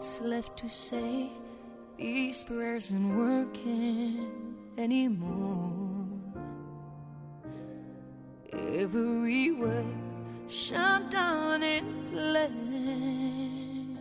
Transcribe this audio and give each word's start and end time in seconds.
What's 0.00 0.22
left 0.22 0.56
to 0.56 0.66
say? 0.66 1.28
These 1.98 2.44
prayers 2.44 2.90
aren't 2.90 3.14
working 3.18 4.56
anymore. 4.78 6.06
Everywhere 8.50 9.84
shut 10.48 11.10
down 11.10 11.62
in 11.62 11.84
flames. 12.06 14.00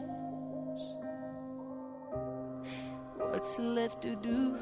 What's 3.17 3.59
left 3.59 4.01
to 4.03 4.15
do 4.15 4.57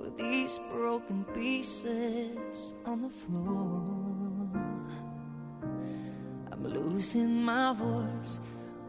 with 0.00 0.18
these 0.18 0.58
broken 0.72 1.24
pieces 1.26 2.74
on 2.84 3.02
the 3.02 3.08
floor? 3.08 4.50
I'm 6.50 6.64
losing 6.66 7.44
my 7.44 7.72
voice, 7.72 8.40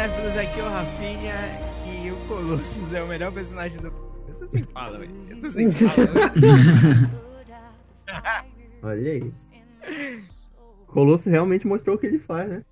cinéfilos, 0.00 0.36
aqui 0.38 0.60
é 0.60 0.62
o 0.62 0.68
Rafinha 0.68 1.34
e 1.84 2.10
o 2.10 2.16
Colossus 2.26 2.92
é 2.94 3.02
o 3.02 3.06
melhor 3.06 3.32
personagem 3.32 3.78
do. 3.80 3.88
Eu 4.28 4.34
tô 4.34 4.46
sem 4.46 4.62
fala, 4.64 4.98
velho. 4.98 5.12
Eu 5.28 5.40
tô 5.42 5.50
sem 5.50 5.70
fala. 5.70 6.08
Olha 8.82 9.12
aí. 9.12 9.32
Colosso 10.86 11.28
realmente 11.28 11.66
mostrou 11.66 11.96
o 11.96 11.98
que 11.98 12.06
ele 12.06 12.18
faz, 12.18 12.48
né? 12.48 12.64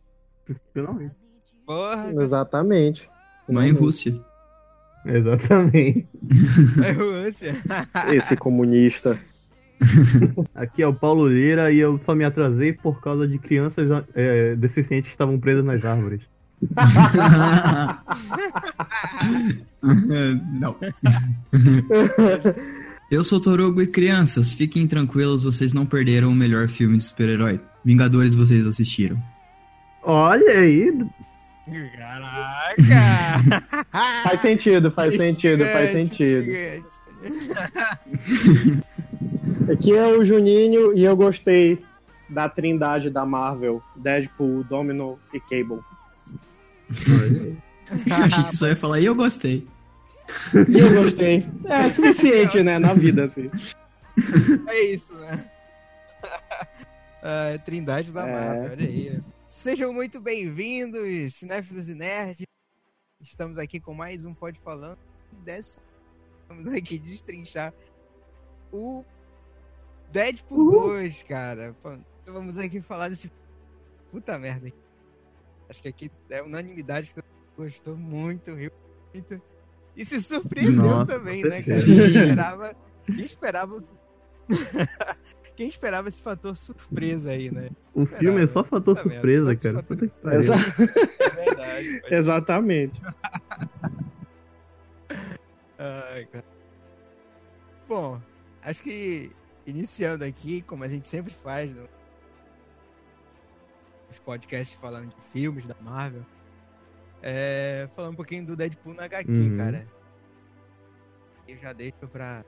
Finalmente. 0.73 1.15
Porra, 1.67 2.11
Exatamente. 2.13 3.11
Mãe 3.47 3.73
Rússia. 3.73 4.19
Exatamente. 5.05 6.09
é 6.83 6.93
Rússia. 6.93 7.53
Esse 8.11 8.37
comunista. 8.37 9.19
Aqui 10.55 10.83
é 10.83 10.87
o 10.87 10.95
Paulo 10.95 11.29
Lira 11.29 11.71
e 11.71 11.79
eu 11.79 11.99
só 11.99 12.15
me 12.15 12.25
atrasei 12.25 12.73
por 12.73 13.03
causa 13.03 13.29
de 13.29 13.39
crianças 13.39 13.87
é, 14.15 14.57
deficientes 14.57 15.09
que 15.09 15.15
estavam 15.15 15.39
presas 15.39 15.65
nas 15.65 15.85
árvores. 15.85 16.23
Não. 20.53 20.77
Eu 23.11 23.25
sou 23.25 23.41
Torugo 23.41 23.81
e 23.81 23.87
crianças, 23.87 24.53
fiquem 24.53 24.87
tranquilos, 24.87 25.45
vocês 25.45 25.73
não 25.73 25.87
perderam 25.87 26.29
o 26.29 26.35
melhor 26.35 26.69
filme 26.69 26.99
de 26.99 27.05
super-herói. 27.05 27.59
Vingadores 27.83 28.35
vocês 28.35 28.67
assistiram. 28.67 29.19
Olha 30.03 30.59
aí. 30.59 30.93
Caraca! 31.97 33.65
Faz 34.25 34.41
sentido, 34.41 34.91
faz 34.91 35.17
sentido, 35.17 35.65
faz 35.65 35.93
sentido. 35.93 36.45
Aqui 39.71 39.95
é 39.95 40.07
o 40.07 40.25
Juninho 40.25 40.97
e 40.97 41.05
eu 41.05 41.15
gostei 41.17 41.79
da 42.29 42.49
trindade 42.49 43.11
da 43.11 43.27
Marvel: 43.27 43.83
Deadpool, 43.97 44.65
Domino 44.65 45.19
e 45.33 45.41
Cable. 45.41 45.81
Eu 46.91 47.57
achei 48.25 48.45
que 48.45 48.57
só 48.57 48.69
ia 48.69 48.77
falar, 48.77 49.01
e 49.01 49.07
eu 49.07 49.15
gostei. 49.15 49.67
E 50.69 50.79
eu 50.79 51.03
gostei. 51.03 51.45
É 51.65 51.89
suficiente, 51.91 52.63
né, 52.63 52.79
na 52.79 52.93
vida, 52.95 53.25
assim. 53.25 53.51
É 54.67 54.81
isso, 54.85 55.15
né? 55.15 55.51
Ah, 57.21 57.59
Trindade 57.65 58.13
da 58.13 58.27
É. 58.27 58.33
Marvel, 58.33 58.71
olha 58.73 58.87
aí. 58.87 59.23
Sejam 59.49 59.93
muito 59.93 60.21
bem-vindos, 60.21 61.35
cinéfilos 61.35 61.89
e 61.89 61.95
nerds. 61.95 62.47
Estamos 63.21 63.59
aqui 63.59 63.81
com 63.81 63.93
mais 63.93 64.25
um 64.25 64.33
Pode 64.33 64.61
Falando. 64.61 64.99
E 65.33 65.37
Dessa, 65.37 65.81
vamos 66.49 66.69
aqui 66.69 66.99
destrinchar 66.99 67.75
o 68.73 69.05
Deadpool 70.13 70.71
2, 70.89 71.23
cara. 71.25 71.75
Então 71.79 72.05
Vamos 72.27 72.57
aqui 72.57 72.81
falar 72.81 73.09
desse 73.09 73.33
puta 74.11 74.39
merda. 74.39 74.73
Acho 75.69 75.83
que 75.83 75.89
aqui 75.89 76.11
é 76.31 76.43
unanimidade 76.43 77.13
que 77.13 77.21
gostou 77.57 77.97
muito, 77.97 78.55
riu 78.55 78.71
muito. 79.15 79.43
E 79.97 80.05
se 80.05 80.21
surpreendeu 80.23 80.83
Nossa, 80.85 81.07
também, 81.19 81.43
né, 81.43 81.63
cara? 81.63 81.83
Quem 81.85 81.97
esperava, 82.05 82.77
quem 83.07 83.25
esperava 83.25 83.77
quem 85.57 85.69
esperava 85.69 86.09
esse 86.09 86.23
fator 86.23 86.57
surpresa 86.57 87.31
aí, 87.33 87.51
né? 87.51 87.69
O 87.93 88.07
filme 88.07 88.43
é 88.43 88.47
só 88.47 88.63
fator 88.65 88.95
merda, 88.95 89.11
surpresa, 89.11 89.57
tanto 89.57 89.63
cara. 89.63 89.75
fator- 89.77 89.97
Puta 89.97 90.07
que 90.09 90.23
pariu. 90.23 90.39
Exa- 90.39 90.55
É 90.55 91.31
verdade. 91.45 92.01
pode- 92.01 92.15
Exatamente. 92.15 93.01
Ai, 95.79 96.25
cara. 96.27 96.45
Bom, 97.89 98.21
acho 98.63 98.83
que 98.83 99.31
iniciando 99.67 100.25
aqui, 100.25 100.63
como 100.63 100.85
a 100.85 100.89
gente 100.89 101.07
sempre 101.07 101.33
faz 101.33 101.75
no... 101.75 101.89
os 104.11 104.19
podcasts 104.19 104.79
falando 104.81 105.09
de 105.15 105.21
filmes 105.23 105.67
da 105.67 105.75
Marvel, 105.81 106.23
é... 107.23 107.89
falar 107.95 108.09
um 108.11 108.15
pouquinho 108.15 108.45
do 108.47 108.57
Deadpool 108.57 108.95
na 108.95 109.05
HQ, 109.05 109.31
Uhum. 109.31 109.57
cara. 109.57 109.87
Eu 111.47 111.57
já 111.57 111.73
deixo 111.73 111.97
pra. 112.13 112.45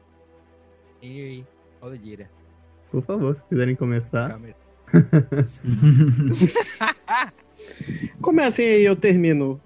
E 1.03 1.45
Paulo 1.81 1.97
Dira. 1.97 2.31
Por 2.91 3.03
favor, 3.03 3.35
se 3.37 3.43
quiserem 3.45 3.75
começar. 3.75 4.29
Câmera. 4.29 4.57
Comecem 8.21 8.67
aí, 8.69 8.85
eu 8.85 8.97
termino. 8.97 9.61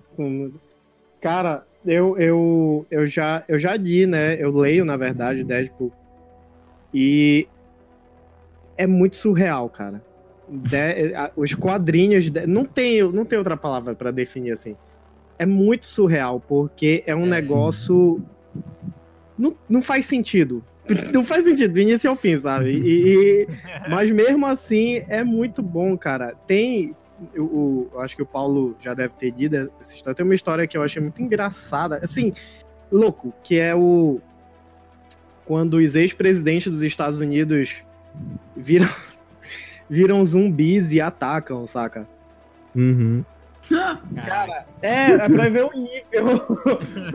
Cara, 1.20 1.66
eu, 1.84 2.16
eu, 2.18 2.86
eu, 2.90 3.06
já, 3.06 3.44
eu 3.48 3.58
já 3.58 3.76
li, 3.76 4.06
né? 4.06 4.40
Eu 4.40 4.52
leio, 4.52 4.84
na 4.84 4.96
verdade, 4.96 5.42
Deadpool. 5.42 5.92
E 6.92 7.48
é 8.76 8.86
muito 8.86 9.16
surreal, 9.16 9.68
cara. 9.68 10.04
De- 10.62 11.14
a- 11.14 11.30
os 11.36 11.54
quadrinhos. 11.54 12.30
de- 12.30 12.46
não, 12.46 12.64
tem, 12.64 13.02
não 13.12 13.24
tem 13.24 13.38
outra 13.38 13.56
palavra 13.56 13.94
pra 13.94 14.10
definir 14.10 14.52
assim. 14.52 14.76
É 15.38 15.44
muito 15.46 15.86
surreal, 15.86 16.38
porque 16.40 17.02
é 17.06 17.14
um 17.14 17.24
É. 17.26 17.30
negócio. 17.30 18.22
Não, 19.38 19.56
não 19.68 19.82
faz 19.82 20.06
sentido. 20.06 20.62
Não 21.14 21.24
faz 21.24 21.44
sentido, 21.44 21.72
do 21.72 21.80
início 21.80 22.10
ao 22.10 22.14
fim, 22.14 22.36
sabe? 22.36 22.70
E, 22.70 23.14
e- 23.14 23.46
mas 23.88 24.10
mesmo 24.10 24.44
assim, 24.46 25.02
é 25.08 25.24
muito 25.24 25.62
bom, 25.62 25.96
cara. 25.96 26.34
Tem. 26.46 26.94
O- 27.38 27.88
eu 27.94 28.00
acho 28.00 28.14
que 28.14 28.22
o 28.22 28.26
Paulo 28.26 28.76
já 28.80 28.92
deve 28.92 29.14
ter 29.14 29.32
lido 29.34 29.72
essa 29.80 29.94
história. 29.94 30.14
Tem 30.14 30.24
uma 30.24 30.34
história 30.34 30.66
que 30.66 30.76
eu 30.76 30.82
achei 30.82 31.00
muito 31.00 31.22
engraçada. 31.22 31.98
Assim, 32.02 32.32
louco, 32.92 33.32
que 33.42 33.58
é 33.58 33.74
o. 33.74 34.20
Quando 35.46 35.74
os 35.78 35.94
ex-presidentes 35.94 36.70
dos 36.70 36.82
Estados 36.82 37.20
Unidos 37.20 37.82
viram, 38.54 38.88
viram 39.88 40.24
zumbis 40.24 40.92
e 40.92 41.00
atacam, 41.00 41.66
saca? 41.66 42.06
Uhum. 42.74 43.24
Cara, 44.14 44.66
É, 44.82 45.12
é 45.12 45.28
pra 45.28 45.48
ver 45.48 45.64
o 45.64 45.70
nível. 45.72 46.40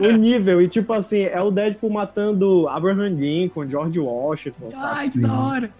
o 0.00 0.16
nível. 0.16 0.60
E 0.62 0.68
tipo 0.68 0.92
assim, 0.92 1.22
é 1.22 1.40
o 1.40 1.50
Deadpool 1.50 1.90
matando 1.90 2.68
Abraham 2.68 3.10
Lincoln, 3.10 3.68
George 3.68 4.00
Washington, 4.00 4.70
sabe? 4.72 4.98
Ai, 4.98 5.10
que 5.10 5.20
da 5.20 5.32
hora. 5.32 5.70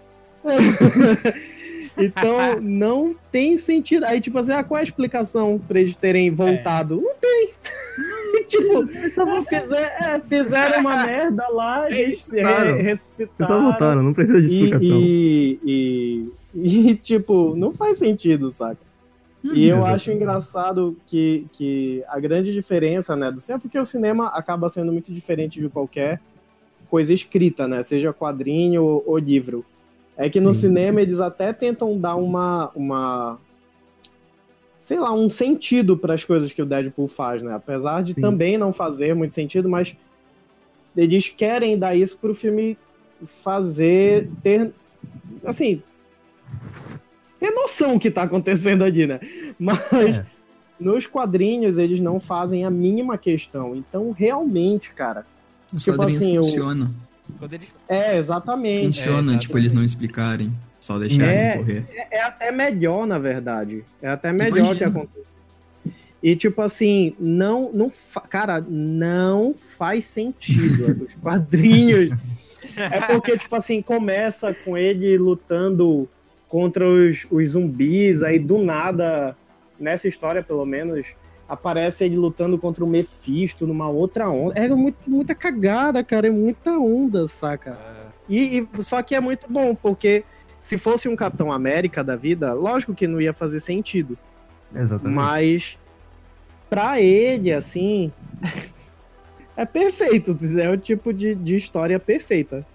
Então, 1.97 2.61
não 2.61 3.13
tem 3.31 3.57
sentido. 3.57 4.05
Aí, 4.05 4.21
tipo 4.21 4.37
assim, 4.39 4.53
ah, 4.53 4.63
qual 4.63 4.77
é 4.77 4.81
a 4.81 4.83
explicação 4.83 5.59
pra 5.67 5.79
eles 5.79 5.93
terem 5.93 6.31
voltado? 6.31 7.01
Não 7.01 7.15
tem. 7.15 7.49
tipo, 8.47 8.87
fizer, 9.43 9.97
é, 10.01 10.19
fizeram 10.21 10.79
uma 10.79 11.05
merda 11.05 11.47
lá, 11.49 11.91
eles 11.91 12.25
Ressuscitaram. 12.31 13.45
só 13.45 13.61
voltaram, 13.61 14.03
não 14.03 14.13
precisa 14.13 14.41
de 14.41 14.47
explicação. 14.47 14.87
e, 14.87 15.59
e, 15.63 16.29
e, 16.29 16.31
tipo, 17.01 17.55
não 17.55 17.71
faz 17.71 17.99
sentido, 17.99 18.51
saca? 18.51 18.91
E 19.43 19.67
eu 19.67 19.77
Exato. 19.77 19.95
acho 19.95 20.11
engraçado 20.11 20.97
que, 21.07 21.47
que 21.51 22.03
a 22.07 22.19
grande 22.19 22.53
diferença, 22.53 23.15
né, 23.15 23.31
do 23.31 23.39
cinema, 23.39 23.59
porque 23.59 23.79
o 23.79 23.85
cinema 23.85 24.27
acaba 24.27 24.69
sendo 24.69 24.91
muito 24.91 25.11
diferente 25.11 25.59
de 25.59 25.67
qualquer 25.67 26.21
coisa 26.89 27.13
escrita, 27.13 27.67
né, 27.67 27.81
seja 27.81 28.13
quadrinho 28.13 28.83
ou, 28.83 29.03
ou 29.07 29.17
livro. 29.17 29.65
É 30.15 30.29
que 30.29 30.39
no 30.39 30.53
Sim. 30.53 30.61
cinema 30.61 31.01
eles 31.01 31.19
até 31.19 31.51
tentam 31.51 31.99
dar 31.99 32.15
uma. 32.15 32.71
uma 32.75 33.39
sei 34.77 34.99
lá, 34.99 35.11
um 35.11 35.29
sentido 35.29 35.97
para 35.97 36.13
as 36.13 36.23
coisas 36.23 36.53
que 36.53 36.61
o 36.61 36.65
Deadpool 36.65 37.07
faz, 37.07 37.41
né? 37.41 37.53
Apesar 37.53 38.03
de 38.03 38.13
Sim. 38.13 38.21
também 38.21 38.57
não 38.57 38.73
fazer 38.73 39.15
muito 39.15 39.33
sentido, 39.33 39.69
mas 39.69 39.95
eles 40.95 41.29
querem 41.29 41.77
dar 41.77 41.95
isso 41.95 42.17
pro 42.17 42.35
filme 42.35 42.77
fazer 43.25 44.29
ter 44.43 44.71
assim 45.45 45.81
ter 47.39 47.51
noção 47.51 47.95
o 47.95 47.99
que 47.99 48.11
tá 48.11 48.23
acontecendo 48.23 48.83
ali, 48.83 49.07
né? 49.07 49.19
Mas 49.59 49.91
É. 49.93 50.25
nos 50.79 51.07
quadrinhos 51.07 51.77
eles 51.77 51.99
não 51.99 52.19
fazem 52.19 52.65
a 52.65 52.69
mínima 52.69 53.17
questão. 53.17 53.75
Então, 53.75 54.11
realmente, 54.11 54.93
cara, 54.93 55.25
Os 55.73 55.83
Tipo 55.83 55.95
quadrinhos 55.97 56.21
assim, 56.21 56.35
eu- 56.35 56.43
funcionam. 56.43 56.93
Quando 57.39 57.53
eles. 57.53 57.73
é 57.87 58.17
exatamente. 58.17 58.99
Funciona, 58.99 59.35
É, 59.35 59.37
tipo, 59.37 59.57
eles 59.57 59.71
não 59.71 59.81
explicarem, 59.85 60.53
só 60.81 60.99
deixarem 60.99 61.29
É. 61.39 61.57
correr. 61.57 61.85
É, 61.95 62.17
é 62.17 62.21
até 62.23 62.51
melhor, 62.51 63.07
na 63.07 63.17
verdade. 63.17 63.85
É 64.01 64.09
até 64.09 64.33
melhor 64.33 64.75
que 64.75 64.83
Imagina. 64.83 64.87
aconteça. 64.87 65.21
E 66.21 66.35
tipo 66.35 66.61
assim, 66.61 67.15
não, 67.17 67.71
não, 67.73 67.89
fa- 67.89 68.19
cara, 68.21 68.63
não 68.69 69.55
faz 69.57 70.03
sentido 70.05 71.05
os 71.07 71.13
quadrinhos. 71.15 72.11
É 72.77 72.99
porque 73.13 73.37
tipo 73.37 73.55
assim 73.55 73.81
começa 73.81 74.53
com 74.53 74.77
ele 74.77 75.17
lutando 75.17 76.07
contra 76.51 76.85
os, 76.85 77.25
os 77.31 77.51
zumbis, 77.51 78.23
aí 78.23 78.37
do 78.37 78.57
nada 78.57 79.37
nessa 79.79 80.05
história 80.09 80.43
pelo 80.43 80.65
menos 80.65 81.15
aparece 81.47 82.03
ele 82.03 82.17
lutando 82.17 82.57
contra 82.57 82.83
o 82.83 82.87
Mephisto 82.87 83.65
numa 83.65 83.89
outra 83.89 84.29
onda. 84.29 84.59
É 84.59 84.67
muito, 84.67 85.09
muita 85.09 85.33
cagada, 85.33 86.03
cara, 86.03 86.27
é 86.27 86.29
muita 86.29 86.77
onda, 86.77 87.25
saca? 87.29 87.71
ah, 87.79 88.09
E, 88.27 88.59
e- 88.59 88.83
só 88.83 89.01
que 89.01 89.15
é 89.15 89.21
muito 89.21 89.47
bom, 89.49 89.73
porque 89.73 90.25
se 90.61 90.77
fosse 90.77 91.07
um 91.07 91.15
Capitão 91.15 91.51
América 91.53 92.03
da 92.03 92.17
vida, 92.17 92.53
lógico 92.53 92.93
que 92.93 93.07
não 93.07 93.21
ia 93.21 93.33
fazer 93.33 93.61
sentido. 93.61 94.17
Exatamente. 94.75 95.15
Mas 95.15 95.79
pra 96.69 97.01
ele, 97.01 97.51
assim, 97.53 98.11
é 99.55 99.65
perfeito. 99.65 100.37
É 100.59 100.69
o 100.69 100.77
tipo 100.77 101.13
de, 101.13 101.33
de 101.33 101.55
história 101.55 101.97
perfeita. 101.97 102.65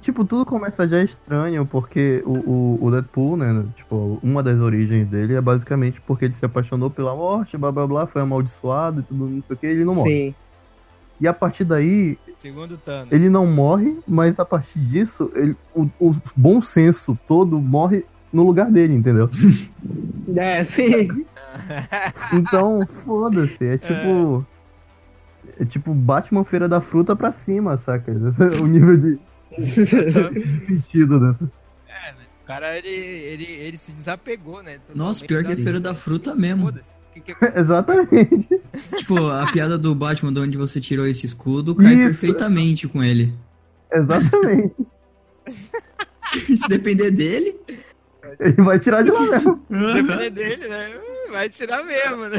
Tipo, 0.00 0.24
tudo 0.24 0.44
começa 0.44 0.88
já 0.88 1.02
estranho, 1.02 1.64
porque 1.66 2.22
o, 2.26 2.32
o, 2.32 2.78
o 2.86 2.90
Deadpool, 2.90 3.36
né? 3.36 3.64
Tipo, 3.76 4.18
uma 4.22 4.42
das 4.42 4.58
origens 4.58 5.06
dele 5.08 5.34
é 5.34 5.40
basicamente 5.40 6.00
porque 6.00 6.24
ele 6.24 6.34
se 6.34 6.44
apaixonou 6.44 6.90
pela 6.90 7.14
morte, 7.14 7.56
blá 7.56 7.70
blá 7.70 7.86
blá, 7.86 8.06
foi 8.06 8.22
amaldiçoado 8.22 9.00
e 9.00 9.02
tudo, 9.04 9.26
não 9.26 9.42
sei 9.42 9.54
o 9.54 9.58
que, 9.58 9.66
ele 9.66 9.84
não 9.84 9.94
morre. 9.94 10.10
Sim. 10.10 10.34
E 11.20 11.28
a 11.28 11.32
partir 11.32 11.64
daí, 11.64 12.18
segundo 12.38 12.76
Thanos. 12.76 13.12
ele 13.12 13.30
não 13.30 13.46
morre, 13.46 13.96
mas 14.06 14.38
a 14.38 14.44
partir 14.44 14.78
disso, 14.80 15.30
ele, 15.34 15.56
o, 15.74 15.88
o 16.00 16.14
bom 16.36 16.60
senso 16.60 17.16
todo 17.28 17.60
morre 17.60 18.04
no 18.32 18.44
lugar 18.44 18.70
dele, 18.70 18.94
entendeu? 18.94 19.28
É, 20.36 20.64
sim. 20.64 21.08
Então, 22.34 22.80
foda-se, 23.04 23.64
é 23.64 23.78
tipo. 23.78 24.44
É 25.60 25.64
tipo 25.64 25.94
Batman 25.94 26.42
Feira 26.42 26.68
da 26.68 26.80
Fruta 26.80 27.14
pra 27.14 27.30
cima, 27.30 27.76
saca? 27.76 28.10
É 28.10 28.14
o 28.60 28.66
nível 28.66 28.96
de 28.96 29.18
sentido 29.62 31.20
dessa. 31.20 31.50
É, 31.88 32.12
né? 32.12 32.18
O 32.42 32.46
cara, 32.46 32.76
ele, 32.76 32.88
ele, 32.88 33.44
ele 33.44 33.76
se 33.78 33.92
desapegou, 33.92 34.62
né? 34.62 34.78
Nossa, 34.94 35.20
totalmente 35.22 35.26
pior 35.28 35.44
que 35.44 35.52
é 35.52 35.56
da- 35.56 35.62
feira 35.62 35.80
da 35.80 35.94
fruta 35.94 36.34
mesmo. 36.34 36.72
Que 37.12 37.20
que 37.20 37.32
é- 37.32 37.36
Exatamente. 37.60 38.60
Tipo, 38.96 39.28
a 39.28 39.50
piada 39.50 39.78
do 39.78 39.94
Batman, 39.94 40.32
de 40.32 40.40
onde 40.40 40.58
você 40.58 40.80
tirou 40.80 41.06
esse 41.06 41.24
escudo, 41.26 41.74
cai 41.74 41.94
Isso. 41.94 42.02
perfeitamente 42.04 42.88
com 42.88 43.02
ele. 43.02 43.32
Exatamente. 43.92 44.74
Se 46.34 46.68
depender 46.68 47.10
dele. 47.12 47.58
Ele 48.40 48.62
vai 48.62 48.80
tirar 48.80 49.02
de 49.02 49.10
lá 49.12 49.20
mesmo. 49.20 49.64
Depender 49.70 50.30
dele, 50.30 50.68
né? 50.68 51.00
Vai 51.30 51.48
tirar 51.48 51.84
mesmo, 51.84 52.28
né? 52.28 52.38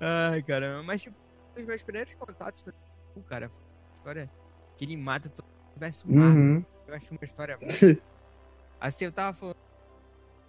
Ai, 0.00 0.42
caramba. 0.42 0.82
Mas, 0.84 1.02
tipo, 1.02 1.16
os 1.58 1.64
meus 1.64 1.82
primeiros 1.82 2.14
contatos 2.14 2.62
com 2.62 3.20
o 3.20 3.22
cara, 3.24 3.46
uma 3.48 3.94
história 3.96 4.30
que 4.76 4.84
ele 4.84 4.96
mata 4.96 5.28
todo 5.28 5.44
universo 5.76 6.10
Marvel. 6.10 6.42
Uhum. 6.42 6.64
Eu 6.88 6.94
acho 6.94 7.10
uma 7.12 7.24
história 7.24 7.58
Assim, 8.80 9.04
eu 9.06 9.12
tava 9.12 9.32
falando 9.32 9.56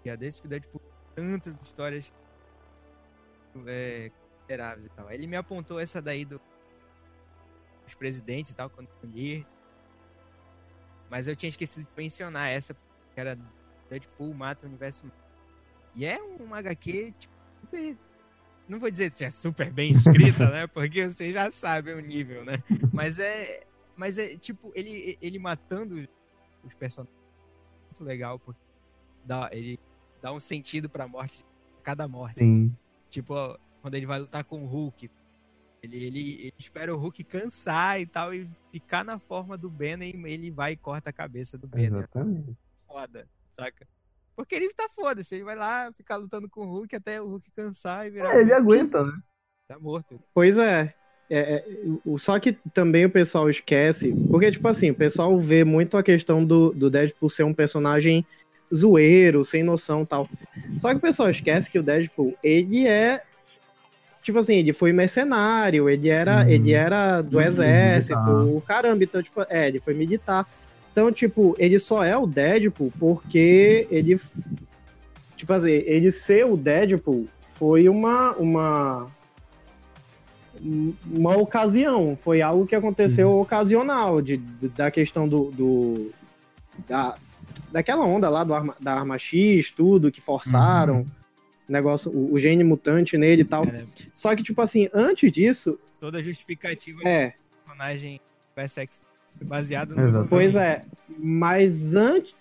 é 0.05 0.15
desse 0.15 0.39
que 0.39 0.47
o 0.47 0.49
Deadpool 0.49 0.81
tantas 1.13 1.53
histórias 1.61 2.13
é, 3.65 4.09
consideráveis 4.09 4.85
e 4.85 4.89
tal. 4.89 5.11
Ele 5.11 5.27
me 5.27 5.35
apontou 5.35 5.79
essa 5.79 6.01
daí 6.01 6.23
do 6.23 6.39
dos 7.83 7.95
presidentes 7.95 8.51
e 8.51 8.55
tal, 8.55 8.69
quando 8.69 8.89
eu 9.01 9.09
li. 9.09 9.47
Mas 11.09 11.27
eu 11.27 11.35
tinha 11.35 11.47
esquecido 11.47 11.85
de 11.85 11.91
mencionar 11.95 12.49
essa, 12.49 12.73
que 12.73 13.19
era 13.19 13.37
Deadpool 13.89 14.33
mata 14.33 14.65
o 14.65 14.69
universo. 14.69 15.09
E 15.95 16.05
é 16.05 16.21
um 16.21 16.53
HQ, 16.53 17.13
tipo, 17.17 17.33
super. 17.61 17.97
Não 18.67 18.79
vou 18.79 18.91
dizer 18.91 19.11
que 19.11 19.23
é 19.23 19.29
super 19.29 19.71
bem 19.71 19.93
escrita, 19.93 20.49
né? 20.51 20.67
Porque 20.67 21.07
você 21.07 21.31
já 21.31 21.49
sabe 21.49 21.93
o 21.93 22.01
nível, 22.01 22.43
né? 22.43 22.55
Mas 22.91 23.19
é. 23.19 23.61
Mas 23.97 24.19
é 24.19 24.37
tipo, 24.37 24.71
ele, 24.75 25.17
ele 25.19 25.39
matando 25.39 26.07
os 26.63 26.75
personagens 26.75 27.17
muito 27.85 28.03
legal, 28.03 28.37
porque 28.39 28.61
dá, 29.25 29.49
ele 29.51 29.79
dá 30.21 30.31
um 30.31 30.39
sentido 30.39 30.87
pra 30.87 31.07
morte, 31.07 31.43
cada 31.81 32.07
morte. 32.07 32.39
Sim. 32.39 32.73
Tipo, 33.09 33.59
quando 33.81 33.95
ele 33.95 34.05
vai 34.05 34.19
lutar 34.19 34.43
com 34.43 34.63
o 34.63 34.67
Hulk, 34.67 35.09
ele, 35.81 36.05
ele, 36.05 36.31
ele 36.41 36.53
espera 36.59 36.93
o 36.93 36.97
Hulk 36.97 37.23
cansar 37.23 37.99
e 37.99 38.05
tal, 38.05 38.33
e 38.33 38.47
ficar 38.71 39.03
na 39.03 39.17
forma 39.17 39.57
do 39.57 39.69
Banner, 39.69 40.07
e 40.07 40.31
ele 40.31 40.51
vai 40.51 40.73
e 40.73 40.77
corta 40.77 41.09
a 41.09 41.13
cabeça 41.13 41.57
do 41.57 41.67
Banner. 41.67 41.93
Exatamente. 41.93 42.55
Foda, 42.75 43.27
saca? 43.51 43.87
Porque 44.35 44.53
ele 44.53 44.71
tá 44.73 44.87
foda-se, 44.89 45.33
ele 45.33 45.43
vai 45.43 45.55
lá 45.55 45.91
ficar 45.93 46.17
lutando 46.17 46.47
com 46.47 46.61
o 46.61 46.69
Hulk 46.69 46.95
até 46.95 47.19
o 47.19 47.27
Hulk 47.27 47.49
cansar 47.51 48.05
e 48.05 48.11
virar. 48.11 48.37
É, 48.37 48.41
ele 48.41 48.53
aguenta, 48.53 49.03
né? 49.03 49.19
Tá 49.67 49.79
morto. 49.79 50.21
Pois 50.33 50.59
é. 50.59 50.95
É, 51.29 51.37
é, 51.39 51.63
só 52.17 52.39
que 52.39 52.53
também 52.73 53.05
o 53.05 53.09
pessoal 53.09 53.49
esquece, 53.49 54.13
porque, 54.31 54.49
tipo 54.49 54.67
assim, 54.67 54.91
o 54.91 54.95
pessoal 54.95 55.37
vê 55.37 55.63
muito 55.63 55.97
a 55.97 56.03
questão 56.03 56.43
do, 56.43 56.71
do 56.71 56.89
Deadpool 56.89 57.29
ser 57.29 57.43
um 57.43 57.53
personagem 57.53 58.25
zoeiro, 58.73 59.43
sem 59.43 59.63
noção 59.63 60.03
e 60.03 60.05
tal. 60.05 60.29
Só 60.77 60.89
que 60.89 60.95
o 60.97 61.01
pessoal 61.01 61.29
esquece 61.29 61.69
que 61.69 61.79
o 61.79 61.83
Deadpool, 61.83 62.33
ele 62.43 62.87
é. 62.87 63.21
Tipo 64.23 64.39
assim, 64.39 64.55
ele 64.55 64.73
foi 64.73 64.91
mercenário, 64.91 65.89
ele 65.89 66.09
era, 66.09 66.43
Uhum. 66.43 66.49
ele 66.49 66.73
era 66.73 67.21
do 67.21 67.37
Uhum, 67.37 67.43
exército, 67.43 68.19
militar. 68.19 68.45
o 68.57 68.61
caramba, 68.61 69.03
então, 69.03 69.23
tipo, 69.23 69.41
é, 69.49 69.67
ele 69.69 69.79
foi 69.79 69.93
militar. 69.93 70.45
Então, 70.91 71.11
tipo, 71.11 71.55
ele 71.59 71.77
só 71.79 72.03
é 72.03 72.17
o 72.17 72.25
Deadpool 72.27 72.91
porque 72.99 73.87
ele. 73.91 74.15
Tipo 75.35 75.53
assim, 75.53 75.71
ele 75.71 76.11
ser 76.11 76.45
o 76.45 76.57
Deadpool 76.57 77.27
foi 77.45 77.87
uma. 77.87 78.33
uma 78.33 79.16
uma 81.11 81.35
ocasião, 81.37 82.15
foi 82.15 82.41
algo 82.41 82.65
que 82.65 82.75
aconteceu 82.75 83.31
ocasional, 83.39 84.21
de, 84.21 84.37
de- 84.37 84.69
da 84.69 84.89
questão 84.91 85.27
do, 85.27 85.51
do- 85.51 86.11
da, 86.87 87.15
daquela 87.71 88.05
onda 88.05 88.29
lá 88.29 88.43
do 88.43 88.53
arma, 88.53 88.75
da 88.79 88.93
arma 88.93 89.17
X, 89.17 89.71
tudo, 89.71 90.11
que 90.11 90.21
forçaram, 90.21 91.05
negócio, 91.67 92.11
o, 92.11 92.33
o 92.33 92.39
gene 92.39 92.63
mutante 92.63 93.17
nele 93.17 93.41
e 93.41 93.45
tal. 93.45 93.65
Cara, 93.65 93.83
Só 94.13 94.35
que, 94.35 94.43
tipo 94.43 94.61
assim, 94.61 94.89
antes 94.93 95.31
disso, 95.31 95.79
toda 95.99 96.21
justificativa 96.21 97.01
é, 97.05 97.33
personagem 97.65 98.21
PSX 98.55 99.01
baseado 99.41 99.95
no. 99.95 100.01
Exatamente. 100.01 100.29
pois 100.29 100.55
é, 100.55 100.83
mas 101.17 101.93
antes, 101.95 102.35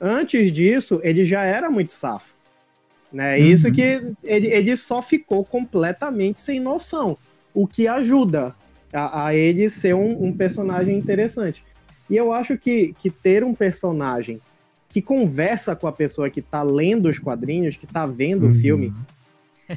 antes 0.00 0.52
disso, 0.52 1.00
ele 1.02 1.24
já 1.24 1.42
era 1.42 1.70
muito 1.70 1.92
safo. 1.92 2.34
Né? 3.12 3.40
Isso 3.40 3.66
Uhum. 3.66 3.72
que 3.74 3.82
ele, 4.22 4.46
ele 4.52 4.76
só 4.76 5.02
ficou 5.02 5.44
completamente 5.44 6.40
sem 6.40 6.60
noção, 6.60 7.18
o 7.54 7.66
que 7.66 7.86
ajuda 7.88 8.54
a, 8.92 9.26
a 9.26 9.34
ele 9.34 9.68
ser 9.70 9.94
um, 9.94 10.24
um 10.26 10.32
personagem 10.32 10.96
interessante. 10.96 11.62
E 12.08 12.16
eu 12.16 12.32
acho 12.32 12.56
que, 12.58 12.94
que 12.98 13.10
ter 13.10 13.44
um 13.44 13.54
personagem 13.54 14.40
que 14.88 15.00
conversa 15.00 15.76
com 15.76 15.86
a 15.86 15.92
pessoa 15.92 16.28
que 16.28 16.42
tá 16.42 16.62
lendo 16.62 17.08
os 17.08 17.18
quadrinhos, 17.18 17.76
que 17.76 17.86
tá 17.86 18.06
vendo 18.06 18.42
o 18.44 18.46
Uhum. 18.46 18.52
filme, 18.52 18.94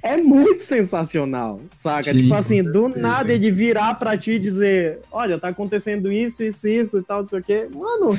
é 0.02 0.18
muito 0.18 0.64
sensacional, 0.64 1.62
saca? 1.70 2.12
Sim, 2.12 2.24
tipo 2.24 2.34
assim, 2.34 2.64
do 2.64 2.90
nada 2.90 3.32
ele 3.32 3.52
virar 3.52 3.94
pra 3.94 4.18
ti 4.18 4.32
e 4.32 4.40
dizer: 4.40 5.00
Olha, 5.12 5.38
tá 5.40 5.50
acontecendo 5.50 6.12
isso, 6.12 6.44
isso, 6.44 6.68
isso 6.68 6.98
e 6.98 7.04
tal, 7.04 7.20
não 7.20 7.26
sei 7.28 7.40
o 7.40 7.44
quê. 7.44 7.68
Mano, 7.72 8.18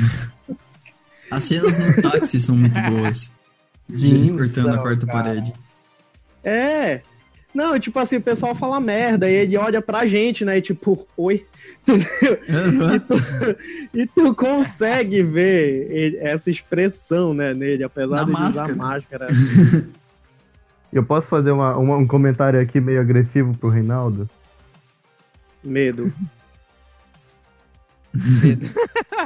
As 1.32 1.44
cenas 1.46 1.76
no 1.78 2.00
táxi 2.02 2.38
são 2.38 2.56
muito 2.56 2.80
boas. 2.80 3.32
Sim, 3.92 4.14
Ele 4.14 4.38
cortando 4.38 4.74
a 4.74 4.78
quarta 4.78 5.04
cara. 5.06 5.18
parede. 5.24 5.52
é. 6.44 7.02
Não, 7.54 7.78
tipo 7.78 7.96
assim, 8.00 8.16
o 8.16 8.20
pessoal 8.20 8.52
fala 8.54 8.80
merda 8.80 9.30
e 9.30 9.34
ele 9.34 9.56
olha 9.56 9.80
pra 9.80 10.04
gente, 10.06 10.44
né? 10.44 10.58
E 10.58 10.60
tipo, 10.60 11.06
oi. 11.16 11.46
Entendeu? 11.86 12.38
Aham. 12.50 12.94
E 12.96 13.00
tu, 13.00 13.16
e 13.94 14.06
tu 14.08 14.34
consegue 14.34 15.22
ver 15.22 15.86
ele- 15.90 16.16
essa 16.18 16.50
expressão, 16.50 17.32
né, 17.32 17.54
nele, 17.54 17.84
apesar 17.84 18.16
Na 18.16 18.24
de 18.24 18.30
ele 18.32 18.42
usar 18.48 18.74
máscara. 18.74 19.26
máscara. 19.26 19.28
Eu 20.92 21.04
posso 21.04 21.26
fazer 21.28 21.50
uma- 21.52 21.76
uma- 21.76 21.96
um 21.96 22.06
comentário 22.06 22.60
aqui 22.60 22.80
meio 22.80 23.00
agressivo 23.00 23.56
pro 23.56 23.68
Reinaldo? 23.68 24.28
Medo. 25.62 26.12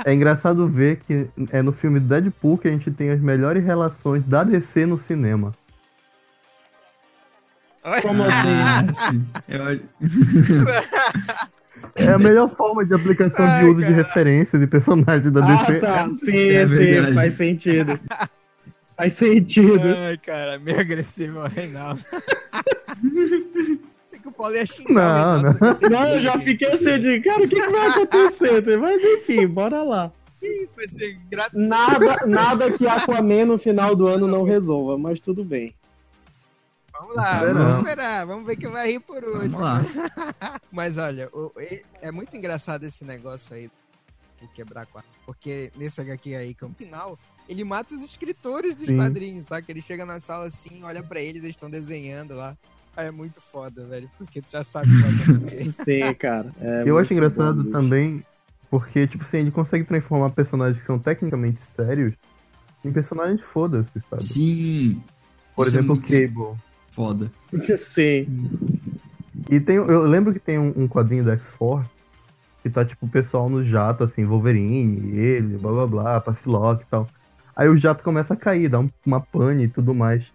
É 0.05 0.15
engraçado 0.15 0.67
ver 0.69 1.01
que 1.07 1.27
é 1.51 1.61
no 1.61 1.73
filme 1.73 2.01
Deadpool 2.01 2.57
que 2.57 2.69
a 2.69 2.71
gente 2.71 2.91
tem 2.91 3.11
as 3.11 3.21
melhores 3.21 3.63
relações 3.65 4.25
da 4.25 4.43
DC 4.45 4.87
no 4.87 4.99
cinema. 4.99 5.53
Como 8.03 8.23
assim? 8.25 8.95
Sim. 8.95 9.27
É 11.95 12.09
a 12.09 12.19
melhor 12.19 12.49
forma 12.49 12.85
de 12.85 12.95
aplicação 12.95 13.45
Ai, 13.45 13.61
de 13.65 13.71
uso 13.71 13.77
de 13.79 13.83
cara. 13.85 13.97
referências 13.97 14.63
e 14.63 14.67
personagens 14.69 15.33
da 15.33 15.41
DC. 15.41 15.77
Ah, 15.77 15.81
tá. 15.81 16.09
Sim, 16.11 16.49
É 16.51 16.67
sim, 16.67 16.77
verdade. 16.77 17.15
faz 17.15 17.33
sentido. 17.35 18.01
Faz 18.97 19.13
sentido. 19.15 19.81
Ai, 20.07 20.17
cara, 20.19 20.59
meio 20.61 20.79
agressivo 20.81 21.41
ao 21.41 21.49
Reinaldo. 21.49 22.01
Achei 24.07 24.19
que 24.21 24.29
o 24.29 24.33
Paulo 24.33 24.55
ia 24.55 24.67
xingar 24.67 24.93
Não, 24.93 25.41
Reinaldo. 25.53 25.59
não. 25.83 25.91
Não, 25.91 26.09
eu 26.09 26.21
já 26.21 26.39
fiquei 26.39 26.69
assim 26.69 26.99
de, 27.01 27.21
cara, 27.21 27.45
o 27.45 27.49
que, 27.49 27.61
que 27.61 27.69
vai 27.71 27.89
acontecer? 27.89 28.79
Mas 28.79 29.03
enfim, 29.03 29.47
bora 29.47 29.83
lá. 29.83 30.13
Vai 30.77 30.87
ser 30.89 31.19
gra- 31.31 31.51
Nada, 31.53 32.27
nada 32.27 32.71
que 32.71 32.87
Aquaman 32.87 33.45
no 33.45 33.59
final 33.59 33.97
do 33.97 34.07
ano 34.07 34.29
não 34.29 34.45
resolva, 34.45 34.97
mas 34.97 35.19
tudo 35.21 35.45
bem. 35.45 35.75
Vamos 37.09 37.17
lá, 37.17 37.35
Esperando. 37.37 37.59
vamos 37.59 37.77
esperar. 37.79 38.27
Vamos 38.27 38.47
ver 38.47 38.57
quem 38.57 38.69
vai 38.71 38.93
rir 38.93 39.01
por 39.01 39.25
hoje. 39.25 39.49
vamos 39.49 39.61
lá. 39.61 39.81
Mas 40.71 40.99
olha, 40.99 41.29
o- 41.33 41.53
é 42.03 42.11
muito 42.11 42.37
engraçado 42.37 42.85
esse 42.85 43.05
negócio 43.05 43.55
aí 43.57 43.71
do 44.41 44.49
quebrar 44.49 44.87
quadro. 44.87 45.09
Porque 45.25 45.73
nesse 45.77 46.01
HQ 46.01 46.35
aí, 46.35 46.55
que 46.55 46.63
é 46.63 46.67
o 46.67 46.71
final, 46.71 47.19
ele 47.49 47.65
mata 47.65 47.95
os 47.95 48.03
escritores 48.03 48.77
dos 48.77 48.87
Sim. 48.87 48.97
quadrinhos, 48.97 49.47
sabe? 49.47 49.65
Ele 49.69 49.81
chega 49.83 50.05
na 50.05 50.21
sala 50.21 50.47
assim, 50.47 50.83
olha 50.85 51.03
pra 51.03 51.21
eles, 51.21 51.43
eles 51.43 51.57
estão 51.57 51.71
desenhando 51.71 52.35
lá. 52.35 52.57
Aí 52.97 53.07
é 53.07 53.11
muito 53.11 53.41
foda, 53.41 53.87
velho. 53.87 54.11
Porque 54.19 54.43
tu 54.43 54.51
já 54.51 54.63
sabe 54.63 54.89
o 54.89 54.97
que 54.97 55.03
vai 55.03 55.37
acontecer. 55.37 55.85
Sim, 55.85 56.15
cara. 56.15 56.53
é 56.61 56.83
Eu 56.85 56.99
acho 56.99 57.13
engraçado 57.13 57.65
bom, 57.65 57.71
também, 57.71 58.25
porque, 58.71 59.07
tipo 59.07 59.25
assim, 59.25 59.39
ele 59.39 59.51
consegue 59.51 59.85
transformar 59.85 60.31
personagens 60.31 60.79
que 60.81 60.87
são 60.87 60.99
tecnicamente 60.99 61.61
sérios 61.75 62.13
em 62.85 62.93
personagens 62.93 63.41
foda-se, 63.43 63.91
sabe? 64.11 64.25
Sim. 64.25 65.03
Por 65.57 65.67
Isso 65.67 65.75
é 65.77 65.79
exemplo, 65.79 65.95
o 65.95 65.99
muito 65.99 66.09
Cable. 66.13 66.59
Foda. 66.91 67.31
Sim. 67.77 68.27
E 69.51 69.61
tem, 69.61 69.77
eu 69.77 70.03
lembro 70.03 70.33
que 70.33 70.41
tem 70.41 70.59
um, 70.59 70.73
um 70.77 70.89
quadrinho 70.89 71.25
da 71.25 71.33
X-Force 71.35 71.91
que 72.63 72.69
tá, 72.69 72.85
tipo, 72.85 73.07
o 73.07 73.09
pessoal 73.09 73.49
no 73.49 73.63
jato, 73.65 74.03
assim, 74.05 74.25
Wolverine, 74.25 75.17
ele, 75.17 75.57
blá 75.59 75.71
blá 75.73 75.87
blá, 75.87 76.21
Psylocke 76.21 76.83
e 76.83 76.87
tal. 76.91 77.09
Aí 77.55 77.69
o 77.69 77.77
jato 77.77 78.03
começa 78.03 78.35
a 78.35 78.37
cair, 78.37 78.69
dá 78.69 78.81
um- 78.81 78.91
uma 79.07 79.21
pane 79.21 79.65
e 79.65 79.69
tudo 79.69 79.95
mais. 79.95 80.27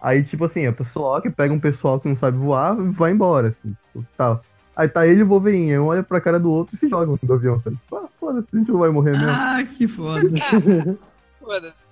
Aí, 0.00 0.22
tipo 0.22 0.44
assim, 0.44 0.66
a 0.66 0.72
Psylocke 0.72 1.30
pega 1.30 1.54
um 1.54 1.60
pessoal 1.60 1.98
que 2.00 2.08
não 2.08 2.16
sabe 2.16 2.36
voar 2.36 2.78
e 2.78 2.88
vai 2.90 3.12
embora, 3.12 3.48
assim, 3.48 3.74
tipo, 3.92 4.04
tal. 4.16 4.42
Aí 4.76 4.88
tá 4.88 5.06
ele 5.06 5.20
e 5.20 5.22
o 5.22 5.26
Wolverine, 5.28 5.72
aí 5.72 5.78
um 5.78 5.86
olha 5.86 6.02
pra 6.04 6.20
cara 6.20 6.38
do 6.38 6.50
outro 6.50 6.74
e 6.76 6.78
se 6.78 6.88
jogam 6.88 7.14
assim 7.14 7.26
do 7.26 7.34
avião, 7.34 7.58
sabe? 7.60 7.76
Tipo, 7.76 7.96
ah, 7.96 8.08
foda-se, 8.20 8.48
a 8.52 8.58
gente 8.58 8.70
não 8.70 8.78
vai 8.78 8.90
morrer 8.90 9.12
mesmo. 9.12 9.26
Ah, 9.30 9.64
que 9.64 9.88
foda. 9.88 10.20
Foda-se. 11.40 11.87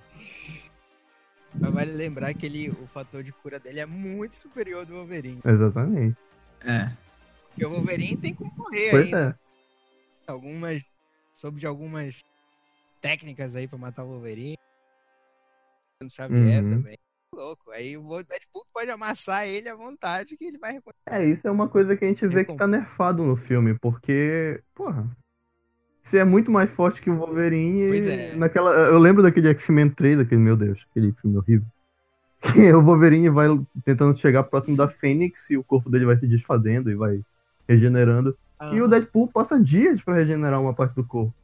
Mas 1.61 1.73
vale 1.73 1.93
lembrar 1.93 2.33
que 2.35 2.47
ele, 2.47 2.69
o 2.69 2.87
fator 2.87 3.23
de 3.23 3.33
cura 3.33 3.59
dele 3.59 3.81
é 3.81 3.87
muito 3.87 4.35
superior 4.35 4.81
ao 4.81 4.87
do 4.87 4.95
Wolverine. 4.95 5.41
Exatamente. 5.45 6.17
É. 6.65 6.91
Porque 7.49 7.65
o 7.65 7.71
Wolverine 7.71 8.17
tem 8.17 8.35
como 8.35 8.53
morrer 8.57 8.91
Pois 8.91 9.13
ainda. 9.15 9.39
é. 10.29 10.31
Algumas. 10.31 10.83
Soube 11.33 11.61
de 11.61 11.67
algumas 11.67 12.21
técnicas 13.01 13.55
aí 13.57 13.69
pra 13.69 13.79
matar 13.79 14.05
o 14.05 14.09
Wolverine. 14.09 14.57
O 16.03 16.09
Xavier 16.11 16.63
Uhum. 16.65 16.71
também. 16.71 16.99
Louco. 17.35 17.71
Aí 17.71 17.97
o 17.97 18.23
Deadpool 18.23 18.67
pode 18.73 18.91
amassar 18.91 19.47
ele 19.47 19.69
à 19.69 19.75
vontade 19.75 20.37
que 20.37 20.45
ele 20.45 20.59
vai 20.59 20.73
reconhecer. 20.73 21.03
É, 21.07 21.25
isso 21.25 21.47
é 21.47 21.51
uma 21.51 21.69
coisa 21.69 21.97
que 21.97 22.05
a 22.05 22.09
gente 22.09 22.27
vê 22.27 22.45
que 22.45 22.57
tá 22.57 22.67
nerfado 22.67 23.23
no 23.23 23.37
filme, 23.37 23.79
porque, 23.79 24.63
porra, 24.75 25.07
você 26.09 26.19
é 26.19 26.25
muito 26.25 26.51
mais 26.51 26.71
forte 26.71 27.01
que 27.01 27.11
o 27.11 27.17
Wolverine. 27.17 27.89
Pois 27.89 28.07
é. 28.07 28.35
Naquela, 28.37 28.71
eu 28.89 28.99
lembro 28.99 29.23
daquele 29.23 29.49
X-Men 29.49 29.91
3, 29.91 30.21
aquele, 30.21 30.41
meu 30.41 30.57
Deus, 30.57 30.87
aquele 30.91 31.13
filme 31.13 31.37
horrível. 31.37 31.67
Que 32.41 32.71
o 32.73 32.83
Wolverine 32.83 33.29
vai 33.31 33.49
tentando 33.85 34.17
chegar 34.19 34.45
próximo 34.45 34.77
da 34.77 34.89
Fênix 34.89 35.51
e 35.51 35.57
o 35.57 35.65
corpo 35.65 35.91
dele 35.91 36.05
vai 36.07 36.17
se 36.17 36.27
desfazendo 36.27 36.91
e 36.91 36.95
vai 36.95 37.21
regenerando. 37.69 38.37
E 38.73 38.81
o 38.81 38.89
Deadpool 38.89 39.29
passa 39.29 39.61
dias 39.63 40.01
pra 40.03 40.15
regenerar 40.15 40.61
uma 40.61 40.73
parte 40.73 40.95
do 40.95 41.05
corpo. 41.05 41.35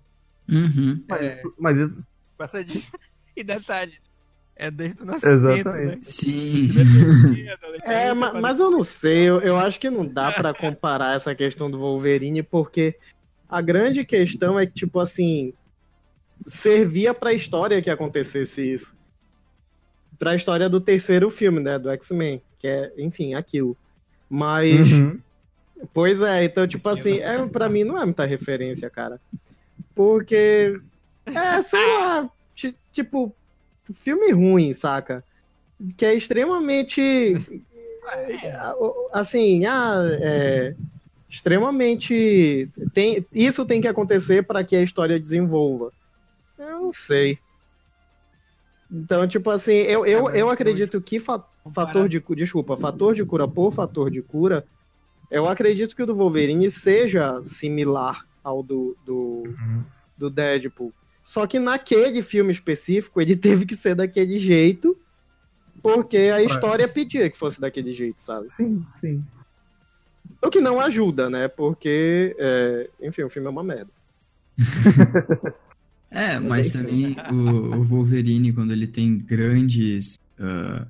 Uhum. 0.49 1.03
Mas, 1.09 1.21
É. 1.27 1.43
mas 1.59 1.77
isso- 1.79 1.97
Passa 2.39 2.65
de... 2.65 2.83
E 3.37 3.43
detalhe. 3.43 3.95
É 4.55 4.71
desde 4.71 5.03
o 5.03 5.07
nascimento, 5.07 5.41
né? 5.43 5.55
Exatamente. 5.55 6.07
Sim. 6.07 6.69
É, 7.85 8.13
ma- 8.15 8.35
mas 8.41 8.61
eu 8.61 8.71
não 8.71 8.85
sei, 8.85 9.25
eu, 9.29 9.41
eu 9.41 9.57
acho 9.57 9.81
que 9.81 9.91
não 9.91 10.07
dá 10.07 10.31
pra 10.31 10.55
comparar 10.55 11.17
essa 11.17 11.35
questão 11.35 11.71
do 11.71 11.79
Wolverine, 11.79 12.43
porque 12.43 12.97
a 13.53 13.61
grande 13.61 14.03
questão 14.05 14.59
é 14.59 14.65
que, 14.67 14.73
tipo 14.73 14.99
assim, 14.99 15.53
servia 16.45 17.13
pra 17.13 17.35
história 17.35 17.83
que 17.83 17.91
acontecesse 17.91 18.73
isso. 18.73 18.97
Pra 20.19 20.35
história 20.35 20.69
do 20.71 20.81
terceiro 20.81 21.29
filme, 21.29 21.61
né, 21.61 21.79
do 21.79 21.91
X-Men, 21.91 22.41
que 22.59 22.67
é, 22.67 22.91
enfim, 22.97 23.35
aquilo. 23.35 23.77
Mas, 24.29 24.93
Uhum. 24.93 25.21
pois 25.93 26.23
é, 26.23 26.45
então, 26.45 26.67
tipo 26.67 26.89
assim, 26.89 27.19
é, 27.21 27.47
pra 27.49 27.69
mim 27.69 27.85
não 27.85 27.99
é 28.01 28.05
muita 28.07 28.25
referência, 28.25 28.89
cara. 28.89 29.21
Porque, 29.95 30.79
é, 31.27 31.61
sei 31.63 31.85
lá, 31.99 32.31
ti- 32.55 32.77
tipo, 32.91 33.35
filme 33.93 34.33
ruim, 34.33 34.73
saca? 34.73 35.23
Que 35.99 36.07
é 36.07 36.15
extremamente 36.15 37.35
assim, 39.13 39.65
ah, 39.67 40.01
é, 40.23 40.75
extremamente 41.33 42.71
tem, 42.93 43.27
isso 43.33 43.65
tem 43.65 43.81
que 43.81 43.89
acontecer 43.89 44.43
para 44.43 44.63
que 44.63 44.77
a 44.77 44.83
história 44.83 45.19
desenvolva. 45.19 45.91
Eu 46.59 46.81
não 46.83 46.93
sei. 46.93 47.39
Então, 48.91 49.27
tipo 49.27 49.49
assim, 49.49 49.73
eu, 49.73 50.05
eu, 50.05 50.29
eu 50.31 50.51
acredito 50.51 51.01
que 51.01 51.19
fa- 51.19 51.43
fator 51.75 52.07
de 52.07 52.21
cu- 52.21 52.37
desculpa, 52.37 52.77
fator 52.77 53.15
de 53.15 53.25
cura 53.25 53.49
por 53.49 53.73
fator 53.73 54.11
de 54.11 54.21
cura, 54.21 54.67
eu 55.31 55.49
acredito 55.49 55.97
que 55.97 56.03
o 56.03 56.07
do 56.07 56.15
Wolverine 56.15 56.71
seja 56.71 57.43
similar 57.43 58.21
ao 58.45 58.63
do, 58.63 58.95
do, 59.07 59.55
do 60.19 60.29
Deadpool. 60.29 60.93
Só 61.25 61.47
que 61.47 61.59
naquele 61.59 62.21
filme 62.21 62.53
específico, 62.53 63.23
ele 63.23 63.35
teve 63.39 63.65
que 63.65 63.75
ser 63.75 63.95
daquele 63.95 64.37
jeito, 64.37 64.95
porque 65.83 66.19
a 66.19 66.43
história 66.43 66.87
pedia 66.87 67.31
que 67.31 67.39
fosse 67.39 67.59
daquele 67.59 67.93
jeito, 67.93 68.21
sabe? 68.21 68.51
Sim, 68.55 68.85
sim. 69.01 69.25
O 70.45 70.51
que 70.51 70.61
não 70.61 70.81
ajuda, 70.81 71.31
né? 71.31 71.49
Porque, 71.49 72.35
é, 72.39 72.91
enfim, 73.01 73.23
o 73.23 73.31
filme 73.31 73.47
é 73.47 73.51
uma 73.51 73.63
merda. 73.63 73.91
É, 76.15 76.39
mas 76.39 76.71
também 76.71 77.17
o, 77.31 77.79
o 77.79 77.85
Wolverine, 77.85 78.53
quando 78.53 78.71
ele 78.71 78.87
tem 78.87 79.17
grandes, 79.17 80.19
ah, 80.39 80.87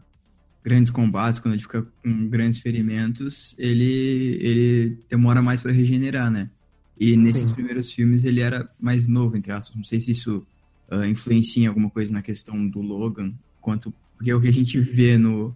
grandes 0.64 0.90
combates, 0.90 1.38
quando 1.38 1.54
ele 1.54 1.62
fica 1.62 1.86
com 2.02 2.28
grandes 2.28 2.58
ferimentos, 2.58 3.54
ele, 3.56 4.38
ele 4.40 4.98
demora 5.08 5.40
mais 5.40 5.62
pra 5.62 5.70
regenerar, 5.70 6.28
né? 6.28 6.50
E 6.98 7.16
nesses 7.16 7.48
Sim. 7.48 7.54
primeiros 7.54 7.92
filmes 7.92 8.24
ele 8.24 8.40
era 8.40 8.68
mais 8.80 9.06
novo, 9.06 9.36
entre 9.36 9.52
aspas. 9.52 9.76
Não 9.76 9.84
sei 9.84 10.00
se 10.00 10.10
isso 10.10 10.44
ah, 10.90 11.06
influencia 11.06 11.62
em 11.62 11.66
alguma 11.68 11.88
coisa 11.88 12.12
na 12.12 12.20
questão 12.20 12.66
do 12.68 12.80
Logan, 12.80 13.32
quanto 13.60 13.94
porque 14.16 14.34
o 14.34 14.40
que 14.40 14.48
a 14.48 14.52
gente 14.52 14.78
vê 14.78 15.18
no, 15.18 15.54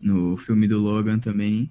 no 0.00 0.36
filme 0.36 0.66
do 0.66 0.78
Logan 0.78 1.18
também, 1.18 1.70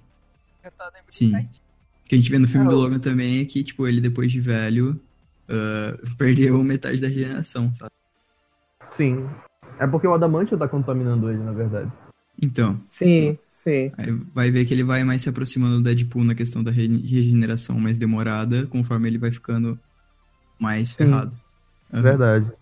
sim. 1.08 1.34
O 1.34 2.08
que 2.08 2.14
a 2.14 2.18
gente 2.18 2.30
vê 2.30 2.38
no 2.38 2.48
filme 2.48 2.66
É, 2.66 2.70
do 2.70 2.76
Logan 2.76 2.98
também 2.98 3.40
é 3.40 3.44
que, 3.44 3.62
tipo, 3.62 3.86
ele 3.86 4.00
depois 4.00 4.32
de 4.32 4.40
velho 4.40 5.00
ah, 5.48 5.96
perdeu 6.16 6.62
metade 6.64 7.00
da 7.00 7.08
regeneração, 7.08 7.72
sabe? 7.74 7.90
Sim. 8.90 9.28
É 9.78 9.86
porque 9.86 10.06
o 10.06 10.14
Adamantio 10.14 10.58
tá 10.58 10.66
contaminando 10.66 11.30
ele, 11.30 11.42
na 11.42 11.52
verdade. 11.52 11.92
Então, 12.40 12.80
Sim, 12.88 13.36
sim. 13.52 13.92
aí 13.98 14.12
vai 14.32 14.50
ver 14.50 14.64
que 14.64 14.72
ele 14.72 14.84
vai 14.84 15.02
mais 15.04 15.22
se 15.22 15.28
aproximando 15.28 15.76
do 15.76 15.82
Deadpool 15.82 16.24
na 16.24 16.34
questão 16.34 16.62
da 16.62 16.70
re- 16.70 16.86
regeneração 16.86 17.78
mais 17.78 17.98
demorada, 17.98 18.66
conforme 18.68 19.08
ele 19.08 19.18
vai 19.18 19.30
ficando 19.32 19.78
mais 20.58 20.92
ferrado. 20.92 21.36
Aham. 21.92 22.02
Verdade. 22.02 22.52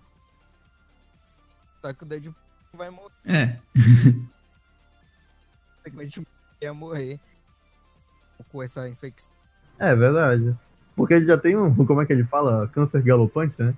Só 1.80 1.92
que 1.92 2.04
o 2.04 2.06
Deadpool 2.06 2.34
vai 2.75 2.90
morrer. 2.90 3.12
É, 3.25 3.58
Consequentemente, 5.84 6.28
ia 6.62 6.75
morrer 6.75 7.20
com 8.50 8.62
essa 8.62 8.88
infecção. 8.88 9.32
É 9.78 9.94
verdade. 9.94 10.54
Porque 10.94 11.14
ele 11.14 11.26
já 11.26 11.36
tem 11.36 11.56
um. 11.56 11.74
Como 11.84 12.00
é 12.00 12.06
que 12.06 12.12
ele 12.12 12.24
fala? 12.24 12.68
Câncer 12.68 13.02
galopante, 13.02 13.54
né? 13.58 13.74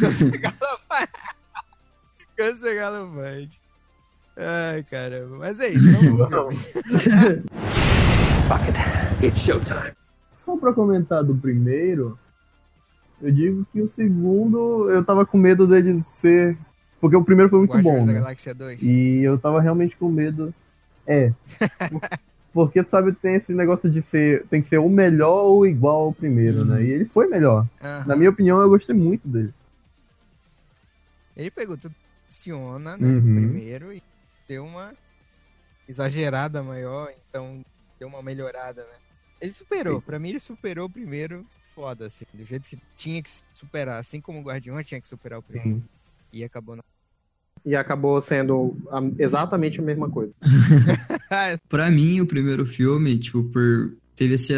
Câncer 0.00 0.38
galopante. 0.38 1.12
Câncer 2.36 2.76
galopante. 2.76 3.60
Ai, 4.36 4.82
caramba. 4.84 5.36
Mas 5.38 5.60
é 5.60 5.68
isso. 5.70 6.16
Vamos 6.16 6.28
pro 6.28 6.50
filme. 6.52 7.44
It's 9.22 9.40
showtime. 9.40 9.92
Só 10.44 10.56
pra 10.56 10.72
comentar 10.72 11.22
do 11.24 11.34
primeiro, 11.34 12.18
eu 13.20 13.30
digo 13.32 13.66
que 13.72 13.82
o 13.82 13.90
segundo 13.90 14.88
eu 14.88 15.04
tava 15.04 15.26
com 15.26 15.36
medo 15.36 15.66
dele 15.66 16.02
ser. 16.04 16.56
Porque 17.00 17.16
o 17.16 17.24
primeiro 17.24 17.50
foi 17.50 17.58
muito 17.58 17.72
Guardiões 17.72 18.00
bom, 18.00 18.06
da 18.06 18.12
né? 18.12 18.20
Galáxia 18.20 18.54
2. 18.54 18.82
E 18.82 19.22
eu 19.22 19.38
tava 19.38 19.60
realmente 19.60 19.96
com 19.96 20.08
medo. 20.08 20.54
É. 21.06 21.32
Porque, 22.52 22.82
sabe, 22.84 23.12
tem 23.12 23.36
esse 23.36 23.52
negócio 23.52 23.90
de 23.90 24.02
ser. 24.02 24.46
Tem 24.48 24.62
que 24.62 24.68
ser 24.68 24.78
o 24.78 24.88
melhor 24.88 25.44
ou 25.44 25.66
igual 25.66 26.04
ao 26.04 26.12
primeiro, 26.12 26.64
né? 26.64 26.82
E 26.82 26.90
ele 26.90 27.04
foi 27.04 27.28
melhor. 27.28 27.66
Aham. 27.82 28.04
Na 28.06 28.16
minha 28.16 28.30
opinião, 28.30 28.60
eu 28.60 28.68
gostei 28.68 28.94
muito 28.94 29.28
dele. 29.28 29.52
Ele 31.36 31.50
pegou 31.50 31.76
tudo 31.76 31.94
funciona, 32.28 32.96
né? 32.96 33.08
Uhum. 33.08 33.20
Primeiro 33.20 33.92
e 33.92 34.02
deu 34.46 34.64
uma 34.64 34.92
exagerada 35.88 36.62
maior, 36.62 37.12
então 37.28 37.64
deu 37.98 38.08
uma 38.08 38.22
melhorada, 38.22 38.82
né? 38.82 38.96
Ele 39.40 39.52
superou, 39.52 40.02
pra 40.02 40.18
mim 40.18 40.30
ele 40.30 40.40
superou 40.40 40.86
o 40.86 40.90
primeiro 40.90 41.46
foda, 41.74 42.06
assim, 42.06 42.24
do 42.34 42.44
jeito 42.44 42.68
que 42.68 42.78
tinha 42.96 43.22
que 43.22 43.30
superar, 43.54 43.98
assim 43.98 44.20
como 44.20 44.40
o 44.40 44.42
Guardião 44.42 44.82
tinha 44.82 45.00
que 45.00 45.08
superar 45.08 45.38
o 45.38 45.42
primeiro. 45.42 45.78
Sim. 45.78 45.84
E 46.32 46.44
acabou 46.44 46.76
não. 46.76 46.84
E 47.64 47.74
acabou 47.74 48.20
sendo 48.20 48.76
exatamente 49.18 49.80
a 49.80 49.82
mesma 49.82 50.10
coisa. 50.10 50.34
Pra 51.68 51.90
mim, 51.90 52.20
o 52.20 52.26
primeiro 52.26 52.64
filme, 52.66 53.18
tipo, 53.18 53.44
por 53.44 53.92
teve 54.16 54.34
essa 54.34 54.54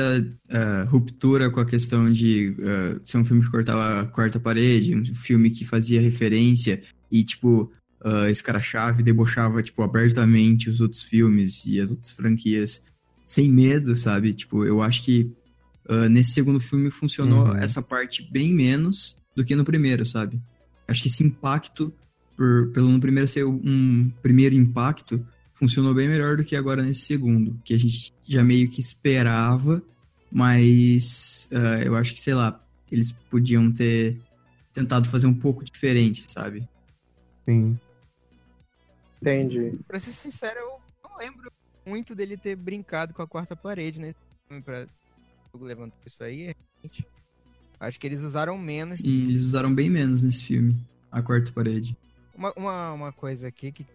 ah, 0.48 0.86
ruptura 0.88 1.50
com 1.50 1.60
a 1.60 1.66
questão 1.66 2.10
de 2.10 2.56
ah, 2.62 2.98
ser 3.04 3.18
um 3.18 3.24
filme 3.24 3.44
que 3.44 3.50
cortava 3.50 4.00
a 4.00 4.06
quarta 4.06 4.40
parede, 4.40 4.94
um 4.94 5.04
filme 5.04 5.50
que 5.50 5.66
fazia 5.66 6.00
referência 6.00 6.82
e, 7.12 7.22
tipo, 7.22 7.70
ah, 8.02 8.30
escrachava 8.30 9.00
e 9.00 9.04
debochava, 9.04 9.62
tipo, 9.62 9.82
abertamente 9.82 10.70
os 10.70 10.80
outros 10.80 11.02
filmes 11.02 11.66
e 11.66 11.78
as 11.78 11.90
outras 11.90 12.10
franquias 12.12 12.80
sem 13.26 13.50
medo, 13.50 13.94
sabe? 13.94 14.32
Tipo, 14.32 14.64
eu 14.64 14.80
acho 14.80 15.04
que 15.04 15.30
ah, 15.88 16.08
nesse 16.08 16.32
segundo 16.32 16.58
filme 16.58 16.90
funcionou 16.90 17.48
Uhum. 17.48 17.56
essa 17.56 17.82
parte 17.82 18.26
bem 18.32 18.54
menos 18.54 19.18
do 19.36 19.44
que 19.44 19.54
no 19.54 19.64
primeiro, 19.64 20.06
sabe? 20.06 20.40
Acho 20.88 21.02
que 21.02 21.08
esse 21.08 21.22
impacto, 21.22 21.92
por, 22.34 22.68
pelo 22.72 22.88
no 22.88 22.98
primeiro 22.98 23.28
ser 23.28 23.44
um 23.44 24.10
primeiro 24.22 24.54
impacto, 24.54 25.22
funcionou 25.60 25.92
bem 25.92 26.08
melhor 26.08 26.38
do 26.38 26.44
que 26.44 26.56
agora 26.56 26.82
nesse 26.82 27.02
segundo, 27.02 27.60
que 27.62 27.74
a 27.74 27.78
gente 27.78 28.14
já 28.26 28.42
meio 28.42 28.70
que 28.70 28.80
esperava, 28.80 29.82
mas 30.32 31.50
ah, 31.52 31.84
eu 31.84 31.94
acho 31.96 32.14
que, 32.14 32.20
sei 32.20 32.32
lá, 32.32 32.58
eles 32.90 33.12
podiam 33.28 33.70
ter 33.70 34.18
tentado 34.72 35.06
fazer 35.06 35.26
um 35.26 35.34
pouco 35.34 35.62
diferente, 35.62 36.24
sabe? 36.32 36.66
Sim. 37.44 37.78
Entendi. 39.20 39.78
Pra 39.86 40.00
ser 40.00 40.12
sincero, 40.12 40.58
eu 40.58 40.80
não 41.04 41.18
lembro 41.18 41.52
muito 41.86 42.14
dele 42.14 42.38
ter 42.38 42.56
brincado 42.56 43.12
com 43.12 43.20
a 43.20 43.26
quarta 43.26 43.54
parede 43.54 44.00
nesse 44.00 44.16
filme. 44.48 44.62
Pra... 44.62 44.86
O 45.52 45.62
levantou 45.62 46.00
isso 46.06 46.24
aí, 46.24 46.54
gente. 46.82 47.06
Acho 47.78 48.00
que 48.00 48.06
eles 48.06 48.22
usaram 48.22 48.56
menos. 48.56 48.98
E 49.00 49.24
eles 49.24 49.42
usaram 49.42 49.74
bem 49.74 49.90
menos 49.90 50.22
nesse 50.22 50.42
filme, 50.42 50.74
a 51.12 51.20
quarta 51.20 51.52
parede. 51.52 51.94
Uma, 52.34 52.52
uma, 52.56 52.92
uma 52.92 53.12
coisa 53.12 53.48
aqui 53.48 53.70
que 53.72 53.86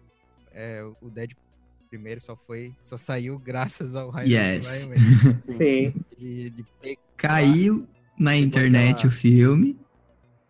é, 0.52 0.82
o 1.00 1.10
Deadpool 1.10 1.45
primeiro 1.88 2.20
só 2.20 2.36
foi. 2.36 2.72
Só 2.82 2.96
saiu 2.96 3.38
graças 3.38 3.94
ao 3.96 4.10
Ryan 4.10 4.24
Yes. 4.56 4.88
Ryan 4.90 5.42
Sim. 5.46 5.94
de, 6.18 6.50
de 6.50 6.64
pe- 6.82 6.98
Caiu 7.16 7.86
na 8.18 8.36
internet 8.36 8.96
aquela- 8.98 9.12
o 9.12 9.14
filme, 9.16 9.78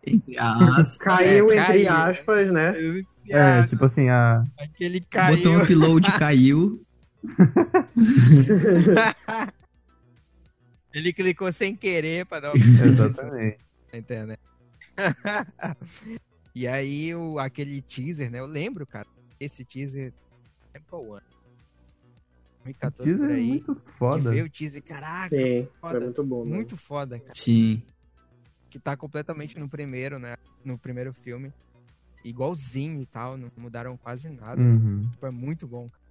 entre 0.05 0.37
aspas, 0.37 0.97
Caiu 0.99 1.51
É, 1.51 1.55
entre 1.57 1.65
caiu. 1.85 1.91
aspas, 1.93 2.51
né? 2.51 2.73
É, 3.29 3.67
tipo 3.67 3.83
assim, 3.85 4.07
a. 4.09 4.43
aquele 4.57 5.01
caiu. 5.01 5.35
botão 5.37 5.61
upload 5.63 6.11
caiu, 6.17 6.81
Ele 10.93 11.13
clicou 11.13 11.51
sem 11.51 11.75
querer 11.75 12.25
pra 12.25 12.39
dar 12.39 12.53
uma 12.53 12.65
Exatamente. 12.65 13.57
na 13.93 13.99
internet. 13.99 14.39
e 16.55 16.67
aí, 16.67 17.13
o, 17.13 17.37
aquele 17.37 17.81
teaser, 17.81 18.31
né? 18.31 18.39
Eu 18.39 18.45
lembro, 18.47 18.85
cara. 18.87 19.07
Esse 19.39 19.63
teaser. 19.63 20.11
Qual 20.89 21.13
ano? 21.13 21.21
2014 22.63 23.03
Teaser 23.03 23.27
por 23.27 23.31
é 23.31 23.35
aí. 23.35 23.47
muito 23.47 23.75
Que 23.75 23.91
foda. 23.91 24.29
veio 24.29 24.45
o 24.45 24.49
teaser. 24.49 24.83
Caraca, 24.83 25.29
Sim. 25.29 25.67
foda. 25.79 25.91
Foi 25.93 25.99
muito 26.01 26.23
bom. 26.23 26.45
né? 26.45 26.55
muito 26.55 26.77
foda, 26.77 27.19
cara. 27.19 27.33
sim. 27.35 27.81
Que 28.69 28.77
tá 28.79 28.97
completamente 28.97 29.57
no 29.57 29.69
primeiro, 29.69 30.19
né? 30.19 30.35
No 30.65 30.77
primeiro 30.77 31.13
filme. 31.13 31.53
Igualzinho 32.25 33.01
e 33.01 33.05
tal. 33.05 33.37
Não 33.37 33.49
mudaram 33.57 33.95
quase 33.95 34.29
nada. 34.29 34.61
Uhum. 34.61 35.07
Tipo, 35.11 35.25
é 35.25 35.31
muito 35.31 35.65
bom, 35.65 35.87
cara. 35.89 36.03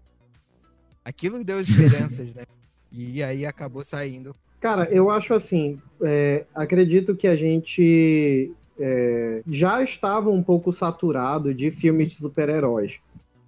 Aquilo 1.05 1.45
deu 1.45 1.61
esperanças, 1.61 2.35
né? 2.35 2.45
E 2.91 3.23
aí 3.23 3.45
acabou 3.45 3.85
saindo. 3.85 4.35
Cara, 4.59 4.91
eu 4.91 5.11
acho 5.11 5.35
assim, 5.35 5.81
é, 6.03 6.47
acredito 6.55 7.15
que 7.15 7.27
a 7.29 7.37
gente 7.37 8.51
é, 8.81 9.43
já 9.47 9.83
estava 9.83 10.31
um 10.31 10.43
pouco 10.43 10.73
saturado 10.73 11.53
de 11.55 11.71
filmes 11.71 12.09
de 12.13 12.15
super-heróis. 12.17 12.99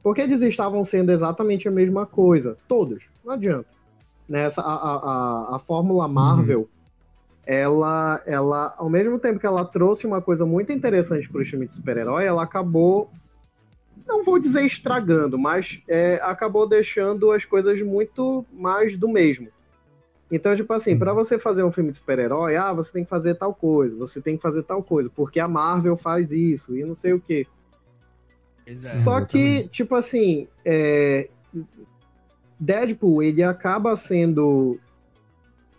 Porque 0.09 0.23
eles 0.23 0.41
estavam 0.41 0.83
sendo 0.85 1.13
exatamente 1.13 1.69
a 1.69 1.71
mesma 1.71 2.07
coisa. 2.07 2.57
Todos. 2.67 3.11
Não 3.23 3.35
adianta. 3.35 3.67
Nessa, 4.27 4.63
a, 4.63 4.73
a, 4.73 4.95
a, 4.95 5.57
a 5.57 5.59
Fórmula 5.59 6.09
Marvel, 6.09 6.67
ela, 7.45 8.19
ela, 8.25 8.75
ao 8.79 8.89
mesmo 8.89 9.19
tempo 9.19 9.39
que 9.39 9.45
ela 9.45 9.67
trouxe 9.67 10.07
uma 10.07 10.23
coisa 10.23 10.47
muito 10.47 10.73
interessante 10.73 11.29
para 11.29 11.43
o 11.43 11.45
filme 11.45 11.67
de 11.67 11.75
super-herói, 11.75 12.25
ela 12.25 12.43
acabou, 12.43 13.11
não 14.07 14.25
vou 14.25 14.39
dizer 14.39 14.65
estragando, 14.65 15.39
mas 15.39 15.83
é, 15.87 16.19
acabou 16.23 16.67
deixando 16.67 17.31
as 17.31 17.45
coisas 17.45 17.83
muito 17.83 18.47
mais 18.51 18.97
do 18.97 19.11
mesmo. 19.11 19.49
Então, 20.33 20.57
tipo 20.57 20.73
assim, 20.73 20.99
pra 20.99 21.13
você 21.13 21.39
fazer 21.39 21.65
um 21.65 21.73
filme 21.73 21.93
de 21.93 21.99
super-herói, 21.99 22.57
ah, 22.57 22.73
você 22.73 22.95
tem 22.95 23.05
que 23.05 23.11
fazer 23.11 23.35
tal 23.35 23.55
coisa, 23.55 23.95
você 23.95 24.23
tem 24.23 24.37
que 24.37 24.43
fazer 24.43 24.63
tal 24.63 24.83
coisa, 24.83 25.11
porque 25.15 25.39
a 25.39 25.47
Marvel 25.47 25.99
faz 25.99 26.33
isso 26.33 26.75
e 26.75 26.83
não 26.83 26.95
sei 26.95 27.13
o 27.13 27.21
quê. 27.21 27.47
Só 28.77 29.21
que, 29.21 29.69
tipo 29.69 29.95
assim, 29.95 30.47
é, 30.65 31.29
Deadpool, 32.59 33.23
ele 33.23 33.43
acaba 33.43 33.95
sendo 33.97 34.79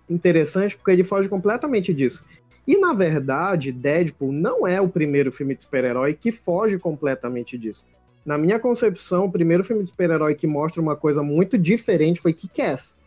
interessante 0.10 0.76
porque 0.76 0.92
ele 0.92 1.04
foge 1.04 1.30
completamente 1.30 1.94
disso. 1.94 2.26
E, 2.68 2.78
na 2.78 2.94
verdade, 2.94 3.72
Deadpool 3.72 4.32
não 4.32 4.68
é 4.68 4.80
o 4.80 4.88
primeiro 4.88 5.32
filme 5.32 5.56
de 5.56 5.64
super-herói 5.64 6.14
que 6.14 6.32
foge 6.32 6.78
completamente 6.78 7.58
disso. 7.58 7.86
Na 8.26 8.38
minha 8.38 8.60
concepção, 8.60 9.26
o 9.26 9.32
primeiro 9.32 9.64
filme 9.64 9.84
de 9.84 9.90
super-herói 9.90 10.36
que 10.36 10.46
mostra 10.46 10.82
uma 10.82 10.96
coisa 10.96 11.24
muito 11.24 11.58
diferente 11.58 12.22
foi 12.22 12.34
Kick-Ass. 12.34 12.98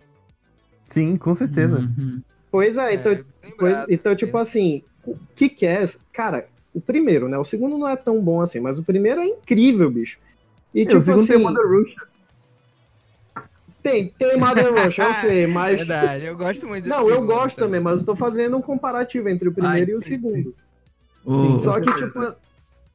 Sim, 0.91 1.17
com 1.17 1.35
certeza. 1.35 1.79
Uhum. 1.79 2.21
Pois 2.51 2.77
é, 2.77 2.95
então, 2.95 3.15
bem 3.15 3.55
Pois, 3.57 3.87
então, 3.89 4.15
tipo 4.15 4.37
assim, 4.37 4.83
é? 5.63 5.85
Cara, 6.13 6.47
o 6.75 6.81
primeiro, 6.81 7.29
né? 7.29 7.39
O 7.39 7.45
segundo 7.45 7.77
não 7.79 7.89
é 7.89 7.97
tão 7.97 8.23
bom 8.23 8.41
assim, 8.41 8.61
mas 8.61 8.79
o 8.79 8.85
primeiro 8.85 9.21
é 9.21 9.27
incrível, 9.27 9.91
bicho. 9.91 10.19
E 10.75 10.83
o 10.83 10.87
tipo 10.87 11.13
assim, 11.13 11.27
tem 11.35 11.43
Mother 11.43 11.67
Russia. 11.69 11.97
tem, 13.83 14.09
tem 14.09 14.37
Mother 14.39 14.73
Rush, 14.73 14.99
eu 14.99 15.13
sei, 15.15 15.47
mas. 15.49 15.79
Verdade, 15.79 16.25
eu 16.25 16.37
gosto 16.37 16.67
muito 16.67 16.85
desse 16.85 16.97
Não, 16.97 17.09
eu 17.11 17.23
gosto 17.23 17.57
também, 17.57 17.81
mas 17.81 17.99
eu 18.01 18.07
tô 18.07 18.17
fazendo 18.17 18.57
um 18.57 18.63
comparativo 18.63 19.29
entre 19.29 19.49
o 19.49 19.53
primeiro 19.53 19.91
Ai, 19.91 19.95
e 19.95 19.97
o 19.97 20.01
segundo. 20.01 20.55
O- 21.25 21.57
Só 21.59 21.81
que, 21.81 21.95
tipo. 21.95 22.35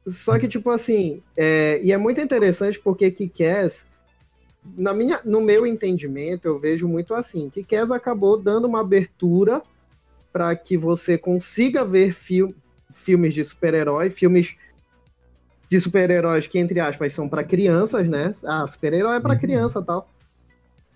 Só 0.06 0.38
que, 0.38 0.48
tipo 0.48 0.70
assim, 0.70 1.22
é, 1.36 1.80
e 1.82 1.92
é 1.92 1.98
muito 1.98 2.18
interessante 2.18 2.80
porque 2.80 3.10
Kick-Ass, 3.10 3.86
na 4.76 4.94
minha, 4.94 5.20
no 5.22 5.42
meu 5.42 5.66
entendimento, 5.66 6.46
eu 6.46 6.58
vejo 6.58 6.88
muito 6.88 7.14
assim. 7.14 7.50
Kick-Ass 7.50 7.90
acabou 7.92 8.38
dando 8.38 8.66
uma 8.66 8.80
abertura 8.80 9.62
para 10.32 10.56
que 10.56 10.78
você 10.78 11.18
consiga 11.18 11.84
ver 11.84 12.12
fil- 12.12 12.54
filmes 12.90 13.34
de 13.34 13.44
super-herói, 13.44 14.10
filmes 14.10 14.56
de 15.68 15.80
super-heróis 15.80 16.46
que, 16.46 16.58
entre 16.58 16.80
aspas, 16.80 17.12
são 17.12 17.28
para 17.28 17.44
crianças, 17.44 18.08
né? 18.08 18.30
Ah, 18.44 18.66
super-herói 18.66 19.16
é 19.16 19.20
para 19.20 19.34
Uhum. 19.34 19.40
criança 19.40 19.82
tal. 19.82 20.08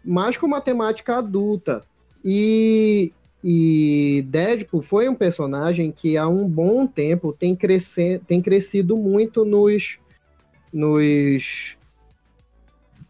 Mas 0.04 0.36
com 0.36 0.46
uma 0.46 0.60
temática 0.60 1.18
adulta. 1.18 1.84
E, 2.24 3.12
e 3.44 4.24
Deadpool 4.28 4.82
foi 4.82 5.08
um 5.08 5.14
personagem 5.14 5.92
que 5.92 6.16
há 6.16 6.26
um 6.26 6.48
bom 6.48 6.86
tempo 6.86 7.32
tem, 7.32 7.54
crescer, 7.54 8.20
tem 8.26 8.40
crescido 8.40 8.96
muito 8.96 9.44
nos. 9.44 9.98
nos 10.72 11.76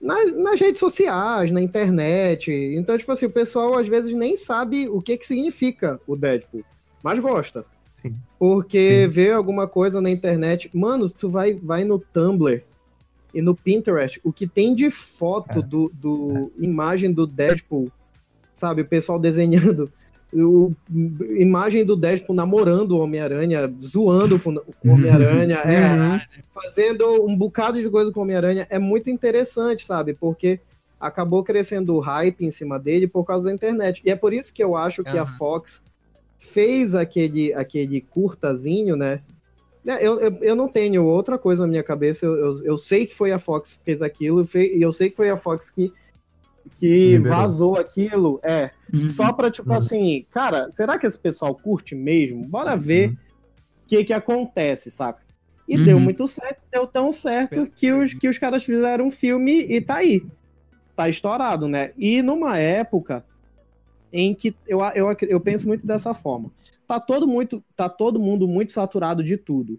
nas, 0.01 0.35
nas 0.37 0.61
redes 0.61 0.81
sociais, 0.81 1.53
na 1.53 1.63
internet. 1.63 2.51
Então, 2.51 2.99
tipo 2.99 3.13
assim, 3.13 3.27
o 3.27 3.31
pessoal 3.31 3.79
às 3.79 3.87
vezes 3.87 4.13
nem 4.13 4.37
sabe 4.37 4.89
o 4.89 5.01
que, 5.01 5.17
que 5.17 5.25
significa 5.25 6.01
o 6.09 6.17
Deadpool, 6.17 6.65
mas 7.05 7.21
gosta. 7.21 7.65
Sim. 8.03 8.15
Porque 8.39 9.05
Sim. 9.05 9.09
vê 9.09 9.33
alguma 9.33 9.69
coisa 9.69 10.01
na 10.01 10.11
internet. 10.11 10.69
Mano, 10.75 11.09
tu 11.09 11.31
vai, 11.31 11.55
vai 11.55 11.85
no 11.85 11.99
Tumblr 11.99 12.63
e 13.33 13.41
no 13.41 13.55
Pinterest, 13.55 14.21
o 14.23 14.33
que 14.33 14.47
tem 14.47 14.75
de 14.75 14.91
foto 14.91 15.61
É. 15.61 15.63
do, 15.63 15.91
do 15.95 16.53
imagem 16.59 17.13
do 17.13 17.27
Deadpool, 17.27 17.91
sabe? 18.53 18.83
O 18.83 18.87
pessoal 18.87 19.19
desenhando. 19.19 19.91
O, 20.35 20.73
imagem 21.39 21.85
do 21.85 21.95
Deadpool 21.95 22.35
namorando 22.35 22.93
o 22.93 23.01
Homem-Aranha, 23.01 23.73
zoando 23.79 24.39
com 24.39 24.51
o 24.51 24.91
Homem-Aranha, 24.91 25.59
é, 25.65 26.27
fazendo 26.53 27.27
um 27.27 27.37
bocado 27.37 27.81
de 27.81 27.91
coisa 27.91 28.11
com 28.11 28.21
o 28.21 28.23
Homem-Aranha. 28.23 28.67
É 28.71 28.79
muito 28.79 29.11
interessante, 29.11 29.85
sabe? 29.85 30.15
Porque 30.15 30.59
acabou 30.99 31.43
crescendo 31.45 31.95
o 31.95 32.01
hype 32.01 32.47
em 32.47 32.51
cima 32.51 32.79
dele 32.79 33.07
por 33.07 33.25
causa 33.25 33.49
da 33.49 33.55
internet. 33.55 34.01
E 34.05 34.11
é 34.11 34.17
por 34.17 34.33
isso 34.33 34.55
que 34.55 34.65
eu 34.65 34.75
acho 34.77 35.03
que 35.03 35.19
a. 35.19 35.27
Fox 35.27 35.83
fez 36.51 36.95
aquele, 36.95 37.53
aquele 37.55 38.01
curtazinho, 38.01 38.97
né? 38.97 39.23
Né, 39.85 39.99
Eu, 40.01 40.21
eu, 40.21 40.35
eu 40.43 40.57
não 40.57 40.69
tenho 40.69 41.05
outra 41.05 41.39
coisa 41.39 41.63
na 41.63 41.69
minha 41.69 41.83
cabeça. 41.83 42.27
Eu, 42.27 42.37
eu, 42.37 42.65
eu 42.65 42.79
sei 42.79 43.07
que 43.07 43.15
foi 43.15 43.33
a 43.33 43.39
Fox 43.39 43.75
que 43.75 43.85
fez 43.85 44.03
aquilo, 44.03 44.45
e 44.55 44.83
eu 44.83 44.93
sei 44.93 45.11
que 45.11 45.17
foi 45.17 45.31
a 45.31 45.37
Fox 45.37 45.71
que, 45.71 45.93
que 46.79 47.13
Liberou. 47.17 47.37
vazou 47.37 47.77
aquilo, 47.79 48.41
é, 48.43 48.71
Uhum. 48.93 49.05
só 49.07 49.33
pra, 49.33 49.51
tipo 49.51 49.71
Uhum. 49.71 49.77
assim, 49.77 50.27
cara, 50.31 50.71
será 50.71 50.99
que 50.99 51.07
esse 51.07 51.19
pessoal 51.19 51.55
curte 51.55 51.95
mesmo? 51.95 52.45
Bora 52.45 52.77
ver 52.77 53.07
o 53.09 53.11
Uhum. 53.11 53.17
que 53.87 54.05
que 54.05 54.13
acontece, 54.13 54.91
saca? 54.91 55.21
E 55.67 55.77
Uhum. 55.79 55.85
deu 55.85 56.01
muito 56.01 56.27
certo, 56.29 56.65
deu 56.73 56.87
tão 56.87 57.13
certo 57.13 57.67
que 57.75 57.93
os, 57.93 58.15
que 58.15 58.29
os 58.29 58.39
caras 58.39 58.65
fizeram 58.65 59.07
um 59.07 59.11
filme 59.11 59.63
e 59.63 59.81
tá 59.81 59.97
aí. 59.97 60.23
Tá 60.95 61.09
estourado, 61.09 61.67
né? 61.69 61.93
E 61.97 62.21
numa 62.21 62.59
época 62.59 63.25
em 64.13 64.35
que 64.35 64.55
eu, 64.67 64.81
eu, 64.95 65.17
eu 65.29 65.41
penso 65.41 65.67
muito 65.67 65.87
dessa 65.87 66.13
forma. 66.15 66.51
Tá 66.87 67.01
todo, 67.01 67.27
muito, 67.27 67.63
tá 67.75 67.89
todo 67.89 68.19
mundo 68.21 68.47
muito 68.47 68.73
saturado 68.73 69.23
de 69.25 69.37
tudo. 69.37 69.79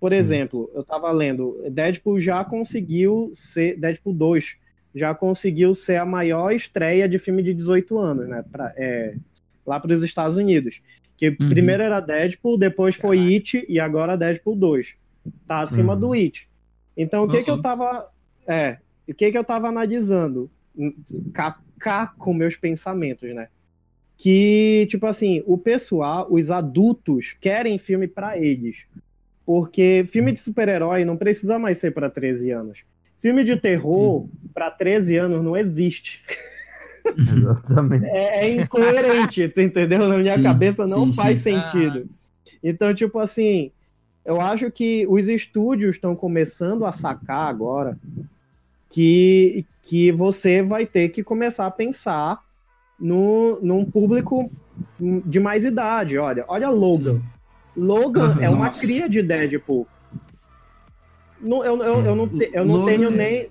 Por 0.00 0.12
exemplo, 0.12 0.70
eu 0.74 0.82
tava 0.84 1.10
lendo, 1.10 1.62
Deadpool 1.70 2.18
já 2.20 2.44
conseguiu 2.44 3.30
ser. 3.34 3.78
Deadpool 3.78 4.12
2 4.14 4.58
já 4.94 5.14
conseguiu 5.14 5.74
ser 5.74 5.96
a 5.96 6.04
maior 6.04 6.52
estreia 6.52 7.08
de 7.08 7.18
filme 7.18 7.42
de 7.42 7.52
18 7.52 7.98
anos, 7.98 8.28
né? 8.28 8.44
Pra, 8.50 8.72
é, 8.76 9.16
lá 9.66 9.80
para 9.80 9.92
os 9.92 10.02
Estados 10.02 10.36
Unidos. 10.36 10.80
Que 11.16 11.28
Uhum. 11.30 11.48
primeiro 11.48 11.82
era 11.82 12.00
Deadpool, 12.00 12.58
depois 12.58 12.96
foi 12.96 13.18
It 13.34 13.64
e 13.68 13.80
agora 13.80 14.16
Deadpool 14.16 14.56
2. 14.56 14.96
Tá 15.46 15.60
acima 15.60 15.94
Uhum. 15.94 16.00
do 16.00 16.12
It. 16.12 16.48
Então 16.96 17.24
o 17.24 17.28
que 17.28 17.42
que 17.42 17.50
eu 17.50 17.54
Uhum. 17.56 17.62
tava. 17.62 18.08
É, 18.46 18.78
o 19.08 19.14
que 19.14 19.30
que 19.30 19.38
eu 19.38 19.44
tava 19.44 19.68
analisando? 19.68 20.50
Cá, 21.32 21.58
cá 21.78 22.12
com 22.18 22.34
meus 22.34 22.56
pensamentos, 22.56 23.32
né? 23.34 23.48
Que, 24.16 24.86
tipo 24.88 25.06
assim, 25.06 25.42
o 25.46 25.58
pessoal, 25.58 26.26
os 26.30 26.50
adultos, 26.50 27.34
querem 27.40 27.78
filme 27.78 28.06
pra 28.06 28.38
eles. 28.38 28.86
Porque 29.44 30.04
filme 30.06 30.32
de 30.32 30.40
super-herói 30.40 31.04
não 31.04 31.16
precisa 31.16 31.58
mais 31.58 31.78
ser 31.78 31.92
pra 31.92 32.08
13 32.08 32.50
anos. 32.50 32.84
Filme 33.18 33.44
de 33.44 33.56
terror 33.56 34.26
pra 34.52 34.70
13 34.70 35.16
anos 35.16 35.42
não 35.42 35.56
existe. 35.56 36.22
Exatamente. 37.16 38.06
É, 38.06 38.46
é 38.46 38.54
incoerente, 38.54 39.48
tu 39.48 39.60
entendeu? 39.60 40.08
Na 40.08 40.16
minha 40.16 40.36
Sim, 40.36 40.42
cabeça 40.42 40.86
não 40.86 41.06
sim, 41.06 41.12
faz 41.12 41.38
sim. 41.38 41.52
sentido. 41.52 42.08
Então, 42.62 42.94
tipo 42.94 43.18
assim, 43.18 43.70
eu 44.24 44.40
acho 44.40 44.70
que 44.70 45.06
os 45.08 45.28
estúdios 45.28 45.96
estão 45.96 46.16
começando 46.16 46.86
a 46.86 46.92
sacar 46.92 47.48
agora 47.48 47.98
que, 48.88 49.66
que 49.82 50.10
você 50.12 50.62
vai 50.62 50.86
ter 50.86 51.10
que 51.10 51.22
começar 51.22 51.66
a 51.66 51.70
pensar 51.70 52.40
no, 52.98 53.58
num 53.62 53.84
público 53.84 54.50
de 54.98 55.40
mais 55.40 55.64
idade. 55.64 56.18
Olha, 56.18 56.44
olha 56.48 56.68
Logan. 56.70 57.20
Logan 57.76 58.36
é 58.40 58.48
uma 58.48 58.66
Nossa. 58.66 58.86
cria 58.86 59.08
de 59.08 59.22
Deadpool. 59.22 59.86
Não, 61.40 61.64
eu, 61.64 61.76
eu, 61.82 62.04
eu 62.04 62.16
não, 62.16 62.28
te- 62.28 62.50
eu 62.52 62.64
não 62.64 62.76
Logan 62.76 62.86
tenho 62.92 63.08
é- 63.08 63.10
nem. 63.10 63.48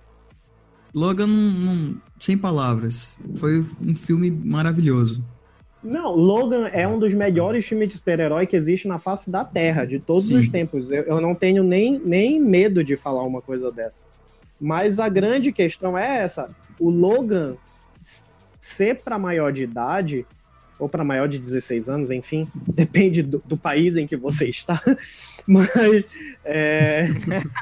Logan, 0.95 1.27
não, 1.27 1.95
sem 2.19 2.38
palavras. 2.38 3.17
Foi 3.36 3.60
um 3.82 3.95
filme 3.95 4.32
maravilhoso. 4.32 5.23
Não, 5.84 6.15
Logan 6.15 6.67
é 6.67 6.88
um 6.88 6.97
dos 6.97 7.13
melhores 7.13 7.65
filmes 7.65 7.89
de 7.89 7.95
super-herói 7.95 8.47
que 8.47 8.56
existe 8.56 8.88
na 8.88 8.97
face 8.99 9.29
da 9.29 9.43
Terra, 9.43 9.86
de 9.86 9.99
todos 9.99 10.27
Sim. 10.27 10.38
os 10.38 10.47
tempos. 10.47 10.89
Eu, 10.89 11.03
eu 11.03 11.19
não 11.19 11.36
tenho 11.36 11.62
nem, 11.62 11.99
nem 11.99 12.39
medo 12.39 12.84
de 12.84 12.95
falar 12.95 13.23
uma 13.23 13.41
coisa 13.41 13.69
dessa. 13.69 14.03
Mas 14.62 14.99
a 14.99 15.10
grande 15.10 15.51
questão 15.51 15.97
é 15.97 16.19
essa: 16.19 16.49
o 16.79 16.89
Logan 16.89 17.56
ser 18.63 19.02
para 19.04 19.19
maior 19.19 19.52
de 19.52 19.63
idade, 19.63 20.26
ou 20.80 20.88
para 20.88 21.04
maior 21.04 21.28
de 21.28 21.38
16 21.38 21.89
anos, 21.89 22.12
enfim, 22.12 22.47
depende 22.65 23.21
do, 23.21 23.43
do 23.45 23.58
país 23.58 23.97
em 23.97 24.08
que 24.08 24.15
você 24.15 24.47
está. 24.47 24.82
Mas 25.45 25.69
é, 26.45 27.08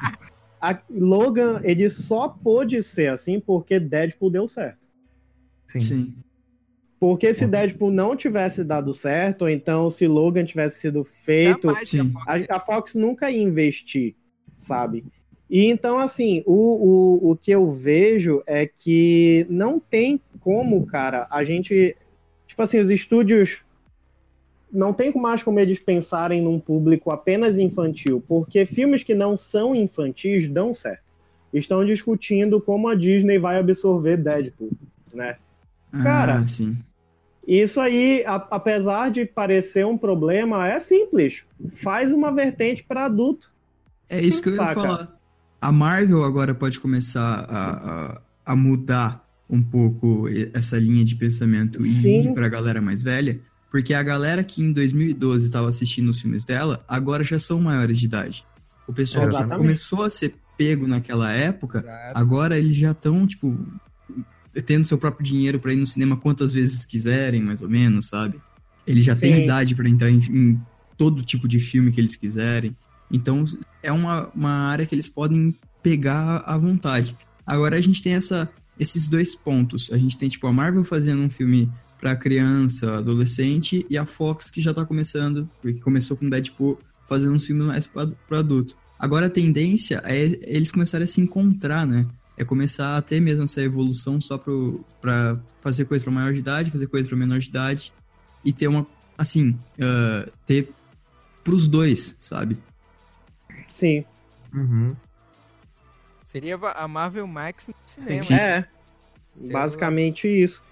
a 0.62 0.80
Logan 0.88 1.60
ele 1.64 1.90
só 1.90 2.30
pôde 2.30 2.84
ser 2.84 3.12
assim 3.12 3.40
porque 3.40 3.80
Deadpool 3.80 4.30
deu 4.30 4.48
certo. 4.48 4.78
Sim. 5.70 5.80
Sim. 5.80 6.16
Porque 7.00 7.34
se 7.34 7.48
Deadpool 7.48 7.90
não 7.90 8.16
tivesse 8.16 8.64
dado 8.64 8.94
certo, 8.94 9.42
ou 9.42 9.50
então 9.50 9.90
se 9.90 10.08
Logan 10.08 10.46
tivesse 10.46 10.82
sido 10.82 11.04
feito, 11.04 11.68
a, 11.72 12.56
a 12.56 12.60
Fox 12.60 12.94
nunca 12.94 13.32
ia 13.32 13.42
investir, 13.42 14.14
sabe? 14.56 15.04
E 15.50 15.66
então, 15.66 15.98
assim, 15.98 16.44
o, 16.46 16.54
o, 17.26 17.32
o 17.32 17.36
que 17.36 17.50
eu 17.50 17.72
vejo 17.72 18.44
é 18.46 18.68
que 18.68 19.48
não 19.50 19.80
tem 19.80 20.22
como, 20.42 20.86
cara, 20.86 21.28
a 21.30 21.44
gente. 21.44 21.96
Tipo 22.48 22.62
assim, 22.64 22.80
os 22.80 22.90
estúdios. 22.90 23.64
Não 24.74 24.94
tem 24.94 25.14
mais 25.14 25.44
como 25.44 25.60
eles 25.60 25.80
pensarem 25.80 26.42
num 26.42 26.58
público 26.58 27.12
apenas 27.12 27.60
infantil, 27.60 28.24
porque 28.26 28.66
filmes 28.66 29.04
que 29.04 29.14
não 29.14 29.36
são 29.36 29.76
infantis 29.76 30.48
dão 30.48 30.74
certo. 30.74 31.04
Estão 31.54 31.84
discutindo 31.84 32.62
como 32.62 32.88
a 32.88 32.96
Disney 32.96 33.38
vai 33.38 33.60
absorver 33.60 34.16
Deadpool, 34.16 34.72
né? 35.14 35.36
Cara, 35.92 36.38
ah, 36.38 36.48
sim. 36.48 36.78
Isso 37.46 37.82
aí, 37.82 38.24
a- 38.26 38.48
apesar 38.50 39.12
de 39.12 39.26
parecer 39.26 39.86
um 39.86 39.98
problema, 39.98 40.70
é 40.70 40.80
simples. 40.80 41.44
Faz 41.68 42.14
uma 42.14 42.34
vertente 42.34 42.84
para 42.84 43.06
adulto. 43.06 43.50
É 44.10 44.22
isso 44.22 44.42
que 44.42 44.50
eu 44.50 44.54
ia 44.54 44.60
Saca. 44.60 44.74
falar. 44.74 45.20
A 45.60 45.72
Marvel 45.72 46.24
agora 46.24 46.56
pode 46.56 46.80
começar 46.80 47.46
a, 47.50 48.14
a, 48.14 48.22
a 48.46 48.56
mudar 48.56 49.28
um 49.52 49.62
pouco 49.62 50.28
essa 50.54 50.80
linha 50.80 51.04
de 51.04 51.16
pensamento 51.16 51.78
e 51.86 52.08
ir 52.08 52.34
pra 52.34 52.48
galera 52.48 52.82
mais 52.82 53.04
velha, 53.04 53.40
porque 53.70 53.94
a 53.94 54.02
galera 54.02 54.44
que 54.44 54.62
em 54.62 54.72
2012 54.72 55.46
estava 55.46 55.68
assistindo 55.68 56.10
os 56.10 56.20
filmes 56.22 56.46
dela, 56.46 56.84
agora 56.88 57.24
já 57.24 57.38
são 57.38 57.60
maiores 57.60 58.00
de 58.00 58.06
idade. 58.06 58.46
O 58.88 58.94
pessoal 58.94 59.28
que 59.28 59.36
Exatamente. 59.36 59.58
começou 59.58 60.04
a 60.04 60.10
ser 60.10 60.36
pego 60.58 60.88
naquela 60.88 61.32
época, 61.32 61.80
Exato. 61.80 62.18
agora 62.18 62.58
eles 62.58 62.78
já 62.78 62.92
estão, 62.92 63.28
tipo, 63.28 63.58
tendo 64.66 64.86
seu 64.86 64.98
próprio 64.98 65.26
dinheiro 65.26 65.60
pra 65.60 65.74
ir 65.74 65.78
no 65.78 65.86
cinema 65.86 66.16
quantas 66.16 66.54
vezes 66.54 66.86
quiserem, 66.86 67.42
mais 67.42 67.62
ou 67.62 67.70
menos, 67.70 68.08
sabe? 68.08 68.40
Eles 68.88 69.06
já 69.06 69.16
têm 69.16 69.44
idade 69.44 69.76
pra 69.76 69.88
entrar 69.88 70.10
em, 70.10 70.20
em 70.30 70.62
todo 70.98 71.24
tipo 71.24 71.48
de 71.48 71.60
filme 71.60 71.92
que 71.92 72.00
eles 72.00 72.16
quiserem. 72.16 72.76
Então, 73.12 73.44
é 73.84 73.92
uma, 73.92 74.30
uma 74.36 74.52
área 74.52 74.86
que 74.86 74.96
eles 74.96 75.08
podem 75.08 75.56
pegar 75.84 76.38
à 76.46 76.58
vontade. 76.58 77.18
Agora 77.46 77.76
a 77.76 77.82
gente 77.82 78.02
tem 78.02 78.14
essa, 78.14 78.50
esses 78.80 79.08
dois 79.08 79.36
pontos. 79.36 79.92
A 79.92 79.98
gente 79.98 80.18
tem, 80.18 80.30
tipo, 80.30 80.48
a 80.48 80.54
Marvel 80.54 80.84
fazendo 80.84 81.22
um 81.22 81.30
filme 81.30 81.72
pra 82.00 82.16
criança, 82.16 82.98
adolescente, 82.98 83.86
e 83.90 83.98
a 83.98 84.06
Fox 84.06 84.50
que 84.50 84.62
já 84.62 84.74
tá 84.74 84.84
começando, 84.84 85.48
porque 85.62 85.80
começou 85.80 86.18
com 86.18 86.30
Deadpool, 86.30 86.80
fazendo 87.08 87.34
uns 87.34 87.46
filmes 87.46 87.68
mais 87.68 87.86
pra, 87.86 88.08
pro 88.08 88.38
adulto. 88.38 88.76
Agora 88.98 89.28
a 89.28 89.30
tendência 89.30 90.02
é 90.06 90.24
eles 90.44 90.72
começarem 90.72 91.06
a 91.06 91.08
se 91.08 91.22
encontrar, 91.22 91.86
né? 91.86 92.08
É 92.38 92.44
começar 92.44 92.98
a 92.98 93.02
ter 93.02 93.20
mesmo 93.20 93.44
essa 93.44 93.62
evolução 93.62 94.20
só 94.20 94.38
pro, 94.38 94.84
pra 95.00 95.40
fazer 95.60 95.86
coisa 95.86 96.04
pra 96.04 96.14
maior 96.14 96.34
de 96.34 96.40
idade, 96.40 96.72
fazer 96.72 96.88
coisa 96.88 97.08
pra 97.08 97.18
menor 97.18 97.40
de 97.40 97.50
idade, 97.50 97.94
e 98.44 98.52
ter 98.52 98.68
uma, 98.68 98.86
assim, 99.18 99.58
ah, 99.80 100.28
ter 100.46 100.72
pros 101.44 101.68
dois, 101.68 102.16
sabe? 102.20 102.58
Sim. 103.66 104.04
Uhum. 104.54 104.96
Seria 106.32 106.56
a 106.56 106.88
Marvel 106.88 107.28
Max 107.28 107.68
no 107.68 107.76
cinema. 107.86 108.24
Sim. 108.24 108.34
É, 108.36 108.66
Ser 109.36 109.52
basicamente 109.52 110.28
isso. 110.30 110.64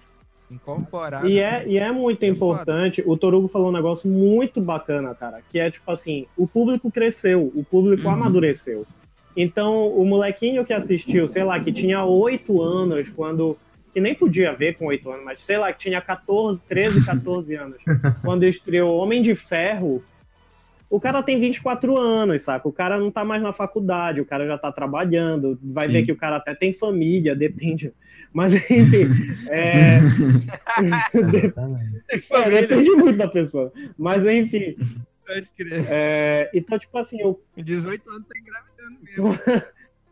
Incorporado. 0.50 1.28
E 1.28 1.38
é, 1.38 1.68
e 1.68 1.76
é 1.78 1.92
muito 1.92 2.22
é 2.24 2.34
foda. 2.34 2.62
importante. 2.62 3.02
O 3.06 3.14
Torugo 3.14 3.46
falou 3.46 3.68
um 3.68 3.72
negócio 3.72 4.10
muito 4.10 4.58
bacana, 4.58 5.14
cara. 5.14 5.42
Que 5.50 5.58
é 5.60 5.70
tipo 5.70 5.90
assim: 5.90 6.26
o 6.34 6.46
público 6.46 6.90
cresceu, 6.90 7.52
o 7.54 7.62
público 7.62 8.08
Uhum. 8.08 8.14
amadureceu. 8.14 8.86
Então, 9.36 9.86
o 9.88 10.04
molequinho 10.06 10.64
que 10.64 10.72
assistiu, 10.72 11.28
sei 11.28 11.44
lá, 11.44 11.60
que 11.60 11.70
tinha 11.72 12.02
oito 12.04 12.62
anos, 12.62 13.10
quando. 13.10 13.56
Que 13.92 14.00
nem 14.00 14.14
podia 14.14 14.52
ver 14.54 14.78
com 14.78 14.86
oito 14.86 15.10
anos, 15.10 15.24
mas 15.24 15.42
sei 15.42 15.58
lá, 15.58 15.72
que 15.72 15.80
tinha 15.80 16.00
14, 16.00 16.62
13, 16.66 17.04
14 17.04 17.54
anos. 17.56 17.76
quando 18.24 18.44
estreou 18.44 18.96
Homem 18.96 19.20
de 19.22 19.34
Ferro. 19.34 20.02
O 20.90 21.00
cara 21.00 21.22
tem 21.22 21.38
24 21.38 21.96
anos, 21.96 22.42
saca? 22.42 22.66
O 22.68 22.72
cara 22.72 22.98
não 22.98 23.12
tá 23.12 23.24
mais 23.24 23.40
na 23.40 23.52
faculdade, 23.52 24.20
o 24.20 24.26
cara 24.26 24.44
já 24.44 24.58
tá 24.58 24.72
trabalhando. 24.72 25.56
Vai 25.62 25.86
Sim. 25.86 25.92
ver 25.92 26.02
que 26.02 26.10
o 26.10 26.16
cara 26.16 26.38
até 26.38 26.52
tem 26.52 26.72
família, 26.72 27.36
depende. 27.36 27.94
Mas, 28.32 28.54
enfim. 28.68 29.06
é, 29.48 30.00
é, 32.32 32.50
depende 32.50 32.90
muito 32.96 33.18
da 33.18 33.28
pessoa. 33.28 33.72
Mas 33.96 34.26
enfim. 34.26 34.74
pode 35.24 35.48
crer. 35.52 35.86
é, 35.88 36.50
então, 36.52 36.76
tipo 36.76 36.98
assim, 36.98 37.20
eu, 37.20 37.40
Com 37.54 37.62
18 37.62 38.10
anos 38.10 38.26
tá 38.26 38.34
engravidando 38.36 38.98
mesmo. 39.04 39.38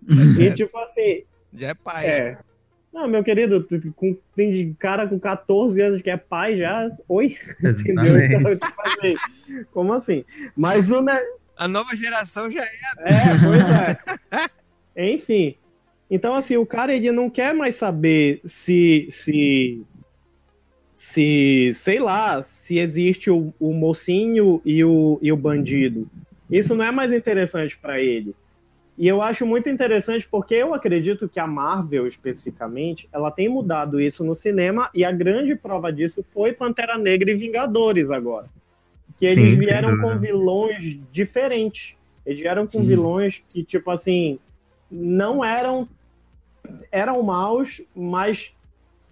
e 0.41 0.55
tipo 0.55 0.79
assim, 0.79 1.25
Já 1.53 1.71
é 1.71 1.75
pai. 1.75 2.07
é. 2.07 2.39
Não, 2.93 3.07
meu 3.07 3.23
querido, 3.23 3.67
com, 3.95 4.17
tem 4.35 4.51
de 4.51 4.75
cara 4.79 5.07
com 5.07 5.19
14 5.19 5.81
anos 5.81 6.03
que 6.03 6.11
é 6.11 6.17
pai 6.17 6.57
já. 6.57 6.91
Oi? 7.09 7.37
Entendeu? 7.63 8.19
Então, 8.19 8.57
tipo 8.57 8.83
assim, 8.83 9.15
como 9.73 9.93
assim? 9.93 10.25
Mas 10.57 10.91
o, 10.91 11.03
né, 11.03 11.21
A 11.57 11.69
nova 11.69 11.95
geração 11.95 12.51
já 12.51 12.65
é. 12.65 12.71
É, 13.01 13.15
pois 13.45 13.71
é. 14.97 15.13
Enfim. 15.13 15.55
Então, 16.11 16.35
assim, 16.35 16.57
o 16.57 16.65
cara 16.65 16.95
ele 16.95 17.13
não 17.13 17.29
quer 17.29 17.55
mais 17.55 17.75
saber 17.75 18.41
se. 18.45 19.07
se. 19.11 19.83
se. 20.97 21.71
sei 21.75 21.99
lá, 21.99 22.41
se 22.41 22.79
existe 22.79 23.31
o, 23.31 23.53
o 23.61 23.75
mocinho 23.75 24.63
e 24.65 24.83
o, 24.83 25.19
e 25.21 25.31
o 25.31 25.37
bandido. 25.37 26.11
Isso 26.51 26.75
não 26.75 26.85
é 26.85 26.91
mais 26.91 27.13
interessante 27.13 27.77
pra 27.77 28.01
ele. 28.01 28.35
E 28.99 29.07
eu 29.07 29.23
acho 29.23 29.47
muito 29.47 29.69
interessante 29.69 30.29
porque 30.29 30.55
eu 30.57 30.75
acredito 30.75 31.29
que 31.29 31.39
a 31.39 31.47
Marvel, 31.47 32.05
especificamente, 32.09 33.09
ela 33.13 33.31
tem 33.31 33.49
mudado 33.49 34.01
isso 34.01 34.25
no 34.25 34.35
cinema 34.35 34.91
e 34.93 35.05
a 35.05 35.13
grande 35.13 35.55
prova 35.55 35.93
disso 35.93 36.25
foi 36.25 36.53
Pantera 36.53 36.99
Negra 36.99 37.31
e 37.31 37.35
Vingadores 37.37 38.11
agora. 38.11 38.51
Que 39.17 39.27
eles 39.27 39.55
Sim, 39.55 39.61
vieram 39.61 39.91
dúvida. 39.91 40.09
com 40.15 40.19
vilões 40.19 40.99
diferentes. 41.13 41.97
Eles 42.27 42.41
vieram 42.41 42.67
com 42.67 42.81
Sim. 42.81 42.87
vilões 42.87 43.41
que, 43.49 43.63
tipo 43.63 43.89
assim, 43.91 44.39
não 44.91 45.45
eram 45.45 45.89
eram 46.91 47.23
maus, 47.23 47.81
mas 47.95 48.53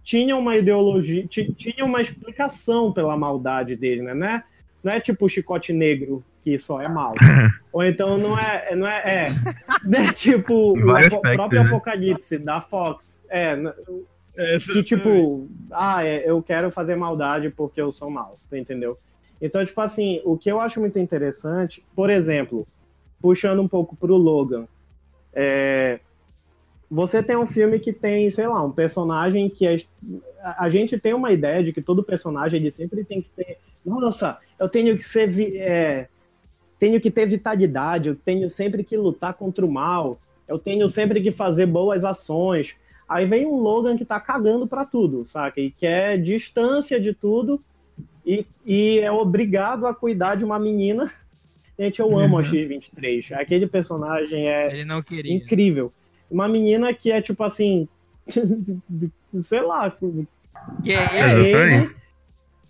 tinham 0.03 0.41
uma 0.41 0.57
ideologia, 0.57 1.27
ti- 1.27 1.53
tinham 1.55 1.87
uma 1.87 2.03
explicação 2.03 2.93
pela 2.93 3.17
maldade 3.17 3.77
dele, 3.77 4.03
né? 4.03 4.15
Não 4.15 4.27
é, 4.27 4.45
não 4.83 4.93
é 4.93 5.01
tipo 5.01 5.25
o 5.25 5.29
chicote 5.29 5.73
negro 5.73 6.25
que 6.47 6.57
só 6.61 6.81
é 6.81 6.87
mal. 6.87 7.13
Ou 7.73 7.83
então 7.83 8.17
não 8.17 8.39
é, 8.39 8.77
não 8.77 8.87
é, 8.87 9.03
é, 9.05 9.29
é 10.01 10.13
tipo 10.13 10.79
o 10.79 10.91
aspectos, 10.93 11.35
próprio 11.35 11.65
né? 11.65 11.67
Apocalipse 11.69 12.39
da 12.39 12.61
Fox. 12.61 13.25
É, 13.29 13.57
que 14.65 14.85
tipo, 14.85 15.49
ah, 15.73 16.07
é, 16.07 16.31
eu 16.31 16.41
quero 16.41 16.71
fazer 16.71 16.95
maldade 16.95 17.51
porque 17.51 17.81
eu 17.81 17.91
sou 17.91 18.09
mal, 18.09 18.39
entendeu? 18.53 18.97
Então, 19.43 19.65
tipo 19.65 19.81
assim, 19.81 20.23
o 20.25 20.39
que 20.39 20.49
eu 20.49 20.61
acho 20.61 20.79
muito 20.79 21.01
interessante, 21.01 21.85
por 21.97 22.11
exemplo, 22.11 22.65
puxando 23.21 23.61
um 23.61 23.67
pouco 23.67 23.97
pro 23.97 24.15
Logan, 24.15 24.69
é, 25.35 25.99
você 26.89 27.25
tem 27.25 27.37
um 27.37 27.47
filme 27.47 27.81
que 27.81 27.93
tem, 27.93 28.31
sei 28.31 28.47
lá, 28.47 28.63
um 28.63 28.71
personagem 28.71 29.51
que 29.51 29.67
é, 29.67 29.79
a, 30.41 30.71
gente 30.71 30.97
tem 30.97 31.13
uma 31.13 31.33
ideia 31.33 31.65
de 31.65 31.73
que 31.73 31.83
todo 31.83 32.05
personagem 32.05 32.61
ele 32.61 32.71
sempre 32.71 33.03
tem 33.03 33.21
que 33.21 33.31
ter, 33.31 33.59
nossa, 33.85 34.39
eu 34.61 34.69
tenho 34.69 34.97
que 34.97 35.03
ser, 35.03 35.29
é, 35.57 36.09
tenho 36.79 37.01
que 37.01 37.11
ter 37.11 37.27
vitalidade, 37.27 38.09
eu 38.09 38.17
tenho 38.17 38.49
sempre 38.51 38.85
que 38.85 38.97
lutar 38.97 39.35
contra 39.35 39.65
o 39.65 39.71
mal, 39.71 40.19
eu 40.49 40.59
tenho 40.59 40.89
sempre 40.89 41.21
que 41.21 41.31
fazer 41.31 41.67
boas 41.67 42.05
ações. 42.05 42.77
Aí 43.09 43.25
vem 43.25 43.47
um 43.47 43.57
Logan 43.61 43.97
que 43.97 44.05
tá 44.05 44.19
cagando 44.21 44.67
pra 44.67 44.85
tudo, 44.85 45.25
saca? 45.25 45.61
E 45.61 45.71
quer 45.71 46.21
distância 46.21 47.01
de 47.01 47.15
tudo 47.15 47.63
e, 48.27 48.45
e 48.65 48.99
é 48.99 49.11
obrigado 49.13 49.87
a 49.87 49.95
cuidar 49.95 50.35
de 50.35 50.45
uma 50.45 50.59
menina. 50.59 51.11
Gente, 51.79 52.01
eu 52.01 52.19
amo 52.19 52.39
a 52.39 52.43
X-23. 52.45 53.33
Aquele 53.33 53.67
personagem 53.67 54.49
é 54.49 54.73
Ele 54.73 54.85
não 54.85 55.03
queria. 55.03 55.33
incrível. 55.33 55.93
Uma 56.31 56.49
menina 56.49 56.93
que 56.93 57.13
é 57.13 57.23
tipo 57.23 57.45
assim, 57.45 57.87
sei 59.41 59.61
lá, 59.61 59.91
Que 60.83 60.93
é 60.93 60.95
é 60.95 61.33
ele, 61.33 61.45
ele, 61.53 61.91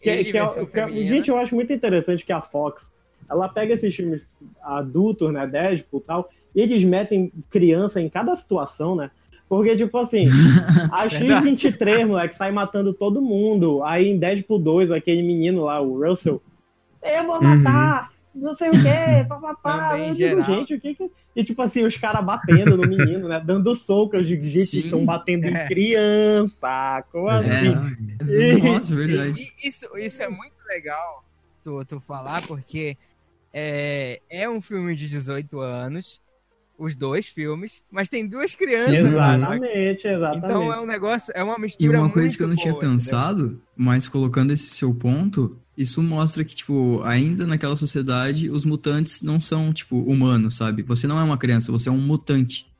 que, 0.00 0.10
ele 0.10 0.24
que 0.32 0.38
é- 0.38 0.64
que 0.66 0.78
é- 0.80 1.06
gente, 1.06 1.30
eu 1.30 1.36
acho 1.38 1.54
muito 1.54 1.72
interessante 1.72 2.24
que 2.26 2.32
a 2.32 2.42
Fox, 2.42 2.94
ela 3.28 3.48
pega 3.48 3.74
esses 3.74 3.94
filmes 3.94 4.22
adultos, 4.62 5.32
né, 5.32 5.46
Deadpool 5.46 6.00
e 6.00 6.02
tal, 6.06 6.30
e 6.54 6.60
eles 6.60 6.82
metem 6.84 7.32
criança 7.50 8.00
em 8.00 8.08
cada 8.08 8.34
situação, 8.36 8.94
né? 8.96 9.10
Porque, 9.48 9.76
tipo 9.76 9.96
assim, 9.98 10.26
a 10.90 11.08
X-23, 11.08 12.04
moleque, 12.06 12.36
sai 12.36 12.50
matando 12.50 12.92
todo 12.92 13.22
mundo. 13.22 13.82
Aí 13.84 14.08
em 14.08 14.18
Deadpool 14.18 14.58
2, 14.58 14.90
aquele 14.90 15.22
menino 15.22 15.64
lá, 15.64 15.80
o 15.80 16.04
Russell, 16.04 16.42
eu 17.00 17.24
vou 17.26 17.40
matar, 17.40 18.10
não 18.34 18.52
sei 18.52 18.70
o 18.70 18.72
quê, 18.72 19.24
papapá. 19.28 19.90
Também 19.90 20.08
Eu 20.08 20.14
digo, 20.14 20.28
geral. 20.42 20.42
gente, 20.44 20.74
o 20.74 20.80
que 20.80 20.94
que... 20.96 21.10
E 21.36 21.44
tipo 21.44 21.62
assim, 21.62 21.84
os 21.84 21.96
caras 21.96 22.24
batendo 22.24 22.76
no 22.76 22.88
menino, 22.88 23.28
né? 23.28 23.40
Dando 23.44 23.72
soco, 23.76 24.16
eu 24.16 24.24
digo, 24.24 24.42
gente, 24.42 24.66
Sim. 24.66 24.78
estão 24.80 25.04
batendo 25.04 25.44
É. 25.44 25.50
em 25.64 25.66
criança, 25.68 27.04
como 27.12 27.28
assim? 27.28 27.72
É, 28.28 28.56
nossa, 28.56 28.94
verdade. 28.96 29.40
E- 29.42 29.64
e 29.64 29.68
isso, 29.68 29.96
isso 29.96 30.22
é 30.22 30.28
muito 30.28 30.56
legal 30.66 31.24
tu, 31.62 31.84
tu 31.84 32.00
falar, 32.00 32.42
porque 32.48 32.96
é, 33.58 34.20
é 34.28 34.50
um 34.50 34.60
filme 34.60 34.94
de 34.94 35.08
18 35.08 35.58
anos, 35.60 36.20
os 36.78 36.94
dois 36.94 37.26
filmes, 37.26 37.82
mas 37.90 38.06
tem 38.06 38.28
duas 38.28 38.54
crianças 38.54 39.00
Sim, 39.00 39.14
lá. 39.14 39.38
né? 39.38 39.46
Exatamente, 39.46 40.06
exatamente. 40.08 40.44
Então 40.44 40.72
é 40.74 40.78
um 40.78 40.84
negócio, 40.84 41.32
é 41.34 41.42
uma 41.42 41.56
E 41.56 41.60
mistura 41.62 41.98
uma 41.98 42.10
coisa 42.10 42.26
muito 42.26 42.36
que 42.36 42.42
eu 42.42 42.48
não 42.48 42.54
tinha 42.54 42.72
boa, 42.74 42.84
entendeu? 42.84 42.98
pensado, 42.98 43.62
mas 43.74 44.06
colocando 44.06 44.52
esse 44.52 44.66
seu 44.74 44.92
ponto, 44.92 45.56
isso 45.74 46.02
mostra 46.02 46.44
que, 46.44 46.54
tipo, 46.54 47.00
ainda 47.02 47.46
naquela 47.46 47.74
sociedade, 47.76 48.50
os 48.50 48.66
mutantes 48.66 49.22
não 49.22 49.40
são, 49.40 49.72
tipo, 49.72 49.96
humanos, 50.02 50.56
sabe? 50.56 50.82
Você 50.82 51.06
não 51.06 51.18
é 51.18 51.22
uma 51.22 51.38
criança, 51.38 51.72
você 51.72 51.88
é 51.88 51.92
um 51.92 51.98
mutante. 51.98 52.70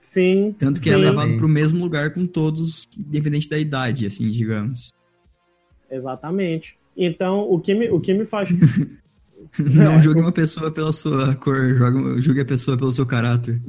Sim. 0.00 0.54
Tanto 0.56 0.80
que 0.80 0.90
é 0.90 0.94
sim, 0.94 1.00
levado 1.00 1.36
pro 1.36 1.48
mesmo 1.48 1.80
lugar 1.80 2.14
com 2.14 2.24
todos, 2.24 2.86
independente 2.96 3.48
da 3.48 3.58
idade, 3.58 4.06
assim, 4.06 4.30
digamos. 4.30 4.92
Exatamente. 5.90 6.78
Então, 6.96 7.40
o 7.50 7.58
que 7.58 7.74
me, 7.74 7.90
o 7.90 7.98
que 8.00 8.14
me 8.14 8.24
faz. 8.24 8.50
Não 9.58 10.00
julgue 10.00 10.20
uma 10.20 10.32
pessoa 10.32 10.70
pela 10.70 10.92
sua 10.92 11.34
cor, 11.36 11.56
julgue 12.18 12.40
a 12.40 12.44
pessoa 12.44 12.76
pelo 12.76 12.92
seu 12.92 13.06
caráter. 13.06 13.60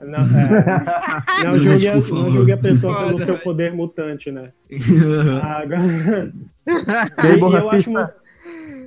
Não, 0.00 0.18
é, 0.18 1.44
não, 1.44 1.60
julgue, 1.60 1.88
a, 1.88 2.00
Tipo, 2.00 2.14
não 2.14 2.32
julgue 2.32 2.52
a 2.52 2.56
pessoa 2.56 2.94
Foda, 2.94 3.06
pelo 3.08 3.20
seu 3.20 3.38
poder 3.38 3.72
mutante, 3.72 4.30
né? 4.30 4.52
Ah, 5.42 5.58
Agora, 5.60 6.32
eu 7.60 7.70
acho 7.70 7.90
muito, 7.90 8.10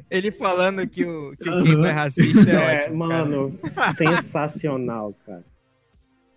Ele 0.09 0.31
falando 0.31 0.87
que 0.87 1.05
o, 1.05 1.35
que 1.37 1.49
o 1.49 1.63
Keiko 1.63 1.85
é 1.85 1.91
racista 1.91 2.51
é, 2.51 2.55
é, 2.55 2.79
ótimo, 2.79 2.97
mano, 2.97 3.49
sensacional, 3.95 5.15
cara. 5.25 5.43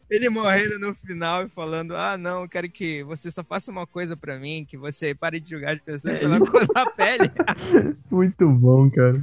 Ele 0.08 0.28
morrendo 0.28 0.78
no 0.78 0.94
final 0.94 1.44
e 1.44 1.48
falando: 1.48 1.96
Ah, 1.96 2.16
não, 2.16 2.42
eu 2.42 2.48
quero 2.48 2.70
que 2.70 3.02
você 3.02 3.30
só 3.30 3.42
faça 3.42 3.70
uma 3.72 3.86
coisa 3.86 4.16
pra 4.16 4.38
mim, 4.38 4.64
que 4.64 4.76
você 4.76 5.14
pare 5.14 5.40
de 5.40 5.50
julgar 5.50 5.74
as 5.74 5.80
pessoas 5.80 6.18
pela 6.20 6.38
cor 6.38 6.64
da 6.72 6.86
pele. 6.90 7.24
Muito 8.10 8.48
bom, 8.50 8.88
cara. 8.90 9.14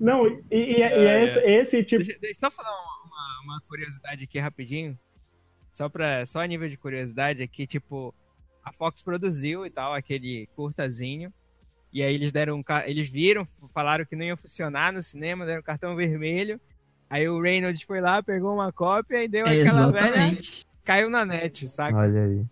Não, 0.00 0.26
e, 0.26 0.40
e- 0.50 0.78
e 0.78 0.82
É, 0.82 1.24
esse, 1.24 1.38
esse 1.40 1.84
tipo. 1.84 2.04
Deixa, 2.04 2.18
deixa 2.20 2.36
eu 2.36 2.50
só 2.50 2.50
falar 2.50 2.70
uma, 2.70 3.04
uma- 3.06 3.42
uma 3.54 3.60
curiosidade 3.68 4.24
aqui 4.24 4.38
rapidinho. 4.38 4.98
Só, 5.72 5.88
pra, 5.88 6.24
só 6.26 6.40
a 6.40 6.46
nível 6.46 6.68
de 6.68 6.76
curiosidade, 6.76 7.42
é 7.42 7.46
que, 7.46 7.66
tipo, 7.66 8.14
a 8.64 8.72
Fox 8.72 9.02
produziu 9.02 9.64
e 9.66 9.70
tal, 9.70 9.94
aquele 9.94 10.46
curtazinho. 10.54 11.32
E 11.92 12.02
aí 12.02 12.14
eles 12.14 12.32
deram. 12.32 12.56
um 12.58 12.64
Eles 12.84 13.10
viram, 13.10 13.46
falaram 13.72 14.04
que 14.04 14.14
não 14.16 14.24
ia 14.26 14.36
funcionar 14.36 14.92
no 14.92 15.02
cinema, 15.02 15.46
deram 15.46 15.60
um 15.60 15.64
cartão 15.64 15.96
vermelho. 15.96 16.60
Aí 17.08 17.28
o 17.28 17.40
Reynolds 17.40 17.82
foi 17.82 18.00
lá, 18.00 18.22
pegou 18.22 18.52
uma 18.54 18.72
cópia 18.72 19.22
e 19.22 19.28
deu 19.28 19.46
aquela 19.46 19.90
velha. 19.90 20.06
Exatamente. 20.08 20.66
Caiu 20.84 21.10
na 21.10 21.24
net, 21.24 21.66
saca? 21.68 21.96
Olha 21.96 22.24
aí. 22.24 22.42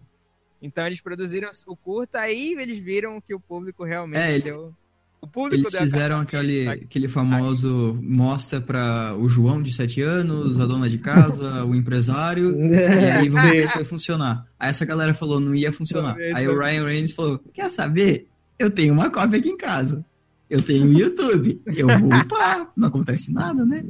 Então 0.62 0.86
eles 0.86 1.00
produziram 1.00 1.50
o 1.66 1.76
curta, 1.76 2.20
aí 2.20 2.54
eles 2.58 2.78
viram 2.78 3.20
que 3.20 3.34
o 3.34 3.40
público 3.40 3.84
realmente 3.84 4.18
É, 4.18 4.38
deu. 4.38 4.72
O 5.20 5.26
público 5.26 5.62
Eles 5.68 5.78
fizeram 5.78 6.20
aquele, 6.20 6.64
saca? 6.66 6.84
aquele 6.84 7.08
famoso 7.08 7.98
mostra 8.02 8.60
pra 8.60 9.14
o 9.18 9.26
João 9.28 9.62
de 9.62 9.72
7 9.72 10.02
anos, 10.02 10.60
a 10.60 10.66
dona 10.66 10.88
de 10.88 10.98
casa, 10.98 11.64
o 11.64 11.74
empresário, 11.74 12.54
e 12.60 13.10
aí 13.10 13.28
vamos 13.30 13.50
ver 13.50 13.66
se 13.66 13.76
vai 13.76 13.84
funcionar. 13.84 14.46
Aí 14.58 14.68
essa 14.68 14.84
galera 14.84 15.14
falou, 15.14 15.40
não 15.40 15.54
ia 15.54 15.72
funcionar. 15.72 16.14
Aí 16.34 16.46
o 16.46 16.58
Ryan 16.58 16.84
Reynolds 16.84 17.12
falou, 17.14 17.40
quer 17.52 17.70
saber? 17.70 18.28
Eu 18.58 18.70
tenho 18.70 18.92
uma 18.92 19.10
cópia 19.10 19.38
aqui 19.38 19.48
em 19.48 19.56
casa. 19.56 20.04
Eu 20.48 20.60
tenho 20.60 20.86
o 20.86 20.92
YouTube. 20.92 21.60
Eu 21.66 21.88
vou 21.88 22.14
upar. 22.14 22.70
Não 22.76 22.88
acontece 22.88 23.32
nada, 23.32 23.64
né? 23.64 23.82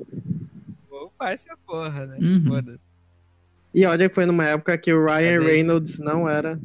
Essa 1.23 1.57
porra, 1.67 2.07
né? 2.07 2.19
Uhum. 2.21 2.45
Foda-se. 2.47 2.81
E 3.75 3.85
olha 3.87 4.09
que 4.09 4.15
foi 4.15 4.25
numa 4.25 4.45
época 4.45 4.79
que 4.79 4.93
o 4.93 5.05
Ryan 5.05 5.33
é. 5.33 5.39
Reynolds 5.39 5.99
não 5.99 6.29
era. 6.29 6.61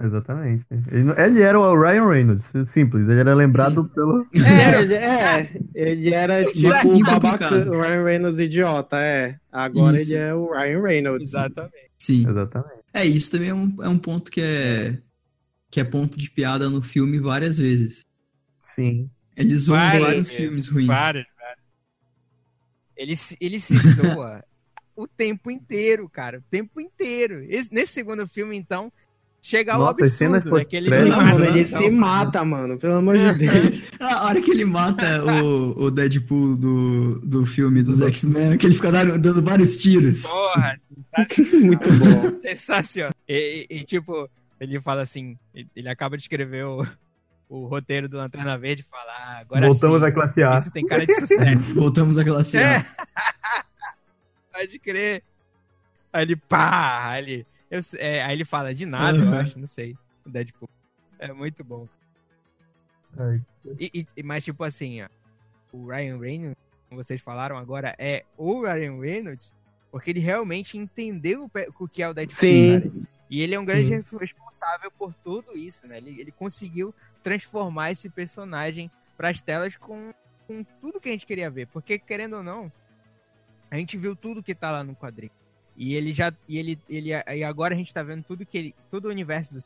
Exatamente. 0.00 0.64
Ele, 0.70 1.10
ele 1.16 1.40
era 1.40 1.58
o 1.58 1.80
Ryan 1.80 2.06
Reynolds, 2.06 2.52
simples. 2.66 3.08
Ele 3.08 3.20
era 3.20 3.34
lembrado 3.34 3.88
pelo. 3.94 4.26
É, 4.34 4.80
ele, 4.80 4.94
é, 4.94 5.50
ele 5.74 6.14
era 6.14 6.44
tipo 6.44 6.68
o 6.68 7.04
babaca, 7.04 7.68
o 7.68 7.80
Ryan 7.80 8.04
Reynolds 8.04 8.38
idiota, 8.38 9.00
é. 9.00 9.36
Agora 9.50 10.00
Isso. 10.00 10.12
ele 10.12 10.20
é 10.20 10.34
o 10.34 10.52
Ryan 10.52 10.82
Reynolds. 10.82 11.30
Exatamente. 11.30 11.90
Sim. 11.98 12.28
Exatamente. 12.28 12.78
É, 12.94 13.04
isso 13.04 13.30
também 13.30 13.48
é 13.50 13.54
um, 13.54 13.76
é 13.82 13.88
um 13.88 13.98
ponto 13.98 14.30
que 14.30 14.40
é, 14.40 14.98
que 15.70 15.80
é 15.80 15.84
ponto 15.84 16.18
de 16.18 16.30
piada 16.30 16.70
no 16.70 16.80
filme 16.80 17.18
várias 17.18 17.58
vezes. 17.58 18.04
Sim. 18.74 19.10
Eles 19.36 19.62
usam 19.62 19.76
Várias 19.76 20.02
vários 20.02 20.16
vezes, 20.16 20.32
filmes 20.34 20.68
ruins. 20.68 20.86
Vários, 20.86 21.24
vários. 21.24 21.37
Ele, 22.98 23.16
se- 23.16 23.36
ele 23.40 23.58
se 23.60 23.76
zoa 23.78 24.42
o 24.96 25.06
tempo 25.06 25.50
inteiro, 25.50 26.08
cara. 26.08 26.38
O 26.38 26.42
tempo 26.50 26.80
inteiro. 26.80 27.44
Esse- 27.48 27.72
nesse 27.72 27.92
segundo 27.92 28.26
filme, 28.26 28.56
então, 28.56 28.92
chega 29.40 29.74
ao 29.74 29.78
Nossa, 29.80 30.06
cenas 30.08 30.38
absurdo, 30.42 30.58
né? 30.58 30.64
Que 30.64 30.76
ele 30.76 30.90
se 30.90 31.06
mata. 31.08 31.22
mano, 31.24 31.44
ele 31.44 31.60
Não. 31.60 31.66
se 31.66 31.90
mata, 31.90 32.44
mano, 32.44 32.78
pelo 32.78 32.94
amor 32.94 33.16
de 33.16 33.38
Deus. 33.38 33.82
A 34.00 34.26
hora 34.26 34.42
que 34.42 34.50
ele 34.50 34.64
mata 34.64 35.24
o, 35.44 35.84
o 35.84 35.90
Deadpool 35.92 36.56
do, 36.56 37.20
do 37.20 37.46
filme 37.46 37.82
dos 37.82 38.00
X-Men, 38.02 38.58
que 38.58 38.66
ele 38.66 38.74
fica 38.74 38.90
dando, 38.90 39.16
dando 39.18 39.40
vários 39.42 39.76
tiros. 39.76 40.22
Porra, 40.26 40.76
Muito 41.62 41.88
bom. 41.92 42.40
sensacional. 42.40 43.12
E, 43.28 43.66
e- 43.70 43.76
e, 43.78 43.84
tipo, 43.84 44.28
ele 44.60 44.80
fala 44.80 45.02
assim, 45.02 45.36
ele- 45.54 45.68
ele 45.76 45.88
acaba 45.88 46.16
de 46.16 46.24
escrever 46.24 46.64
o, 46.64 46.84
o 47.48 47.66
roteiro 47.66 48.08
do 48.08 48.16
Lanterna 48.18 48.58
Verde 48.58 48.82
e 48.82 48.84
fala, 48.84 49.10
ah, 49.12 49.38
agora 49.38 49.66
Voltamos 49.66 50.00
sim, 50.00 50.06
à 50.06 50.12
classe 50.12 50.42
A. 50.42 50.54
isso 50.54 50.70
tem 50.70 50.84
cara 50.86 51.06
de 51.06 51.14
sucesso. 51.14 51.72
Voltamos 51.74 52.18
àquela 52.18 52.44
cena. 52.44 52.64
É. 52.64 52.84
Pode 54.52 54.78
crer. 54.78 55.22
Aí 56.12 56.22
ele, 56.22 56.36
pá, 56.36 57.10
aí 57.10 57.22
ele, 57.22 57.46
eu, 57.70 57.80
é, 57.98 58.22
aí 58.24 58.32
ele 58.32 58.44
fala, 58.44 58.74
de 58.74 58.86
nada, 58.86 59.18
eu 59.18 59.22
Uhum. 59.24 59.38
acho, 59.38 59.58
não 59.58 59.66
sei. 59.66 59.96
O 60.26 60.30
Deadpool. 60.30 60.68
É 61.18 61.32
muito 61.32 61.62
bom. 61.64 61.86
Ai, 63.16 63.40
E, 63.78 64.06
e- 64.16 64.22
mas, 64.22 64.44
tipo 64.44 64.62
assim, 64.64 65.02
ó, 65.02 65.08
o 65.72 65.86
Ryan 65.86 66.18
Reynolds, 66.18 66.56
como 66.88 67.02
vocês 67.02 67.20
falaram 67.20 67.56
agora, 67.56 67.94
é 67.98 68.24
o 68.36 68.62
Ryan 68.62 68.98
Reynolds 69.00 69.54
Porque 69.90 70.10
ele 70.10 70.20
realmente 70.20 70.76
entendeu 70.76 71.50
o 71.78 71.88
que 71.88 72.02
é 72.02 72.08
o 72.08 72.12
Deadpool. 72.14 72.38
Sim. 72.38 72.80
cara. 72.80 72.92
E 73.30 73.42
ele 73.42 73.54
é 73.54 73.60
um 73.60 73.64
grande 73.64 73.86
Sim. 73.88 74.16
responsável 74.18 74.90
por 74.90 75.12
tudo 75.14 75.56
isso, 75.56 75.86
né? 75.86 75.98
Ele, 75.98 76.18
ele 76.20 76.30
conseguiu 76.32 76.94
transformar 77.22 77.90
esse 77.90 78.08
personagem 78.08 78.90
para 79.16 79.28
as 79.28 79.40
telas 79.40 79.76
com, 79.76 80.12
com 80.46 80.62
tudo 80.80 81.00
que 81.00 81.08
a 81.08 81.12
gente 81.12 81.26
queria 81.26 81.50
ver. 81.50 81.66
Porque, 81.68 81.98
querendo 81.98 82.36
ou 82.36 82.42
não, 82.42 82.70
a 83.70 83.76
gente 83.76 83.96
viu 83.96 84.14
tudo 84.16 84.42
que 84.42 84.54
tá 84.54 84.70
lá 84.70 84.84
no 84.84 84.94
quadrinho. 84.94 85.32
E 85.76 85.94
ele 85.94 86.12
já. 86.12 86.32
E 86.48 86.58
ele, 86.58 86.78
ele, 86.88 87.10
e 87.10 87.44
agora 87.44 87.74
a 87.74 87.76
gente 87.76 87.94
tá 87.94 88.02
vendo 88.02 88.24
tudo 88.24 88.44
que 88.44 88.58
ele. 88.58 88.74
Todo 88.90 89.06
o 89.06 89.10
universo 89.10 89.54
do. 89.54 89.62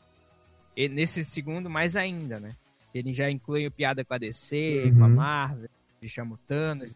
E 0.75 0.87
nesse 0.87 1.23
segundo, 1.25 1.69
mais 1.69 1.95
ainda, 1.95 2.39
né? 2.39 2.55
Ele 2.93 3.11
já 3.13 3.29
inclui 3.29 3.69
piada 3.71 4.05
com 4.05 4.13
a 4.13 4.17
DC, 4.19 4.93
com 4.97 5.03
a 5.03 5.07
Uhum. 5.07 5.15
Marvel, 5.15 5.69
ele 6.01 6.09
chama 6.09 6.35
o 6.35 6.37
Thanos. 6.37 6.95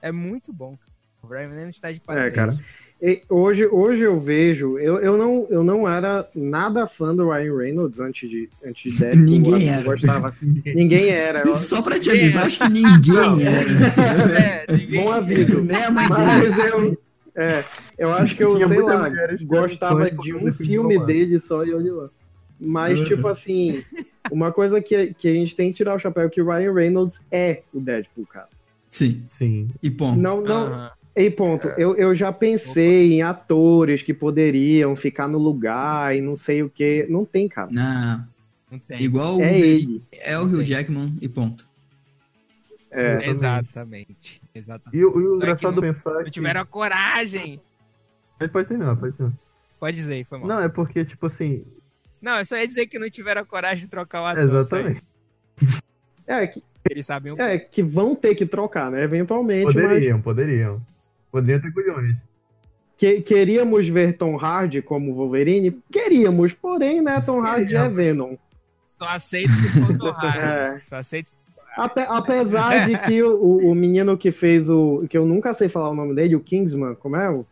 É 0.00 0.12
muito 0.12 0.52
bom. 0.52 0.76
cara. 0.76 0.91
O 1.22 1.26
Ryan 1.28 1.48
Reynolds 1.48 1.78
tá 1.80 1.92
de 1.92 2.00
parabéns. 2.00 2.32
É, 2.32 2.36
cara. 2.36 2.58
E 3.00 3.22
hoje, 3.28 3.66
hoje 3.66 4.02
eu 4.02 4.18
vejo, 4.18 4.78
eu, 4.78 4.98
eu, 5.00 5.16
não, 5.16 5.46
eu 5.50 5.62
não 5.64 5.88
era 5.88 6.28
nada 6.34 6.86
fã 6.86 7.14
do 7.14 7.30
Ryan 7.30 7.56
Reynolds 7.56 8.00
antes 8.00 8.28
de, 8.28 8.48
antes 8.64 8.92
de 8.92 8.98
Deadpool. 9.00 9.22
Ninguém 9.24 9.68
era. 9.68 9.82
Gostava. 9.84 10.34
Ninguém 10.64 11.08
era. 11.10 11.40
Eu- 11.46 11.54
Só 11.54 11.80
pra 11.82 11.98
te 11.98 12.10
avisar, 12.10 12.46
acho 12.46 12.58
que 12.60 12.68
ninguém 12.68 13.46
era. 13.46 14.66
É, 14.68 14.72
ninguém- 14.76 15.04
Bom 15.04 15.12
aviso. 15.12 15.64
Mas 16.08 16.58
eu. 16.66 16.98
É, 17.34 17.64
eu 17.96 18.12
acho 18.12 18.36
que 18.36 18.44
eu, 18.44 18.58
sei 18.68 18.82
lá, 18.82 19.08
gostava 19.42 20.10
de 20.10 20.34
um 20.34 20.52
filme 20.52 20.98
dele 21.06 21.38
só 21.40 21.64
e 21.64 21.72
olha 21.72 21.94
lá. 21.94 22.10
Mas, 22.60 22.98
Uhum. 23.00 23.04
tipo 23.06 23.26
assim, 23.26 23.82
uma 24.30 24.52
coisa 24.52 24.80
que, 24.82 25.14
que 25.14 25.28
a 25.28 25.32
gente 25.32 25.56
tem 25.56 25.70
que 25.70 25.76
tirar 25.78 25.94
o 25.94 25.98
chapéu 25.98 26.24
é 26.24 26.28
que 26.28 26.40
o 26.42 26.46
Ryan 26.46 26.72
Reynolds 26.74 27.26
é 27.32 27.62
o 27.72 27.80
Deadpool, 27.80 28.26
cara. 28.26 28.48
Sim, 28.88 29.24
Sim. 29.36 29.70
e 29.82 29.90
ponto. 29.90 30.18
Não, 30.20 30.42
não, 30.42 30.66
Aham. 30.66 30.90
E 31.14 31.30
ponto, 31.30 31.68
eu, 31.76 31.94
eu 31.96 32.14
já 32.14 32.32
pensei 32.32 33.12
em 33.14 33.22
atores 33.22 34.02
que 34.02 34.14
poderiam 34.14 34.96
ficar 34.96 35.28
no 35.28 35.38
lugar 35.38 36.16
e 36.16 36.22
não 36.22 36.34
sei 36.34 36.62
o 36.62 36.70
que. 36.70 37.06
Não 37.10 37.24
tem, 37.24 37.46
cara. 37.48 37.68
Não, 37.70 38.26
Não 38.70 38.78
tem. 38.78 39.02
igual 39.02 39.36
o 39.36 39.42
É 39.42 39.58
ele. 39.58 40.02
é 40.12 40.38
o 40.38 40.44
Hugh 40.44 40.64
Jackman 40.64 41.14
e 41.20 41.28
ponto. 41.28 41.66
É. 42.90 43.28
Exatamente. 43.28 44.40
Exatamente. 44.54 44.98
E, 45.00 45.04
o- 45.04 45.20
e 45.20 45.26
o 45.26 45.30
que 45.32 45.36
engraçado 45.36 45.74
não- 45.74 45.82
pensar 45.82 46.10
é 46.10 46.14
Não 46.14 46.24
que... 46.24 46.30
tiveram 46.30 46.60
a 46.60 46.64
coragem. 46.64 47.60
Ele 48.40 48.48
pode 48.50 48.68
terminar, 48.68 48.96
pode 48.96 49.12
terminar. 49.16 49.38
Pode 49.78 49.96
dizer, 49.96 50.24
foi 50.24 50.38
mal. 50.38 50.48
Não, 50.48 50.60
é 50.60 50.68
porque, 50.68 51.04
tipo 51.04 51.26
assim... 51.26 51.64
Não, 52.20 52.38
eu 52.38 52.46
só 52.46 52.56
ia 52.56 52.66
dizer 52.68 52.86
que 52.86 52.98
não 52.98 53.10
tiveram 53.10 53.42
a 53.42 53.44
coragem 53.44 53.84
de 53.84 53.88
trocar 53.88 54.22
o 54.22 54.26
ator. 54.26 54.44
Exatamente. 54.44 55.02
É, 56.26 56.46
que, 56.46 56.62
Eles 56.88 57.04
sabem 57.04 57.32
o 57.32 57.40
é, 57.40 57.58
que 57.58 57.82
vão 57.82 58.14
ter 58.14 58.34
que 58.34 58.46
trocar, 58.46 58.90
né? 58.90 59.02
Eventualmente, 59.02 59.64
mas 59.64 59.74
Poderiam, 59.74 60.20
poderiam. 60.20 60.80
Poderiam 60.80 60.91
ter 61.40 61.72
culhões. 61.72 62.16
que- 62.98 63.20
queríamos 63.22 63.88
ver 63.88 64.16
Tom 64.16 64.36
Hardy 64.36 64.82
como 64.82 65.14
Wolverine? 65.14 65.80
Queríamos, 65.90 66.52
porém, 66.52 67.00
né? 67.00 67.20
Tom 67.24 67.40
Hardy 67.40 67.74
é 67.76 67.88
Venom. 67.88 68.36
Só 68.98 69.08
aceito 69.08 69.50
se 69.50 69.80
for 69.80 69.96
Tom 69.98 70.08
Hardy. 70.10 70.38
É. 70.74 70.76
Só 70.76 70.96
aceito. 70.96 71.32
Ape- 71.76 72.06
apesar 72.06 72.86
de 72.86 72.98
que 72.98 73.22
o, 73.22 73.70
o- 73.70 73.74
menino 73.74 74.16
que 74.18 74.30
fez 74.30 74.68
o. 74.68 75.06
que 75.08 75.16
eu 75.16 75.24
nunca 75.24 75.54
sei 75.54 75.68
falar 75.70 75.88
o 75.88 75.94
nome 75.94 76.14
dele, 76.14 76.36
o 76.36 76.40
Kingsman, 76.40 76.94
como 76.96 77.16
é? 77.16 77.30
O... 77.30 77.46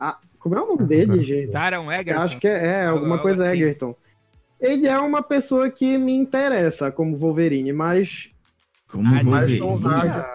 Ah, 0.00 0.18
como 0.38 0.54
é 0.56 0.62
o 0.62 0.66
nome 0.66 0.86
dele, 0.86 1.20
gente? 1.22 1.50
Taron 1.50 1.92
Egerton. 1.92 2.20
acho 2.22 2.38
que 2.38 2.48
é, 2.48 2.66
é, 2.66 2.86
alguma 2.86 3.18
coisa 3.18 3.44
assim. 3.44 3.56
Egerton. 3.56 3.94
Ele 4.60 4.86
é 4.86 4.98
uma 4.98 5.22
pessoa 5.22 5.68
que 5.70 5.98
me 5.98 6.14
interessa 6.14 6.90
como 6.90 7.14
Wolverine, 7.16 7.72
mas, 7.72 8.30
Como 8.90 9.06
Ah, 9.14 9.20
mas 9.22 9.58
Tom 9.58 9.76
Wolverine. 9.76 10.08
Hardy. 10.08 10.26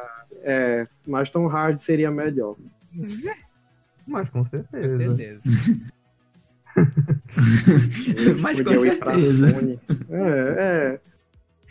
É, 0.44 0.86
mas 1.10 1.30
Tom 1.30 1.48
Hardy 1.48 1.82
seria 1.82 2.12
melhor. 2.12 2.56
Mas 4.08 4.30
com 4.30 4.44
Com 4.44 4.46
certeza. 4.46 4.98
certeza. 4.98 5.42
Mas 8.40 8.62
com 8.62 8.78
certeza. 8.78 9.60
Sony. 9.60 9.80
É, 10.10 11.00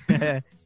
é. 0.08 0.42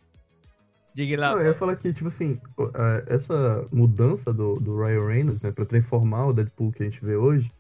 Diga 0.95 1.19
lá. 1.19 1.31
Não, 1.31 1.41
eu 1.41 1.47
ia 1.47 1.55
falar 1.55 1.77
que, 1.77 1.93
tipo 1.93 2.09
assim, 2.09 2.39
é, 2.75 3.15
essa 3.15 3.67
mudança 3.73 4.33
do, 4.33 4.57
do 4.61 4.77
Ryan 4.77 5.07
Reynolds, 5.07 5.43
né, 5.43 5.51
pra 5.51 5.65
transformar 5.65 6.27
o 6.27 6.33
Deadpool 6.33 6.73
que 6.73 6.83
a 6.83 6.87
gente 6.87 7.03
vê 7.03 7.17
hoje, 7.17 7.51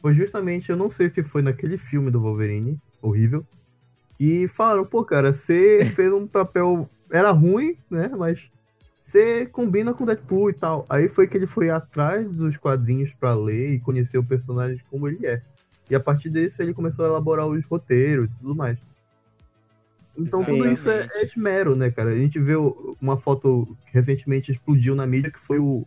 foi 0.00 0.14
justamente, 0.14 0.70
eu 0.70 0.76
não 0.76 0.90
sei 0.90 1.08
se 1.08 1.22
foi 1.22 1.42
naquele 1.42 1.78
filme 1.78 2.10
do 2.10 2.20
Wolverine, 2.20 2.80
horrível, 3.00 3.46
que 4.18 4.48
falaram, 4.48 4.84
pô, 4.84 5.04
cara, 5.04 5.32
você 5.32 5.84
fez 5.84 6.12
um 6.12 6.26
papel, 6.26 6.88
era 7.10 7.30
ruim, 7.30 7.76
né, 7.88 8.08
mas 8.08 8.50
você 9.02 9.46
combina 9.46 9.92
com 9.92 10.04
o 10.04 10.06
Deadpool 10.06 10.50
e 10.50 10.54
tal. 10.54 10.86
Aí 10.88 11.08
foi 11.08 11.26
que 11.26 11.36
ele 11.36 11.46
foi 11.46 11.70
atrás 11.70 12.26
dos 12.28 12.56
quadrinhos 12.56 13.12
pra 13.12 13.34
ler 13.34 13.74
e 13.74 13.80
conhecer 13.80 14.18
o 14.18 14.24
personagem 14.24 14.80
como 14.90 15.08
ele 15.08 15.26
é. 15.26 15.42
E 15.90 15.94
a 15.94 16.00
partir 16.00 16.30
disso 16.30 16.62
ele 16.62 16.72
começou 16.72 17.04
a 17.04 17.08
elaborar 17.08 17.46
os 17.46 17.64
roteiros 17.66 18.30
e 18.30 18.34
tudo 18.40 18.54
mais. 18.54 18.78
Então 20.16 20.42
Sim. 20.44 20.52
tudo 20.52 20.68
isso 20.68 20.88
é, 20.88 21.08
é 21.14 21.24
esmero, 21.24 21.74
né, 21.74 21.90
cara? 21.90 22.10
A 22.10 22.16
gente 22.16 22.38
vê 22.38 22.54
uma 23.00 23.16
foto 23.16 23.76
que 23.86 23.92
recentemente 23.92 24.52
explodiu 24.52 24.94
na 24.94 25.06
mídia 25.06 25.30
que 25.30 25.38
foi 25.38 25.58
o, 25.58 25.86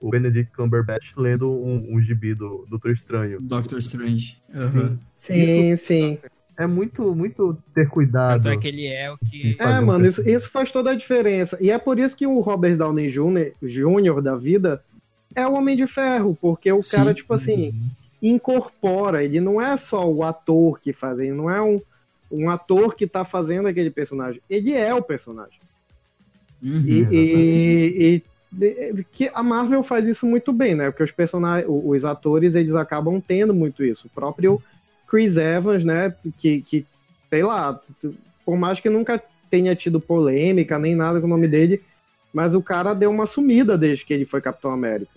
o 0.00 0.10
Benedict 0.10 0.54
Cumberbatch 0.54 1.16
lendo 1.16 1.50
um, 1.50 1.96
um 1.96 2.00
gibi 2.00 2.34
do 2.34 2.66
Doutor 2.68 2.90
Estranho. 2.90 3.40
Doctor 3.40 3.78
Strange. 3.78 4.42
Aham. 4.54 4.98
Sim, 5.14 5.76
sim. 5.76 6.18
É 6.58 6.66
muito, 6.66 7.14
muito 7.14 7.56
ter 7.72 7.88
cuidado. 7.88 8.42
Tanto 8.42 8.52
é 8.52 8.56
que 8.60 8.66
ele 8.66 8.86
é 8.86 9.12
o 9.12 9.16
que. 9.16 9.56
É, 9.60 9.80
mano, 9.80 10.04
isso, 10.04 10.28
isso 10.28 10.50
faz 10.50 10.72
toda 10.72 10.90
a 10.90 10.94
diferença. 10.94 11.56
E 11.60 11.70
é 11.70 11.78
por 11.78 12.00
isso 12.00 12.16
que 12.16 12.26
o 12.26 12.40
Robert 12.40 12.76
Downey 12.76 13.08
Jr. 13.08 13.52
Jr. 13.62 14.20
da 14.20 14.36
vida 14.36 14.82
é 15.36 15.46
o 15.46 15.52
Homem 15.54 15.76
de 15.76 15.86
Ferro, 15.86 16.36
porque 16.40 16.72
o 16.72 16.82
Sim. 16.82 16.96
cara, 16.96 17.14
tipo 17.14 17.32
assim, 17.32 17.72
incorpora, 18.20 19.22
ele 19.22 19.40
não 19.40 19.62
é 19.62 19.76
só 19.76 20.04
o 20.10 20.24
ator 20.24 20.80
que 20.80 20.92
faz, 20.92 21.20
ele 21.20 21.30
não 21.30 21.48
é 21.48 21.62
um, 21.62 21.80
um 22.28 22.50
ator 22.50 22.96
que 22.96 23.06
tá 23.06 23.24
fazendo 23.24 23.68
aquele 23.68 23.90
personagem, 23.90 24.42
ele 24.50 24.72
é 24.72 24.92
o 24.92 25.00
personagem. 25.00 25.60
Uhum. 26.60 26.82
E, 26.84 27.06
e- 27.12 28.22
e- 28.60 29.04
que 29.12 29.30
a 29.32 29.42
Marvel 29.44 29.82
faz 29.82 30.06
isso 30.08 30.26
muito 30.26 30.52
bem, 30.52 30.74
né? 30.74 30.90
Porque 30.90 31.04
os 31.04 31.12
personagens, 31.12 31.66
os 31.68 32.04
atores, 32.04 32.54
eles 32.54 32.74
acabam 32.74 33.20
tendo 33.20 33.54
muito 33.54 33.84
isso. 33.84 34.06
O 34.08 34.10
próprio 34.10 34.60
Chris 35.08 35.36
Evans, 35.36 35.84
né? 35.84 36.14
Que, 36.38 36.62
que 36.62 36.86
sei 37.30 37.42
lá, 37.42 37.80
por 38.44 38.56
mais 38.56 38.80
que 38.80 38.88
nunca 38.90 39.22
tenha 39.50 39.74
tido 39.74 40.00
polêmica 40.00 40.78
nem 40.78 40.94
nada 40.94 41.20
com 41.20 41.26
o 41.26 41.30
nome 41.30 41.48
dele, 41.48 41.82
mas 42.32 42.54
o 42.54 42.62
cara 42.62 42.94
deu 42.94 43.10
uma 43.10 43.26
sumida 43.26 43.76
desde 43.78 44.04
que 44.04 44.12
ele 44.12 44.24
foi 44.24 44.40
Capitão 44.40 44.70
América. 44.72 45.10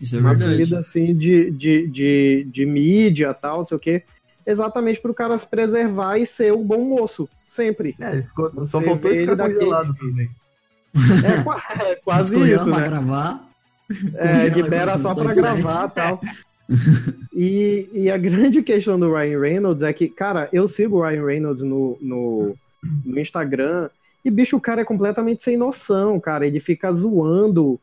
Isso 0.00 0.16
é 0.16 0.20
uma 0.20 0.34
verdade. 0.34 0.52
sumida 0.56 0.78
assim 0.78 1.14
de, 1.16 1.50
de, 1.50 1.86
de, 1.88 2.48
de 2.50 2.66
mídia 2.66 3.32
tal, 3.34 3.58
não 3.58 3.64
sei 3.64 3.76
o 3.76 3.80
quê. 3.80 4.02
Exatamente 4.46 5.00
para 5.00 5.10
o 5.10 5.14
cara 5.14 5.38
se 5.38 5.46
preservar 5.48 6.18
e 6.18 6.26
ser 6.26 6.52
o 6.52 6.62
bom 6.64 6.84
moço, 6.84 7.28
sempre. 7.48 7.94
É, 8.00 8.12
ele 8.12 8.22
ficou, 8.24 8.50
Você 8.52 8.70
só 8.72 8.80
faltou 8.80 9.10
ele 9.10 9.20
ficar 9.20 9.32
ele 9.32 9.36
daquele- 9.36 9.58
congelado 9.60 9.94
também. 9.96 10.30
É, 10.96 11.90
é 11.92 11.94
quase 11.96 12.52
isso, 12.52 12.64
pra 12.64 12.78
né? 12.80 12.84
gravar. 12.88 13.48
É, 14.14 14.48
libera 14.48 14.96
só 14.98 15.14
pra 15.14 15.32
set. 15.32 15.42
gravar 15.42 15.88
e 15.88 15.90
tal. 15.92 16.20
E, 17.36 17.88
e 17.92 18.10
a 18.10 18.16
grande 18.16 18.62
questão 18.62 18.96
do 18.96 19.12
Ryan 19.12 19.40
Reynolds 19.40 19.82
é 19.82 19.92
que, 19.92 20.08
cara, 20.08 20.48
eu 20.52 20.68
sigo 20.68 20.98
o 20.98 21.02
Ryan 21.02 21.26
Reynolds 21.26 21.64
no, 21.64 21.98
no, 22.00 22.54
no 23.04 23.18
Instagram 23.18 23.90
e, 24.24 24.30
bicho, 24.30 24.56
o 24.56 24.60
cara 24.60 24.80
é 24.80 24.84
completamente 24.84 25.42
sem 25.42 25.56
noção, 25.56 26.18
cara. 26.18 26.46
Ele 26.46 26.58
fica 26.58 26.90
zoando 26.92 27.78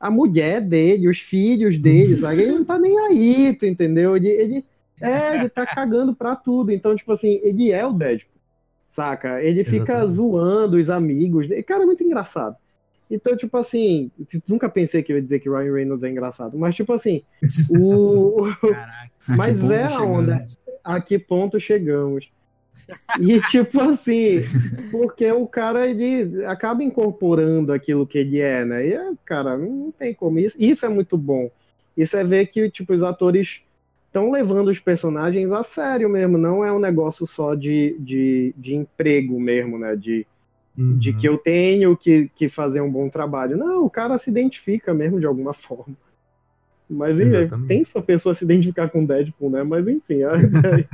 a 0.00 0.10
mulher 0.10 0.60
dele, 0.60 1.08
os 1.08 1.18
filhos 1.18 1.78
dele, 1.78 2.16
sabe? 2.16 2.42
Ele 2.42 2.52
não 2.52 2.64
tá 2.64 2.78
nem 2.78 2.98
aí, 2.98 3.54
tu 3.54 3.66
entendeu? 3.66 4.16
Ele, 4.16 4.28
ele, 4.28 4.64
é, 5.00 5.36
ele 5.36 5.48
tá 5.50 5.66
cagando 5.66 6.14
pra 6.14 6.34
tudo. 6.34 6.72
Então, 6.72 6.96
tipo 6.96 7.12
assim, 7.12 7.40
ele 7.42 7.70
é 7.70 7.84
o 7.84 7.92
Deadpool, 7.92 8.40
saca? 8.86 9.42
Ele 9.42 9.62
fica 9.64 9.92
Exatamente. 9.92 10.12
zoando 10.12 10.76
os 10.78 10.88
amigos. 10.88 11.46
Cara, 11.66 11.82
é 11.82 11.86
muito 11.86 12.02
engraçado. 12.02 12.56
Então, 13.12 13.36
tipo 13.36 13.56
assim, 13.58 14.10
nunca 14.48 14.70
pensei 14.70 15.02
que 15.02 15.12
eu 15.12 15.16
ia 15.16 15.22
dizer 15.22 15.38
que 15.40 15.50
Ryan 15.50 15.74
Reynolds 15.74 16.02
é 16.02 16.08
engraçado, 16.08 16.56
mas, 16.56 16.74
tipo 16.74 16.94
assim, 16.94 17.22
o, 17.70 18.48
Caraca. 18.60 19.12
Mas 19.28 19.70
é 19.70 19.84
a 19.84 20.00
onda. 20.00 20.46
a 20.82 21.00
que 21.00 21.18
ponto 21.18 21.60
chegamos? 21.60 22.32
E 23.20 23.40
tipo 23.42 23.80
assim, 23.80 24.40
porque 24.90 25.30
o 25.30 25.46
cara 25.46 25.86
ele 25.86 26.44
acaba 26.46 26.82
incorporando 26.82 27.72
aquilo 27.72 28.06
que 28.06 28.18
ele 28.18 28.40
é, 28.40 28.64
né? 28.64 28.86
E, 28.86 29.16
cara, 29.24 29.56
não 29.56 29.92
tem 29.92 30.12
como. 30.12 30.38
Isso, 30.38 30.56
isso 30.60 30.84
é 30.84 30.88
muito 30.88 31.16
bom. 31.16 31.50
Isso 31.96 32.16
é 32.16 32.24
ver 32.24 32.46
que 32.46 32.68
tipo, 32.70 32.92
os 32.92 33.02
atores 33.02 33.64
estão 34.06 34.30
levando 34.30 34.68
os 34.68 34.80
personagens 34.80 35.52
a 35.52 35.62
sério 35.62 36.08
mesmo. 36.08 36.36
Não 36.36 36.64
é 36.64 36.72
um 36.72 36.80
negócio 36.80 37.26
só 37.26 37.54
de, 37.54 37.96
de, 38.00 38.54
de 38.56 38.74
emprego 38.74 39.38
mesmo, 39.38 39.78
né? 39.78 39.94
De, 39.94 40.26
de 40.76 41.10
Uhum. 41.10 41.18
que 41.18 41.28
eu 41.28 41.36
tenho 41.38 41.96
que, 41.96 42.30
que 42.34 42.48
fazer 42.48 42.80
um 42.80 42.90
bom 42.90 43.08
trabalho. 43.08 43.56
Não, 43.56 43.84
o 43.84 43.90
cara 43.90 44.16
se 44.16 44.30
identifica 44.30 44.94
mesmo 44.94 45.20
de 45.20 45.26
alguma 45.26 45.52
forma. 45.52 45.94
Mas 46.88 47.18
Exatamente. 47.18 47.68
tem 47.68 47.84
sua 47.84 48.02
pessoa 48.02 48.34
se 48.34 48.44
identificar 48.44 48.88
com 48.88 49.04
Deadpool, 49.04 49.50
né? 49.50 49.62
Mas 49.62 49.86
enfim, 49.88 50.22
a 50.24 50.36
ideia, 50.42 50.88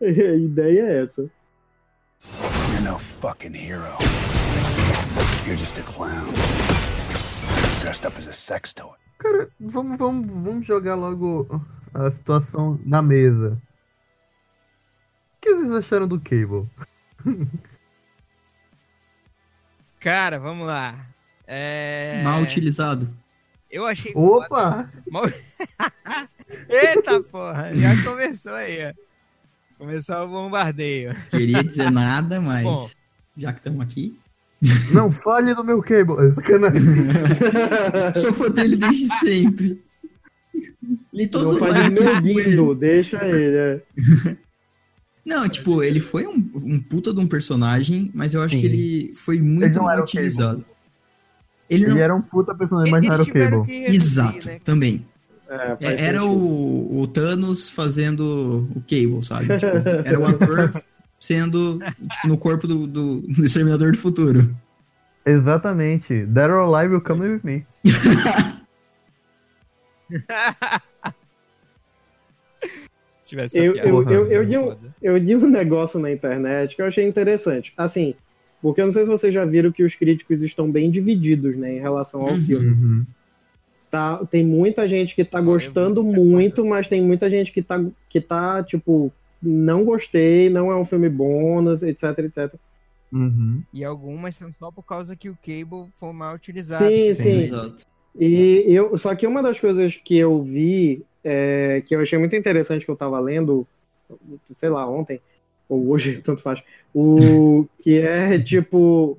a 0.00 0.36
ideia 0.36 0.82
é 0.82 1.02
essa. 1.02 1.22
You're 2.72 2.90
no 2.90 2.98
fucking 2.98 3.54
hero. 3.54 3.82
You're 5.46 5.56
just 5.56 5.78
a 5.78 5.82
clown. 5.82 6.32
Dressed 7.82 8.06
up 8.06 8.16
as 8.18 8.26
a 8.28 8.32
sex 8.32 8.72
toy. 8.74 8.90
Cara, 9.18 9.48
vamos, 9.60 9.96
vamos, 9.98 10.26
vamos 10.44 10.66
jogar 10.66 10.94
logo 10.94 11.46
a 11.94 12.10
situação 12.10 12.78
na 12.84 13.00
mesa. 13.02 13.60
O 15.36 15.40
que 15.40 15.54
vocês 15.54 15.70
acharam 15.76 16.06
do 16.08 16.20
Cable? 16.20 16.68
Cara, 20.00 20.38
vamos 20.38 20.66
lá. 20.66 21.06
É... 21.46 22.22
Mal 22.22 22.42
utilizado. 22.42 23.08
Eu 23.70 23.86
achei. 23.86 24.12
Opa! 24.14 24.90
Mal- 25.10 25.24
Eita 26.68 27.22
porra, 27.24 27.74
já 27.74 28.02
começou 28.04 28.52
aí, 28.54 28.86
ó. 28.86 28.92
Começou 29.78 30.24
o 30.24 30.28
bombardeio. 30.28 31.14
Queria 31.30 31.62
dizer 31.62 31.90
nada, 31.90 32.40
mas 32.40 32.62
Bom. 32.64 32.88
já 33.36 33.52
que 33.52 33.60
estamos 33.60 33.80
aqui. 33.80 34.18
Não 34.92 35.12
fale 35.12 35.54
do 35.54 35.62
meu 35.62 35.80
Cable. 35.82 36.26
É 36.26 36.30
sacanagem. 36.32 36.80
Sou 38.20 38.32
fã 38.32 38.50
dele 38.50 38.76
desde 38.76 39.06
sempre. 39.06 39.84
Li 41.12 41.28
todos 41.28 41.52
Não 41.52 41.58
com 41.60 41.66
ele. 41.66 41.90
medindo, 41.90 42.74
deixa 42.74 43.24
ele. 43.24 43.56
é. 43.56 43.82
Não, 45.28 45.46
tipo, 45.46 45.82
ele 45.82 46.00
foi 46.00 46.26
um, 46.26 46.50
um 46.54 46.80
puta 46.80 47.12
de 47.12 47.20
um 47.20 47.26
personagem, 47.26 48.10
mas 48.14 48.32
eu 48.32 48.42
acho 48.42 48.54
Sim. 48.54 48.60
que 48.62 48.66
ele 48.66 49.12
foi 49.14 49.42
muito 49.42 49.82
mal 49.82 50.00
utilizado. 50.00 50.64
Ele 51.68 51.84
não. 51.84 51.92
Ele 51.92 52.00
era 52.00 52.14
um 52.14 52.22
puta 52.22 52.54
personagem, 52.54 52.90
mas 52.90 53.06
não 53.06 53.12
era 53.12 53.22
o 53.22 53.26
Cable. 53.26 53.84
Exato, 53.84 54.48
né? 54.48 54.58
também. 54.64 55.06
É, 55.46 55.76
É, 55.80 56.04
Era 56.06 56.24
o, 56.24 57.00
o 57.00 57.06
Thanos 57.06 57.68
fazendo 57.68 58.66
o 58.74 58.80
Cable, 58.80 59.22
sabe? 59.22 59.48
Tipo, 59.58 59.88
era 60.06 60.18
o 60.18 60.26
ator 60.26 60.82
sendo 61.18 61.78
tipo, 61.78 62.28
no 62.28 62.38
corpo 62.38 62.66
do, 62.66 62.86
do, 62.86 63.20
do 63.20 63.44
Exterminador 63.44 63.92
do 63.92 63.98
Futuro. 63.98 64.56
Exatamente. 65.26 66.24
Dead 66.24 66.50
or 66.50 66.60
Alive 66.60 66.94
will 66.94 67.02
come 67.02 67.28
with 67.28 67.40
me. 67.44 67.66
Se 73.28 73.36
tivesse 73.36 73.58
Eu, 73.58 73.72
essa 73.76 73.86
eu, 73.88 74.02
piada, 74.02 74.12
eu, 74.14 74.26
eu, 74.26 74.42
foda. 74.42 74.48
li 74.48 74.58
um, 74.58 74.76
eu 75.02 75.16
li 75.18 75.36
um 75.36 75.46
negócio 75.50 76.00
na 76.00 76.10
internet 76.10 76.74
que 76.74 76.80
eu 76.80 76.86
achei 76.86 77.06
interessante. 77.06 77.74
Assim, 77.76 78.14
porque 78.62 78.80
eu 78.80 78.86
não 78.86 78.92
sei 78.92 79.04
se 79.04 79.10
vocês 79.10 79.32
já 79.34 79.44
viram 79.44 79.70
que 79.70 79.82
os 79.84 79.94
críticos 79.94 80.40
estão 80.42 80.70
bem 80.70 80.90
divididos, 80.90 81.56
né, 81.56 81.76
em 81.76 81.80
relação 81.80 82.22
ao 82.22 82.32
Uhum. 82.32 82.40
filme. 82.40 83.06
Tá, 83.90 84.18
tem 84.26 84.44
muita 84.44 84.86
gente 84.88 85.14
que 85.14 85.24
tá 85.24 85.40
gostando 85.40 86.02
muito, 86.04 86.64
mas 86.64 86.86
tem 86.88 87.00
muita 87.02 87.30
gente 87.30 87.52
que 87.52 87.62
tá, 87.62 87.82
que 88.08 88.20
tá, 88.20 88.62
tipo, 88.62 89.10
não 89.42 89.84
gostei, 89.84 90.50
não 90.50 90.70
é 90.70 90.76
um 90.76 90.84
filme 90.84 91.08
bom, 91.08 91.62
etc, 91.72 92.18
etc. 92.18 92.54
Uhum. 93.12 93.62
E 93.72 93.82
algumas 93.84 94.36
são 94.36 94.52
só 94.58 94.70
por 94.70 94.84
causa 94.84 95.16
que 95.16 95.30
o 95.30 95.38
Cable 95.42 95.86
foi 95.96 96.12
mal 96.12 96.34
utilizado. 96.34 96.84
Sim, 96.86 97.14
Sim. 97.14 97.22
sim. 97.22 97.38
Exato. 97.40 97.82
E 98.18 98.64
eu, 98.66 98.98
só 98.98 99.14
que 99.14 99.26
uma 99.26 99.42
das 99.42 99.58
coisas 99.60 99.94
que 99.96 100.18
eu 100.18 100.42
vi, 100.42 101.02
é, 101.24 101.82
que 101.86 101.94
eu 101.94 102.00
achei 102.00 102.18
muito 102.18 102.34
interessante 102.36 102.84
que 102.84 102.90
eu 102.90 102.96
tava 102.96 103.18
lendo, 103.20 103.66
sei 104.56 104.68
lá, 104.68 104.88
ontem, 104.88 105.20
ou 105.68 105.90
hoje, 105.90 106.20
tanto 106.22 106.40
faz, 106.42 106.62
o 106.94 107.66
que 107.78 107.98
é 108.00 108.38
tipo 108.38 109.18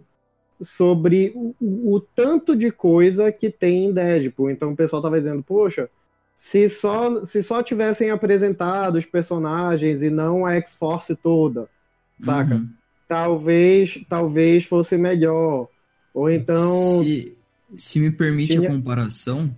sobre 0.62 1.32
o, 1.36 1.56
o- 1.62 1.93
o 1.95 2.00
tanto 2.02 2.56
de 2.56 2.72
coisa 2.72 3.32
que 3.32 3.50
tem 3.50 3.86
em 3.86 3.93
Deadpool. 3.93 4.50
Então 4.52 4.72
o 4.72 4.76
pessoal 4.76 5.02
tava 5.02 5.20
dizendo, 5.20 5.41
poxa, 5.41 5.89
se 6.36 6.68
só, 6.70 7.24
se 7.24 7.41
só 7.43 7.62
tivessem 7.64 8.10
apresentado 8.12 8.97
os 8.97 9.06
personagens 9.06 10.02
e 10.04 10.10
não 10.10 10.45
a 10.45 10.56
X-Force 10.56 11.16
toda, 11.16 11.70
saca? 12.18 12.56
Uhum. 12.56 12.70
Talvez, 13.08 14.04
talvez 14.08 14.66
fosse 14.66 14.97
melhor. 14.97 15.68
Ou 16.14 16.30
então. 16.30 17.02
Se, 17.04 17.36
se 17.76 18.00
me 18.00 18.12
permite 18.12 18.54
Tinha- 18.54 18.70
a 18.70 18.72
comparação, 18.72 19.54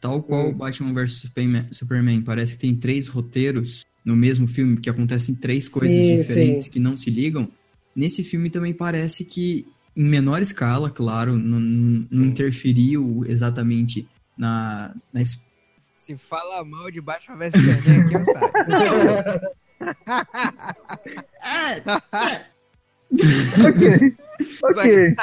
tal 0.00 0.22
qual 0.22 0.46
Hum. 0.46 0.50
o 0.50 0.54
Batman 0.54 0.92
vs 0.94 1.30
Superman, 1.72 2.22
parece 2.22 2.54
que 2.54 2.60
tem 2.60 2.74
três 2.74 3.08
roteiros 3.08 3.82
no 4.04 4.16
mesmo 4.16 4.46
filme, 4.46 4.78
que 4.80 4.88
acontecem 4.88 5.34
três 5.34 5.68
coisas 5.68 5.92
Sim, 6.02 6.16
diferentes 6.16 6.64
sim. 6.64 6.70
que 6.70 6.80
não 6.80 6.96
se 6.96 7.10
ligam. 7.10 7.48
Nesse 7.94 8.24
filme 8.24 8.48
também 8.48 8.72
parece 8.72 9.24
que, 9.24 9.66
em 9.96 10.04
menor 10.04 10.40
escala, 10.40 10.88
claro, 10.90 11.36
não, 11.36 11.60
não 12.10 12.24
interferiu 12.26 13.22
exatamente 13.26 14.08
na, 14.38 14.94
na 15.12 15.20
es- 15.20 15.40
Se 15.98 16.16
fala 16.16 16.64
mal 16.64 16.90
de 16.90 17.00
Batman 17.00 17.36
vs 17.36 17.52
Superman 17.62 18.00
aqui, 18.06 18.14
eu 18.14 18.24
saio. 18.24 18.52
Ok. 23.12 24.16
ok. 24.62 25.14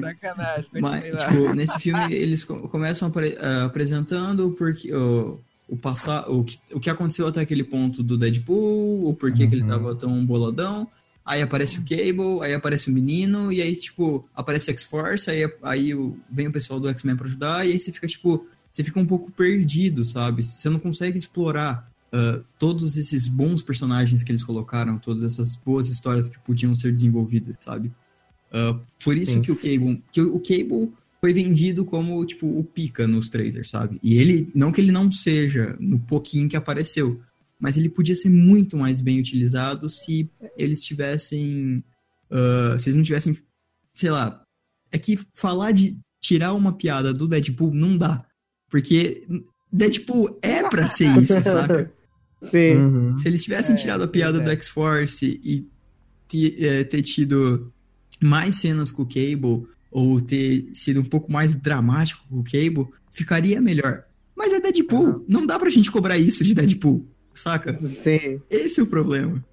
Sacanagem, 0.00 0.66
Mas, 0.80 1.04
tipo, 1.24 1.54
nesse 1.54 1.78
filme 1.78 2.12
eles 2.14 2.44
co- 2.44 2.68
começam 2.68 3.08
apre- 3.08 3.36
ah, 3.40 3.64
apresentando 3.64 4.50
porque 4.52 4.92
o, 4.94 5.38
o, 5.68 5.76
passar, 5.76 6.28
o, 6.30 6.42
que, 6.44 6.58
o 6.72 6.80
que 6.80 6.90
aconteceu 6.90 7.26
até 7.26 7.40
aquele 7.40 7.64
ponto 7.64 8.02
do 8.02 8.16
Deadpool, 8.18 9.08
o 9.08 9.14
porquê 9.14 9.46
que 9.46 9.54
ele 9.54 9.62
Uhum. 9.62 9.68
tava 9.68 9.94
tão 9.94 10.24
boladão. 10.24 10.88
Aí 11.24 11.40
aparece 11.40 11.78
o 11.78 11.82
Cable, 11.84 12.40
aí 12.42 12.52
aparece 12.52 12.90
o 12.90 12.92
menino, 12.92 13.52
e 13.52 13.62
aí, 13.62 13.76
tipo, 13.76 14.28
aparece 14.34 14.68
o 14.68 14.72
X-Force, 14.72 15.30
aí, 15.30 15.48
aí 15.62 15.92
vem 16.28 16.48
o 16.48 16.52
pessoal 16.52 16.80
do 16.80 16.88
X-Men 16.88 17.14
pra 17.16 17.26
ajudar, 17.26 17.64
e 17.64 17.70
aí 17.72 17.78
você 17.78 17.92
fica, 17.92 18.08
tipo, 18.08 18.44
você 18.72 18.82
fica 18.82 18.98
um 18.98 19.06
pouco 19.06 19.30
perdido, 19.30 20.04
sabe? 20.04 20.42
Você 20.42 20.68
não 20.68 20.80
consegue 20.80 21.16
explorar 21.16 21.88
ah, 22.12 22.40
todos 22.58 22.96
esses 22.96 23.26
bons 23.26 23.62
personagens 23.62 24.22
que 24.22 24.30
eles 24.30 24.44
colocaram, 24.44 24.98
todas 24.98 25.22
essas 25.22 25.56
boas 25.56 25.88
histórias 25.88 26.28
que 26.28 26.38
podiam 26.38 26.74
ser 26.74 26.92
desenvolvidas, 26.92 27.56
sabe? 27.58 27.90
Ah, 28.52 28.78
por 29.02 29.16
isso 29.16 29.32
Sim. 29.32 29.42
que 29.42 29.50
o 29.50 29.56
Cable, 29.56 30.02
que 30.12 30.20
o 30.20 30.38
Cable 30.38 30.92
foi 31.20 31.32
vendido 31.32 31.84
como, 31.84 32.24
tipo, 32.26 32.46
o 32.46 32.62
pica 32.62 33.08
nos 33.08 33.30
trailers, 33.30 33.70
sabe? 33.70 33.98
E 34.02 34.18
ele, 34.18 34.50
não 34.54 34.70
que 34.70 34.80
ele 34.80 34.92
não 34.92 35.10
seja 35.10 35.76
no 35.80 35.98
pouquinho 35.98 36.48
que 36.48 36.56
apareceu, 36.56 37.18
mas 37.58 37.76
ele 37.76 37.88
podia 37.88 38.14
ser 38.14 38.28
muito 38.28 38.76
mais 38.76 39.00
bem 39.00 39.18
utilizado 39.18 39.88
se 39.88 40.28
eles 40.56 40.82
tivessem, 40.82 41.82
ah, 42.30 42.76
se 42.78 42.90
eles 42.90 42.96
não 42.96 43.04
tivessem, 43.04 43.34
sei 43.94 44.10
lá, 44.10 44.42
é 44.90 44.98
que 44.98 45.18
falar 45.32 45.72
de 45.72 45.96
tirar 46.20 46.52
uma 46.52 46.74
piada 46.74 47.12
do 47.12 47.26
Deadpool 47.26 47.72
não 47.72 47.96
dá, 47.96 48.22
porque 48.68 49.26
Deadpool 49.72 50.38
é 50.42 50.68
pra 50.68 50.86
ser 50.86 51.06
isso, 51.22 51.42
saca? 51.42 51.90
Sim. 52.42 52.76
Uhum. 52.76 53.16
Se 53.16 53.28
eles 53.28 53.42
tivessem 53.44 53.74
É, 53.74 53.78
tirado 53.78 54.02
a 54.04 54.08
piada 54.08 54.38
é. 54.38 54.44
do 54.44 54.50
X-Force 54.50 55.40
e 55.44 55.68
te- 56.28 56.64
é, 56.66 56.84
ter 56.84 57.00
tido 57.02 57.72
mais 58.22 58.56
cenas 58.56 58.90
com 58.90 59.02
o 59.02 59.06
Cable, 59.06 59.66
ou 59.90 60.20
ter 60.20 60.68
sido 60.72 61.00
um 61.00 61.04
pouco 61.04 61.30
mais 61.30 61.54
dramático 61.56 62.26
com 62.28 62.40
o 62.40 62.44
Cable, 62.44 62.86
ficaria 63.10 63.60
melhor. 63.60 64.04
Mas 64.34 64.52
é 64.52 64.60
Deadpool, 64.60 65.06
Aham. 65.06 65.24
não 65.28 65.46
dá 65.46 65.58
pra 65.58 65.70
gente 65.70 65.90
cobrar 65.90 66.16
isso 66.18 66.42
de 66.42 66.54
Deadpool, 66.54 67.06
saca? 67.34 67.78
Sim. 67.80 68.40
Esse 68.50 68.80
é 68.80 68.82
o 68.82 68.86
problema. 68.86 69.44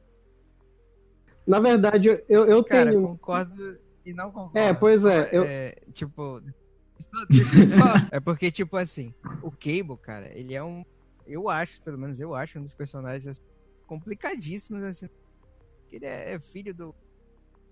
Na 1.46 1.60
verdade, 1.60 2.08
eu, 2.30 2.46
eu 2.46 2.64
Cara, 2.64 2.92
tenho. 2.92 3.02
concordo 3.04 3.78
e 4.06 4.14
não 4.14 4.32
concordo. 4.32 4.58
É, 4.58 4.74
pois 4.74 5.04
é, 5.06 5.30
eu- 5.32 5.44
É, 5.44 5.76
tipo... 5.94 6.42
É 8.12 8.20
porque, 8.20 8.52
tipo 8.52 8.78
assim, 8.78 9.14
o 9.42 9.50
Cable, 9.52 9.98
cara, 10.02 10.30
ele 10.38 10.54
é 10.54 10.64
um... 10.64 10.84
Eu 11.30 11.48
acho, 11.50 11.82
pelo 11.84 11.98
menos 11.98 12.20
eu 12.20 12.34
acho, 12.36 12.60
um 12.60 12.64
dos 12.64 12.74
personagens 12.74 13.28
assim, 13.28 13.42
complicadíssimos, 13.88 14.84
assim. 14.84 15.08
Ele 15.92 16.06
é 16.06 16.40
filho 16.40 16.74
do 16.74 16.94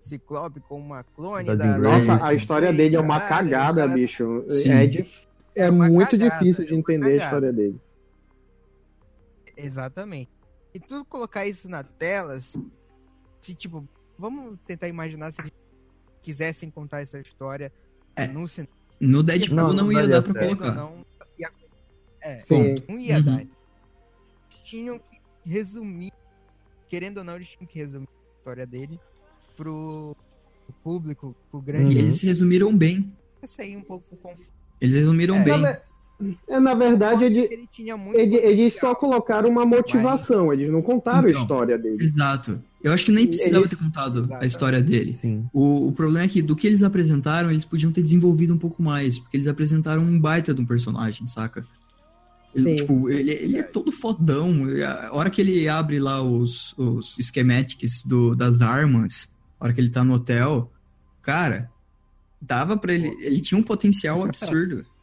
Ciclope 0.00 0.60
com 0.60 0.76
uma 0.78 1.02
clone 1.04 1.46
Da 1.46 1.54
da... 1.54 1.78
Nossa, 1.78 2.16
da 2.16 2.26
a 2.26 2.34
história 2.34 2.72
dele 2.72 2.96
é 2.96 3.00
uma 3.00 3.20
cagada, 3.20 3.82
cara 3.82 3.94
bicho. 3.94 4.44
Sim. 4.48 4.70
É, 4.70 4.86
dif- 4.86 5.26
é 5.56 5.62
É 5.66 5.70
uma 5.70 5.88
muito 5.88 6.10
cagada, 6.12 6.30
difícil 6.38 6.64
de 6.64 6.74
é 6.74 6.76
entender 6.76 7.06
a 7.06 7.10
cagada. 7.10 7.24
história 7.24 7.52
dele. 7.52 7.80
Exatamente. 9.56 10.30
E 10.74 10.78
tu 10.80 11.04
colocar 11.06 11.46
isso 11.46 11.68
na 11.68 11.82
tela, 11.82 12.38
se, 12.38 12.62
se, 13.40 13.54
tipo, 13.54 13.86
vamos 14.18 14.58
tentar 14.66 14.88
imaginar 14.88 15.32
se 15.32 15.40
eles 15.40 15.52
quisessem 16.22 16.70
contar 16.70 17.00
essa 17.00 17.18
história 17.18 17.72
É. 18.14 18.28
no 18.28 18.46
cinema. 18.46 18.72
No 19.00 19.22
Deadpool 19.22 19.56
Não, 19.56 19.68
não, 19.72 19.84
não 19.84 19.92
ia 19.92 20.06
dar 20.08 20.22
pra 20.22 20.34
colocar. 20.34 20.74
Não, 20.74 21.04
é, 22.22 22.38
Sim. 22.38 22.76
não 22.88 22.98
ia 22.98 23.16
Uhum. 23.18 23.22
dar. 23.22 23.44
Tinham 24.64 24.98
que 24.98 25.18
resumir, 25.48 26.12
querendo 26.88 27.18
ou 27.18 27.24
não, 27.24 27.36
eles 27.36 27.48
tinham 27.48 27.66
que 27.66 27.78
resumir 27.78 28.06
a 28.08 28.38
história 28.38 28.66
dele 28.66 28.98
pro 29.56 30.14
público, 30.82 31.34
pro 31.50 31.60
grande. 31.60 31.94
E 31.94 31.98
Uhum. 31.98 32.02
eles 32.04 32.20
resumiram 32.22 32.76
bem. 32.76 33.12
Essa 33.42 33.62
aí 33.62 33.76
um 33.76 33.80
pouco 33.82 34.04
confuso. 34.16 34.48
Eles 34.80 34.94
resumiram 34.94 35.36
É. 35.36 35.42
bem. 35.44 35.60
Na, 35.60 35.78
é, 36.48 36.60
na 36.60 36.74
verdade, 36.74 37.24
ele, 37.24 37.40
ele 37.50 37.68
tinha 37.72 37.96
muito 37.96 38.18
ele- 38.18 38.36
eles 38.36 38.74
só 38.78 38.94
colocaram 38.94 39.48
uma 39.48 39.64
motivação, 39.64 40.52
eles 40.52 40.68
não 40.70 40.82
contaram 40.82 41.28
Então. 41.28 41.38
a 41.40 41.42
história 41.42 41.78
dele. 41.78 42.02
Exato. 42.02 42.62
Eu 42.82 42.92
acho 42.92 43.04
que 43.06 43.12
nem 43.12 43.26
precisava 43.26 43.64
Eles- 43.64 43.70
ter 43.70 43.76
contado 43.84 44.20
Exato. 44.20 44.44
a 44.44 44.46
história 44.46 44.80
dele. 44.82 45.48
O, 45.52 45.88
o 45.88 45.92
problema 45.92 46.24
é 46.26 46.28
que 46.28 46.42
do 46.42 46.54
que 46.54 46.66
eles 46.66 46.82
apresentaram, 46.82 47.50
eles 47.50 47.64
podiam 47.64 47.90
ter 47.90 48.02
desenvolvido 48.02 48.52
um 48.54 48.58
pouco 48.58 48.82
mais, 48.82 49.18
porque 49.18 49.36
eles 49.36 49.48
apresentaram 49.48 50.02
um 50.02 50.18
baita 50.20 50.52
de 50.54 50.60
um 50.60 50.66
personagem, 50.66 51.26
saca? 51.26 51.66
Ele, 52.54 52.74
tipo, 52.74 53.08
ele, 53.10 53.30
ele 53.30 53.58
é 53.58 53.62
todo 53.62 53.92
fodão. 53.92 54.52
A 55.10 55.14
hora 55.14 55.30
que 55.30 55.40
ele 55.40 55.68
abre 55.68 55.98
lá 56.00 56.22
os, 56.22 56.72
os 56.78 57.14
schematics 57.20 58.02
do, 58.04 58.34
das 58.34 58.62
armas, 58.62 59.28
a 59.60 59.64
hora 59.64 59.72
que 59.74 59.80
ele 59.80 59.90
tá 59.90 60.02
no 60.02 60.14
hotel, 60.14 60.72
cara, 61.22 61.70
dava 62.40 62.76
pra 62.76 62.92
ele. 62.92 63.08
Ele 63.24 63.40
tinha 63.40 63.58
um 63.58 63.62
potencial 63.62 64.24
absurdo. 64.24 64.84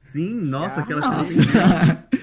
Sim, 0.00 0.30
nossa, 0.32 0.76
Ah, 0.76 0.82
aquela 0.82 1.00
Nossa. 1.00 1.42
cena. 1.42 2.06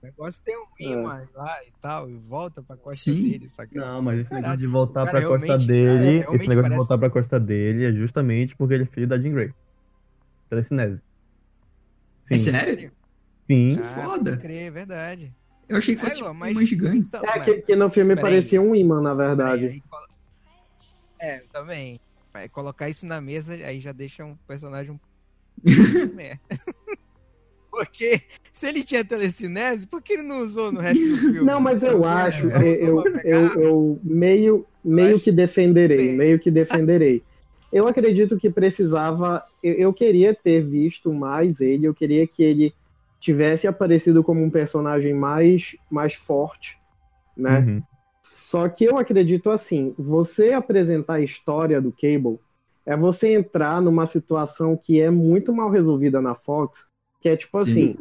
O 0.00 0.06
negócio 0.10 0.42
tem 0.44 0.56
um 0.56 0.64
imã 0.80 1.22
lá 1.34 1.56
e 1.64 1.70
tal, 1.80 2.08
e 2.10 2.16
volta 2.16 2.60
pra 2.62 2.76
costa 2.76 3.10
Sim. 3.12 3.30
dele. 3.30 3.48
Só 3.48 3.64
que 3.66 3.76
Não, 3.76 4.00
mas 4.02 4.18
esse 4.20 4.28
Caralho, 4.30 4.42
negócio 4.46 4.58
de 4.60 4.66
voltar 4.66 5.04
cara, 5.06 5.20
pra 5.20 5.28
costa 5.28 5.58
dele, 5.58 6.22
cara, 6.24 6.36
esse 6.36 6.48
negócio 6.48 6.48
de 6.48 6.56
parece- 6.62 6.76
voltar 6.76 6.98
pra 6.98 7.10
costa 7.10 7.38
dele 7.40 7.84
é 7.84 7.92
justamente 7.92 8.56
porque 8.56 8.74
ele 8.74 8.82
é 8.84 8.86
filho 8.86 9.06
da 9.06 9.18
Jean 9.18 9.32
Grey. 9.32 9.52
Telecinese. 10.48 11.02
Sim. 12.28 12.34
É 12.34 12.38
sério? 12.38 12.92
Sim. 13.46 13.78
ah, 13.80 13.82
foda. 13.82 14.36
crer, 14.36 14.66
é 14.66 14.70
verdade. 14.70 15.34
Eu 15.68 15.76
achei 15.78 15.94
que 15.94 16.00
É, 16.00 16.04
fosse 16.08 16.22
mas- 16.22 16.30
uma 16.36 16.50
imã 16.50 16.64
gigante. 16.64 16.98
Então, 16.98 17.22
É 17.24 17.38
mas- 17.38 17.44
que, 17.44 17.54
que 17.62 17.76
no 17.76 17.90
filme 17.90 18.14
parecia 18.16 18.60
um 18.60 18.74
imã, 18.74 19.00
na 19.02 19.14
verdade. 19.14 19.66
aí 19.66 19.80
colo- 19.88 20.08
É, 21.20 21.42
também. 21.52 22.00
Mas 22.32 22.48
colocar 22.50 22.88
isso 22.88 23.06
na 23.06 23.20
mesa 23.20 23.54
aí 23.54 23.80
já 23.80 23.92
deixa 23.92 24.24
um 24.24 24.36
personagem 24.46 24.92
um. 24.92 24.98
Porque 27.70 28.20
se 28.52 28.66
ele 28.66 28.82
tinha 28.82 29.04
telecinese, 29.04 29.86
por 29.86 30.02
que 30.02 30.14
ele 30.14 30.22
não 30.22 30.42
usou 30.42 30.72
no 30.72 30.80
resto 30.80 31.06
do 31.06 31.16
filme? 31.18 31.40
Não, 31.42 31.60
mas 31.60 31.82
eu 31.82 32.04
acho, 32.04 32.46
eu, 32.46 32.62
eu, 32.62 33.04
eu, 33.24 33.62
eu 33.62 34.00
meio, 34.02 34.66
meio 34.84 35.20
que 35.20 35.30
defenderei, 35.30 36.16
meio 36.16 36.38
que 36.38 36.50
defenderei. 36.50 37.22
Eu 37.72 37.86
acredito 37.86 38.38
que 38.38 38.50
precisava, 38.50 39.44
eu, 39.62 39.74
eu 39.74 39.92
queria 39.92 40.34
ter 40.34 40.62
visto 40.62 41.12
mais 41.12 41.60
ele, 41.60 41.86
eu 41.86 41.94
queria 41.94 42.26
que 42.26 42.42
ele 42.42 42.74
tivesse 43.20 43.66
aparecido 43.66 44.22
como 44.22 44.42
um 44.42 44.50
personagem 44.50 45.12
mais, 45.12 45.76
mais 45.90 46.14
forte, 46.14 46.78
né? 47.36 47.60
Uhum. 47.60 47.82
Só 48.22 48.68
que 48.68 48.84
eu 48.84 48.98
acredito 48.98 49.50
assim, 49.50 49.94
você 49.98 50.52
apresentar 50.52 51.14
a 51.14 51.20
história 51.20 51.80
do 51.80 51.92
Cable 51.92 52.38
é 52.84 52.96
você 52.96 53.34
entrar 53.34 53.82
numa 53.82 54.06
situação 54.06 54.76
que 54.76 55.00
é 55.00 55.10
muito 55.10 55.52
mal 55.52 55.70
resolvida 55.70 56.20
na 56.20 56.34
Fox, 56.34 56.88
que 57.20 57.28
é 57.28 57.36
tipo 57.36 57.58
Sim. 57.64 57.70
assim, 57.70 57.96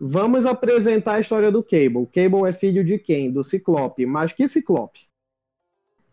vamos 0.00 0.46
apresentar 0.46 1.14
a 1.14 1.20
história 1.20 1.50
do 1.50 1.62
Cable. 1.62 2.06
Cable 2.06 2.48
é 2.48 2.52
filho 2.52 2.84
de 2.84 2.98
quem? 2.98 3.30
Do 3.30 3.44
Ciclope. 3.44 4.06
Mas 4.06 4.32
que 4.32 4.48
Ciclope? 4.48 5.09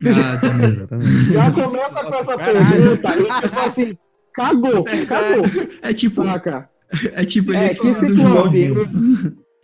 Ah, 0.05 0.37
também. 0.41 0.69
Exatamente. 0.71 1.33
Já 1.33 1.51
começa 1.51 2.03
com 2.03 2.15
essa 2.15 2.37
Caralho. 2.37 2.97
pergunta 2.97 3.09
e 3.17 3.41
tipo 3.47 3.59
assim, 3.59 3.97
cagou, 4.33 4.83
cagou, 5.07 5.45
É 5.81 5.93
tipo, 5.93 6.23
saca? 6.23 6.65
é 7.13 7.25
tipo 7.25 7.51
ele 7.51 7.57
É, 7.59 7.65
é 7.65 7.69
que 7.75 7.93
Ciclope. 7.95 8.67
João. 8.67 8.87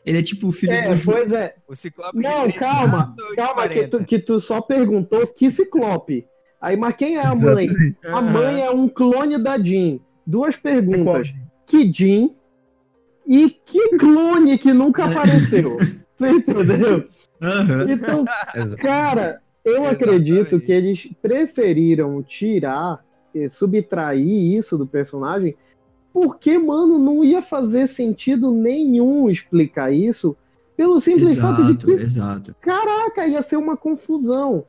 Ele 0.06 0.18
é 0.18 0.22
tipo 0.22 0.48
o 0.48 0.52
filho 0.52 0.74
É, 0.74 0.94
do 0.96 1.02
pois 1.06 1.32
é. 1.32 1.56
O 1.68 1.76
Ciclope 1.76 2.18
Não, 2.20 2.52
calma, 2.52 3.14
30 3.16 3.24
ou 3.24 3.30
de 3.30 3.36
calma, 3.38 3.62
que 3.68 3.74
40? 3.76 3.98
tu, 4.00 4.06
que 4.06 4.20
tu 4.20 4.40
só 4.40 4.60
perguntou 4.60 5.26
que 5.28 5.50
Ciclope. 5.50 6.26
Aí, 6.62 6.76
mas 6.78 6.96
quem 6.96 7.18
é 7.18 7.26
a 7.26 7.36
mãe? 7.36 7.70
A 8.08 8.22
mãe 8.22 8.62
é 8.62 8.70
um 8.72 8.88
clone 8.90 9.38
da 9.38 9.58
Jean. 9.58 10.00
Duas 10.26 10.56
perguntas. 10.58 11.34
Que 11.66 11.92
Jean 11.94 12.30
e 13.28 13.50
que 13.50 13.98
clone 13.98 14.58
que 14.58 14.74
nunca 14.74 15.06
apareceu? 15.10 15.78
Você 16.16 16.30
entendeu? 16.30 17.06
Aham. 17.42 17.86
Então, 17.92 18.26
cara, 18.78 19.42
eu 19.64 19.84
Exatamente. 19.84 20.03
acredito 20.03 20.59
que 20.59 20.72
eles 20.72 21.09
preferiram 21.22 22.22
tirar, 22.22 23.03
subtrair 23.49 24.26
isso 24.57 24.78
do 24.78 24.86
personagem, 24.86 25.55
porque, 26.11 26.57
mano, 26.59 26.99
não 26.99 27.24
ia 27.24 27.41
fazer 27.41 27.88
sentido 27.88 28.51
nenhum 28.51 29.30
explicar 29.30 29.91
isso 29.91 30.36
pelo 30.78 30.99
simples 30.99 31.39
fato 31.39 31.64
de 31.64 31.72
Exato, 31.72 31.86
que 31.86 31.91
exato. 31.93 32.55
Caraca, 32.61 33.26
ia 33.28 33.41
ser 33.41 33.57
uma 33.57 33.76
confusão. 33.78 34.66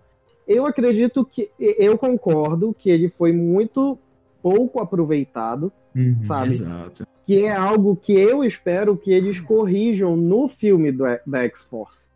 Eu 0.46 0.66
acredito 0.66 1.24
que. 1.24 1.50
Eu 1.58 1.96
concordo 1.98 2.74
que 2.78 2.90
ele 2.90 3.08
foi 3.08 3.32
muito 3.32 3.98
pouco 4.42 4.80
aproveitado, 4.80 5.72
Uhum. 5.94 6.18
sabe? 6.24 6.50
Exato. 6.50 7.06
Que 7.24 7.44
é 7.44 7.52
algo 7.52 7.94
que 7.96 8.12
eu 8.12 8.42
espero 8.44 8.96
que 8.96 9.12
eles 9.12 9.40
corrijam 9.40 10.16
no 10.16 10.48
filme 10.48 10.90
do, 10.92 11.04
da 11.26 11.44
X-Force. 11.44 12.08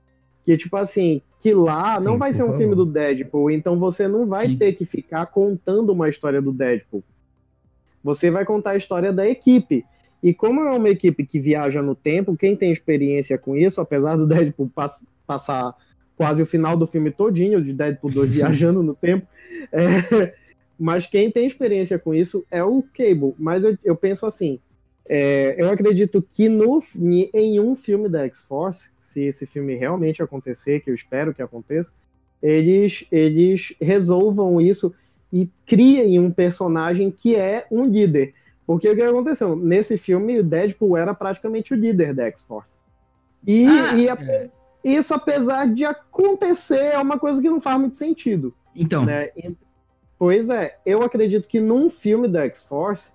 Que, 0.44 0.56
tipo 0.56 0.76
assim, 0.76 1.22
que 1.40 1.54
lá 1.54 2.00
não 2.00 2.12
Sim, 2.14 2.18
vai 2.18 2.32
ser 2.32 2.42
um 2.42 2.46
favor. 2.46 2.58
filme 2.58 2.74
do 2.74 2.84
Deadpool, 2.86 3.50
então 3.50 3.78
você 3.78 4.08
não 4.08 4.26
vai 4.26 4.46
Sim. 4.46 4.56
ter 4.58 4.72
que 4.72 4.84
ficar 4.84 5.26
contando 5.26 5.90
uma 5.90 6.08
história 6.08 6.42
do 6.42 6.52
Deadpool. 6.52 7.04
Você 8.02 8.30
vai 8.30 8.44
contar 8.44 8.70
a 8.72 8.76
história 8.76 9.12
da 9.12 9.28
equipe. 9.28 9.84
E 10.22 10.34
como 10.34 10.60
é 10.62 10.70
uma 10.70 10.88
equipe 10.88 11.24
que 11.24 11.38
viaja 11.38 11.80
no 11.80 11.94
tempo, 11.94 12.36
quem 12.36 12.56
tem 12.56 12.72
experiência 12.72 13.38
com 13.38 13.56
isso, 13.56 13.80
apesar 13.80 14.16
do 14.16 14.26
Deadpool 14.28 14.68
pass- 14.74 15.06
passar 15.26 15.74
quase 16.16 16.42
o 16.42 16.46
final 16.46 16.76
do 16.76 16.86
filme 16.86 17.10
todinho 17.12 17.62
de 17.62 17.72
Deadpool 17.72 18.10
2 18.10 18.30
viajando 18.34 18.82
no 18.82 18.94
tempo, 18.94 19.26
é, 19.70 20.34
mas 20.78 21.06
quem 21.06 21.30
tem 21.30 21.46
experiência 21.46 21.98
com 21.98 22.12
isso 22.12 22.44
é 22.50 22.64
o 22.64 22.82
Cable. 22.82 23.34
Mas 23.38 23.64
eu, 23.64 23.78
eu 23.84 23.94
penso 23.94 24.26
assim, 24.26 24.58
é, 25.08 25.54
eu 25.58 25.70
acredito 25.70 26.22
que 26.30 26.48
no, 26.48 26.82
em 27.34 27.58
um 27.60 27.74
filme 27.74 28.08
da 28.08 28.24
X-Force, 28.24 28.92
se 29.00 29.24
esse 29.24 29.46
filme 29.46 29.74
realmente 29.74 30.22
acontecer, 30.22 30.80
que 30.80 30.90
eu 30.90 30.94
espero 30.94 31.34
que 31.34 31.42
aconteça, 31.42 31.92
eles, 32.42 33.06
eles 33.10 33.74
resolvam 33.80 34.60
isso 34.60 34.94
e 35.32 35.50
criem 35.66 36.18
um 36.20 36.30
personagem 36.30 37.10
que 37.10 37.34
é 37.36 37.66
um 37.70 37.84
líder. 37.84 38.34
Porque 38.66 38.88
o 38.88 38.94
que 38.94 39.02
aconteceu? 39.02 39.56
Nesse 39.56 39.96
filme, 39.96 40.38
o 40.38 40.44
Deadpool 40.44 40.96
era 40.96 41.14
praticamente 41.14 41.72
o 41.72 41.76
líder 41.76 42.12
da 42.14 42.26
X-Force. 42.26 42.76
E, 43.46 43.66
Ah, 43.66 43.96
e 43.96 44.08
a- 44.08 44.18
é. 44.20 44.50
isso, 44.84 45.14
apesar 45.14 45.66
de 45.72 45.84
acontecer, 45.84 46.92
é 46.92 46.98
uma 46.98 47.18
coisa 47.18 47.40
que 47.40 47.48
não 47.48 47.60
faz 47.60 47.78
muito 47.80 47.96
sentido. 47.96 48.54
Então, 48.76 49.04
né? 49.04 49.30
Pois 50.18 50.50
é, 50.50 50.76
eu 50.84 51.02
acredito 51.02 51.48
que 51.48 51.60
num 51.60 51.88
filme 51.88 52.26
da 52.28 52.44
X-Force, 52.44 53.12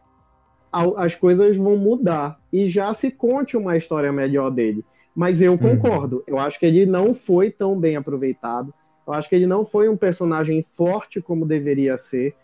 as 0.98 1.16
coisas 1.16 1.56
vão 1.56 1.78
mudar 1.78 2.40
e 2.52 2.68
já 2.68 2.94
se 2.94 3.12
conte 3.12 3.56
uma 3.56 3.78
história 3.78 4.12
melhor 4.12 4.50
dele. 4.50 4.84
Mas 5.16 5.42
eu 5.42 5.56
concordo, 5.58 6.24
eu 6.26 6.40
acho 6.40 6.60
que 6.60 6.66
ele 6.66 6.86
não 6.86 7.14
foi 7.14 7.52
tão 7.52 7.80
bem 7.80 7.96
aproveitado. 7.96 8.74
Eu 9.06 9.14
acho 9.14 9.30
que 9.30 9.36
ele 9.36 9.46
não 9.46 9.64
foi 9.64 9.88
um 9.88 9.96
personagem 9.96 10.64
forte 10.64 11.22
como 11.22 11.46
deveria 11.46 11.96
ser. 11.98 12.36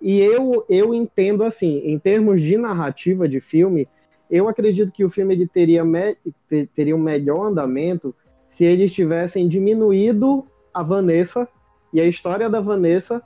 E 0.00 0.20
eu, 0.20 0.64
eu 0.68 0.92
entendo 0.92 1.42
assim, 1.42 1.78
em 1.78 1.98
termos 1.98 2.42
de 2.42 2.56
narrativa 2.58 3.26
de 3.26 3.40
filme, 3.40 3.88
eu 4.30 4.46
acredito 4.48 4.92
que 4.92 5.04
o 5.04 5.10
filme 5.10 5.34
ele 5.34 5.46
teria, 5.46 5.84
me- 5.84 6.16
te- 6.48 6.68
teria 6.74 6.94
um 6.94 7.00
melhor 7.00 7.46
andamento 7.46 8.14
se 8.46 8.64
eles 8.64 8.92
tivessem 8.92 9.48
diminuído 9.48 10.44
a 10.72 10.82
Vanessa 10.82 11.48
e 11.92 12.00
a 12.00 12.06
história 12.06 12.50
da 12.50 12.60
Vanessa 12.60 13.22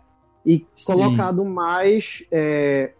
e 0.46 0.64
Sim. 0.74 0.92
colocado 0.92 1.44
mais 1.44 2.24
é, 2.30 2.92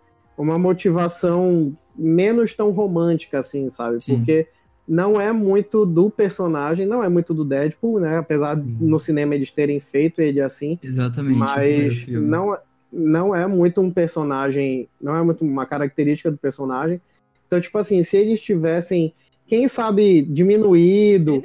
uma 0.43 0.59
motivação 0.59 1.77
menos 1.97 2.55
tão 2.55 2.71
romântica 2.71 3.39
assim, 3.39 3.71
sabe? 3.71 4.03
Sim. 4.03 4.17
Porque 4.17 4.47
não 4.87 5.21
é 5.21 5.33
muito 5.33 5.87
do 5.87 6.11
personagem, 6.11 6.87
não 6.87 7.03
é 7.03 7.09
muito 7.09 7.33
do 7.33 7.45
Deadpool, 7.45 8.01
né? 8.01 8.19
Apesar 8.19 8.57
de 8.57 8.83
Uhum. 8.83 8.89
no 8.89 8.99
cinema 8.99 9.35
eles 9.35 9.53
terem 9.53 9.79
feito 9.79 10.21
ele 10.21 10.41
assim, 10.41 10.79
exatamente. 10.83 11.39
mas 11.39 12.07
não, 12.09 12.59
não 12.93 13.35
é 13.35 13.47
muito 13.47 13.81
um 13.81 13.91
personagem, 13.91 14.89
não 15.01 15.17
é 15.17 15.23
muito 15.23 15.45
uma 15.45 15.65
característica 15.65 16.31
do 16.31 16.37
personagem. 16.37 17.01
Então, 17.47 17.61
tipo 17.61 17.79
assim, 17.79 18.03
se 18.03 18.17
eles 18.17 18.41
tivessem, 18.41 19.13
quem 19.47 19.69
sabe, 19.69 20.23
diminuído, 20.23 21.43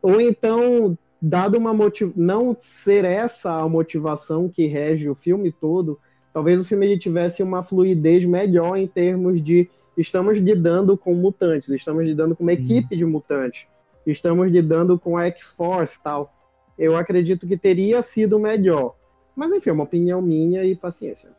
ou 0.00 0.20
então 0.20 0.96
dado 1.20 1.56
uma 1.56 1.72
motiv... 1.74 2.12
não 2.16 2.56
ser 2.58 3.04
essa 3.04 3.52
a 3.60 3.68
motivação 3.68 4.48
que 4.48 4.66
rege 4.66 5.08
o 5.08 5.14
filme 5.14 5.52
todo, 5.52 5.98
talvez 6.32 6.60
o 6.60 6.64
filme 6.64 6.86
ele 6.86 6.98
tivesse 6.98 7.42
uma 7.42 7.62
fluidez 7.62 8.24
melhor 8.24 8.76
em 8.76 8.86
termos 8.86 9.42
de 9.42 9.68
estamos 9.96 10.38
lidando 10.38 10.96
com 10.96 11.14
mutantes, 11.14 11.68
estamos 11.68 12.04
lidando 12.04 12.34
com 12.34 12.42
uma 12.42 12.52
equipe 12.52 12.96
de 12.96 13.04
mutantes, 13.04 13.66
estamos 14.06 14.50
lidando 14.50 14.98
com 14.98 15.16
a 15.16 15.26
X-Force 15.26 15.98
e 15.98 16.02
tal. 16.02 16.34
Eu 16.78 16.96
acredito 16.96 17.46
que 17.46 17.56
teria 17.56 18.02
sido 18.02 18.38
melhor. 18.38 18.94
Mas 19.36 19.52
enfim, 19.52 19.70
é 19.70 19.72
uma 19.72 19.84
opinião 19.84 20.20
minha 20.20 20.64
e 20.64 20.74
paciência. 20.74 21.30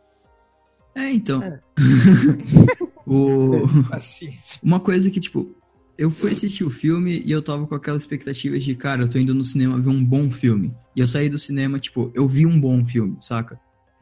É, 0.96 1.12
então. 1.12 1.42
o... 3.06 3.68
Paciência. 3.90 4.60
Uma 4.64 4.80
coisa 4.80 5.10
que, 5.10 5.20
tipo, 5.20 5.56
eu 5.98 6.10
fui 6.10 6.32
assistir 6.32 6.64
o 6.64 6.70
filme 6.70 7.22
e 7.26 7.32
eu 7.32 7.42
tava 7.42 7.66
com 7.68 7.76
aquela 7.76 7.98
expectativa 7.98 8.58
de, 8.58 8.76
cara, 8.76 9.04
eu 9.04 9.10
tô 9.10 9.18
indo 9.18 9.34
no 9.34 9.44
cinema 9.44 9.80
ver 9.80 9.90
um 9.90 10.04
bom 10.04 10.30
filme. 10.30 10.74
E 10.96 11.00
eu 11.00 11.08
saí 11.08 11.30
do 11.30 11.40
cinema, 11.40 11.80
tipo, 11.80 12.12
eu 12.14 12.28
vi 12.28 12.46
um 12.46 12.60
bom 12.60 12.86
filme, 12.86 13.18
saca? 13.20 13.60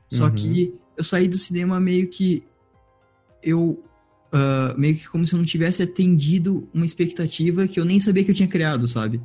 Só 0.07 0.25
Uhum. 0.25 0.31
que 0.31 0.73
eu 1.01 1.03
saí 1.03 1.27
do 1.27 1.37
cinema 1.37 1.79
meio 1.79 2.07
que. 2.07 2.43
Eu. 3.43 3.83
ah, 4.31 4.73
meio 4.77 4.95
que 4.95 5.09
como 5.09 5.25
se 5.25 5.33
eu 5.33 5.39
não 5.39 5.45
tivesse 5.45 5.81
atendido 5.83 6.69
uma 6.73 6.85
expectativa 6.85 7.67
que 7.67 7.79
eu 7.79 7.85
nem 7.85 7.99
sabia 7.99 8.23
que 8.23 8.31
eu 8.31 8.35
tinha 8.35 8.47
criado, 8.47 8.87
sabe? 8.87 9.19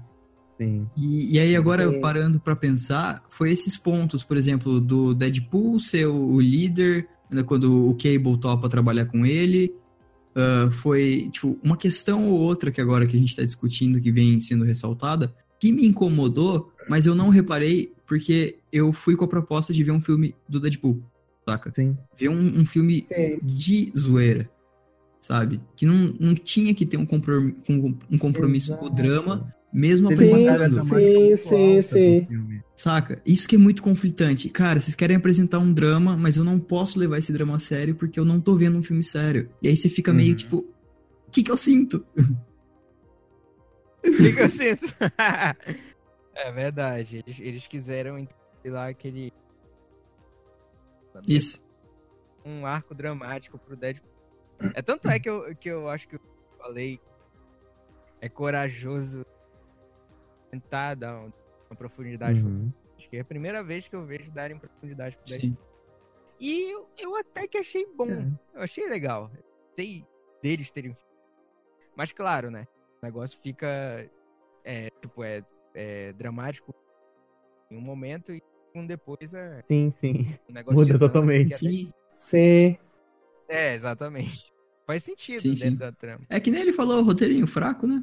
Sim. 0.58 0.86
E, 0.96 1.34
e 1.34 1.38
aí 1.38 1.54
agora, 1.54 1.88
Sim. 1.90 2.00
parando 2.00 2.40
pra 2.40 2.56
pensar, 2.56 3.22
foi 3.28 3.50
esses 3.50 3.76
pontos, 3.76 4.24
por 4.24 4.38
exemplo, 4.38 4.80
do 4.80 5.14
Deadpool 5.14 5.78
ser 5.78 6.06
o, 6.06 6.32
o 6.32 6.40
líder, 6.40 7.06
né, 7.30 7.42
quando 7.42 7.90
o 7.90 7.94
Cable 7.94 8.38
topa 8.40 8.66
trabalhar 8.66 9.04
com 9.04 9.26
ele, 9.26 9.74
ah, 10.34 10.70
foi, 10.70 11.28
tipo, 11.30 11.58
uma 11.62 11.76
questão 11.76 12.28
ou 12.28 12.40
outra 12.40 12.70
que 12.70 12.80
agora 12.80 13.06
que 13.06 13.16
a 13.16 13.20
gente 13.20 13.36
tá 13.36 13.42
discutindo, 13.42 14.00
que 14.00 14.12
vem 14.12 14.40
sendo 14.40 14.64
ressaltada, 14.64 15.34
que 15.58 15.72
me 15.72 15.86
incomodou, 15.86 16.72
mas 16.88 17.06
eu 17.06 17.14
não 17.14 17.30
reparei 17.30 17.92
porque 18.06 18.58
eu 18.70 18.92
fui 18.92 19.16
com 19.16 19.24
a 19.24 19.28
proposta 19.28 19.72
de 19.72 19.82
ver 19.82 19.90
um 19.90 20.00
filme 20.00 20.34
do 20.48 20.60
Deadpool, 20.60 21.02
saca? 21.48 21.72
Sim. 21.74 21.96
Ver 22.18 22.28
um, 22.28 22.60
um 22.60 22.64
filme 22.64 23.02
Sim. 23.02 23.38
de 23.42 23.92
zoeira. 23.96 24.50
sabe? 25.20 25.60
Que 25.74 25.84
não, 25.86 26.14
não 26.20 26.34
tinha 26.34 26.72
que 26.74 26.86
ter 26.86 26.96
um, 26.96 27.06
comprom- 27.06 27.52
um- 27.68 28.18
compromisso 28.18 28.76
com 28.76 28.84
o 28.84 28.88
Exato. 28.88 29.02
drama, 29.02 29.48
mesmo 29.72 30.08
Teve 30.10 30.32
apresentando. 30.32 30.84
sim. 30.84 31.36
sim, 31.36 31.82
sim. 31.82 32.28
Saca? 32.74 33.20
Isso 33.26 33.48
que 33.48 33.56
é 33.56 33.58
muito 33.58 33.82
conflitante. 33.82 34.48
Cara, 34.48 34.78
vocês 34.78 34.94
querem 34.94 35.16
apresentar 35.16 35.58
um 35.58 35.72
drama, 35.72 36.16
mas 36.16 36.36
eu 36.36 36.44
não 36.44 36.58
posso 36.60 36.98
levar 36.98 37.18
esse 37.18 37.32
drama 37.32 37.56
a 37.56 37.58
sério 37.58 37.94
porque 37.96 38.20
eu 38.20 38.24
não 38.24 38.40
tô 38.40 38.54
vendo 38.54 38.78
um 38.78 38.82
filme 38.82 39.02
sério. 39.02 39.48
E 39.60 39.66
aí 39.68 39.76
você 39.76 39.88
fica 39.88 40.12
meio 40.12 40.30
Uhum. 40.30 40.36
tipo, 40.36 40.56
o 40.58 41.30
que 41.32 41.42
que 41.42 41.50
eu 41.50 41.56
sinto? 41.56 42.04
O 44.04 44.10
que, 44.12 44.32
que 44.32 44.40
eu 44.40 44.48
sinto? 44.50 44.86
é 46.36 46.52
verdade. 46.52 47.24
Eles, 47.26 47.40
eles 47.40 47.66
quiseram 47.66 48.26
lá 48.64 48.88
aquele. 48.88 49.32
Isso. 51.26 51.64
Um 52.44 52.64
arco 52.66 52.94
dramático 52.94 53.58
pro 53.58 53.76
Deadpool. 53.76 54.10
É 54.74 54.80
tanto 54.82 55.08
é 55.08 55.18
que 55.18 55.28
eu, 55.28 55.54
que 55.56 55.68
eu 55.68 55.88
acho 55.88 56.08
que 56.08 56.16
eu 56.16 56.20
falei. 56.58 57.00
É 58.20 58.28
corajoso 58.28 59.24
tentar 60.50 60.94
dar 60.94 61.18
um- 61.20 61.32
uma 61.70 61.76
profundidade. 61.76 62.40
pro 62.40 62.48
Uhum. 62.50 62.72
Acho 62.96 63.10
que 63.10 63.16
é 63.16 63.20
a 63.20 63.24
primeira 63.24 63.62
vez 63.62 63.88
que 63.88 63.96
eu 63.96 64.04
vejo 64.06 64.30
darem 64.30 64.58
profundidade 64.58 65.16
pro 65.18 65.26
Deadpool. 65.26 65.50
Sim. 65.50 65.56
E 66.40 66.70
eu, 66.72 66.88
eu 66.98 67.16
até 67.16 67.46
que 67.46 67.58
achei 67.58 67.86
bom. 67.94 68.08
É. 68.10 68.58
Eu 68.58 68.62
achei 68.62 68.86
legal. 68.88 69.30
Tem 69.74 70.06
deles 70.42 70.70
terem. 70.70 70.94
Mas 71.94 72.12
claro, 72.12 72.50
né? 72.50 72.66
O 73.02 73.06
negócio 73.06 73.38
fica. 73.40 73.66
É, 74.64 74.90
tipo, 75.00 75.22
é, 75.22 75.42
é 75.74 76.12
dramático 76.14 76.74
em 77.70 77.76
um 77.76 77.80
momento 77.80 78.32
e 78.32 78.42
um 78.78 78.86
depois 78.86 79.32
é 79.34 79.62
Sim, 79.66 79.92
sim. 80.00 80.26
um 80.48 80.52
negócio 80.54 80.78
Muda 80.78 80.98
totalmente. 80.98 81.54
até- 81.54 81.90
Sim. 82.14 82.76
É, 83.48 83.74
exatamente. 83.74 84.52
Faz 84.86 85.02
sentido 85.02 85.40
Sim, 85.40 85.48
dentro 85.50 85.68
sim. 85.70 85.76
da 85.76 85.92
trama. 85.92 86.20
É 86.28 86.38
que 86.40 86.50
nem 86.50 86.60
ele 86.62 86.72
falou, 86.72 87.02
roteirinho 87.02 87.46
fraco, 87.46 87.86
né? 87.86 88.02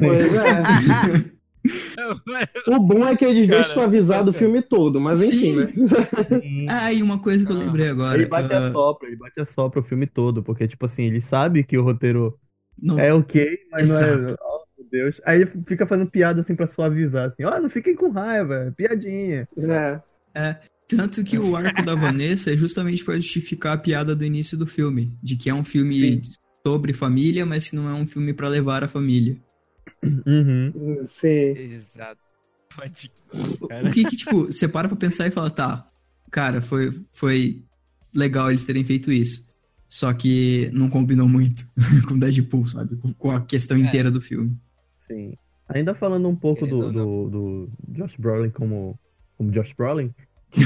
Pois 0.00 0.34
é. 0.36 1.30
O 2.70 2.78
bom 2.80 3.06
é 3.06 3.14
que 3.14 3.24
eles 3.24 3.46
Cara, 3.48 3.58
deixam 3.58 3.74
suavizado 3.74 4.30
o 4.30 4.32
filme 4.32 4.62
todo, 4.62 5.00
mas 5.00 5.22
enfim, 5.22 5.38
Sim. 5.38 5.56
né? 5.56 6.66
Ah, 6.70 6.92
e 6.92 7.02
uma 7.02 7.18
coisa 7.20 7.44
que 7.44 7.52
eu 7.52 7.56
Ah. 7.56 7.60
lembrei 7.64 7.88
agora. 7.88 8.16
Ele 8.16 8.26
bate 8.28 8.52
ah, 8.52 8.68
a 8.68 8.72
sopra, 8.72 9.08
ele 9.08 9.16
bate 9.16 9.40
a 9.40 9.44
sopra 9.46 9.80
o 9.80 9.82
filme 9.82 10.06
todo, 10.06 10.42
porque, 10.42 10.66
tipo 10.66 10.86
assim, 10.86 11.02
ele 11.04 11.20
sabe 11.20 11.62
que 11.64 11.76
o 11.76 11.82
roteiro 11.82 12.38
não- 12.80 12.98
é 12.98 13.12
ok, 13.12 13.58
mas 13.70 13.88
não 14.00 14.06
é. 14.08 14.26
Oh, 14.90 14.96
Deus. 14.96 15.20
Aí 15.24 15.42
ele 15.42 15.50
fica 15.66 15.86
fazendo 15.86 16.10
piada 16.10 16.40
assim 16.40 16.54
pra 16.54 16.66
suavizar, 16.66 17.26
assim, 17.28 17.44
ó, 17.44 17.60
não 17.60 17.70
fiquem 17.70 17.94
com 17.94 18.10
raiva, 18.10 18.54
é 18.54 18.70
piadinha. 18.70 19.48
É. 20.34 20.56
Tanto 20.88 21.22
que 21.22 21.38
o 21.38 21.54
arco 21.56 21.84
da 21.84 21.94
Vanessa 21.94 22.52
é 22.52 22.56
justamente 22.56 23.04
pra 23.04 23.14
justificar 23.16 23.74
a 23.74 23.78
piada 23.78 24.14
do 24.16 24.24
início 24.24 24.58
do 24.58 24.66
filme. 24.66 25.16
De 25.22 25.36
que 25.36 25.48
é 25.48 25.54
um 25.54 25.62
filme 25.62 26.20
sobre 26.66 26.92
família, 26.92 27.46
mas 27.46 27.70
que 27.70 27.76
não 27.76 27.88
é 27.88 27.94
um 27.94 28.04
filme 28.06 28.32
pra 28.32 28.48
levar 28.48 28.82
a 28.82 28.88
família. 28.88 29.36
Uhum. 30.02 30.98
Sim. 31.04 31.52
Exato. 31.56 32.18
Pode. 32.74 33.12
O 33.86 33.90
que 33.92 34.04
que, 34.04 34.16
tipo, 34.16 34.46
você 34.46 34.66
para 34.66 34.88
pra 34.88 34.96
pensar 34.96 35.26
e 35.26 35.30
fala, 35.30 35.50
tá, 35.50 35.86
cara, 36.30 36.60
foi, 36.60 36.90
foi 37.12 37.62
legal 38.14 38.50
eles 38.50 38.64
terem 38.64 38.84
feito 38.84 39.12
isso. 39.12 39.48
Só 39.88 40.12
que 40.12 40.70
não 40.72 40.88
combinou 40.88 41.28
muito 41.28 41.64
com 42.08 42.18
Deadpool, 42.18 42.66
sabe? 42.66 42.96
Com- 42.96 43.12
Com 43.14 43.30
a 43.30 43.40
questão 43.40 43.76
É. 43.76 43.80
inteira 43.80 44.10
do 44.10 44.20
filme. 44.20 44.56
Sim. 45.10 45.34
Ainda 45.68 45.94
falando 45.94 46.28
um 46.28 46.36
pouco 46.36 46.66
do, 46.66 46.92
do, 46.92 47.30
do 47.30 47.70
Josh 47.88 48.16
Brolin 48.16 48.50
como, 48.50 48.98
como 49.36 49.50
Josh 49.50 49.72
Brolin, 49.72 50.12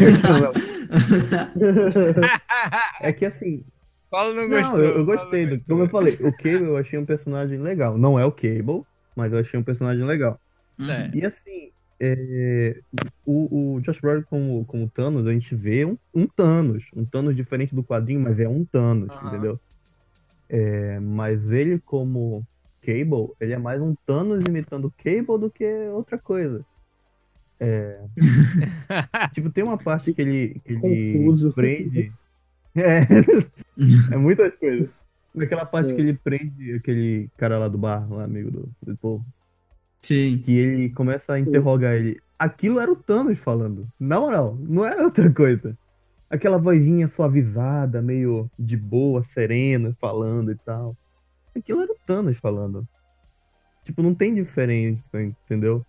é 3.02 3.12
que 3.12 3.24
assim, 3.26 3.64
Paulo 4.10 4.34
não 4.34 4.48
Não, 4.48 4.58
gostou. 4.58 4.80
eu, 4.80 4.96
eu 4.98 5.04
gostei. 5.04 5.46
do- 5.46 5.62
como 5.64 5.82
eu 5.82 5.88
falei, 5.88 6.14
o 6.20 6.32
Cable 6.32 6.64
eu 6.64 6.76
achei 6.76 6.98
um 6.98 7.04
personagem 7.04 7.58
legal. 7.58 7.98
Não 7.98 8.18
é 8.18 8.24
o 8.24 8.32
Cable, 8.32 8.82
mas 9.16 9.32
eu 9.32 9.38
achei 9.38 9.58
um 9.58 9.62
personagem 9.64 10.04
legal. 10.04 10.38
É. 10.80 11.10
E 11.16 11.24
assim, 11.24 11.70
é, 12.00 12.80
o, 13.26 13.74
o 13.74 13.80
Josh 13.80 14.00
Brolin 14.00 14.22
como, 14.22 14.64
como 14.64 14.88
Thanos, 14.90 15.26
a 15.26 15.32
gente 15.32 15.54
vê 15.54 15.84
um, 15.84 15.96
um 16.14 16.26
Thanos. 16.26 16.84
Um 16.94 17.04
Thanos 17.04 17.36
diferente 17.36 17.74
do 17.74 17.84
quadrinho, 17.84 18.20
mas 18.20 18.38
é 18.40 18.48
um 18.48 18.64
Thanos, 18.64 19.12
Aham. 19.14 19.28
entendeu? 19.28 19.60
É, 20.48 21.00
mas 21.00 21.50
ele 21.50 21.78
como 21.80 22.44
Cable, 22.84 23.32
ele 23.40 23.52
é 23.52 23.58
mais 23.58 23.80
um 23.80 23.94
Thanos 24.06 24.44
imitando 24.46 24.86
o 24.86 24.92
Cable 25.02 25.38
do 25.40 25.50
que 25.50 25.64
outra 25.92 26.18
coisa. 26.18 26.64
É, 27.58 28.00
tipo, 29.32 29.48
tem 29.50 29.64
uma 29.64 29.78
parte 29.78 30.12
que 30.12 30.20
ele, 30.20 30.60
que 30.64 30.72
ele 30.72 30.80
Confuso. 30.80 31.52
prende... 31.54 32.12
É, 32.76 33.06
é 34.12 34.16
muitas 34.16 34.52
coisas. 34.56 34.90
Naquela 35.34 35.64
parte 35.64 35.92
É. 35.92 35.94
que 35.94 36.00
ele 36.00 36.14
prende 36.14 36.74
aquele 36.74 37.30
cara 37.36 37.58
lá 37.58 37.68
do 37.68 37.78
bar, 37.78 38.06
lá, 38.12 38.24
amigo 38.24 38.50
do, 38.50 38.68
do 38.82 38.96
povo, 38.96 39.24
Sim. 40.00 40.38
que 40.44 40.56
ele 40.56 40.90
começa 40.90 41.32
a 41.32 41.40
interrogar 41.40 41.94
ele. 41.94 42.20
Aquilo 42.38 42.80
era 42.80 42.90
o 42.92 42.96
Thanos 42.96 43.38
falando. 43.38 43.86
Na 43.98 44.20
moral, 44.20 44.56
não 44.60 44.84
era 44.84 45.02
outra 45.04 45.32
coisa. 45.32 45.76
Aquela 46.28 46.58
vozinha 46.58 47.06
suavizada, 47.08 48.02
meio 48.02 48.50
de 48.58 48.76
boa, 48.76 49.22
serena, 49.24 49.94
falando 50.00 50.50
e 50.50 50.56
tal. 50.56 50.96
Aquilo 51.56 51.82
era 51.82 51.92
o 51.92 51.98
Thanos 52.06 52.38
falando. 52.38 52.86
Tipo, 53.84 54.02
não 54.02 54.14
tem 54.14 54.34
diferença, 54.34 55.04
entendeu? 55.20 55.84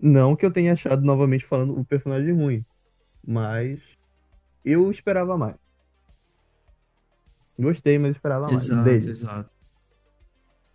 Não 0.00 0.34
que 0.36 0.44
eu 0.46 0.50
tenha 0.50 0.72
achado 0.72 1.04
novamente 1.04 1.44
falando 1.44 1.78
o 1.78 1.84
personagem 1.84 2.32
ruim. 2.32 2.64
Mas 3.26 3.98
eu 4.64 4.90
esperava 4.90 5.36
mais. 5.36 5.56
Gostei, 7.58 7.98
mas 7.98 8.16
esperava 8.16 8.46
mais. 8.46 8.62
Exato, 8.68 8.84
dele. 8.84 9.10
exato. 9.10 9.50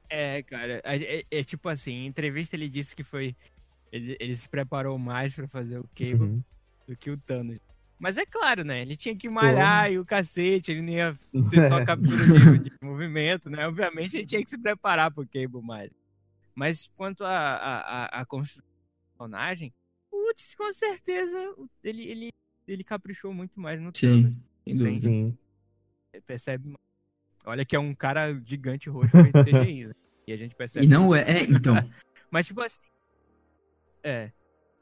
É, 0.10 0.44
cara, 0.44 0.82
é, 0.84 1.20
é- 1.20 1.26
é 1.32 1.44
tipo 1.44 1.68
assim, 1.70 1.92
em 1.92 2.06
entrevista 2.06 2.56
ele 2.56 2.70
disse 2.70 2.96
que 2.96 3.04
foi. 3.04 3.36
Ele, 3.92 4.16
ele 4.20 4.36
se 4.36 4.50
preparou 4.50 4.98
mais 5.00 5.34
pra 5.36 5.48
fazer 5.48 5.80
o 5.80 5.88
Cable 5.96 6.16
Uhum. 6.16 6.44
do 6.88 6.96
que 6.96 7.10
o 7.10 7.18
Thanos. 7.18 7.60
Mas 8.04 8.18
é 8.18 8.26
claro, 8.26 8.66
né? 8.66 8.82
Ele 8.82 8.98
tinha 8.98 9.16
que 9.16 9.30
malhar 9.30 9.90
e 9.90 9.98
o 9.98 10.04
cacete, 10.04 10.72
ele 10.72 10.82
não 10.82 10.92
ia 10.92 11.18
ser 11.42 11.70
só 11.70 11.86
captura 11.86 12.18
de, 12.60 12.70
de 12.70 12.72
movimento, 12.82 13.50
né? 13.50 13.66
Obviamente 13.66 14.18
ele 14.18 14.26
tinha 14.26 14.44
que 14.44 14.50
se 14.50 14.58
preparar 14.58 15.10
pro 15.10 15.26
Cable 15.26 15.62
mais. 15.62 15.90
Mas 16.54 16.92
quanto 16.98 17.24
a, 17.24 17.30
a, 17.30 17.78
a, 17.80 18.06
a 18.22 18.26
construção 18.26 18.66
do 18.66 19.18
personagem, 19.18 19.74
putz, 20.12 20.54
com 20.54 20.74
certeza 20.74 21.56
ele, 21.82 22.04
ele, 22.04 22.30
ele 22.68 22.84
caprichou 22.84 23.34
muito 23.34 23.58
mais 23.58 23.82
no 23.82 23.90
Sim, 23.96 24.38
dúvida. 24.68 25.00
Sim. 25.00 25.38
Percebe 26.28 26.68
mais. 26.68 26.84
Olha 27.46 27.64
que 27.64 27.74
é 27.74 27.80
um 27.80 27.96
cara 27.96 28.34
gigante 28.44 28.90
roxo 28.90 29.12
feito 29.12 29.46
CGI, 29.46 29.86
né? 29.88 29.94
E 30.28 30.34
a 30.34 30.38
gente 30.38 30.58
percebe 30.58 30.86
E 30.86 30.90
não 30.90 31.16
é, 31.16 31.22
é, 31.22 31.44
então. 31.44 31.76
Mas, 32.30 32.48
tipo 32.48 32.60
assim. 32.60 32.84
É. 34.04 34.30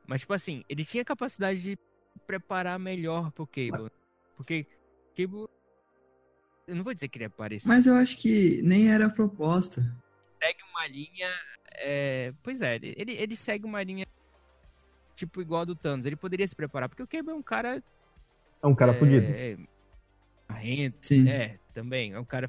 Mas, 0.07 0.21
tipo 0.21 0.33
assim, 0.33 0.63
ele 0.67 0.83
tinha 0.83 1.05
capacidade 1.05 1.61
de 1.61 1.77
preparar 2.31 2.79
melhor 2.79 3.29
pro 3.31 3.45
Cable. 3.45 3.91
Porque 4.37 4.65
Cable. 5.15 5.47
Eu 6.65 6.75
não 6.75 6.83
vou 6.83 6.93
dizer 6.93 7.09
que 7.09 7.17
ele 7.17 7.25
é 7.25 7.29
parecido. 7.29 7.67
Mas 7.67 7.85
eu 7.85 7.93
acho 7.95 8.17
que 8.17 8.61
nem 8.63 8.89
era 8.89 9.07
a 9.07 9.09
proposta. 9.09 9.81
segue 10.41 10.59
uma 10.71 10.87
linha. 10.87 11.29
é, 11.73 12.33
Pois 12.41 12.61
é, 12.61 12.75
ele, 12.75 12.95
ele- 12.97 13.35
segue 13.35 13.65
uma 13.65 13.83
linha. 13.83 14.05
Tipo, 15.15 15.41
igual 15.41 15.61
a 15.61 15.65
do 15.65 15.75
Thanos. 15.75 16.05
Ele 16.05 16.15
poderia 16.15 16.47
se 16.47 16.55
preparar. 16.55 16.87
Porque 16.87 17.03
o 17.03 17.07
Cable 17.07 17.31
é 17.31 17.35
um 17.35 17.43
cara. 17.43 17.83
É 18.63 18.67
um 18.67 18.73
cara 18.75 18.93
é, 18.93 18.95
fudido. 18.95 19.25
É, 19.27 19.57
marrento. 20.47 21.05
Sim. 21.05 21.27
É, 21.29 21.59
também. 21.73 22.13
É 22.13 22.19
um 22.19 22.25
cara 22.25 22.47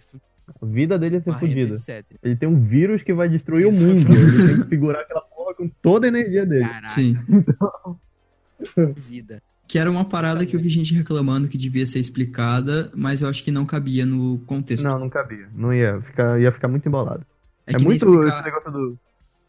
A 0.61 0.67
vida 0.67 0.97
dele 0.99 1.17
é 1.17 1.21
ser 1.21 1.33
fudida. 1.33 1.77
Ele 2.23 2.37
tem 2.37 2.49
um 2.49 2.61
vírus 2.65 3.03
que 3.03 3.13
vai 3.13 3.29
destruir 3.29 3.67
o 3.67 3.71
Exatamente. 3.71 4.07
mundo. 4.07 4.17
Ele 4.17 4.47
tem 4.55 4.63
que 4.63 4.69
segurar 4.71 5.01
aquela 5.01 5.23
porra 5.23 5.55
com 5.55 5.69
toda 5.69 6.07
a 6.07 6.09
energia 6.09 6.47
dele. 6.47 6.69
Caraca, 6.69 6.89
Sim. 6.95 7.15
vida. 8.97 9.43
Que 9.73 9.79
era 9.79 9.91
uma 9.91 10.05
parada 10.05 10.45
que 10.45 10.55
eu 10.55 10.61
vi 10.61 10.69
gente 10.69 10.93
reclamando 10.93 11.49
que 11.49 11.57
devia 11.57 11.87
ser 11.87 11.99
explicada, 11.99 12.93
mas 12.95 13.23
eu 13.23 13.29
acho 13.31 13.43
que 13.43 13.51
não 13.51 13.65
cabia 13.65 14.05
no 14.05 14.39
contexto. 14.41 14.85
Não, 14.85 14.99
não 14.99 15.09
cabia. 15.09 15.49
Não 15.55 15.73
ia 15.73 15.99
ficar, 16.03 16.39
ia 16.39 16.53
ficar 16.53 16.69
muito 16.69 16.87
embolado. 16.87 17.25
É, 17.67 17.73
É, 17.73 17.79
muito. 17.79 18.05
explicar- 18.05 18.35
Esse 18.35 18.45
negócio 18.45 18.71
do, 18.71 18.99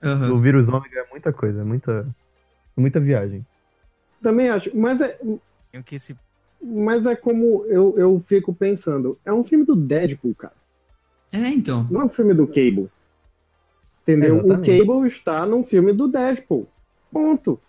Aham. 0.02 0.28
do 0.30 0.40
vírus 0.40 0.70
ômega 0.70 1.02
é 1.02 1.08
muita 1.12 1.34
coisa, 1.34 1.60
é 1.60 1.64
muita. 1.66 2.08
Muita 2.78 3.02
viagem. 3.02 3.46
Também 4.22 4.48
acho. 4.48 4.72
Mas 4.74 5.02
é, 5.02 5.20
Tem 5.74 5.82
que 5.84 6.00
se. 6.00 6.16
mas 6.62 7.06
é 7.06 7.18
como 7.18 7.66
eu, 7.66 7.94
eu 7.98 8.18
fico 8.22 8.54
pensando. 8.54 9.20
É 9.26 9.34
um 9.34 9.44
filme 9.44 9.66
do 9.66 9.76
Deadpool, 9.76 10.36
cara. 10.36 10.54
É, 11.34 11.50
então. 11.50 11.86
Não 11.92 12.00
é 12.00 12.06
um 12.06 12.10
filme 12.10 12.34
do 12.34 12.48
Cable. 12.48 12.88
Entendeu? 14.04 14.36
o 14.38 14.46
Exatamente. 14.46 14.80
Cable 14.86 15.08
está 15.10 15.46
num 15.46 15.66
filme 15.66 15.92
do 15.92 16.08
Deadpool. 16.08 16.66
Ponto. 17.12 17.60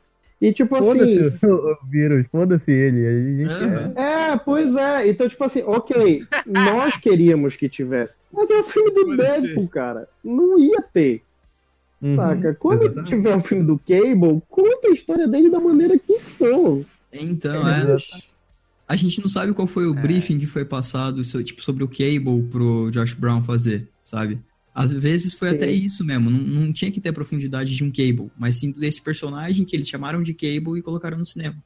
E 0.41 0.53
tipo 0.53 0.77
assim. 0.77 0.99
Foda-se 0.99 1.47
o, 1.47 1.77
vírus, 1.89 2.27
foda-se 2.31 2.71
ele. 2.71 3.07
A 3.07 3.13
gente 3.13 3.65
Aham. 3.65 3.93
É, 3.97 4.37
pois 4.37 4.77
é. 4.77 5.09
Então, 5.09 5.29
tipo 5.29 5.45
assim, 5.45 5.63
ok, 5.63 6.25
nós 6.47 6.97
queríamos 6.97 7.57
que 7.57 7.69
tivesse. 7.69 8.19
Mas 8.33 8.51
é 8.51 8.61
o 8.61 8.65
filme 8.65 8.91
do 8.91 9.17
Deadpool, 9.17 9.69
cara. 9.69 10.09
Não 10.23 10.59
ia 10.59 10.83
ter, 10.83 11.23
é. 12.05 12.07
Uhum, 12.07 12.17
saca? 12.17 12.55
Quando 12.55 12.83
exatamente. 12.83 13.09
tiver 13.09 13.35
o 13.35 13.41
filme 13.41 13.65
do 13.65 13.79
Cable, 13.79 14.43
conta 14.49 14.89
a 14.89 14.91
história 14.91 15.27
dele 15.27 15.51
da 15.51 15.59
maneira 15.59 15.99
que 15.99 16.19
for. 16.19 16.85
Então, 17.13 17.67
é. 17.67 17.97
A 18.87 18.97
gente 18.97 19.19
não 19.21 19.29
sabe 19.29 19.55
qual 19.55 19.67
foi 19.67 19.87
o 19.87 19.95
briefing 19.95 20.39
que 20.39 20.47
foi 20.47 20.65
passado, 20.65 21.23
tipo, 21.43 21.65
sobre 21.65 21.83
o 21.83 21.89
Cable 21.89 22.43
pro 22.51 22.91
Josh 22.91 23.15
Brown 23.15 23.41
fazer, 23.43 23.89
sabe? 24.05 24.39
Às 24.75 24.93
vezes 24.93 25.35
foi 25.35 25.51
Sim. 25.51 25.55
até 25.57 25.71
isso 25.71 26.05
mesmo, 26.05 26.29
não, 26.31 26.41
não 26.41 26.73
tinha 26.73 26.91
que 26.91 27.01
ter 27.01 27.11
a 27.11 27.13
profundidade 27.13 27.77
de 27.77 27.85
um 27.85 27.93
Cable, 27.93 28.31
mas 28.37 28.57
sim 28.59 28.73
desse 28.73 29.01
personagem 29.01 29.65
que 29.65 29.77
eles 29.77 29.89
chamaram 29.89 30.21
de 30.21 30.35
Cable 30.35 30.79
e 30.79 30.83
colocaram 30.83 31.17
no 31.17 31.25
cinema. 31.25 31.63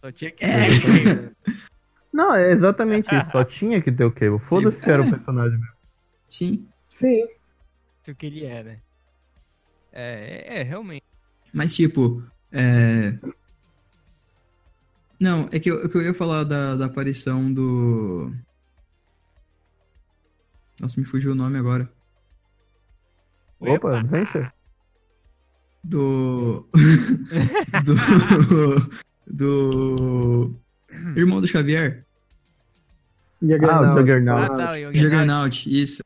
Só 0.00 0.10
tinha 0.10 0.30
que 0.30 0.42
É. 0.44 0.60
ter. 0.60 1.36
Não, 2.10 2.34
é 2.34 2.52
exatamente 2.52 3.14
isso. 3.14 3.30
Só 3.30 3.44
tinha 3.44 3.82
que 3.82 3.92
ter 3.92 4.04
o 4.04 4.10
Cable. 4.10 4.38
Foda-se 4.38 4.80
se 4.80 4.90
era 4.90 5.02
o 5.02 5.06
É. 5.06 5.10
personagem 5.10 5.58
mesmo. 5.58 5.74
Sim, 6.30 6.66
Sim. 6.88 7.26
Isso 8.02 8.14
que 8.16 8.26
ele 8.26 8.46
é, 8.46 8.62
né? 8.62 8.78
É, 9.92 10.44
é, 10.56 10.60
é, 10.60 10.62
realmente. 10.62 11.04
mas 11.52 11.74
tipo, 11.76 12.22
é... 12.50 13.18
Não, 15.20 15.48
é 15.52 15.58
que 15.60 15.70
eu, 15.70 15.84
é 15.84 15.88
que 15.88 15.96
eu 15.96 16.02
ia 16.02 16.14
falar 16.14 16.44
da, 16.44 16.76
da 16.76 16.86
aparição 16.86 17.52
do... 17.52 18.32
Nossa, 20.80 20.98
me 20.98 21.04
fugiu 21.04 21.32
o 21.32 21.34
nome 21.34 21.58
agora. 21.58 21.92
Opa, 23.60 24.02
vence. 24.02 24.50
do. 25.82 26.68
do. 27.84 28.90
do. 29.26 30.60
Irmão 31.16 31.40
do 31.40 31.46
Xavier. 31.46 32.04
Ah, 33.70 33.94
o 33.94 33.98
Juggernaut. 33.98 34.44
Ah, 34.52 34.56
tá, 34.56 34.72
o 34.72 34.74
Juggernaut. 34.76 34.98
Juggernaut, 34.98 35.70
isso. 35.82 36.02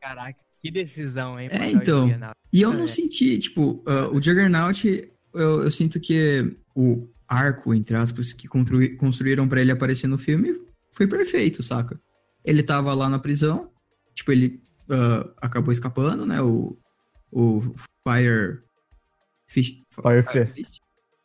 Caraca, 0.00 0.38
que 0.62 0.70
decisão, 0.70 1.38
hein? 1.40 1.48
É, 1.50 1.70
então. 1.70 2.02
Juggernaut. 2.02 2.34
E 2.52 2.62
eu 2.62 2.72
não 2.72 2.84
É. 2.84 2.86
senti, 2.86 3.38
tipo, 3.38 3.82
ah, 3.86 4.08
o 4.08 4.20
Juggernaut, 4.20 4.86
eu, 5.34 5.64
eu 5.64 5.70
sinto 5.70 5.98
que 6.00 6.56
o 6.74 7.08
arco, 7.28 7.74
entre 7.74 7.96
aspas, 7.96 8.32
que 8.32 8.46
construí- 8.46 8.96
construíram 8.96 9.48
pra 9.48 9.60
ele 9.60 9.72
aparecer 9.72 10.06
no 10.06 10.16
filme 10.18 10.54
foi 10.94 11.06
perfeito, 11.06 11.62
saca? 11.62 12.00
Ele 12.44 12.62
tava 12.62 12.94
lá 12.94 13.08
na 13.08 13.18
prisão, 13.18 13.70
tipo, 14.14 14.30
ele 14.30 14.62
ah, 14.90 15.28
acabou 15.40 15.72
escapando, 15.72 16.24
né? 16.26 16.40
O, 16.42 16.76
o 17.32 17.60
Fire. 18.06 18.60
Fish, 19.48 19.80
Fire 19.92 20.46
Fist. 20.46 20.78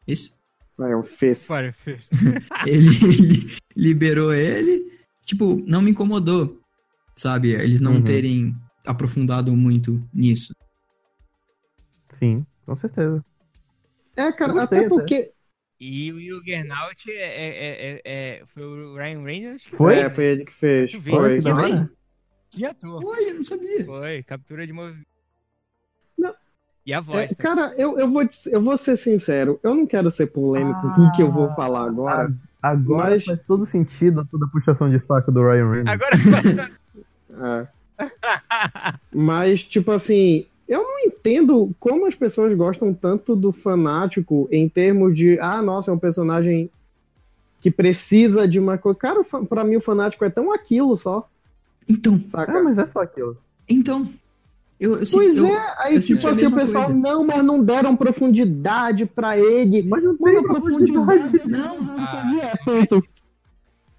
Isso. 0.07 0.39
É 0.79 0.95
um 0.95 1.03
fez. 1.03 1.45
Fire 1.47 1.71
Fist. 1.73 2.09
ele 2.67 2.89
li- 2.89 3.57
liberou 3.75 4.33
ele. 4.33 4.91
Tipo, 5.25 5.57
não 5.67 5.81
me 5.81 5.91
incomodou, 5.91 6.59
sabe? 7.15 7.51
Eles 7.51 7.81
não 7.81 7.93
Uhum. 7.95 8.03
terem 8.03 8.55
aprofundado 8.85 9.55
muito 9.55 10.03
nisso. 10.13 10.53
Sim, 12.19 12.45
com 12.65 12.75
certeza. 12.75 13.23
É, 14.17 14.31
cara, 14.31 14.53
gostei 14.53 14.79
até 14.79 14.87
até. 14.87 14.89
porque. 14.89 15.31
E 15.79 16.11
o 16.11 16.19
Juggernaut 16.21 17.09
é, 17.09 17.15
é, 17.15 17.91
é, 17.95 18.01
é- 18.05 18.45
foi 18.45 18.63
o 18.63 18.95
Ryan 18.95 19.23
Reynolds 19.23 19.65
que 19.65 19.75
Foi? 19.75 19.95
É, 19.97 20.09
foi 20.11 20.25
ele 20.25 20.45
que 20.45 20.53
fez. 20.53 20.91
Tu 20.91 21.01
Foi. 21.01 21.41
Foi. 21.41 21.89
Que 22.51 22.65
ator. 22.65 23.03
Olha, 23.05 23.29
eu 23.29 23.35
não 23.35 23.43
sabia. 23.43 23.85
Foi, 23.85 24.23
captura 24.23 24.67
de 24.67 24.73
movimento. 24.73 25.07
Não. 26.17 26.33
E 26.85 26.93
a 26.93 26.99
voz. 26.99 27.31
É, 27.31 27.35
também. 27.35 27.55
cara, 27.55 27.73
eu, 27.77 27.97
eu, 27.97 28.11
vou, 28.11 28.23
eu 28.51 28.61
vou 28.61 28.75
ser 28.77 28.97
sincero, 28.97 29.59
eu 29.63 29.73
não 29.73 29.87
quero 29.87 30.11
ser 30.11 30.27
polêmico 30.27 30.81
com 30.81 31.01
o 31.01 31.11
que 31.13 31.21
eu 31.23 31.31
vou 31.31 31.49
falar 31.55 31.85
agora. 31.87 32.33
Agora 32.61 33.11
Mas- 33.11 33.25
faz 33.25 33.39
todo 33.47 33.65
sentido 33.65 34.27
toda 34.29 34.45
a 34.45 34.49
puxação 34.49 34.89
de 34.89 34.99
saco 34.99 35.31
do 35.31 35.41
Ryan 35.41 35.69
Reynolds. 35.71 35.93
Agora 35.93 36.71
É. 37.99 38.07
Mas, 39.13 39.63
tipo 39.63 39.91
assim, 39.91 40.45
eu 40.67 40.83
não 40.83 40.99
entendo 40.99 41.73
como 41.79 42.05
as 42.05 42.15
pessoas 42.15 42.53
gostam 42.53 42.93
tanto 42.93 43.35
do 43.35 43.51
fanático 43.51 44.47
em 44.51 44.67
termos 44.67 45.15
de, 45.15 45.39
ah, 45.39 45.61
nossa, 45.61 45.91
é 45.91 45.93
um 45.93 45.99
personagem 45.99 46.69
que 47.61 47.71
precisa 47.71 48.47
de 48.47 48.59
uma 48.59 48.77
coisa. 48.77 48.99
Cara, 48.99 49.21
pra 49.47 49.63
mim 49.63 49.77
o 49.77 49.81
fanático 49.81 50.25
é 50.25 50.29
tão 50.29 50.51
aquilo 50.51 50.97
só, 50.97 51.29
Então, 51.89 52.21
saca? 52.23 52.57
Ah, 52.57 52.63
mas 52.63 52.77
é 52.77 52.87
só 52.87 53.01
aquilo. 53.01 53.37
então. 53.69 54.07
Eu, 54.79 54.95
eu, 54.97 55.03
Pois 55.11 55.37
eu, 55.37 55.45
é, 55.45 55.75
aí 55.77 55.93
eu 55.95 56.01
tipo 56.01 56.27
a 56.27 56.31
assim, 56.31 56.47
o 56.47 56.51
pessoal, 56.55 56.85
coisa. 56.85 56.99
não, 56.99 57.23
mas 57.23 57.43
não 57.43 57.63
deram 57.63 57.95
profundidade 57.95 59.05
pra 59.05 59.37
ele. 59.37 59.83
Mas 59.83 60.03
não 60.03 60.17
Mano, 60.19 60.33
tem 60.39 60.43
profundidade. 60.43 61.41
Não, 61.45 61.77
Ah, 61.99 62.31
É, 62.41 62.57
ponto. 62.65 63.07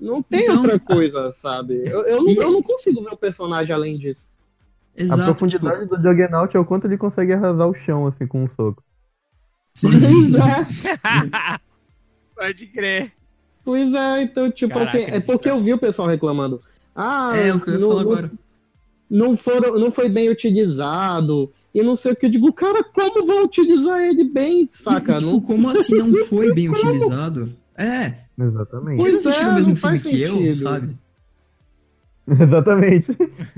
Não 0.01 0.20
tem 0.20 0.43
Então- 0.43 0.57
outra 0.57 0.80
coisa, 0.80 1.30
sabe? 1.30 1.85
Eu, 1.89 2.01
eu, 2.03 2.22
não, 2.24 2.33
eu 2.33 2.51
não 2.51 2.61
consigo 2.62 3.01
ver 3.05 3.12
o 3.12 3.16
personagem 3.16 3.72
além 3.72 3.97
disso. 3.97 4.28
Exato. 4.97 5.20
a 5.22 5.24
profundidade 5.26 5.87
do 5.87 5.97
Juggernaut 6.03 6.57
é 6.57 6.59
o 6.61 6.64
quanto 6.64 6.89
ele 6.89 6.99
consegue 6.99 7.33
arrasar 7.33 7.68
o 7.68 7.72
chão, 7.74 8.05
assim, 8.09 8.26
com 8.26 8.43
um 8.43 8.49
soco. 8.49 8.83
Tipo, 9.74 9.93
Pois 9.93 10.03
sim. 10.03 10.37
é. 10.37 11.59
Pode 12.37 12.66
crer. 12.66 13.12
Pois 13.64 13.95
é, 13.95 14.22
então, 14.22 14.51
tipo 14.51 14.74
Caraca, 14.74 14.91
assim, 14.99 15.05
é 15.07 15.20
porque 15.20 15.49
eu 15.49 15.61
vi 15.62 15.72
o 15.72 15.78
pessoal 15.78 16.09
reclamando. 16.09 16.61
Ah, 16.95 17.32
É 17.36 17.53
o 17.55 17.61
que 17.61 17.70
eu 17.70 17.74
ia 17.74 17.80
não, 17.80 17.88
falar 17.90 18.03
não- 18.05 18.11
agora. 18.12 18.32
não, 19.11 19.36
foram, 19.36 19.78
não 19.78 19.90
foi 19.93 20.09
bem 20.09 20.28
utilizado. 20.30 21.53
E 21.74 21.82
não 21.82 21.97
sei 21.97 22.12
o 22.12 22.16
que 22.16 22.26
eu 22.26 22.30
digo, 22.30 22.53
cara, 22.53 22.84
como 22.84 23.26
vão 23.26 23.45
utilizar 23.45 24.01
ele 24.03 24.24
bem, 24.24 24.68
saca? 24.70 25.12
E, 25.12 25.18
tipo, 25.18 25.30
Não- 25.30 25.40
como 25.40 25.70
assim 25.70 25.97
não 25.97 26.14
foi 26.26 26.53
bem 26.55 26.68
utilizado? 26.68 27.57
É, 27.78 28.14
Exatamente. 28.38 29.01
Vocês 29.01 29.14
assistiram 29.26 29.49
é, 29.49 29.53
o 29.53 29.55
mesmo 29.55 29.76
filme 29.76 29.99
que 30.01 30.20
eu, 30.22 30.57
sabe? 30.57 30.97
Exatamente. 32.28 33.07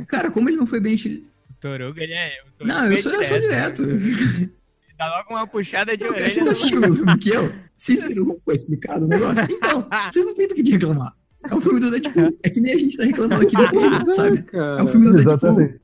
Cara, 0.09 0.30
como 0.30 0.49
ele 0.49 0.57
não 0.57 0.66
foi 0.66 0.80
bem 0.80 0.95
utilizado? 0.95 1.26
Toruga, 1.61 2.03
ele 2.03 2.12
é. 2.12 2.30
Toruga 2.59 2.74
Não, 2.74 2.93
eu 2.93 2.99
sou, 2.99 3.12
eu 3.12 3.24
sou 3.24 3.39
direto. 3.41 3.82
Ele 3.82 4.51
Dá 4.97 5.09
logo 5.16 5.30
uma 5.30 5.47
puxada 5.47 5.97
de 5.97 6.05
orelha. 6.05 6.30
Vocês 6.30 6.47
assistiram 6.47 6.78
o 6.78 6.80
mesmo 6.82 6.97
filme 6.97 7.18
que 7.18 7.30
eu? 7.30 7.53
Vocês 7.76 8.07
viram 8.07 8.26
como 8.26 8.41
foi 8.45 8.55
explicado 8.55 9.05
o 9.05 9.09
negócio? 9.09 9.45
Então, 9.51 9.87
vocês 10.11 10.24
não 10.24 10.35
tem 10.35 10.47
por 10.47 10.55
que 10.55 10.70
reclamar. 10.70 11.12
É 11.51 11.55
o 11.55 11.61
filme 11.61 11.80
do 11.80 11.90
Deadpool. 11.90 12.38
É 12.42 12.51
que 12.51 12.61
nem 12.61 12.72
a 12.74 12.78
gente 12.78 12.97
tá 12.97 13.05
reclamando 13.05 13.42
aqui 13.42 13.55
do 13.57 13.62
é, 13.62 14.11
sabe? 14.12 14.42
cara. 14.42 14.80
É 14.80 14.82
o 14.82 14.86
filme 14.88 15.07
do 15.07 15.12
Deadpool. 15.14 15.32
Exatamente. 15.51 15.80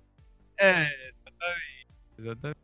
É, 0.58 0.82
exatamente. 0.82 1.86
Exatamente. 2.18 2.58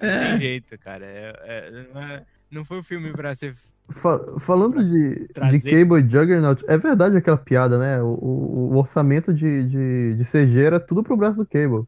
Não 0.00 0.08
É, 0.08 0.28
tem 0.30 0.38
jeito, 0.38 0.78
cara. 0.78 1.04
É- 1.04 1.34
é- 1.44 1.86
não, 1.92 2.00
é- 2.02 2.24
não 2.50 2.64
foi 2.64 2.78
um 2.78 2.82
filme 2.82 3.12
pra 3.12 3.34
ser. 3.34 3.54
Fa- 3.90 4.38
falando 4.40 4.84
de, 4.84 5.14
de 5.28 5.60
Cable 5.70 6.00
e 6.02 6.10
Juggernaut, 6.10 6.62
é 6.68 6.76
verdade 6.76 7.16
aquela 7.16 7.38
piada, 7.38 7.78
né? 7.78 8.02
O, 8.02 8.06
o- 8.08 8.70
o 8.72 8.76
orçamento 8.76 9.32
de, 9.32 9.64
de, 9.64 10.14
de 10.16 10.24
CG 10.24 10.60
era 10.60 10.78
tudo 10.78 11.02
pro 11.02 11.16
braço 11.16 11.38
do 11.38 11.46
Cable. 11.46 11.84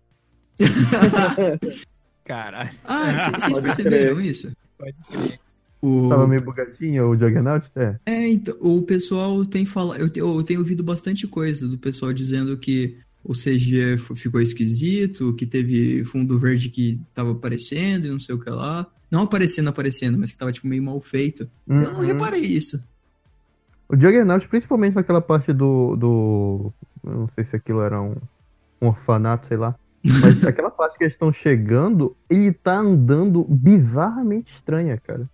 Caralho, 2.25 2.71
Ah, 2.85 3.13
vocês 3.39 3.59
perceberam 3.61 4.21
isso? 4.21 4.51
pode 4.79 4.95
crer. 5.11 5.39
O... 5.83 6.09
Tava 6.11 6.29
meio 6.29 6.43
bugadinho 6.43 7.09
o 7.09 7.17
Juggernaut? 7.17 7.67
É. 7.75 7.97
É, 8.07 8.29
então, 8.29 8.55
o 8.61 8.83
pessoal 8.83 9.45
tem 9.47 9.65
falado. 9.65 9.99
Eu, 10.01 10.37
eu 10.37 10.43
tenho 10.43 10.61
ouvido 10.61 10.83
bastante 10.85 11.27
coisa 11.27 11.67
do 11.67 11.79
pessoal 11.79 12.13
dizendo 12.13 12.57
que 12.59 12.99
o 13.25 13.33
CG 13.33 13.97
ficou 14.15 14.41
esquisito, 14.41 15.35
que 15.35 15.47
teve 15.47 16.05
fundo 16.05 16.39
verde 16.39 16.69
que 16.69 17.01
tava 17.15 17.33
aparecendo 17.33 18.07
e 18.07 18.11
não 18.11 18.21
sei 18.21 18.35
o 18.35 18.39
que 18.39 18.51
lá. 18.51 18.87
Não 19.11 19.23
aparecendo, 19.23 19.69
aparecendo, 19.69 20.19
mas 20.19 20.31
que 20.33 20.39
tava 20.39 20.53
tipo 20.53 20.69
meio 20.69 20.83
mal 20.83 21.01
feito. 21.01 21.49
Eu 21.69 21.75
não 21.77 21.95
Uhum. 22.01 22.07
reparei 22.07 22.43
isso. 22.43 22.83
O 23.89 23.97
Juggernaut, 23.97 24.47
principalmente 24.49 24.95
naquela 24.95 25.21
parte 25.21 25.53
do. 25.53 25.97
do 25.97 26.73
eu 27.03 27.13
não 27.13 27.29
sei 27.35 27.43
se 27.45 27.57
aquilo 27.57 27.81
era 27.81 28.01
um, 28.01 28.15
um 28.81 28.89
orfanato, 28.89 29.49
sei 29.49 29.57
lá. 29.57 29.75
Mas 30.05 30.45
aquela 30.47 30.71
parte 30.71 30.97
que 30.97 31.05
eles 31.05 31.15
estão 31.15 31.33
chegando, 31.33 32.15
ele 32.29 32.53
tá 32.53 32.79
andando 32.79 33.45
bizarramente 33.49 34.53
estranha, 34.55 34.97
cara. 34.99 35.29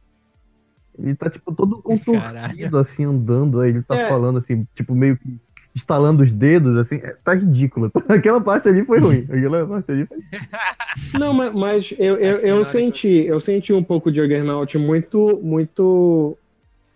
Ele 0.98 1.14
tá, 1.14 1.28
tipo, 1.30 1.54
todo 1.54 1.80
contorcido, 1.82 2.20
Caralho. 2.20 2.76
assim, 2.78 3.04
andando. 3.04 3.60
Aí 3.60 3.70
ele 3.70 3.82
tá 3.82 3.96
É. 3.96 4.08
falando, 4.08 4.38
assim, 4.38 4.66
tipo, 4.74 4.94
meio 4.94 5.16
que 5.18 5.38
estalando 5.74 6.22
os 6.22 6.32
dedos, 6.32 6.74
assim. 6.78 6.96
É, 6.96 7.14
tá 7.22 7.34
ridículo. 7.34 7.92
Aquela 8.08 8.40
parte 8.40 8.68
ali 8.68 8.82
foi 8.84 8.98
ruim. 8.98 9.26
Aquela 9.28 9.66
parte 9.66 9.92
ali 9.92 10.06
foi... 10.06 10.18
Não, 11.20 11.34
mas, 11.34 11.52
mas 11.54 11.94
eu, 11.98 12.16
eu, 12.16 12.36
eu 12.38 12.64
senti, 12.64 13.08
eu 13.26 13.38
senti 13.38 13.72
um 13.74 13.82
pouco 13.82 14.10
de 14.10 14.18
Juggernaut 14.20 14.78
muito, 14.78 15.38
muito, 15.42 16.36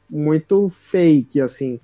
muito 0.08 0.68
fake, 0.70 1.40
assim. 1.40 1.78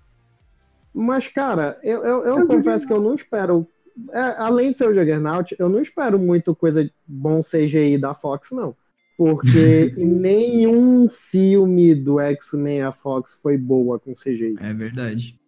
Mas, 0.95 1.29
cara, 1.29 1.79
eu, 1.83 2.03
eu, 2.03 2.23
eu 2.25 2.47
confesso 2.47 2.87
que 2.87 2.93
eu 2.95 3.01
não 3.03 3.15
espero. 3.15 3.67
é, 4.13 4.21
além 4.39 4.71
de 4.71 4.77
ser 4.77 4.89
o 4.89 4.95
Juggernaut, 4.95 5.55
eu 5.59 5.69
não 5.69 5.83
espero 5.83 6.19
muito 6.19 6.55
coisa 6.55 6.89
bom 7.07 7.41
CGI 7.41 7.99
da 7.99 8.15
Fox, 8.15 8.51
não. 8.53 8.75
Porque 9.17 9.93
nenhum 9.99 11.09
filme 11.09 11.95
do 11.95 12.21
X-Men 12.21 12.83
a 12.83 12.93
Fox 12.93 13.39
foi 13.43 13.57
boa 13.57 13.99
com 13.99 14.13
CGI. 14.13 14.57
É 14.61 14.75
verdade. 14.75 15.39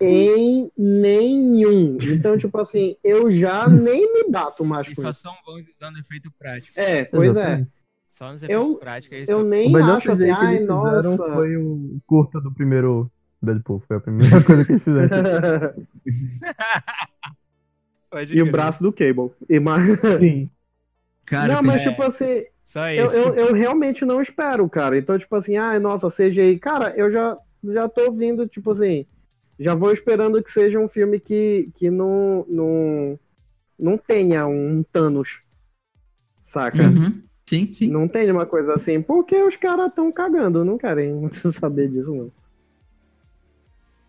Em 0.00 0.70
nenhum. 0.78 1.98
Então, 2.00 2.38
tipo 2.38 2.56
assim, 2.58 2.94
eu 3.02 3.30
já 3.30 3.68
nem 3.68 4.00
me 4.14 4.30
dato 4.30 4.64
mais 4.64 4.86
E 4.88 4.94
com 4.94 5.02
só 5.02 5.12
são 5.12 5.34
bons 5.44 5.64
usando 5.76 5.98
efeito 5.98 6.30
prático. 6.38 6.78
É, 6.78 7.04
pois 7.04 7.36
é. 7.36 7.66
Só 8.08 8.32
nos 8.32 8.42
Eu- 8.44 8.48
efeitos 8.48 8.78
práticos. 8.78 9.16
eles 9.18 9.28
Eu 9.28 9.44
nem 9.44 9.72
melhor 9.72 9.96
acho 9.98 10.12
assim, 10.12 10.30
ai, 10.30 10.60
nossa. 10.60 11.16
foi 11.34 11.56
o 11.56 12.00
curta 12.06 12.40
do 12.40 12.52
primeiro 12.52 13.10
Deadpool. 13.42 13.82
Foi 13.86 13.96
a 13.96 14.00
primeira 14.00 14.40
coisa 14.44 14.64
que 14.64 14.72
eles 14.72 14.82
fizeram. 14.82 15.08
Pode 18.10 18.36
e 18.36 18.42
o 18.42 18.50
braço 18.50 18.82
do 18.82 18.92
Cable. 18.92 19.30
E 19.48 19.60
mais... 19.60 20.00
Sim. 20.18 20.48
Cara, 21.26 21.56
não, 21.56 21.62
mas 21.62 21.84
é. 21.84 21.90
tipo 21.90 22.02
assim, 22.02 22.44
Só 22.68 22.86
eu, 22.90 23.06
isso. 23.06 23.16
eu, 23.16 23.34
eu 23.34 23.54
realmente 23.54 24.04
não 24.04 24.20
espero, 24.20 24.68
cara. 24.68 24.98
Então, 24.98 25.18
tipo 25.18 25.34
assim, 25.34 25.56
ai, 25.56 25.78
nossa, 25.78 26.10
CGI. 26.10 26.58
Cara, 26.58 26.92
eu 26.98 27.10
já. 27.10 27.34
já 27.64 27.88
tô 27.88 28.12
vindo, 28.12 28.46
tipo 28.46 28.72
assim, 28.72 29.06
já 29.58 29.74
vou 29.74 29.90
esperando 29.90 30.42
que 30.42 30.50
seja 30.50 30.78
um 30.78 30.86
filme 30.86 31.18
que, 31.18 31.70
que 31.74 31.90
não, 31.90 32.44
não, 32.46 33.18
não 33.78 33.96
tenha 33.96 34.46
um 34.46 34.82
Thanos, 34.82 35.40
saca? 36.44 36.82
Uhum. 36.82 37.22
Sim, 37.48 37.72
sim. 37.72 37.88
Não 37.88 38.06
tem 38.06 38.30
uma 38.30 38.44
coisa 38.44 38.74
assim, 38.74 39.00
porque 39.00 39.42
os 39.42 39.56
caras 39.56 39.90
tão 39.94 40.12
cagando, 40.12 40.62
não 40.62 40.76
querem 40.76 41.26
saber 41.32 41.88
disso, 41.88 42.14
não. 42.14 42.30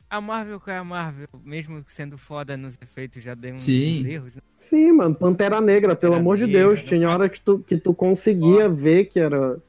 A 0.09 0.19
Marvel 0.19 0.59
que 0.59 0.71
é 0.71 0.77
a 0.77 0.83
Marvel, 0.83 1.27
mesmo 1.45 1.83
sendo 1.87 2.17
foda 2.17 2.57
nos 2.57 2.77
efeitos, 2.81 3.23
já 3.23 3.35
deu 3.35 3.53
uns 3.53 3.61
Sim. 3.61 4.07
erros, 4.07 4.35
né? 4.35 4.41
Sim, 4.51 4.91
mano, 4.93 5.13
Pantera 5.13 5.61
Negra, 5.61 5.95
pelo 5.95 6.13
Pantera 6.13 6.19
amor 6.21 6.37
de 6.37 6.47
Negra, 6.47 6.59
Deus, 6.61 6.79
não 6.81 6.87
tinha 6.87 7.09
hora 7.09 7.29
que 7.29 7.39
tu, 7.39 7.59
que 7.59 7.77
tu 7.77 7.93
conseguia 7.93 8.67
ver 8.67 9.05
que 9.05 9.19
era 9.19 9.59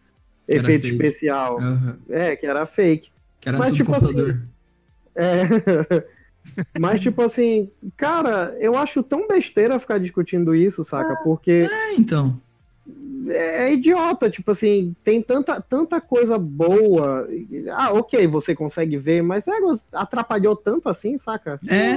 Que 0.46 0.56
era 0.56 0.62
efeito 0.62 0.82
fake. 0.82 0.94
especial. 0.94 1.60
Aham. 1.60 1.98
É, 2.08 2.36
que 2.36 2.46
era 2.46 2.64
fake. 2.64 3.10
Que 3.38 3.48
era 3.50 3.58
Mas, 3.58 3.72
tudo 3.72 3.76
tipo 3.78 3.92
computador. 3.92 4.42
É. 5.14 5.42
Mas, 6.80 7.00
tipo 7.00 7.22
assim, 7.22 7.70
cara, 7.96 8.56
eu 8.60 8.74
acho 8.76 9.02
tão 9.02 9.28
besteira 9.28 9.78
ficar 9.78 9.98
discutindo 9.98 10.54
isso, 10.54 10.82
saca? 10.84 11.16
Porque 11.16 11.68
É, 11.70 11.94
então. 11.96 12.40
É, 13.28 13.64
é 13.64 13.72
idiota, 13.72 14.30
tipo 14.30 14.50
assim, 14.50 14.94
tem 15.04 15.20
tanta, 15.22 15.60
tanta 15.60 16.00
coisa 16.00 16.38
boa. 16.38 17.28
Ah, 17.72 17.92
ok, 17.92 18.26
você 18.26 18.54
consegue 18.54 18.96
ver, 18.96 19.22
mas 19.22 19.46
é, 19.48 19.52
atrapalhou 19.94 20.54
tanto 20.56 20.88
assim, 20.88 21.18
saca? 21.18 21.60
É, 21.68 21.96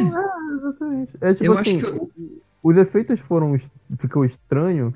Exatamente. 0.58 1.14
É 1.22 1.34
tipo 1.34 1.46
Eu 1.46 1.58
assim, 1.58 1.78
acho 1.78 1.86
que 1.92 1.98
o- 2.00 2.10
os 2.64 2.78
efeitos 2.78 3.20
foram. 3.20 3.56
ficou 4.00 4.24
estranho. 4.26 4.94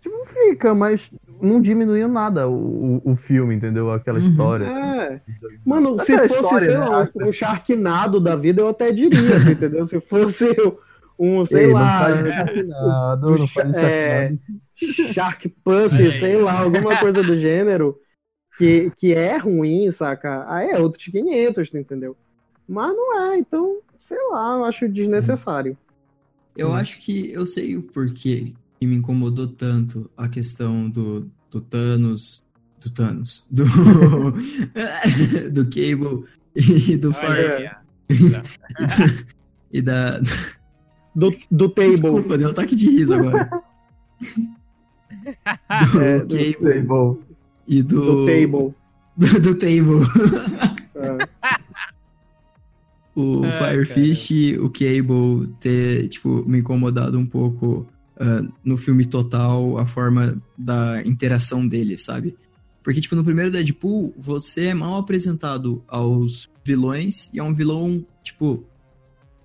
Tipo, 0.00 0.16
fica, 0.26 0.74
mas 0.74 1.10
não 1.40 1.60
diminuiu 1.60 2.08
nada 2.08 2.48
o, 2.48 3.00
o, 3.04 3.12
o 3.12 3.16
filme, 3.16 3.54
entendeu? 3.54 3.92
Aquela 3.92 4.18
Uhum. 4.18 4.26
história. 4.26 4.64
É. 4.64 5.20
Mano, 5.64 5.96
se 5.96 6.12
Aquela 6.12 6.28
fosse, 6.28 6.40
história, 6.40 6.66
sei 6.66 6.74
né? 6.76 6.84
lá, 6.84 7.08
um, 7.14 7.28
um 7.28 7.32
Sharknado 7.32 8.20
da 8.20 8.34
vida, 8.34 8.60
eu 8.62 8.68
até 8.68 8.90
diria, 8.90 9.12
entendeu? 9.48 9.86
Se 9.86 10.00
fosse 10.00 10.46
um, 11.22 11.44
sei 11.44 11.66
Ei, 11.66 11.72
lá, 11.72 12.08
não 13.16 13.46
faz 13.46 13.74
é. 13.74 14.32
Shark 15.12 15.48
Pussy, 15.62 16.10
sei 16.12 16.36
lá, 16.36 16.60
alguma 16.60 16.98
coisa 16.98 17.22
do 17.22 17.38
gênero 17.38 17.96
que, 18.56 18.90
que 18.96 19.14
é 19.14 19.36
ruim, 19.36 19.88
saca? 19.92 20.44
Aí 20.52 20.70
é 20.70 20.80
outros 20.80 21.04
500, 21.06 21.70
tu 21.70 21.78
entendeu? 21.78 22.16
Mas 22.68 22.88
não 22.88 23.22
é, 23.22 23.38
então, 23.38 23.78
sei 23.98 24.18
lá, 24.30 24.56
eu 24.56 24.64
acho 24.64 24.88
desnecessário. 24.88 25.78
eu 26.56 26.72
acho 26.72 26.98
que 26.98 27.32
eu 27.32 27.46
sei 27.46 27.76
o 27.76 27.82
porquê 27.82 28.52
que 28.80 28.86
me 28.86 28.96
incomodou 28.96 29.46
tanto 29.46 30.10
a 30.16 30.28
questão 30.28 30.90
do, 30.90 31.30
do 31.48 31.60
Thanos. 31.60 32.42
Do 32.80 32.90
Thanos. 32.90 33.46
Do. 33.48 33.64
do 35.52 35.64
Cable 35.66 36.24
e 36.56 36.96
do 36.96 37.12
aí, 37.16 37.70
E 39.72 39.80
da. 39.80 40.20
Do, 41.14 41.30
do 41.50 41.68
table. 41.68 41.90
Desculpa, 41.90 42.38
deu 42.38 42.48
um 42.48 42.50
ataque 42.50 42.74
de 42.74 42.88
riso 42.88 43.14
agora. 43.14 43.50
do 44.20 46.00
É, 46.00 46.18
do 46.20 46.36
Cable 46.36 46.82
Bom, 46.82 47.18
e 47.68 47.82
do. 47.82 48.00
Do 48.00 48.26
table. 48.26 48.74
Do, 49.14 49.40
do 49.40 49.54
Table. 49.56 50.00
É. 50.94 51.28
o 53.14 53.44
Ah, 53.44 53.52
Firefish, 53.52 54.56
o 54.58 54.70
Cable 54.70 55.48
ter, 55.60 56.08
tipo, 56.08 56.42
me 56.48 56.60
incomodado 56.60 57.18
um 57.18 57.26
pouco 57.26 57.86
ah, 58.16 58.42
no 58.64 58.76
filme 58.76 59.04
total, 59.04 59.76
a 59.76 59.84
forma 59.84 60.40
da 60.56 61.02
interação 61.04 61.68
dele, 61.68 61.98
sabe? 61.98 62.34
Porque, 62.82 63.02
tipo, 63.02 63.14
no 63.14 63.22
primeiro 63.22 63.50
Deadpool, 63.50 64.14
você 64.16 64.66
é 64.68 64.74
mal 64.74 64.96
apresentado 64.98 65.84
aos 65.86 66.48
vilões 66.64 67.30
e 67.34 67.38
é 67.38 67.42
um 67.42 67.52
vilão, 67.52 68.04
tipo, 68.22 68.64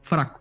fraco. 0.01 0.36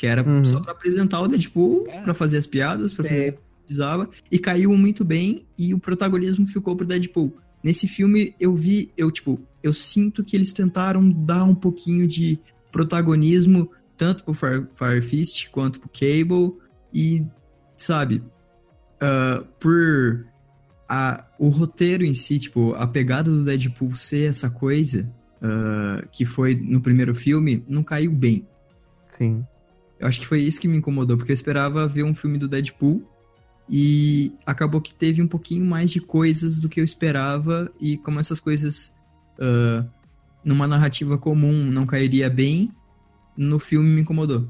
Que 0.00 0.06
era 0.06 0.26
Uhum. 0.26 0.42
só 0.42 0.58
pra 0.60 0.72
apresentar 0.72 1.20
o 1.20 1.28
Deadpool, 1.28 1.84
É. 1.86 2.00
pra 2.00 2.14
fazer 2.14 2.38
as 2.38 2.46
piadas, 2.46 2.94
pra 2.94 3.04
É. 3.04 3.08
fazer 3.10 3.28
o 3.28 3.32
que 3.34 3.38
precisava. 3.66 4.08
E 4.32 4.38
caiu 4.38 4.74
muito 4.74 5.04
bem 5.04 5.44
e 5.58 5.74
o 5.74 5.78
protagonismo 5.78 6.46
ficou 6.46 6.74
pro 6.74 6.86
Deadpool. 6.86 7.36
Nesse 7.62 7.86
filme, 7.86 8.34
eu 8.40 8.54
vi, 8.54 8.90
eu, 8.96 9.10
tipo, 9.10 9.38
eu 9.62 9.74
sinto 9.74 10.24
que 10.24 10.34
eles 10.34 10.54
tentaram 10.54 11.10
dar 11.10 11.44
um 11.44 11.54
pouquinho 11.54 12.08
de 12.08 12.38
protagonismo, 12.72 13.70
tanto 13.94 14.24
pro 14.24 14.32
Fire, 14.32 14.66
Fire 14.74 15.02
Fist 15.02 15.50
quanto 15.50 15.78
pro 15.78 15.90
Cable. 15.90 16.54
E, 16.94 17.22
sabe, 17.76 18.22
ah, 19.02 19.44
por 19.60 20.24
a, 20.88 21.26
o 21.38 21.50
roteiro 21.50 22.04
em 22.06 22.14
si, 22.14 22.38
tipo, 22.38 22.72
a 22.74 22.86
pegada 22.86 23.30
do 23.30 23.44
Deadpool 23.44 23.94
ser 23.94 24.30
essa 24.30 24.48
coisa 24.48 25.12
ah, 25.42 26.02
que 26.10 26.24
foi 26.24 26.54
no 26.54 26.80
primeiro 26.80 27.14
filme, 27.14 27.62
não 27.68 27.82
caiu 27.82 28.10
bem. 28.12 28.46
sim. 29.18 29.44
Eu 30.00 30.08
acho 30.08 30.18
que 30.18 30.26
foi 30.26 30.40
isso 30.40 30.60
que 30.60 30.66
me 30.66 30.78
incomodou, 30.78 31.16
porque 31.16 31.30
eu 31.30 31.34
esperava 31.34 31.86
ver 31.86 32.02
um 32.02 32.14
filme 32.14 32.38
do 32.38 32.48
Deadpool 32.48 33.02
e 33.68 34.34
acabou 34.44 34.80
que 34.80 34.92
teve 34.92 35.22
um 35.22 35.28
pouquinho 35.28 35.64
mais 35.64 35.90
de 35.90 36.00
coisas 36.00 36.58
do 36.58 36.68
que 36.68 36.80
eu 36.80 36.84
esperava 36.84 37.70
e 37.78 37.98
como 37.98 38.18
essas 38.18 38.40
coisas 38.40 38.96
ah, 39.40 39.84
numa 40.44 40.66
narrativa 40.66 41.16
comum 41.18 41.64
não 41.70 41.86
cairia 41.86 42.28
bem, 42.28 42.70
no 43.36 43.58
filme 43.58 43.88
me 43.88 44.02
incomodou. 44.02 44.48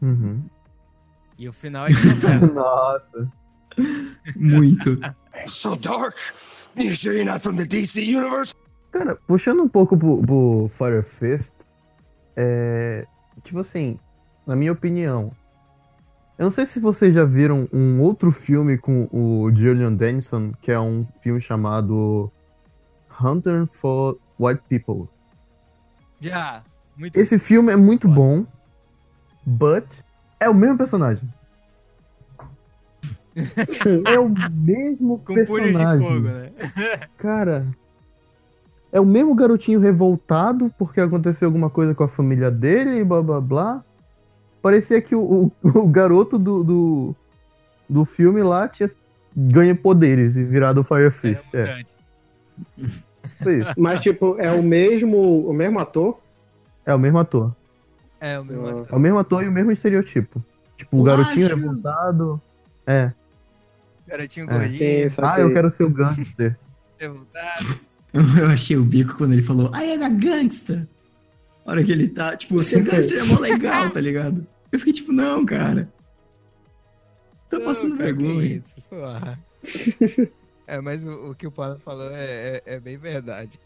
Uhum. 0.00 0.42
E 1.38 1.48
o 1.48 1.52
final 1.52 1.86
é. 1.86 1.90
Nossa. 2.52 3.32
Muito. 4.36 4.98
So 5.46 5.76
dark. 5.76 6.16
You 6.76 6.94
sure 6.94 7.14
you're 7.14 7.30
not 7.30 7.40
from 7.40 7.56
the 7.56 7.64
DC 7.64 8.00
universe? 8.00 8.54
Cara, 8.90 9.16
puxando 9.26 9.62
um 9.62 9.68
pouco 9.68 9.96
pro, 9.96 10.20
pro 10.22 10.70
Fire 10.76 11.02
Fist, 11.02 11.54
é. 12.36 13.06
Tipo 13.42 13.60
assim, 13.60 13.98
na 14.46 14.56
minha 14.56 14.72
opinião. 14.72 15.32
Eu 16.38 16.44
não 16.44 16.50
sei 16.50 16.66
se 16.66 16.80
vocês 16.80 17.14
já 17.14 17.24
viram 17.24 17.68
um 17.72 18.00
outro 18.00 18.32
filme 18.32 18.76
com 18.78 19.08
o 19.12 19.50
Julian 19.54 19.94
Dennison, 19.94 20.52
que 20.60 20.72
é 20.72 20.80
um 20.80 21.06
filme 21.20 21.40
chamado 21.40 22.32
Hunter 23.20 23.66
for 23.66 24.18
White 24.38 24.62
People. 24.68 25.08
Já. 26.20 26.62
Muito 26.96 27.16
Esse 27.16 27.38
filme 27.38 27.72
é 27.72 27.76
muito 27.76 28.08
bom, 28.08 28.44
but 29.46 29.84
é 30.40 30.48
o 30.48 30.54
mesmo 30.54 30.78
personagem. 30.78 31.28
É 34.04 34.18
o 34.18 34.28
mesmo 34.28 35.18
com 35.20 35.32
punhos 35.32 35.48
de 35.48 35.72
personagem. 35.72 36.06
fogo, 36.06 36.20
né? 36.20 36.52
Cara, 37.16 37.66
é 38.92 39.00
o 39.00 39.06
mesmo 39.06 39.34
garotinho 39.34 39.80
revoltado 39.80 40.72
porque 40.78 41.00
aconteceu 41.00 41.48
alguma 41.48 41.70
coisa 41.70 41.94
com 41.94 42.04
a 42.04 42.08
família 42.08 42.50
dele 42.50 42.98
e 42.98 43.04
blá 43.04 43.22
blá 43.22 43.40
blá. 43.40 43.84
Parecia 44.62 45.02
que 45.02 45.14
o, 45.14 45.20
o, 45.20 45.52
o 45.80 45.88
garoto 45.88 46.38
do, 46.38 46.62
do, 46.64 47.16
do 47.88 48.04
filme 48.04 48.42
lá 48.42 48.68
tinha 48.68 48.90
ganha 49.36 49.74
poderes 49.74 50.36
e 50.36 50.44
virado 50.44 50.82
o 50.82 50.84
Fire 50.84 51.00
Era 51.02 51.10
Fist. 51.10 51.54
É, 51.54 51.84
foi 53.42 53.58
isso. 53.58 53.72
Mas, 53.78 54.00
tipo, 54.00 54.36
é 54.38 54.50
o 54.52 54.62
mesmo, 54.62 55.46
o 55.48 55.52
mesmo 55.52 55.78
ator? 55.78 56.20
É 56.84 56.94
o 56.94 56.98
mesmo 56.98 57.18
ator. 57.18 57.54
É, 58.20 58.38
o 58.38 58.44
mesmo 58.44 58.66
Ah. 58.66 58.70
ator. 58.70 58.86
É 58.90 58.94
o 58.94 58.98
mesmo 59.00 59.18
ator 59.18 59.44
e 59.44 59.48
o 59.48 59.52
mesmo 59.52 59.72
estereotipo. 59.72 60.44
Tipo, 60.76 60.98
o 61.00 61.02
garotinho 61.02 61.48
revoltado. 61.48 62.40
É. 62.86 63.12
Garotinho 64.06 64.46
É. 64.50 64.52
gordinho, 64.52 65.10
Sim, 65.10 65.22
Ah, 65.22 65.40
eu 65.40 65.52
quero 65.52 65.74
ser 65.76 65.84
o 65.84 65.90
gangster. 65.90 66.58
revoltado. 66.98 67.80
Eu 68.38 68.46
achei 68.48 68.76
o 68.76 68.84
bico 68.84 69.16
quando 69.16 69.32
ele 69.32 69.42
falou, 69.42 69.70
I 69.74 69.94
am 69.94 70.04
a 70.04 70.08
gangsta. 70.10 70.86
A 71.64 71.70
hora 71.70 71.82
que 71.82 71.90
ele 71.90 72.08
tá, 72.08 72.36
tipo, 72.36 72.58
ser 72.58 72.82
gangster 72.82 73.18
é 73.18 73.24
mó 73.24 73.38
legal, 73.40 73.88
tá 73.88 74.00
ligado? 74.00 74.46
Eu 74.72 74.78
fiquei 74.78 74.92
tipo, 74.94 75.12
não, 75.12 75.44
cara. 75.44 75.92
Tá 77.48 77.60
passando 77.60 77.90
Não, 77.90 77.98
cara, 77.98 78.12
vergonha. 78.14 78.44
isso, 78.56 78.80
é, 80.66 80.80
mas 80.80 81.06
o, 81.06 81.30
o 81.30 81.34
que 81.34 81.46
o 81.46 81.52
Paulo 81.52 81.78
falou 81.78 82.10
é, 82.10 82.56
é, 82.56 82.62
é 82.64 82.80
bem 82.80 82.96
verdade. 82.96 83.60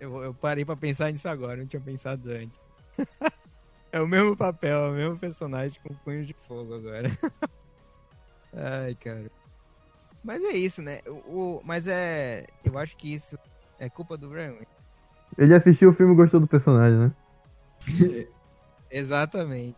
Eu, 0.00 0.22
eu 0.22 0.34
parei 0.34 0.64
pra 0.64 0.76
pensar 0.76 1.10
nisso 1.10 1.28
agora, 1.28 1.56
não 1.56 1.66
tinha 1.66 1.80
pensado 1.80 2.28
antes. 2.30 2.60
é 3.92 4.00
o 4.00 4.06
mesmo 4.08 4.36
papel, 4.36 4.78
é 4.86 4.88
o 4.90 4.94
mesmo 4.94 5.18
personagem 5.18 5.80
com 5.82 5.94
punhos 5.94 6.26
de 6.26 6.34
fogo 6.34 6.74
agora. 6.74 7.08
Ai, 8.52 8.94
cara. 8.96 9.30
Mas 10.24 10.42
é 10.42 10.52
isso, 10.52 10.82
né? 10.82 11.00
O, 11.06 11.58
o- 11.58 11.62
mas 11.64 11.86
é. 11.86 12.44
Eu 12.64 12.76
acho 12.76 12.96
que 12.96 13.14
isso 13.14 13.38
é 13.78 13.88
culpa 13.88 14.16
do. 14.16 14.28
Reynolds. 14.30 14.66
Ele 15.36 15.54
assistiu 15.54 15.90
o 15.90 15.94
filme 15.94 16.12
e 16.12 16.16
gostou 16.16 16.40
do 16.40 16.48
personagem, 16.48 16.98
né? 16.98 17.12
Exatamente. 18.90 19.76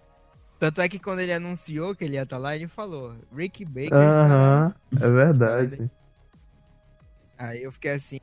Tanto 0.61 0.81
é 0.83 0.89
que 0.91 0.99
quando 0.99 1.21
ele 1.21 1.33
anunciou 1.33 1.97
que 1.97 2.05
ele 2.05 2.15
ia 2.17 2.23
estar 2.23 2.37
lá, 2.37 2.55
ele 2.55 2.69
falou: 2.69 3.17
Rick 3.35 3.65
Baker 3.65 3.95
Aham, 3.95 4.75
é 4.95 5.11
verdade. 5.11 5.91
Aí 7.39 7.63
eu 7.63 7.73
fiquei 7.73 7.93
assim. 7.93 8.21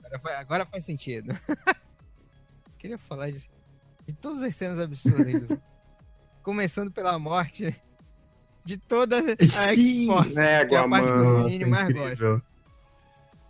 Agora, 0.00 0.18
fa- 0.18 0.38
agora 0.40 0.66
faz 0.66 0.84
sentido. 0.84 1.32
Queria 2.76 2.98
falar 2.98 3.30
de, 3.30 3.48
de 4.04 4.12
todas 4.14 4.42
as 4.42 4.54
cenas 4.56 4.80
absurdas. 4.80 5.44
do. 5.44 5.62
Começando 6.42 6.90
pela 6.90 7.16
morte 7.20 7.74
de 8.64 8.76
toda 8.76 9.18
a 9.18 9.44
Sim, 9.46 10.08
que 10.68 10.74
é 10.74 10.78
a 10.78 10.88
parte 10.88 11.06
que 11.06 11.12
o 11.14 11.44
menino 11.44 11.68
mais 11.68 11.92
gosta. 11.92 12.42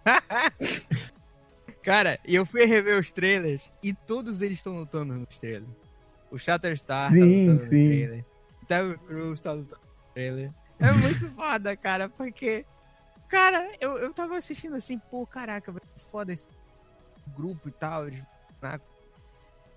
Cara, 1.82 2.18
e 2.26 2.34
eu 2.34 2.44
fui 2.44 2.64
rever 2.66 2.98
os 2.98 3.12
trailers 3.12 3.72
e 3.82 3.94
todos 3.94 4.42
eles 4.42 4.58
estão 4.58 4.78
lutando 4.78 5.14
nos 5.14 5.38
trailers. 5.38 5.68
O 6.36 6.38
Shatterstar 6.38 7.08
tá 7.08 7.12
Sim, 7.14 7.46
lutando 7.48 7.64
no 7.64 7.70
sim. 7.70 7.88
trailer. 7.88 8.24
O 8.62 8.66
Terry 8.66 8.98
Crews 8.98 9.40
tá 9.40 9.52
lutando 9.52 9.80
no 9.80 10.12
trailer. 10.12 10.52
É 10.78 10.92
muito 10.92 11.30
foda, 11.34 11.74
cara, 11.76 12.08
porque. 12.10 12.66
Cara, 13.28 13.72
eu, 13.80 13.96
eu 13.96 14.12
tava 14.12 14.36
assistindo 14.36 14.76
assim, 14.76 14.98
pô, 14.98 15.26
caraca, 15.26 15.74
foda 16.10 16.32
esse 16.32 16.46
grupo 17.36 17.68
e 17.68 17.72
tal. 17.72 18.06
Eles 18.06 18.22
na, 18.60 18.78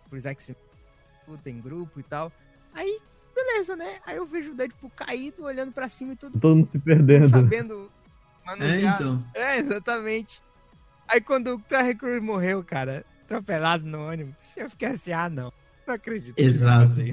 por 0.09 0.21
X 0.21 0.51
luta 1.27 1.49
em 1.49 1.59
grupo 1.61 1.99
e 1.99 2.03
tal. 2.03 2.29
Aí, 2.73 2.99
beleza, 3.33 3.75
né? 3.77 3.99
Aí 4.05 4.17
eu 4.17 4.25
vejo 4.25 4.51
o 4.51 4.55
Deadpool 4.55 4.91
caído, 4.95 5.43
olhando 5.45 5.71
pra 5.71 5.87
cima 5.87 6.13
e 6.13 6.15
todo 6.17 6.37
Todo 6.39 6.55
mundo 6.57 6.69
se 6.71 6.79
perdendo. 6.79 7.29
sabendo 7.29 7.89
É, 8.43 8.47
manusear. 8.47 8.95
então. 8.95 9.25
É, 9.33 9.57
exatamente. 9.59 10.41
Aí 11.07 11.21
quando 11.21 11.55
o 11.55 11.59
Terry 11.59 11.95
Crews 11.95 12.21
morreu, 12.21 12.63
cara, 12.63 13.05
atropelado 13.23 13.85
no 13.85 14.07
ônibus, 14.09 14.35
eu 14.57 14.69
fiquei 14.69 14.89
assim, 14.89 15.11
ah, 15.13 15.29
não. 15.29 15.51
Não 15.89 15.95
acredito. 15.95 16.37
Exato. 16.37 16.95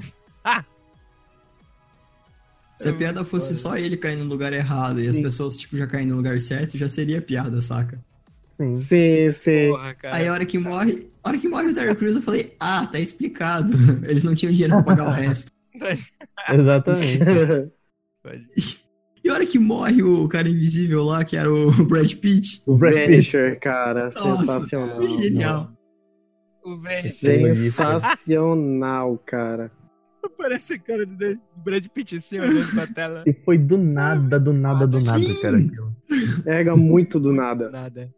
Se 2.77 2.87
É 2.87 2.91
a 2.91 2.93
piada 2.93 3.21
muito 3.21 3.29
fosse 3.31 3.55
só 3.55 3.75
ele 3.75 3.97
cair 3.97 4.17
no 4.17 4.25
lugar 4.25 4.53
errado 4.53 5.01
e 5.01 5.07
as 5.07 5.15
Sim. 5.15 5.23
pessoas, 5.23 5.57
tipo, 5.57 5.75
já 5.75 5.87
caem 5.87 6.05
no 6.05 6.15
lugar 6.15 6.39
certo, 6.39 6.77
já 6.77 6.87
seria 6.87 7.19
piada, 7.19 7.59
saca? 7.59 7.99
Sim. 8.55 8.75
Sim, 8.75 9.31
sim. 9.31 9.71
porra, 9.71 9.95
cara. 9.95 10.15
Aí 10.15 10.27
a 10.27 10.33
hora 10.33 10.45
que 10.45 10.59
morre, 10.59 11.09
a 11.23 11.29
hora 11.29 11.37
que 11.39 11.49
morre 11.49 11.69
o 11.69 11.73
Terry 11.73 11.95
Crews, 11.95 12.15
eu 12.17 12.21
falei, 12.21 12.55
ah, 12.59 12.85
tá 12.85 12.99
explicado. 12.99 13.71
Eles 14.07 14.23
não 14.23 14.35
tinham 14.35 14.51
dinheiro 14.51 14.73
pra 14.75 14.83
pagar 14.83 15.07
o 15.07 15.11
resto. 15.11 15.51
Exatamente. 16.53 17.19
E 19.23 19.29
a 19.29 19.33
hora 19.33 19.45
que 19.45 19.57
morre 19.57 20.03
o 20.03 20.27
cara 20.27 20.47
invisível 20.47 21.03
lá, 21.03 21.25
que 21.25 21.35
era 21.35 21.51
o 21.51 21.71
Brad 21.85 22.13
Pitt, 22.13 22.61
O 22.67 22.77
Brad 22.77 22.93
Pitt. 23.07 23.31
Cara, 23.59 24.05
Nossa, 24.05 24.37
sensacional. 24.37 25.01
é 25.01 25.09
genial. 25.09 25.76
O 26.67 26.77
velho 26.77 27.55
Sensacional, 27.55 29.17
cara. 29.25 29.71
parece 30.37 30.73
a 30.73 30.79
cara 30.79 31.05
do 31.05 31.15
do 31.15 31.39
Brad 31.55 31.85
Pitt 31.87 32.17
assim, 32.17 32.39
olhando 32.39 32.69
pra 32.73 32.85
tela. 32.87 33.23
E 33.25 33.31
foi 33.33 33.57
do 33.57 33.77
nada, 33.77 34.37
do 34.37 34.51
nada, 34.51 34.85
do 34.85 34.99
nada, 34.99 35.19
Sim. 35.19 35.41
cara. 35.41 35.57
aquilo. 35.57 35.95
Pega 36.43 36.75
muito 36.75 37.19
do 37.19 37.31
nada. 37.31 37.69
Nada. 37.69 38.13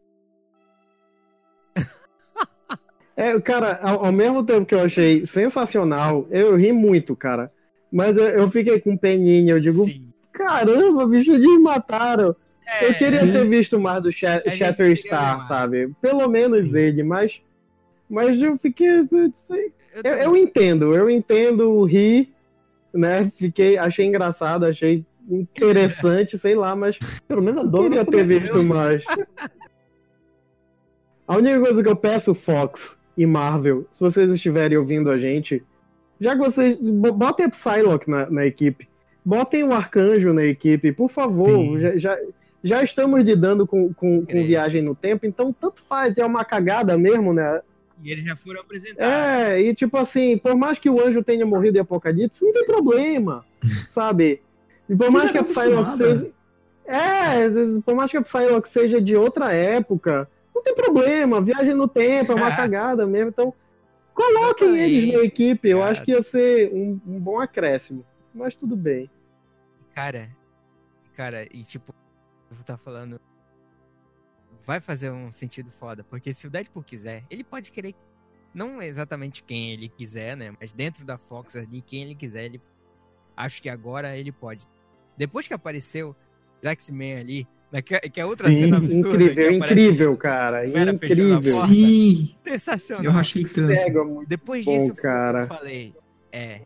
É, 3.16 3.38
cara, 3.42 3.78
ao, 3.82 4.06
ao 4.06 4.12
mesmo 4.12 4.44
tempo 4.46 4.66
que 4.66 4.74
eu 4.74 4.80
achei 4.80 5.26
sensacional, 5.26 6.26
eu 6.32 6.56
ri 6.56 6.72
muito, 6.72 7.16
cara. 7.16 7.48
Mas 7.92 8.16
eu, 8.16 8.24
eu 8.30 8.50
fiquei 8.50 8.80
com 8.80 8.96
peninha, 8.96 9.54
eu 9.54 9.60
digo, 9.60 9.84
Sim. 9.84 10.08
caramba, 10.32 11.06
bicho, 11.06 11.34
eles 11.34 11.62
mataram. 11.62 12.34
eu 12.82 12.94
queria 12.94 13.20
É, 13.22 13.32
ter 13.32 13.46
visto 13.48 13.78
mais 13.80 14.02
do 14.02 14.10
gente 14.10 14.50
Shatterstar, 14.52 15.42
sabe? 15.42 15.92
Pelo 16.02 16.28
menos 16.30 16.74
ele, 16.74 17.04
mas. 17.04 17.42
Mas 18.10 18.42
eu 18.42 18.56
fiquei. 18.58 18.88
assim, 18.90 19.32
eu, 20.04 20.04
Eu, 20.04 20.14
eu 20.18 20.38
entendo, 20.38 20.96
eu 20.96 21.10
entendo 21.10 21.84
rir, 21.84 22.34
né? 22.94 23.30
Fiquei, 23.36 23.78
achei 23.78 24.06
engraçado, 24.08 24.66
achei 24.66 25.06
interessante, 25.30 26.38
sei 26.40 26.56
lá, 26.56 26.76
mas 26.76 26.98
Pelo 27.28 27.42
menos 27.42 27.62
a 27.62 27.68
dona 27.68 27.90
queria 27.90 28.06
ter 28.06 28.24
visto 28.26 28.64
mais. 28.64 29.06
A 31.28 31.38
única 31.38 31.60
coisa 31.60 31.84
que 31.84 31.90
eu 31.90 31.96
peço, 31.96 32.34
Fox 32.34 33.00
e 33.16 33.26
Marvel, 33.26 33.86
se 33.92 34.00
vocês 34.00 34.30
estiverem 34.32 34.78
ouvindo 34.78 35.10
a 35.12 35.18
gente, 35.18 35.64
já 36.20 36.32
que 36.36 36.40
vocês. 36.44 36.76
bo- 36.76 37.12
Botem 37.12 37.46
a 37.46 37.50
Psylocke 37.50 38.10
na, 38.10 38.30
na 38.30 38.46
equipe. 38.46 38.88
Botem 39.24 39.64
o 39.64 39.72
Arcanjo 39.74 40.34
na 40.34 40.44
equipe, 40.44 40.92
por 40.92 41.10
favor. 41.10 41.78
Já, 41.78 41.96
já, 41.98 42.18
já 42.64 42.84
estamos 42.84 43.24
lidando 43.24 43.68
com, 43.68 43.94
com, 43.94 44.26
com 44.26 44.44
viagem 44.44 44.82
no 44.82 44.96
tempo, 44.96 45.26
então 45.28 45.54
tanto 45.54 45.84
faz, 45.84 46.18
é 46.18 46.26
uma 46.26 46.44
cagada 46.44 46.98
mesmo, 46.98 47.34
né? 47.34 47.62
E 48.02 48.12
eles 48.12 48.24
já 48.24 48.36
foram 48.36 48.62
apresentados. 48.62 49.12
É, 49.12 49.62
e 49.62 49.74
tipo 49.74 49.98
assim, 49.98 50.38
por 50.38 50.56
mais 50.56 50.80
que 50.80 50.90
o 50.90 51.02
anjo 51.02 51.24
tenha 51.24 51.46
morrido 51.46 51.78
em 51.78 51.82
Apocalipse, 51.82 52.46
não 52.46 52.54
tem 52.54 52.66
problema, 52.66 53.46
sabe? 53.90 54.42
E 54.88 54.96
por 54.96 55.08
Você 55.08 55.18
mais 55.18 55.26
já 55.28 55.32
que 55.32 55.38
a 55.38 55.44
tá 55.44 55.50
Psylocke 55.50 55.98
seja. 55.98 56.32
É, 56.86 57.82
por 57.86 57.96
mais 57.96 58.10
que 58.10 58.18
a 58.18 58.22
Psylocke 58.22 58.70
seja 58.70 59.00
de 59.00 59.16
outra 59.16 59.54
época, 59.54 60.30
não 60.56 60.64
tem 60.64 60.74
problema, 60.74 61.42
viagem 61.42 61.76
no 61.76 61.88
tempo, 61.88 62.32
é 62.32 62.36
uma 62.36 62.56
cagada 62.56 63.06
mesmo. 63.06 63.30
Então, 63.30 63.54
coloquem 64.14 64.78
eles 64.78 65.14
na 65.14 65.24
equipe, 65.24 65.70
eu 65.70 65.80
cara. 65.80 65.92
acho 65.92 66.04
que 66.04 66.12
ia 66.12 66.24
ser 66.24 66.74
um, 66.74 67.00
um 67.06 67.20
bom 67.20 67.40
acréscimo. 67.40 68.04
Mas 68.34 68.56
tudo 68.56 68.76
bem. 68.76 69.10
Cara, 69.94 70.30
cara, 71.16 71.44
e 71.44 71.64
tipo, 71.64 71.94
eu 72.50 72.56
vou 72.56 72.62
estar 72.62 72.78
falando. 72.78 73.20
Vai 74.66 74.80
fazer 74.80 75.12
um 75.12 75.32
sentido 75.32 75.72
foda. 75.72 76.04
Porque 76.04 76.34
se 76.34 76.46
o 76.48 76.50
Deadpool 76.50 76.84
quiser, 76.84 77.24
ele 77.30 77.44
pode 77.44 77.72
querer. 77.72 77.96
Não 78.54 78.82
exatamente 78.82 79.44
quem 79.44 79.72
ele 79.74 79.90
quiser, 79.90 80.36
né? 80.36 80.54
Mas 80.60 80.74
dentro 80.74 81.06
da 81.06 81.18
Fox 81.18 81.56
ali, 81.56 81.82
quem 81.82 82.04
ele 82.04 82.16
quiser, 82.16 82.46
ele. 82.46 82.62
Acho 83.38 83.62
que 83.62 83.70
agora 83.70 84.18
ele 84.18 84.32
pode. 84.32 84.66
Depois 85.18 85.48
que 85.48 85.54
apareceu 85.54 86.16
X-Men 86.64 87.18
ali, 87.20 87.48
naque- 87.72 88.10
que 88.10 88.20
é 88.20 88.26
outra 88.26 88.50
Sim, 88.50 88.60
cena 88.62 88.78
absurda. 88.78 89.18
que 89.18 89.24
Incrível, 89.26 89.56
incrível, 89.56 90.18
cara. 90.18 90.68
Incrível. 90.68 91.42
Sim, 91.42 92.36
Sensacional. 92.44 93.06
eu 93.06 93.12
achei 93.20 93.44
tanto. 93.44 93.68
Cego, 93.68 94.06
muito 94.06 94.28
Depois 94.28 94.66
bom, 94.66 94.78
disso, 94.78 94.96
cara. 94.96 95.42
eu 95.42 95.48
falei. 95.48 95.96
É. 96.32 96.62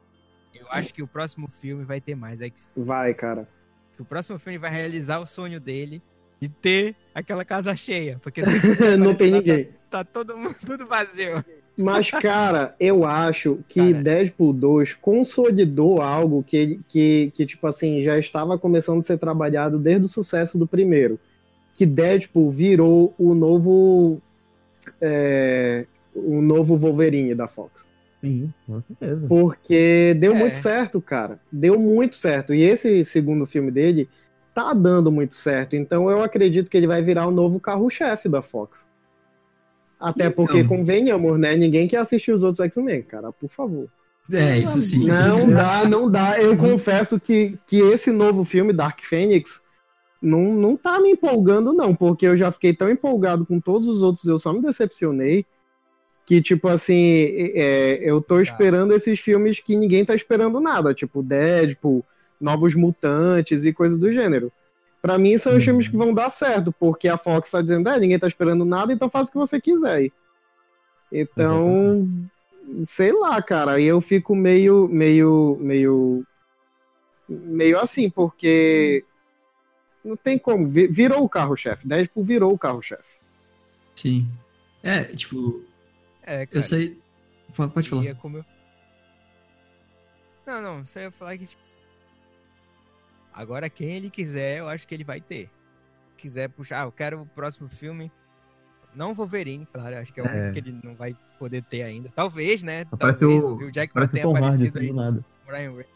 Eu 0.53 0.67
acho 0.71 0.93
que 0.93 1.03
o 1.03 1.07
próximo 1.07 1.47
filme 1.47 1.83
vai 1.83 1.99
ter 2.01 2.15
mais 2.15 2.41
X-Men. 2.41 2.85
Vai, 2.85 3.13
cara. 3.13 3.47
o 3.99 4.05
próximo 4.05 4.39
filme 4.39 4.57
vai 4.57 4.71
realizar 4.71 5.19
o 5.19 5.27
sonho 5.27 5.59
dele 5.59 6.01
de 6.43 6.49
ter 6.49 6.95
aquela 7.15 7.45
casa 7.45 7.75
cheia. 7.75 8.19
Porque 8.21 8.41
não 8.99 9.13
tem 9.15 9.31
tá- 9.31 9.37
ninguém. 9.37 9.69
Tá, 9.89 10.03
todo 10.03 10.37
mundo 10.37 10.55
tudo 10.65 10.85
vazio. 10.85 11.43
Mas, 11.77 12.11
cara, 12.11 12.75
eu 12.79 13.03
acho 13.05 13.59
que 13.67 13.79
Cara. 13.93 14.03
Deadpool 14.03 14.53
2 14.53 14.93
consolidou 14.93 16.01
algo 16.01 16.43
que, 16.43 16.79
que, 16.87 17.31
que, 17.33 17.45
tipo 17.47 17.65
assim, 17.65 18.01
já 18.01 18.17
estava 18.19 18.57
começando 18.59 18.99
a 18.99 19.01
ser 19.01 19.17
trabalhado 19.17 19.79
desde 19.79 20.05
o 20.05 20.07
sucesso 20.07 20.59
do 20.59 20.67
primeiro. 20.67 21.19
Que 21.73 21.85
Deadpool 21.85 22.51
virou 22.51 23.15
o 23.17 23.33
novo. 23.33 24.21
é, 25.01 25.85
o 26.13 26.41
novo 26.41 26.77
Wolverine 26.77 27.33
da 27.33 27.47
Fox. 27.47 27.89
Sim, 28.21 28.53
com 28.67 28.81
certeza. 28.87 29.25
Porque 29.27 30.15
deu 30.19 30.33
É. 30.33 30.35
muito 30.37 30.57
certo, 30.57 31.01
cara. 31.01 31.39
Deu 31.51 31.79
muito 31.79 32.15
certo. 32.15 32.53
E 32.53 32.61
esse 32.61 33.03
segundo 33.03 33.45
filme 33.47 33.71
dele 33.71 34.07
tá 34.53 34.73
dando 34.73 35.11
muito 35.11 35.35
certo. 35.35 35.75
Então 35.75 36.09
eu 36.09 36.21
acredito 36.21 36.69
que 36.69 36.77
ele 36.77 36.87
vai 36.87 37.01
virar 37.01 37.27
o 37.27 37.31
novo 37.31 37.59
carro-chefe 37.59 38.29
da 38.29 38.41
Fox. 38.41 38.89
Até 39.99 40.25
Então. 40.25 40.45
porque, 40.45 40.63
convenhamos, 40.63 41.39
né? 41.39 41.55
Ninguém 41.55 41.87
quer 41.87 41.97
assistir 41.97 42.31
os 42.33 42.43
outros 42.43 42.59
X-Men, 42.65 43.03
cara. 43.03 43.31
Por 43.31 43.49
favor. 43.49 43.87
É, 44.31 44.57
isso 44.57 44.79
sim. 44.81 45.05
Não 45.05 45.47
dá, 45.51 45.87
não 45.87 46.09
dá. 46.11 46.39
Eu 46.41 46.57
confesso 46.57 47.19
que, 47.19 47.57
que 47.65 47.79
esse 47.79 48.11
novo 48.11 48.43
filme, 48.43 48.73
Dark 48.73 48.99
Phoenix, 49.01 49.61
não, 50.21 50.53
não 50.53 50.75
tá 50.75 50.99
me 50.99 51.11
empolgando, 51.11 51.71
não. 51.73 51.95
Porque 51.95 52.27
eu 52.27 52.35
já 52.35 52.51
fiquei 52.51 52.73
tão 52.73 52.89
empolgado 52.89 53.45
com 53.45 53.59
todos 53.59 53.87
os 53.87 54.01
outros, 54.01 54.25
eu 54.25 54.37
só 54.37 54.51
me 54.51 54.61
decepcionei. 54.61 55.45
Que, 56.25 56.41
tipo 56.41 56.69
assim, 56.69 56.95
é, 57.53 57.99
eu 58.01 58.21
tô 58.21 58.39
esperando 58.39 58.93
esses 58.93 59.19
filmes 59.19 59.59
que 59.59 59.75
ninguém 59.75 60.05
tá 60.05 60.15
esperando 60.15 60.59
nada. 60.61 60.93
Tipo, 60.93 61.21
Deadpool, 61.21 62.03
Novos 62.43 62.75
Mutantes 62.75 63.63
e 63.65 63.71
coisas 63.73 63.97
do 63.97 64.11
gênero. 64.11 64.51
Pra 65.01 65.17
mim, 65.17 65.37
são 65.37 65.53
os 65.53 65.57
Uhum. 65.59 65.63
filmes 65.65 65.87
que 65.87 65.97
vão 65.97 66.13
dar 66.13 66.29
certo, 66.29 66.71
porque 66.71 67.07
a 67.07 67.17
Fox 67.17 67.49
tá 67.51 67.61
dizendo, 67.61 67.89
é, 67.89 67.99
ninguém 67.99 68.19
tá 68.19 68.27
esperando 68.27 68.63
nada, 68.65 68.91
então 68.93 69.09
faz 69.09 69.27
o 69.27 69.31
que 69.31 69.37
você 69.37 69.59
quiser. 69.59 70.09
Então, 71.11 72.07
sei 72.81 73.11
lá, 73.11 73.41
cara, 73.41 73.73
aí 73.73 73.83
eu 73.85 73.99
fico 74.01 74.33
meio, 74.35 74.87
meio, 74.87 75.57
meio, 75.59 76.25
meio 77.27 77.79
assim, 77.79 78.09
porque 78.09 79.03
não 80.03 80.15
tem 80.15 80.37
como, 80.39 80.65
vi- 80.65 80.87
virou 80.87 81.23
o 81.23 81.29
carro-chefe, 81.29 81.87
Deadpool 81.87 82.23
virou 82.23 82.53
o 82.53 82.57
carro-chefe. 82.57 83.17
Sim. 83.95 84.27
É, 84.81 85.03
tipo, 85.03 85.63
É, 86.23 86.45
cara. 86.45 86.59
eu 86.59 86.63
sei. 86.63 86.99
Pode 87.73 87.89
falar. 87.89 88.03
E 88.03 88.07
é 88.07 88.13
como 88.15 88.37
eu... 88.37 88.45
Não, 90.45 90.61
não, 90.61 90.85
só 90.85 90.99
ia 90.99 91.11
falar 91.11 91.37
que, 91.37 91.45
tipo... 91.45 91.62
Agora, 93.33 93.69
quem 93.69 93.89
ele 93.91 94.09
quiser, 94.09 94.59
eu 94.59 94.67
acho 94.67 94.87
que 94.87 94.93
ele 94.93 95.03
vai 95.03 95.19
ter. 95.19 95.49
Quiser 96.17 96.49
puxar, 96.49 96.83
ah, 96.83 96.85
eu 96.85 96.91
quero 96.91 97.21
o 97.21 97.25
próximo 97.25 97.67
filme. 97.67 98.11
Não 98.95 99.13
Wolverine, 99.15 99.65
claro, 99.65 99.97
acho 99.97 100.13
que 100.13 100.19
é 100.19 100.23
o 100.23 100.27
É. 100.27 100.31
único 100.31 100.53
que 100.53 100.59
ele 100.59 100.79
não 100.83 100.93
vai 100.95 101.15
poder 101.39 101.63
ter 101.63 101.81
ainda. 101.81 102.09
Talvez, 102.15 102.61
né? 102.61 102.85
Parece 102.85 103.19
Talvez 103.19 103.43
o- 103.43 103.55
o, 103.55 103.71
Jackman 103.73 103.87
Parece 103.93 104.11
tenha 104.13 104.23
Tom 104.23 104.33
Hardy, 104.35 104.45
aparecido 104.45 104.77
assim, 104.77 104.85
aí. 104.87 104.91
do 104.91 104.95
nada. 104.95 105.25
Ryan 105.47 105.57
Reynolds. 105.71 105.93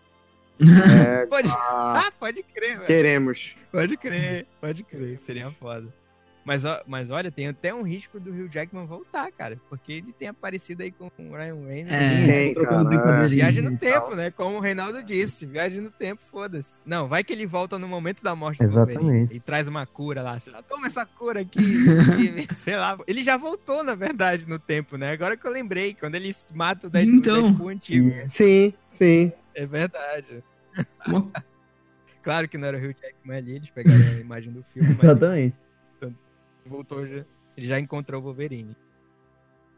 É, 1.05 1.25
Pode... 1.29 1.49
ah, 1.49 2.03
Ah, 2.07 2.11
pode 2.19 2.41
crer, 2.41 2.73
velho. 2.73 2.85
queremos. 2.85 3.55
Pode 3.71 3.97
crer, 3.97 4.47
pode 4.59 4.83
crer, 4.83 5.17
seria 5.19 5.51
foda. 5.51 5.93
Mas, 6.47 6.63
ó- 6.63 6.81
mas 6.87 7.09
olha, 7.09 7.29
tem 7.29 7.49
até 7.49 7.73
um 7.75 7.81
risco 7.83 8.21
do 8.21 8.31
Hugh 8.31 8.47
Jackman 8.49 8.85
voltar, 8.87 9.29
cara. 9.33 9.59
Porque 9.69 9.91
ele 9.91 10.13
tem 10.13 10.29
aparecido 10.29 10.81
aí 10.81 10.91
com 10.91 11.07
o 11.19 11.35
Ryan 11.35 11.55
Reynolds. 11.67 11.91
É. 11.93 12.25
Tem, 12.25 12.53
trocando 12.53 12.85
cara, 12.89 12.89
brincadeira. 13.01 13.27
Viagem 13.27 13.63
no 13.63 13.77
tempo, 13.77 14.07
tal. 14.07 14.15
né? 14.15 14.31
Como 14.31 14.55
o 14.57 14.59
Reinaldo 14.61 15.03
disse, 15.03 15.45
viagem 15.45 15.81
no 15.81 15.91
tempo, 15.91 16.21
foda-se. 16.21 16.81
Não, 16.85 17.05
vai 17.05 17.21
que 17.21 17.33
ele 17.33 17.45
volta 17.45 17.77
no 17.77 17.85
momento 17.85 18.23
da 18.23 18.33
morte 18.33 18.59
do 18.59 18.69
Exatamente. 18.71 18.97
Wolverine 18.99 19.27
e 19.35 19.39
traz 19.41 19.67
uma 19.67 19.85
cura 19.85 20.21
lá, 20.23 20.39
sei 20.39 20.53
lá, 20.53 20.61
toma 20.61 20.87
essa 20.87 21.05
cura 21.05 21.41
aqui, 21.41 21.59
e, 21.59 22.41
sei 22.55 22.77
lá. 22.77 22.97
Ele 23.05 23.21
já 23.21 23.35
voltou, 23.35 23.83
na 23.83 23.93
verdade, 23.93 24.47
no 24.47 24.57
tempo, 24.57 24.95
né? 24.95 25.11
Agora 25.11 25.35
que 25.35 25.45
eu 25.45 25.51
lembrei, 25.51 25.93
quando 25.93 26.15
ele 26.15 26.31
mata 26.55 26.87
o 26.87 26.89
Deadpool, 26.89 27.13
Então. 27.17 27.41
Deadpool 27.43 27.67
antigo. 27.69 28.07
né? 28.07 28.25
Sim, 28.29 28.73
sim. 28.85 29.33
É 29.53 29.65
verdade. 29.65 30.41
Claro 32.21 32.47
que 32.49 32.57
não 32.57 32.67
era 32.67 32.77
o 32.77 32.79
Hugh 32.81 32.93
Jackman 33.01 33.37
ali, 33.37 33.55
eles 33.55 33.69
pegaram 33.69 33.97
a 33.99 34.19
imagem 34.19 34.51
do 34.51 34.61
filme, 34.61 34.89
mas 34.89 35.01
Exatamente. 35.01 35.55
Voltou 36.67 37.05
já. 37.05 37.25
Ele 37.55 37.65
já 37.65 37.79
encontrou 37.79 38.21
o 38.21 38.23
Wolverine. 38.23 38.75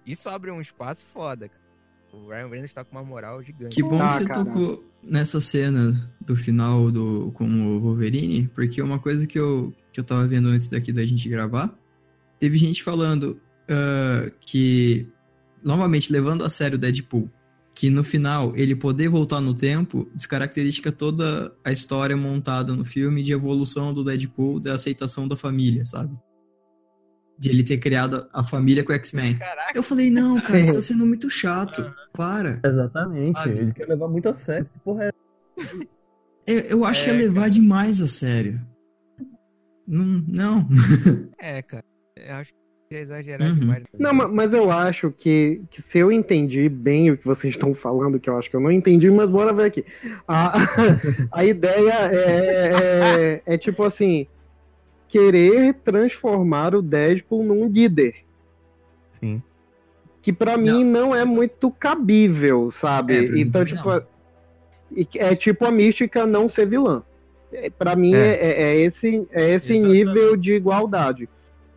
Isso 0.06 0.28
abre 0.28 0.52
um 0.52 0.60
espaço 0.60 1.06
foda, 1.06 1.48
cara. 1.48 1.70
O 2.12 2.28
Ryan 2.28 2.48
Reynolds 2.48 2.74
tá 2.74 2.84
com 2.84 2.92
uma 2.92 3.04
moral 3.04 3.42
gigante. 3.44 3.76
Que 3.76 3.84
bom 3.84 4.00
Tá, 4.00 4.10
que 4.10 4.16
você 4.16 4.26
cara. 4.26 4.44
tocou 4.44 4.84
nessa 5.04 5.40
cena 5.40 6.12
do 6.20 6.36
final 6.36 6.92
do 6.92 7.32
com 7.34 7.46
o 7.46 7.80
Wolverine, 7.80 8.48
porque 8.54 8.82
uma 8.82 9.00
coisa 9.00 9.28
que 9.28 9.40
eu, 9.40 9.74
que 9.94 10.00
eu 10.00 10.04
tava 10.04 10.26
vendo 10.26 10.50
antes 10.50 10.68
daqui 10.68 10.92
da 10.92 11.06
gente 11.06 11.30
gravar, 11.30 11.74
teve 12.40 12.58
gente 12.58 12.84
falando 12.84 13.40
ah, 13.70 14.32
que, 14.42 15.08
novamente, 15.64 16.12
levando 16.12 16.44
a 16.44 16.50
sério 16.50 16.76
o 16.76 16.80
Deadpool, 16.80 17.30
que 17.76 17.90
no 17.90 18.04
final 18.04 18.54
ele 18.56 18.76
poder 18.76 19.08
voltar 19.08 19.40
no 19.40 19.54
tempo 19.54 20.10
descaracterística 20.16 20.92
toda 20.92 21.54
a 21.64 21.72
história 21.72 22.18
montada 22.18 22.74
no 22.74 22.84
filme 22.84 23.22
de 23.22 23.32
evolução 23.32 23.94
do 23.94 24.04
Deadpool, 24.04 24.60
da 24.60 24.74
aceitação 24.74 25.28
da 25.28 25.38
família, 25.38 25.86
sabe? 25.86 26.18
De 27.40 27.50
ele 27.50 27.64
ter 27.64 27.78
criado 27.78 28.28
a 28.34 28.44
família 28.44 28.84
com 28.84 28.92
o 28.92 28.96
X-Men. 28.96 29.38
Caraca, 29.38 29.72
Eu 29.74 29.82
falei, 29.82 30.12
não, 30.12 30.36
cara, 30.36 30.62
Sim. 30.62 30.64
você 30.64 30.74
tá 30.74 30.82
sendo 30.82 31.06
muito 31.06 31.30
chato. 31.30 31.90
Para. 32.12 32.60
Exatamente. 32.64 33.28
Sabe? 33.30 33.52
Ele 33.58 33.72
quer 33.74 33.88
levar 33.88 34.10
muito 34.10 34.28
a 34.28 34.34
sério. 34.34 34.66
Que 34.66 34.80
Porra, 34.80 35.06
é 35.06 35.12
Eu, 36.46 36.60
eu 36.60 36.86
acho 36.86 37.04
que 37.04 37.10
é 37.10 37.14
É, 37.14 37.18
levar 37.18 37.50
demais 37.50 38.02
a 38.02 38.08
sério. 38.08 38.60
Não, 39.88 40.24
não. 40.28 40.68
é, 41.40 41.62
cara. 41.62 41.84
Eu 42.18 42.36
acho 42.36 42.52
que 42.90 42.96
é 42.96 43.00
exagerar 43.02 43.48
Uhum. 43.50 43.56
demais. 43.60 43.84
Não, 43.98 44.14
ma- 44.14 44.28
mas 44.28 44.54
eu 44.54 44.70
acho 44.70 45.12
que, 45.12 45.62
que 45.70 45.82
se 45.82 45.98
eu 46.00 46.12
entendi 46.12 46.68
bem 46.68 47.10
o 47.12 47.18
que 47.18 47.26
vocês 47.26 47.54
estão 47.54 47.74
falando, 47.74 48.20
que 48.20 48.30
eu 48.30 48.38
acho 48.38 48.50
que 48.50 48.56
eu 48.56 48.60
não 48.60 48.72
entendi, 48.72 49.10
mas 49.10 49.30
bora 49.30 49.54
ver 49.54 49.66
aqui. 49.66 49.86
A, 50.28 50.54
a 51.32 51.46
ideia 51.46 51.94
é, 52.12 53.42
é, 53.46 53.54
é 53.54 53.58
tipo 53.58 53.84
assim: 53.84 54.28
querer 55.10 55.74
transformar 55.84 56.74
o 56.74 56.82
Deadpool 56.82 57.44
num 57.44 57.68
líder. 57.68 58.14
Sim. 59.20 59.42
Que 60.22 60.32
pra 60.32 60.56
mim 60.58 60.84
não 60.86 61.14
é 61.16 61.26
muito 61.26 61.70
cabível, 61.72 62.68
É, 62.68 62.72
sabe? 62.72 63.20
mim 63.30 63.42
então, 63.42 63.66
tipo, 63.66 63.90
e- 64.96 65.08
é 65.18 65.36
tipo 65.36 65.66
a 65.66 65.72
mística 65.72 66.26
não 66.26 66.48
ser 66.48 66.66
vilã. 66.68 67.04
É, 67.52 67.70
Pra 67.70 67.96
mim 67.96 68.14
É. 68.14 68.18
é, 68.18 68.46
é- 68.48 68.62
é 68.62 68.76
esse, 68.82 69.28
é 69.32 69.50
esse 69.54 69.74
Exatamente. 69.74 69.98
nível 70.06 70.38
de 70.38 70.54
igualdade. 70.54 71.28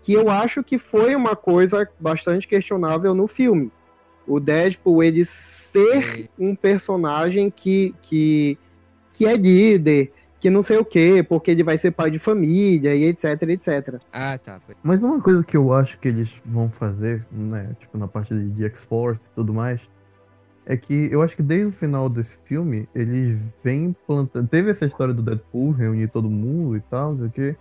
Que 0.02 0.12
eu 0.12 0.28
acho 0.28 0.62
que 0.62 0.76
foi 0.78 1.14
uma 1.14 1.34
coisa 1.34 1.88
bastante 1.98 2.46
questionável 2.46 3.14
no 3.14 3.26
filme. 3.26 3.70
O 4.26 4.38
Deadpool, 4.38 5.02
ele 5.02 5.24
ser 5.24 6.28
um 6.38 6.54
personagem 6.54 7.50
que, 7.50 7.94
que, 8.02 8.58
que 9.12 9.26
é 9.26 9.34
líder, 9.34 10.12
que 10.42 10.50
não 10.50 10.60
sei 10.60 10.76
o 10.76 10.84
quê, 10.84 11.24
porque 11.26 11.52
ele 11.52 11.62
vai 11.62 11.78
ser 11.78 11.92
pai 11.92 12.10
de 12.10 12.18
família 12.18 12.96
e 12.96 13.04
etc, 13.04 13.42
etc. 13.42 14.00
Ah, 14.12 14.36
tá. 14.36 14.60
Mas 14.82 15.00
uma 15.00 15.20
coisa 15.20 15.44
que 15.44 15.56
eu 15.56 15.72
acho 15.72 16.00
que 16.00 16.08
eles 16.08 16.34
vão 16.44 16.68
fazer, 16.68 17.24
né, 17.30 17.76
tipo 17.78 17.96
na 17.96 18.08
parte 18.08 18.34
de, 18.34 18.64
X-Force 18.64 19.22
e 19.24 19.34
tudo 19.36 19.54
mais, 19.54 19.80
é 20.66 20.76
que 20.76 21.08
eu 21.12 21.22
acho 21.22 21.36
que 21.36 21.44
desde 21.44 21.66
o 21.68 21.72
final 21.72 22.08
desse 22.08 22.36
filme, 22.44 22.88
eles 22.92 23.38
vêm 23.62 23.94
plantando. 24.04 24.48
Teve 24.48 24.72
essa 24.72 24.84
história 24.84 25.14
do 25.14 25.22
Deadpool, 25.22 25.70
reunir 25.70 26.08
todo 26.08 26.28
mundo 26.28 26.76
e 26.76 26.80
tal, 26.80 27.12
não 27.12 27.18
sei 27.18 27.28
o 27.28 27.30
quê. 27.30 27.56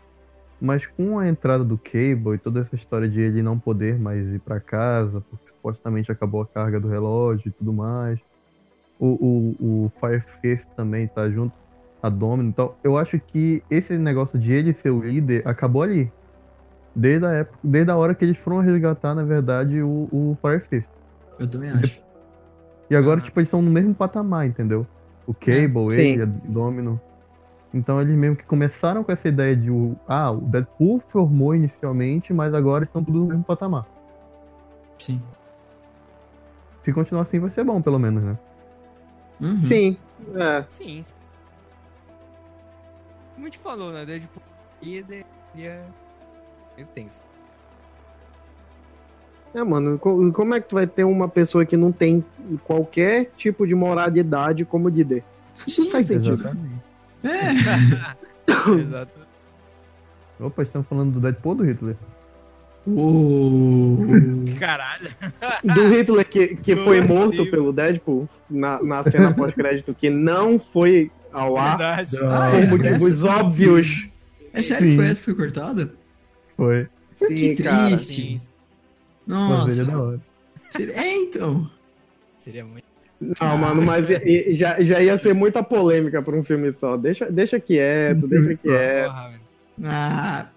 Mas 0.59 0.87
com 0.87 1.19
a 1.19 1.27
entrada 1.27 1.63
do 1.63 1.77
Cable 1.77 2.33
e 2.33 2.39
toda 2.39 2.61
essa 2.61 2.73
história 2.73 3.07
de 3.07 3.21
ele 3.21 3.43
não 3.43 3.59
poder 3.59 3.99
mais 3.99 4.27
ir 4.27 4.39
pra 4.39 4.59
casa, 4.59 5.21
porque 5.29 5.49
supostamente 5.49 6.11
acabou 6.11 6.41
a 6.41 6.47
carga 6.47 6.79
do 6.79 6.87
relógio 6.87 7.47
e 7.47 7.51
tudo 7.51 7.71
mais. 7.71 8.19
O, 8.99 9.07
o, 9.07 9.85
o 9.85 9.91
Firefist 9.99 10.67
também 10.75 11.07
tá 11.07 11.29
junto, 11.29 11.53
a 12.01 12.09
Domino. 12.09 12.49
Então, 12.49 12.73
eu 12.83 12.97
acho 12.97 13.19
que 13.19 13.63
esse 13.69 13.97
negócio 13.97 14.37
de 14.39 14.51
ele 14.51 14.73
ser 14.73 14.89
o 14.89 15.01
líder 15.01 15.47
acabou 15.47 15.81
ali. 15.83 16.11
Desde 16.95 17.25
a 17.25 17.29
época, 17.31 17.57
desde 17.63 17.91
a 17.91 17.95
hora 17.97 18.13
que 18.13 18.25
eles 18.25 18.37
foram 18.37 18.59
resgatar, 18.59 19.15
na 19.15 19.23
verdade, 19.23 19.81
o, 19.81 20.09
o 20.11 20.37
Firefist. 20.41 20.89
Eu 21.39 21.47
também 21.47 21.69
acho. 21.69 22.03
E 22.89 22.95
agora, 22.95 23.19
Ah. 23.19 23.23
tipo, 23.23 23.39
eles 23.39 23.47
estão 23.47 23.61
no 23.61 23.71
mesmo 23.71 23.93
patamar, 23.95 24.45
entendeu? 24.45 24.85
O 25.25 25.33
Cable, 25.33 25.91
Sim. 25.91 26.01
ele, 26.01 26.23
a 26.23 26.25
Domino. 26.25 26.99
Então 27.73 28.01
eles 28.01 28.13
mesmo 28.17 28.35
que 28.35 28.43
começaram 28.43 29.01
com 29.01 29.11
essa 29.13 29.29
ideia 29.29 29.55
de 29.55 29.71
o. 29.71 29.95
Ah, 30.05 30.29
o 30.31 30.41
Deadpool 30.41 30.99
formou 30.99 31.55
inicialmente, 31.55 32.33
mas 32.33 32.53
agora 32.53 32.83
estão 32.83 33.01
tudo 33.01 33.19
no 33.19 33.25
mesmo 33.27 33.43
patamar. 33.45 33.85
Sim. 34.97 35.21
Se 36.83 36.91
continuar 36.91 37.21
assim, 37.21 37.39
vai 37.39 37.49
ser 37.49 37.63
bom, 37.63 37.81
pelo 37.81 37.97
menos, 37.97 38.21
né? 38.23 38.37
Uhum. 39.39 39.57
Sim, 39.57 39.95
é. 40.35 40.65
Sim. 40.67 41.03
Como 43.41 43.47
a 43.47 43.51
gente 43.51 43.57
falou, 43.59 43.91
né? 43.91 44.05
Deadpool 44.05 44.43
líder 44.83 45.25
e 45.55 45.65
é. 45.65 45.83
Eu 46.77 46.85
tenso. 46.85 47.23
É, 49.51 49.63
mano, 49.63 49.97
co- 49.97 50.31
como 50.31 50.53
é 50.53 50.61
que 50.61 50.69
tu 50.69 50.75
vai 50.75 50.85
ter 50.85 51.03
uma 51.05 51.27
pessoa 51.27 51.65
que 51.65 51.75
não 51.75 51.91
tem 51.91 52.23
qualquer 52.63 53.25
tipo 53.35 53.65
de 53.65 53.73
moralidade 53.73 54.63
como 54.63 54.87
líder? 54.89 55.23
Isso 55.67 55.83
não 55.85 55.89
faz 55.91 56.05
sentido. 56.07 56.35
Exatamente. 56.35 56.81
É. 57.23 58.77
Exato. 58.79 59.11
Opa, 60.39 60.61
estamos 60.61 60.87
falando 60.87 61.13
do 61.13 61.19
Deadpool 61.19 61.51
ou 61.53 61.57
do 61.57 61.63
Hitler? 61.65 61.95
Uou. 62.85 63.97
Caralho. 64.59 65.09
Do 65.63 65.89
Hitler 65.89 66.27
que, 66.29 66.55
que 66.57 66.75
foi 66.75 67.01
morto 67.01 67.41
assim? 67.41 67.49
pelo 67.51 67.73
Deadpool 67.73 68.29
na, 68.47 68.81
na 68.83 69.03
cena 69.03 69.33
pós-crédito 69.33 69.95
que 69.95 70.11
não 70.11 70.59
foi 70.59 71.11
ao 71.31 71.57
ar 71.57 71.77
Verdade. 71.77 72.17
Ah, 72.17 72.49
por 72.51 72.59
é? 72.85 72.89
motivos 72.91 73.23
Essa? 73.23 73.29
óbvios. 73.39 74.09
É 74.53 74.61
sério 74.63 74.85
que 74.85 74.91
Sim. 74.91 74.97
foi 74.97 75.05
essa 75.07 75.19
que 75.19 75.25
foi 75.25 75.35
cortada? 75.35 75.93
Foi. 76.57 76.87
Sim, 77.13 77.35
que 77.55 77.63
cara. 77.63 77.87
triste. 77.87 78.13
Sim, 78.39 78.41
Mas 79.27 79.79
ele 79.79 79.89
é 79.89 79.91
Nossa. 79.91 79.97
da 79.97 80.03
hora. 80.03 80.21
Seria- 80.69 80.93
É, 80.95 81.15
então. 81.17 81.69
seria 82.37 82.65
muito. 82.65 82.83
Não, 83.39 83.57
mano, 83.57 83.83
mas 83.83 84.07
já, 84.57 84.81
já 84.81 84.99
ia 84.99 85.15
ser 85.17 85.33
muita 85.35 85.61
polêmica 85.61 86.21
pra 86.23 86.35
um 86.35 86.43
filme 86.43 86.71
só. 86.73 86.97
Deixa, 86.97 87.29
deixa 87.29 87.59
quieto, 87.59 88.25
Um 88.25 88.29
deixa 88.29 88.55
quieto. 88.55 89.13
Ah, 89.83 90.47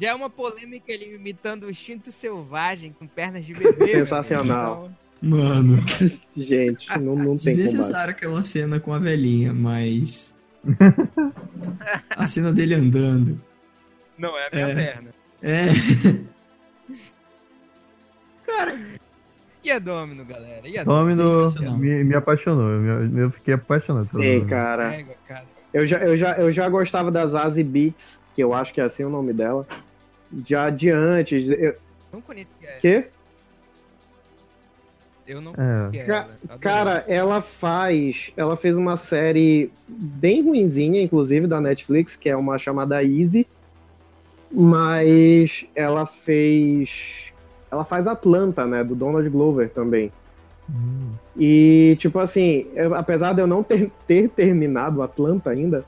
Já 0.00 0.08
é 0.08 0.14
uma 0.14 0.30
polêmica 0.30 0.90
ele 0.92 1.14
imitando 1.14 1.64
o 1.64 1.70
instinto 1.70 2.10
selvagem 2.10 2.94
com 2.98 3.06
pernas 3.06 3.44
de 3.44 3.52
bebê. 3.54 3.86
Sensacional. 3.88 4.82
velho. 4.84 4.96
Mano. 5.22 5.76
Gente, 6.36 6.88
não, 7.00 7.14
não 7.14 7.16
tem 7.16 7.24
combate. 7.26 7.44
Desnecessário 7.56 8.10
aquela 8.12 8.42
cena 8.42 8.78
com 8.80 8.92
a 8.92 8.98
velhinha, 8.98 9.52
mas. 9.52 10.34
a 12.10 12.26
cena 12.26 12.52
dele 12.52 12.74
andando. 12.74 13.40
Não 14.18 14.36
é 14.38 14.46
a 14.46 14.50
minha 14.52 14.68
É. 14.68 14.74
perna. 14.74 15.10
É. 15.42 15.64
E 19.62 19.70
a 19.70 19.78
Domino, 19.78 20.24
galera? 20.24 20.66
E 20.66 20.78
a 20.78 20.84
Domino 20.84 21.32
sensacional. 21.32 21.76
me, 21.76 22.02
me 22.02 22.14
apaixonou. 22.14 22.68
Eu, 22.70 22.80
me- 23.08 23.20
eu 23.22 23.30
fiquei 23.30 23.54
apaixonado. 23.54 24.04
Sim, 24.04 24.16
Domino. 24.16 24.46
cara. 24.46 24.94
Égua, 24.94 25.14
cara. 25.28 25.44
Eu 25.72 25.86
já, 25.86 25.98
eu, 25.98 26.16
já, 26.16 26.32
eu 26.38 26.50
já 26.50 26.68
gostava 26.68 27.10
das 27.10 27.34
Azi 27.34 27.62
Beats, 27.62 28.22
que 28.34 28.42
eu 28.42 28.54
acho 28.54 28.72
que 28.72 28.80
é 28.80 28.84
assim 28.84 29.04
o 29.04 29.10
nome 29.10 29.32
dela. 29.34 29.66
Já 30.46 30.70
de 30.70 30.88
antes. 30.90 31.50
Eu, 31.50 31.76
Não 32.12 32.20
conhecia 32.22 32.52
ela. 32.62 32.80
Eu 35.30 35.40
não 35.40 35.52
É. 35.52 35.96
ela. 35.98 36.20
Adorei. 36.44 36.58
Cara, 36.58 37.04
ela 37.06 37.40
faz. 37.40 38.32
Ela 38.36 38.56
fez 38.56 38.76
uma 38.76 38.96
série 38.96 39.70
bem 39.88 40.42
ruinzinha, 40.42 41.00
inclusive, 41.00 41.46
da 41.46 41.60
Netflix, 41.60 42.16
que 42.16 42.28
é 42.28 42.34
uma 42.36 42.58
chamada 42.58 43.00
Easy. 43.04 43.46
Mas 44.52 45.66
ela 45.76 46.04
fez. 46.06 47.32
Ela 47.70 47.84
faz 47.84 48.08
Atlanta, 48.08 48.66
né? 48.66 48.82
Do 48.82 48.96
Donald 48.96 49.28
Glover 49.30 49.70
também. 49.70 50.10
Hum. 50.68 51.12
E, 51.36 51.96
tipo 52.00 52.18
assim, 52.18 52.66
eu- 52.74 52.94
apesar 52.96 53.32
de 53.32 53.40
eu 53.40 53.46
não 53.46 53.62
ter, 53.62 53.90
ter 54.08 54.28
terminado 54.28 55.02
Atlanta 55.02 55.50
ainda, 55.50 55.84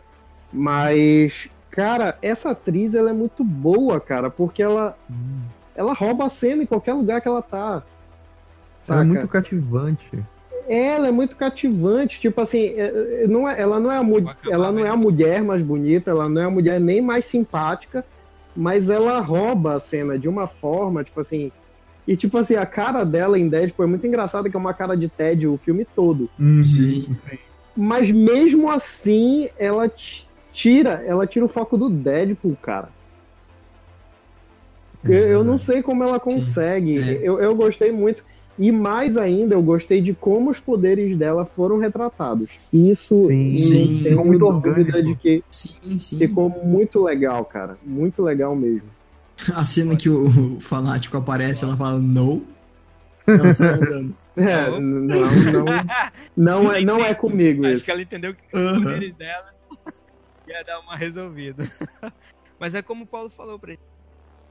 mas, 0.53 1.51
cara, 1.71 2.17
essa 2.23 2.51
atriz, 2.51 2.95
ela 2.95 3.11
é 3.11 3.13
muito 3.13 3.43
boa, 3.43 4.01
cara, 4.01 4.31
porque 4.31 4.63
ela, 4.63 4.97
Hum. 5.11 5.41
ela 5.75 5.93
rouba 5.93 6.27
a 6.27 6.29
cena 6.29 6.63
em 6.63 6.67
qualquer 6.67 6.95
lugar 6.95 7.21
que 7.21 7.27
ela 7.29 7.43
tá. 7.43 7.83
Ela 8.89 8.99
Saca? 8.99 9.01
é 9.01 9.05
muito 9.05 9.29
cativante. 9.29 10.25
Ela 10.69 11.09
é 11.09 11.11
muito 11.11 11.37
cativante, 11.37 12.21
tipo 12.21 12.41
assim, 12.41 12.67
é- 12.77 13.25
é- 13.25 13.27
não 13.27 13.49
é- 13.49 13.61
ela, 13.61 13.81
não 13.81 13.91
é 13.91 13.97
a 13.97 14.05
ela 14.51 14.71
não 14.73 14.85
é 14.85 14.89
a 14.89 14.97
mulher 14.97 15.43
mais 15.43 15.63
bonita, 15.63 16.11
ela 16.11 16.29
não 16.29 16.41
é 16.41 16.45
a 16.45 16.51
mulher 16.51 16.81
nem 16.81 17.01
mais 17.01 17.25
simpática, 17.25 18.05
mas 18.57 18.89
ela 18.89 19.21
rouba 19.21 19.75
a 19.75 19.81
cena 19.81 20.19
de 20.19 20.29
uma 20.29 20.47
forma, 20.47 21.03
tipo 21.03 21.21
assim. 21.21 21.51
E 22.07 22.17
tipo 22.17 22.37
assim, 22.39 22.57
a 22.57 22.67
cara 22.67 23.05
dela 23.05 23.39
em 23.39 23.49
Deadpool 23.49 23.85
é 23.85 23.89
muito 23.89 24.07
engraçada, 24.07 24.49
que 24.49 24.57
é 24.57 24.59
uma 24.59 24.75
cara 24.75 24.97
de 24.97 25.09
tédio 25.09 25.53
o 25.53 25.59
filme 25.59 25.85
todo. 25.85 26.29
Uhum. 26.39 26.63
Sim. 26.63 27.17
Mas 27.77 28.11
mesmo 28.11 28.71
assim, 28.71 29.49
ela 29.59 29.91
tira, 30.53 31.03
ela 31.07 31.27
tira 31.27 31.45
o 31.45 31.49
foco 31.49 31.77
do 31.77 31.89
Deadpool, 31.89 32.57
cara. 32.61 32.89
Eu, 35.05 35.13
eu 35.13 35.45
não 35.45 35.59
sei 35.59 35.83
como 35.83 36.05
ela 36.05 36.21
consegue. 36.21 36.99
É. 36.99 37.21
Eu, 37.23 37.41
eu 37.41 37.55
gostei 37.57 37.91
muito. 37.91 38.25
E 38.63 38.71
mais 38.71 39.17
ainda, 39.17 39.57
eu 39.57 39.63
gostei 39.63 40.01
de 40.01 40.15
como 40.15 40.51
os 40.51 40.61
poderes 40.61 41.17
dela 41.17 41.45
foram 41.45 41.79
retratados. 41.79 42.61
Isso 42.73 43.27
Sim. 43.29 43.51
não 43.51 44.11
Ficou 44.11 44.25
muito 44.25 44.47
orgânico. 44.47 45.03
de 45.03 45.15
que 45.17 45.45
Sim, 45.51 45.99
sim. 45.99 46.19
ficou 46.19 46.49
muito 46.49 47.03
legal, 47.03 47.45
cara. 47.45 47.77
Muito 47.85 48.23
legal 48.23 48.55
mesmo. 48.55 48.89
A 49.57 49.65
cena 49.65 49.97
que 49.97 50.09
o 50.09 50.61
fanático 50.61 51.17
aparece, 51.17 51.65
ela 51.65 51.77
fala 51.77 51.99
no. 51.99 52.47
Ela 53.27 53.53
sai 53.53 53.75
andando. 53.75 54.15
É, 54.35 54.71
Não. 54.71 54.81
não, 54.81 55.21
não, 55.21 56.63
não, 56.65 56.73
é, 56.73 56.81
não 56.81 57.05
é 57.05 57.13
comigo 57.13 57.67
Acho 57.67 57.75
isso. 57.75 57.85
que 57.85 57.91
ela 57.91 58.01
entendeu 58.01 58.35
que 58.35 58.43
os 58.51 58.83
poderes 58.83 59.13
dela 59.13 59.53
ia 60.49 60.65
dar 60.65 60.81
uma 60.81 60.97
resolvida. 60.97 61.63
Mas 62.59 62.75
é 62.75 62.81
como 62.81 63.05
o 63.05 63.07
Paulo 63.07 63.29
falou 63.29 63.59
pra 63.59 63.73
gente 63.73 63.83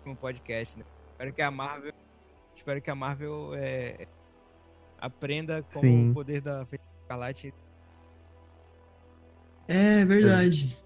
no 0.05 0.15
podcast, 0.15 0.77
né? 0.77 0.85
Espero 1.13 1.33
que 1.33 1.41
a 1.41 1.49
Marvel. 1.49 1.93
Espero 2.61 2.79
que 2.79 2.91
a 2.91 2.95
Marvel 2.95 3.53
é, 3.55 4.05
aprenda 4.99 5.63
com 5.73 5.81
Sim. 5.81 6.11
o 6.11 6.13
poder 6.13 6.41
da 6.41 6.63
Feiticeira 6.63 7.01
Escarlate. 7.01 7.53
É 9.67 10.05
verdade. 10.05 10.77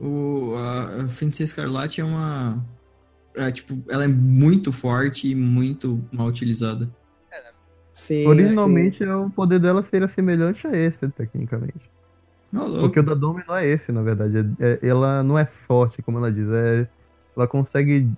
O, 0.00 0.54
a, 0.56 1.04
a 1.04 1.08
Feiticeira 1.08 1.48
Escarlate 1.48 2.00
é 2.00 2.04
uma. 2.04 2.64
É, 3.36 3.52
tipo, 3.52 3.78
ela 3.90 4.04
é 4.04 4.08
muito 4.08 4.72
forte 4.72 5.28
e 5.30 5.34
muito 5.34 6.02
mal 6.10 6.28
utilizada. 6.28 6.90
Sim, 7.94 8.26
Originalmente 8.26 9.04
o 9.04 9.28
poder 9.28 9.58
dela 9.58 9.82
seria 9.82 10.08
semelhante 10.08 10.66
a 10.66 10.74
esse, 10.74 11.06
tecnicamente. 11.10 11.90
Ô, 12.54 12.58
louco. 12.60 12.80
Porque 12.80 13.00
o 13.00 13.02
da 13.02 13.12
Domi 13.12 13.44
não 13.46 13.54
é 13.54 13.66
esse, 13.66 13.92
na 13.92 14.00
verdade. 14.00 14.38
É- 14.58 14.78
é- 14.82 14.88
ela 14.88 15.22
não 15.22 15.38
é 15.38 15.44
forte, 15.44 16.00
como 16.00 16.16
ela 16.16 16.32
diz. 16.32 16.48
É, 16.48 16.88
ela 17.36 17.46
consegue 17.46 18.10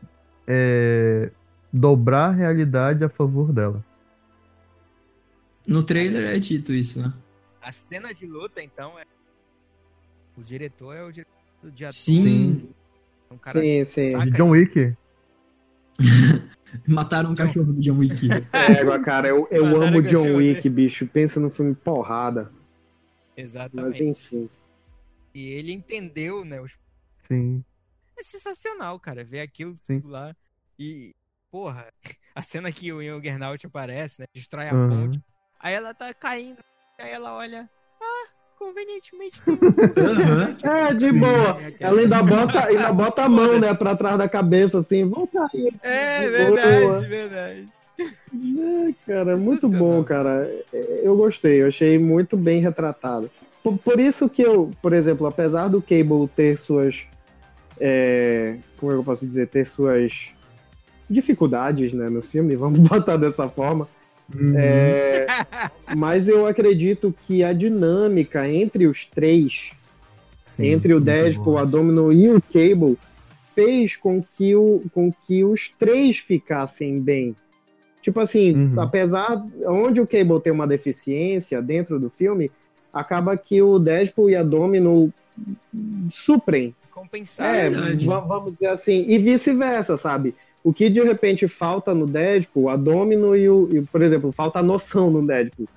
é, 0.47 1.33
dobrar 1.73 2.29
a 2.31 2.33
realidade 2.33 3.05
a 3.05 3.09
favor 3.09 3.53
dela. 3.53 3.85
No 5.67 5.83
trailer 5.83 6.35
é 6.35 6.39
dito 6.39 6.73
isso, 6.73 7.01
né? 7.01 7.13
A 7.61 7.71
cena 7.71 8.13
de 8.15 8.27
luta, 8.27 8.63
então, 8.63 8.99
é. 8.99 9.05
O 10.37 10.43
diretor 10.43 10.95
é 10.97 11.05
o 11.05 11.13
diretor 11.13 11.71
de 11.73 11.85
ator. 11.85 11.93
Sim. 11.95 12.69
É 13.31 13.35
um 13.35 13.39
cara 13.39 13.61
Sim, 13.61 13.85
sim. 13.85 14.19
De 14.19 14.31
John 14.31 14.51
Wick. 14.51 14.97
Mataram 16.87 17.33
o 17.33 17.37
cachorro 17.37 17.73
do 17.73 17.81
John 17.81 17.99
Wick. 17.99 18.29
Égua, 18.53 18.99
cara, 19.03 19.29
eu, 19.29 19.47
eu 19.51 19.65
Mas 19.67 19.81
amo 19.81 20.03
John 20.03 20.37
Wick, 20.37 20.69
bicho. 20.69 21.07
Pensa 21.07 21.39
no 21.39 21.51
filme 21.51 21.75
porrada. 21.75 22.51
Mas 23.37 23.45
Exatamente. 23.45 24.03
enfim. 24.05 24.49
E 25.35 25.51
ele 25.51 25.73
entendeu, 25.73 26.45
né? 26.45 26.61
os- 26.61 26.79
Sim. 27.29 27.63
É 28.19 28.23
sensacional, 28.23 28.99
cara, 28.99 29.25
ver 29.25 29.41
aquilo 29.41 29.75
Sim. 29.85 30.01
tudo 30.01 30.11
lá. 30.11 30.35
E, 30.79 31.15
porra, 31.51 31.87
a 32.35 32.43
cena 32.43 32.71
que 32.73 32.93
o 32.93 33.03
Juggernaut 33.03 33.67
aparece, 33.67 34.21
né? 34.21 34.27
Destrói 34.35 34.69
a 34.69 34.73
Aham. 34.75 34.89
ponte. 34.89 35.21
Aí 35.59 35.75
ela 35.75 35.93
tá 35.93 36.13
caindo. 36.15 36.59
Aí 36.99 37.11
ela 37.13 37.35
olha. 37.37 37.69
Ah, 38.01 38.29
convenientemente 38.59 39.43
tem. 39.45 39.59
Aham. 39.99 40.57
É, 40.63 40.95
de 40.95 41.13
boa. 41.13 41.57
Ela 41.79 42.01
ainda 42.01 42.23
bota, 42.23 42.65
ainda 42.67 42.93
bota 42.93 43.23
a 43.25 43.29
mão, 43.29 43.59
né, 43.61 43.75
pra 43.75 43.95
trás 43.97 44.17
da 44.19 44.29
cabeça, 44.29 44.79
assim. 44.79 45.05
Volta 45.09 45.39
aí. 45.53 45.71
É, 45.83 46.21
De 46.23 46.29
verdade, 46.31 46.81
boa. 46.81 47.01
verdade. 47.01 47.69
É, 48.01 48.95
cara, 49.07 49.37
muito 49.37 49.69
bom, 49.69 50.03
cara. 50.03 50.51
É, 50.73 51.01
Eu 51.07 51.17
gostei, 51.17 51.61
eu 51.63 51.67
achei 51.69 51.99
muito 51.99 52.37
bem 52.37 52.61
retratado. 52.63 53.31
Por, 53.63 53.77
por 53.77 54.01
isso 54.01 54.29
que 54.31 54.41
eu, 54.41 54.71
por 54.81 54.95
exemplo, 54.95 55.27
apesar 55.27 55.69
do 55.69 55.83
Cable 55.83 56.27
ter 56.35 56.57
suas. 56.57 57.07
é, 57.79 58.57
como 58.79 58.93
eu 58.93 59.05
posso 59.05 59.27
dizer? 59.27 59.49
Ter 59.49 59.67
suas 59.67 60.33
dificuldades 61.11 61.93
né, 61.93 62.09
no 62.09 62.23
filme, 62.23 62.55
vamos 62.57 62.79
botar 62.89 63.17
dessa 63.17 63.49
forma. 63.49 63.89
Uhum. 64.33 64.55
É, 64.57 65.27
mas 65.97 66.29
eu 66.29 66.47
acredito 66.47 67.13
que 67.19 67.43
a 67.43 67.53
dinâmica 67.53 68.49
entre 68.49 68.87
os 68.87 69.05
três, 69.05 69.73
Sim, 70.57 70.67
entre 70.67 70.95
o 70.95 71.01
Deadpool, 71.01 71.59
a 71.59 71.65
Domino 71.65 72.13
e 72.13 72.29
o 72.33 72.41
Cable, 72.41 72.97
fez 73.53 73.97
com 73.97 74.23
que, 74.23 74.55
o, 74.55 74.83
com 74.95 75.13
que 75.27 75.43
os 75.45 75.69
três 75.79 76.19
ficassem 76.19 76.95
bem. 77.01 77.35
Tipo 78.01 78.21
assim, 78.21 78.55
Uhum. 78.55 78.81
apesar 78.81 79.45
onde 79.67 80.01
o 80.01 80.07
Cable 80.07 80.41
tem 80.41 80.53
uma 80.53 80.67
deficiência 80.67 81.61
dentro 81.61 81.99
do 81.99 82.09
filme, 82.09 82.51
acaba 82.93 83.37
que 83.37 83.61
o 83.61 83.79
Deadpool 83.79 84.31
e 84.31 84.37
a 84.37 84.43
Domino 84.43 85.13
suprem 86.11 86.75
Compensar. 86.91 87.47
é, 87.55 87.71
verdade. 87.71 88.07
va- 88.07 88.21
vamos 88.21 88.55
dizer 88.55 88.69
assim, 88.69 89.05
e 89.09 89.19
vice-versa, 89.19 89.97
sabe? 89.97 90.35
O 90.63 90.73
que 90.73 90.91
de 90.91 91.01
repente 91.01 91.49
falta 91.49 91.95
no 91.95 92.07
Deadpool, 92.07 92.69
a 92.69 92.77
Domino 92.77 93.35
e 93.35 93.49
o. 93.49 93.69
e, 93.73 93.83
por 93.83 94.03
exemplo, 94.03 94.31
falta 94.31 94.59
a 94.59 94.63
noção 94.63 95.11
no 95.11 95.27
Deadpool. 95.27 95.69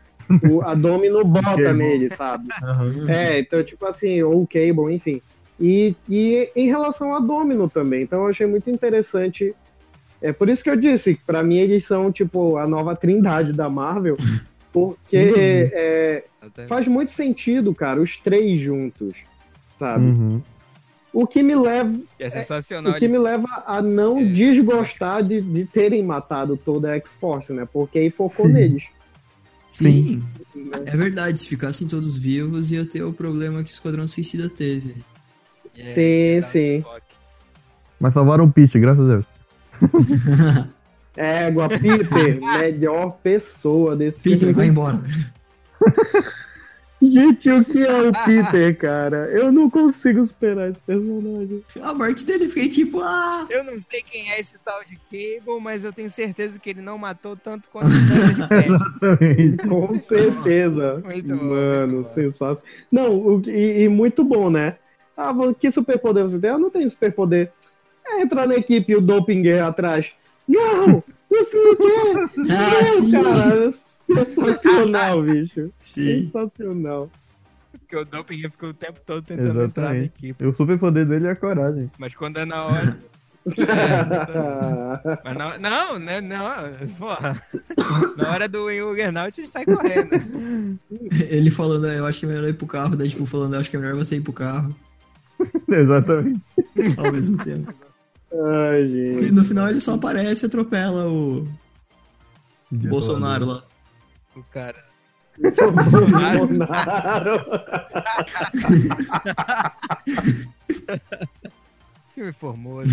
O, 0.50 0.62
a 0.62 0.74
Domino 0.76 1.24
bota 1.24 1.74
nele, 1.74 2.10
sabe? 2.10 2.48
Aham. 2.62 3.10
É, 3.10 3.40
então, 3.40 3.64
tipo 3.64 3.86
assim, 3.86 4.22
ou 4.22 4.42
o 4.42 4.48
Cable, 4.48 4.94
enfim. 4.94 5.22
E, 5.60 5.96
e 6.10 6.50
em 6.56 6.68
relação 6.68 7.16
a 7.16 7.20
Domino 7.20 7.70
também. 7.70 8.04
Então 8.04 8.24
eu 8.24 8.28
achei 8.28 8.46
muito 8.46 8.70
interessante. 8.70 9.56
É 10.22 10.34
por 10.34 10.50
isso 10.50 10.64
que 10.64 10.70
eu 10.70 10.76
disse, 10.76 11.16
que 11.16 11.24
pra 11.24 11.44
mim 11.44 11.58
eles 11.58 11.86
são, 11.86 12.12
tipo, 12.12 12.58
a 12.58 12.68
nova 12.68 12.96
trindade 12.96 13.54
da 13.54 13.70
Marvel. 13.70 14.18
Porque 14.74 15.70
é, 15.72 16.24
faz 16.68 16.88
muito 16.88 17.12
sentido, 17.12 17.76
cara, 17.76 18.02
os 18.02 18.18
três 18.18 18.60
juntos, 18.60 19.20
sabe? 19.78 20.06
Uhum. 20.06 20.42
O 21.14 21.27
que 21.27 21.44
me 21.44 21.53
leva 21.56 21.95
É 22.18 22.27
sensacional. 22.30 22.94
o 22.94 22.95
que 22.95 23.07
me 23.07 23.19
leva 23.19 23.48
a 23.68 23.81
não 23.84 24.19
É. 24.19 24.26
desgostar 24.26 25.22
de, 25.23 25.40
de 25.41 25.65
terem 25.65 26.02
matado 26.03 26.57
toda 26.57 26.91
a 26.91 26.95
X-Force, 26.95 27.53
né? 27.53 27.68
Porque 27.72 27.99
aí 27.99 28.10
focou 28.10 28.48
Sim. 28.48 28.53
neles. 28.53 28.84
Sim. 29.69 30.23
É 30.85 30.98
verdade, 30.98 31.40
se 31.40 31.48
ficassem 31.48 31.88
todos 31.88 32.18
vivos, 32.18 32.72
ia 32.72 32.85
ter 32.85 33.03
o 33.03 33.14
problema 33.14 33.64
que 33.64 33.69
o 33.69 33.73
Esquadrão 33.73 34.07
Suicida 34.07 34.49
teve. 34.49 34.95
Sim, 35.77 36.41
sim. 36.41 36.85
Mas 37.99 38.14
salvaram 38.14 38.45
o 38.45 38.52
Pete, 38.52 38.80
graças 38.80 39.03
a 39.10 39.14
Deus. 39.14 39.26
Égua, 41.15 41.69
Peter, 41.69 42.40
melhor 42.60 43.18
pessoa 43.23 43.95
desse 43.95 44.23
Peter, 44.23 44.40
filme. 44.40 44.53
vai 44.53 44.68
embora. 44.68 44.99
Gente, 47.04 47.50
o 47.50 47.66
que 47.66 47.84
é 47.86 48.02
o 48.02 48.12
Peter, 48.26 48.78
cara? 48.78 49.30
Eu 49.32 49.52
não 49.52 49.70
consigo 49.70 50.26
superar 50.26 50.70
esse 50.70 50.80
personagem. 50.80 51.64
A 51.82 51.94
morte 51.94 52.26
dele, 52.26 52.48
fiquei 52.48 52.70
tipo, 52.70 53.02
ah. 53.02 53.46
Eu 53.50 53.64
não 53.64 53.78
sei 53.80 54.02
quem 54.10 54.32
é 54.32 54.40
esse 54.40 54.58
tal 54.64 54.82
de 54.86 54.96
Cable, 55.12 55.60
mas 55.62 55.84
eu 55.84 55.92
tenho 55.92 56.10
certeza 56.10 56.60
que 56.60 56.70
ele 56.70 56.82
não 56.82 56.98
matou 56.98 57.36
tanto 57.36 57.70
quanto. 57.70 57.90
Exatamente. 57.92 59.68
Com 59.68 59.98
certeza. 59.98 61.02
Muito 61.04 61.28
bom, 61.36 61.44
Mano, 61.44 61.94
muito 61.94 61.98
bom. 61.98 62.04
sensacional. 62.04 62.64
Não, 62.92 63.16
o, 63.18 63.42
e, 63.50 63.84
e 63.84 63.90
muito 63.90 64.24
bom, 64.24 64.50
né? 64.50 64.78
Ah, 65.16 65.34
que 65.60 65.70
superpoder 65.70 66.24
você 66.24 66.40
tem? 66.40 66.50
Eu 66.50 66.60
não 66.60 66.70
tenho 66.70 66.90
superpoder. 66.90 67.52
É 68.06 68.22
entrar 68.22 68.48
na 68.48 68.56
equipe 68.56 68.92
e 68.92 68.96
o 68.96 69.02
Doppelganger 69.02 69.64
atrás. 69.64 70.14
Não! 70.48 71.04
Não 71.32 71.44
sei 71.44 71.62
o 71.62 71.76
quê! 71.76 71.92
Ah, 72.06 72.30
Não, 72.38 72.84
sim. 72.84 73.12
cara, 73.12 73.72
sensacional, 74.06 75.22
bicho. 75.24 75.72
Sim. 75.80 76.24
Sensacional. 76.32 77.10
Porque 77.72 77.96
o 77.98 78.06
Doppelganger 78.06 78.52
ficou 78.52 78.70
o 78.70 78.74
tempo 78.74 79.00
todo 79.06 79.22
tentando 79.24 79.62
entrar 79.64 79.90
na 79.90 79.96
Exatamente. 79.96 80.06
equipe. 80.18 80.44
E 80.44 80.48
o 80.48 80.54
superpoder 80.54 81.06
dele 81.06 81.28
é 81.28 81.32
a 81.32 81.36
coragem. 81.36 81.90
Mas 81.98 82.14
quando 82.16 82.38
é 82.38 82.46
na 82.46 82.64
hora. 82.64 82.98
É, 83.46 83.52
exatamente. 83.52 85.22
Mas 85.26 85.38
na, 85.38 85.58
não, 85.60 86.00
né? 86.00 86.22
Não, 86.22 86.88
porra. 86.98 87.36
Na 88.16 88.30
hora 88.32 88.48
do 88.48 88.72
Juggernaut 88.74 89.38
ele 89.38 89.48
sai 89.50 89.66
correndo. 89.66 90.12
Ele 91.30 91.52
falando, 91.52 91.84
"Ah, 91.88 91.94
eu 91.94 92.06
acho 92.06 92.20
que 92.22 92.26
é 92.26 92.30
melhor 92.30 92.48
ir 92.48 92.54
pro 92.54 92.66
carro, 92.66 92.96
daí 92.96 93.10
tipo 93.10 93.26
falando, 93.26 93.56
eu 93.56 93.60
acho 93.60 93.70
que 93.70 93.76
é 93.76 93.80
melhor 93.82 93.96
você 93.98 94.16
ir 94.16 94.22
pro 94.22 94.32
carro 94.32 94.74
Exatamente. 95.68 96.42
ao 96.98 97.12
mesmo 97.12 97.38
tempo. 97.44 97.74
Ai, 98.32 98.84
E 98.84 98.88
gente. 98.88 99.32
no 99.34 99.44
final 99.44 99.68
ele 99.70 99.82
só 99.82 99.96
aparece 99.96 100.46
e 100.46 100.48
atropela 100.48 101.10
o 101.10 101.46
Bolsonaro 102.72 103.46
lá. 103.46 103.64
O 104.36 104.44
cara. 104.44 104.84
Bolsonaro. 105.38 107.40
Filme 112.14 112.34
formoso, 112.34 112.90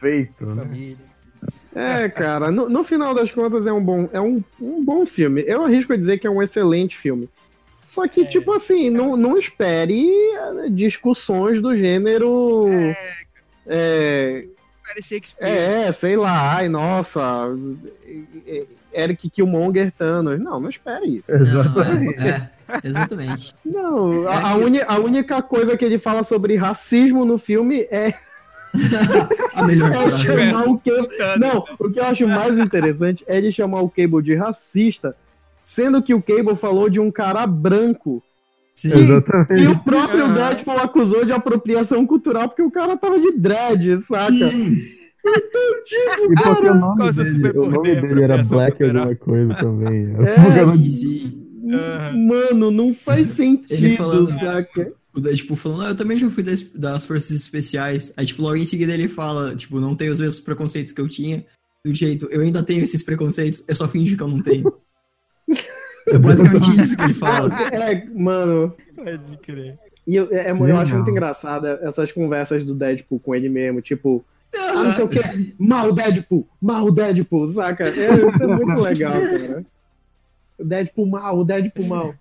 Feito, 0.00 0.46
né? 0.46 0.62
família. 0.62 1.10
É, 1.74 2.08
cara, 2.08 2.50
no, 2.50 2.68
no 2.68 2.84
final 2.84 3.14
das 3.14 3.30
contas 3.30 3.66
é 3.66 3.72
um 3.72 3.82
bom, 3.82 4.08
é 4.12 4.20
um, 4.20 4.42
um 4.60 4.84
bom 4.84 5.06
filme. 5.06 5.42
Eu 5.46 5.64
arrisco 5.64 5.92
a 5.92 5.96
dizer 5.96 6.18
que 6.18 6.26
é 6.26 6.30
um 6.30 6.42
excelente 6.42 6.96
filme. 6.96 7.28
Só 7.82 8.06
que, 8.06 8.22
É. 8.22 8.26
tipo 8.26 8.52
assim, 8.52 8.90
não, 8.90 9.16
não 9.16 9.38
espere 9.38 10.06
eh, 10.06 10.68
discussões 10.70 11.62
do 11.62 11.74
gênero. 11.74 12.66
É, 13.66 14.44
Shakespeare. 15.02 15.48
É, 15.48 15.92
sei 15.92 16.16
lá, 16.16 16.56
ai, 16.56 16.68
nossa. 16.68 17.48
É, 18.92 19.00
é, 19.00 19.04
Eric 19.04 19.28
Killmonger 19.30 19.92
Thanos. 19.92 20.38
Não, 20.40 20.60
mas 20.60 20.74
espera 20.74 21.06
isso. 21.06 21.32
Exatamente. 21.32 22.16
Não, 22.18 22.24
é, 22.26 22.50
é, 22.68 22.88
exatamente. 22.88 23.54
Não, 23.64 24.28
a, 24.28 24.50
a, 24.50 24.56
uni- 24.56 24.82
a 24.86 24.98
única 24.98 25.42
coisa 25.42 25.76
que 25.76 25.84
ele 25.84 25.98
fala 25.98 26.22
sobre 26.22 26.56
racismo 26.56 27.24
no 27.24 27.38
filme 27.38 27.80
é, 27.90 28.14
A 29.54 29.62
melhor 29.64 29.90
é 29.90 29.96
frase. 29.96 30.24
chamar 30.26 30.68
o 30.68 30.78
Cable. 30.78 31.08
Não, 31.38 31.64
o 31.78 31.90
que 31.90 31.98
eu 31.98 32.04
acho 32.04 32.26
mais 32.28 32.56
interessante 32.58 33.24
é 33.26 33.36
ele 33.36 33.50
chamar 33.50 33.80
o 33.80 33.90
Cable 33.90 34.22
de 34.22 34.34
racista, 34.34 35.16
sendo 35.64 36.00
que 36.02 36.14
o 36.14 36.22
Cable 36.22 36.54
falou 36.56 36.88
de 36.88 37.00
um 37.00 37.10
cara 37.10 37.46
branco. 37.46 38.22
Sim. 38.76 38.90
E 38.90 38.92
Exatamente. 39.02 39.66
o 39.66 39.78
próprio. 39.80 40.32
Deadpool 40.32 40.78
acusou 40.78 41.24
de 41.24 41.32
apropriação 41.32 42.06
cultural 42.06 42.48
porque 42.48 42.62
o 42.62 42.70
cara 42.70 42.96
tava 42.96 43.18
de 43.20 43.32
dread, 43.32 43.98
saca? 44.00 44.30
Sim. 44.32 44.80
E 45.24 46.34
porque 46.44 46.68
o 46.68 46.74
nome 46.74 47.06
é 47.06 47.08
o 47.08 47.12
seu 47.12 47.24
dele, 47.24 47.58
o 47.58 47.66
nome 47.70 47.94
dele 48.00 48.22
era 48.22 48.34
Apropriação 48.40 48.48
Black 48.48 48.84
alguma 48.84 49.16
coisa 49.16 49.54
também. 49.54 50.14
É. 50.26 50.76
De- 50.76 50.90
sim. 50.90 51.46
Aham. 51.72 52.16
Mano, 52.26 52.70
não 52.70 52.94
faz 52.94 53.28
sentido, 53.28 53.72
Ele 53.72 53.96
falando- 53.96 54.38
saca? 54.38 54.92
O 55.12 55.20
Deadpool 55.20 55.56
falando, 55.56 55.82
ah, 55.82 55.88
eu 55.88 55.94
também 55.96 56.16
já 56.16 56.30
fui 56.30 56.42
das, 56.42 56.62
das 56.62 57.04
forças 57.04 57.32
especiais. 57.32 58.12
Aí, 58.16 58.24
tipo, 58.24 58.42
logo 58.42 58.56
em 58.56 58.64
seguida 58.64 58.92
ele 58.94 59.08
fala, 59.08 59.56
tipo, 59.56 59.80
não 59.80 59.94
tenho 59.96 60.12
os 60.12 60.20
mesmos 60.20 60.40
preconceitos 60.40 60.92
que 60.92 61.00
eu 61.00 61.08
tinha. 61.08 61.44
Do 61.84 61.92
jeito, 61.94 62.28
eu 62.30 62.40
ainda 62.42 62.62
tenho 62.62 62.82
esses 62.84 63.02
preconceitos, 63.02 63.64
eu 63.66 63.74
só 63.74 63.88
finjo 63.88 64.16
que 64.16 64.22
eu 64.22 64.28
não 64.28 64.40
tenho. 64.42 64.72
É 66.08 66.16
basicamente 66.18 66.70
isso 66.80 66.96
que 66.96 67.02
ele 67.02 67.14
fala. 67.14 67.50
É, 67.72 68.04
mano. 68.14 68.74
Pode 68.96 69.36
crer. 69.42 69.78
E 70.06 70.16
eu, 70.16 70.28
é, 70.32 70.50
eu 70.50 70.76
acho 70.78 70.94
muito 70.96 71.10
engraçado 71.10 71.66
essas 71.66 72.10
conversas 72.10 72.64
do 72.64 72.74
Deadpool 72.74 73.20
com 73.20 73.34
ele 73.34 73.48
mesmo, 73.50 73.80
tipo, 73.82 74.24
ah, 74.56 74.82
não 74.84 74.92
sei 74.92 75.04
o 75.04 75.08
que, 75.08 75.54
mal 75.58 75.92
Deadpool, 75.92 76.46
mal 76.60 76.90
Deadpool, 76.92 77.48
saca? 77.48 77.84
É, 77.88 77.88
isso 78.28 78.42
é 78.42 78.46
muito 78.46 78.78
legal, 78.82 79.12
cara. 79.12 79.64
Deadpool 80.62 81.06
mal, 81.06 81.44
Deadpool 81.44 81.86
mal. 81.86 82.14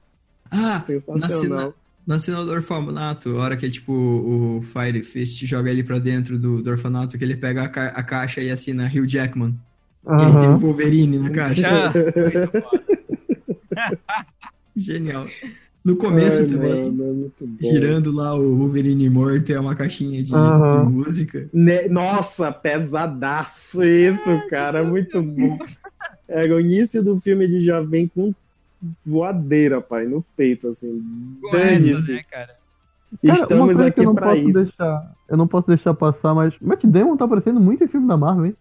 Ah, 0.51 0.83
na 0.87 0.99
Sensacional. 0.99 1.73
na 2.07 2.17
cena 2.19 2.43
do 2.43 2.51
orfanato, 2.51 3.37
a 3.37 3.43
hora 3.43 3.57
que, 3.57 3.69
tipo, 3.69 3.91
o 3.93 4.61
Fire 4.61 5.03
Fist 5.03 5.45
joga 5.45 5.69
ele 5.69 5.83
pra 5.83 5.99
dentro 5.99 6.39
do, 6.39 6.61
do 6.63 6.69
orfanato, 6.71 7.17
que 7.17 7.23
ele 7.23 7.35
pega 7.35 7.63
a, 7.63 7.67
ca- 7.69 7.93
a 7.95 8.01
caixa 8.03 8.41
e 8.41 8.49
assina 8.49 8.85
Hugh 8.87 9.07
Jackman. 9.07 9.55
E 10.07 10.11
aí 10.11 10.31
tem 10.39 10.49
o. 10.49 10.57
Wolverine 10.57 11.19
na 11.19 11.29
caixa. 11.29 11.67
Ah, 13.75 13.91
Genial. 14.75 15.25
No 15.89 15.95
começo 15.95 16.41
Ai, 16.41 16.47
também, 16.47 16.91
mano, 16.91 17.03
é 17.03 17.13
muito 17.13 17.47
bom. 17.47 17.57
girando 17.67 18.11
lá 18.11 18.35
o 18.35 18.57
Wolverine 18.57 19.09
morto, 19.09 19.49
é 19.51 19.59
uma 19.59 19.75
caixinha 19.75 20.21
de, 20.21 20.31
de 20.31 20.91
música. 20.91 21.49
Ne- 21.53 21.87
Nossa, 21.89 22.51
pesadaço 22.51 23.83
isso, 23.83 24.47
cara, 24.49 24.83
muito 24.83 25.21
bom. 25.21 25.57
É, 26.27 26.45
o 26.45 26.59
início 26.59 27.03
do 27.03 27.19
filme 27.19 27.43
ele 27.45 27.61
já 27.61 27.81
vem 27.81 28.07
com 28.07 28.33
voadeira, 29.05 29.81
pai, 29.81 30.05
no 30.05 30.21
peito, 30.37 30.67
assim. 30.69 31.01
essa, 31.51 31.57
Dane-se. 31.57 32.11
né, 32.13 32.23
cara? 32.29 32.55
Estamos 33.23 33.65
coisa 33.65 33.83
que 33.85 33.89
aqui 33.89 33.99
eu 34.01 34.05
não 34.05 34.15
pra 34.15 34.27
posso 34.27 34.41
isso. 34.49 34.53
deixar. 34.53 35.15
Eu 35.27 35.37
não 35.37 35.47
posso 35.47 35.67
deixar 35.67 35.93
passar, 35.95 36.35
mas 36.35 36.53
Matt 36.61 36.85
Damon 36.85 37.17
tá 37.17 37.25
aparecendo 37.25 37.59
muito 37.59 37.83
em 37.83 37.87
filme 37.87 38.07
da 38.07 38.15
Marvel, 38.15 38.45
hein? 38.45 38.55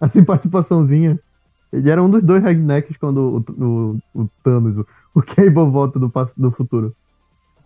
Assim, 0.00 0.22
participaçãozinha. 0.24 1.20
Ele 1.72 1.90
era 1.90 2.02
um 2.02 2.08
dos 2.08 2.22
dois 2.24 2.42
rednecks 2.42 2.96
quando 2.96 3.44
o, 3.58 3.62
o, 4.14 4.22
o 4.22 4.28
Thanos, 4.42 4.78
o, 4.78 4.86
o 5.14 5.22
Cable 5.22 5.70
volta 5.70 5.98
do, 5.98 6.12
do 6.36 6.50
futuro. 6.50 6.94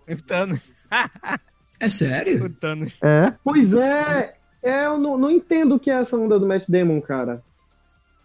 O 0.08 0.22
Thanos. 0.22 0.60
É 1.80 1.88
sério? 1.90 2.44
O 2.44 2.48
Thanos. 2.50 2.96
É, 3.02 3.32
Pois 3.44 3.74
é, 3.74 4.34
é, 4.62 4.86
eu 4.86 4.98
não, 4.98 5.16
não 5.16 5.30
entendo 5.30 5.76
o 5.76 5.80
que 5.80 5.90
é 5.90 5.94
essa 5.94 6.16
onda 6.16 6.38
do 6.38 6.46
Matt 6.46 6.64
Damon, 6.68 7.00
cara. 7.00 7.42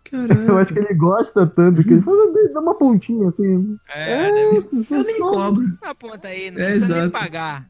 Caraca. 0.09 0.41
eu 0.41 0.57
acho 0.57 0.73
que 0.73 0.79
ele 0.79 0.93
gosta 0.93 1.47
tanto 1.47 1.83
que 1.83 1.93
ele 1.93 2.01
fala, 2.01 2.31
dá 2.53 2.59
uma 2.59 2.75
pontinha 2.75 3.29
assim. 3.29 3.77
É, 3.93 4.31
deve 4.31 4.57
isso 4.57 4.93
Eu 4.95 5.03
nem 5.03 5.17
só, 5.17 5.31
cobro. 5.31 5.63
uma 5.81 5.95
ponta 5.95 6.27
aí, 6.27 6.51
não 6.51 6.59
É, 6.61 6.65
precisa 6.65 6.93
nem 6.93 6.97
exato. 7.03 7.11
pagar. 7.11 7.69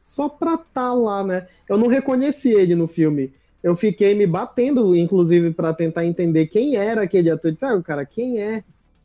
só 0.00 0.28
pra 0.28 0.56
tá 0.58 0.92
lá, 0.92 1.22
né? 1.24 1.46
Eu 1.68 1.78
não 1.78 1.86
reconheci 1.86 2.50
ele 2.50 2.74
no 2.74 2.88
filme. 2.88 3.32
Eu 3.62 3.74
fiquei 3.76 4.14
me 4.14 4.26
batendo, 4.26 4.94
inclusive, 4.94 5.52
pra 5.52 5.72
tentar 5.74 6.04
entender 6.04 6.46
quem 6.46 6.76
era 6.76 7.02
aquele 7.02 7.30
ator. 7.30 7.50
Eu 7.50 7.54
Disse, 7.54 7.64
ah, 7.64 7.82
cara, 7.82 8.04
quem 8.06 8.40
é? 8.40 8.62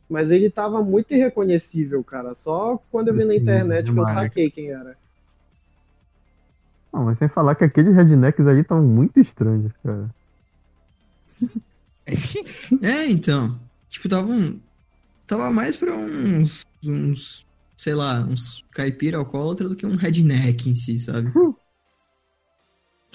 Mas 0.08 0.30
ele 0.30 0.50
tava 0.50 0.82
muito 0.82 1.12
irreconhecível, 1.14 2.02
cara. 2.04 2.34
Só 2.34 2.78
quando 2.90 3.08
eu 3.08 3.14
vi 3.14 3.24
na 3.24 3.34
internet 3.34 3.92
que 3.92 3.98
eu 3.98 4.06
saquei 4.06 4.50
quem 4.50 4.70
era. 4.70 4.96
Não, 6.92 7.04
mas 7.04 7.18
sem 7.18 7.28
falar 7.28 7.54
que 7.54 7.64
aqueles 7.64 7.94
rednecks 7.94 8.46
ali 8.46 8.60
estavam 8.60 8.84
muito 8.84 9.18
estranhos, 9.18 9.72
cara. 9.82 10.08
É, 12.82 13.06
então. 13.06 13.58
Tipo, 13.88 14.10
tava 14.10 14.30
um. 14.30 14.60
Tava 15.26 15.50
mais 15.50 15.74
pra 15.74 15.94
uns. 15.94 16.62
uns 16.84 17.46
sei 17.76 17.94
lá, 17.94 18.20
uns 18.20 18.64
caipira 18.72 19.18
alcoólatra 19.18 19.68
do 19.68 19.76
que 19.76 19.86
um 19.86 19.94
redneck 19.94 20.68
em 20.68 20.74
si, 20.74 20.98
sabe? 20.98 21.32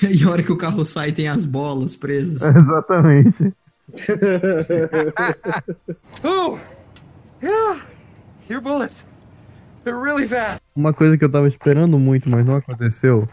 E 0.01 0.23
a 0.23 0.29
hora 0.29 0.41
que 0.41 0.51
o 0.51 0.57
carro 0.57 0.85
sai 0.85 1.11
tem 1.11 1.27
as 1.27 1.45
bolas 1.45 1.93
presas. 1.93 2.41
Exatamente. 2.55 3.53
Oh! 6.23 6.57
Uma 10.75 10.93
coisa 10.93 11.17
que 11.17 11.23
eu 11.23 11.31
tava 11.31 11.47
esperando 11.47 11.97
muito, 11.97 12.29
mas 12.29 12.45
não 12.45 12.55
aconteceu. 12.55 13.27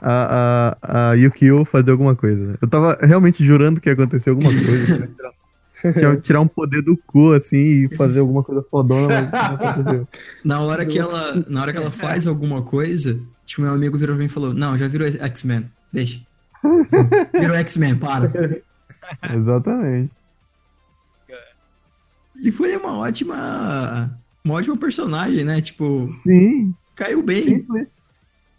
A, 0.00 0.76
a, 0.82 1.10
a 1.10 1.12
Yukio 1.14 1.64
fazer 1.64 1.92
alguma 1.92 2.16
coisa. 2.16 2.58
Eu 2.60 2.68
tava 2.68 2.98
realmente 3.00 3.44
jurando 3.44 3.80
que 3.80 3.88
ia 3.88 3.92
acontecer 3.92 4.30
alguma 4.30 4.50
coisa. 4.50 5.08
Que 5.82 6.20
tirar 6.22 6.40
um 6.40 6.48
poder 6.48 6.80
do 6.82 6.96
cu, 6.96 7.32
assim, 7.32 7.84
e 7.84 7.96
fazer 7.96 8.20
alguma 8.20 8.42
coisa 8.42 8.64
fodona, 8.70 9.08
mas 9.08 9.30
não 9.30 9.70
aconteceu. 9.70 10.08
Na 10.42 10.60
hora 10.60 10.86
que 10.86 10.98
ela. 10.98 11.44
Na 11.46 11.60
hora 11.60 11.70
que 11.70 11.78
ela 11.78 11.90
faz 11.90 12.26
alguma 12.26 12.62
coisa, 12.62 13.20
tipo, 13.44 13.60
meu 13.60 13.72
amigo 13.72 13.96
virou 13.96 14.16
pra 14.16 14.20
mim 14.20 14.26
e 14.26 14.32
falou: 14.32 14.54
Não, 14.54 14.76
já 14.76 14.88
virou 14.88 15.06
X-Men. 15.06 15.70
Deixa. 15.92 16.22
Virou 17.38 17.56
X-Men, 17.56 17.96
para. 17.96 18.32
Exatamente. 19.32 20.10
E 22.42 22.50
foi 22.52 22.76
uma 22.76 22.98
ótima. 22.98 24.18
Uma 24.44 24.54
ótima 24.54 24.76
personagem, 24.76 25.44
né? 25.44 25.60
Tipo, 25.60 26.08
Sim, 26.22 26.74
caiu 26.94 27.22
bem. 27.22 27.42
simples. 27.44 27.88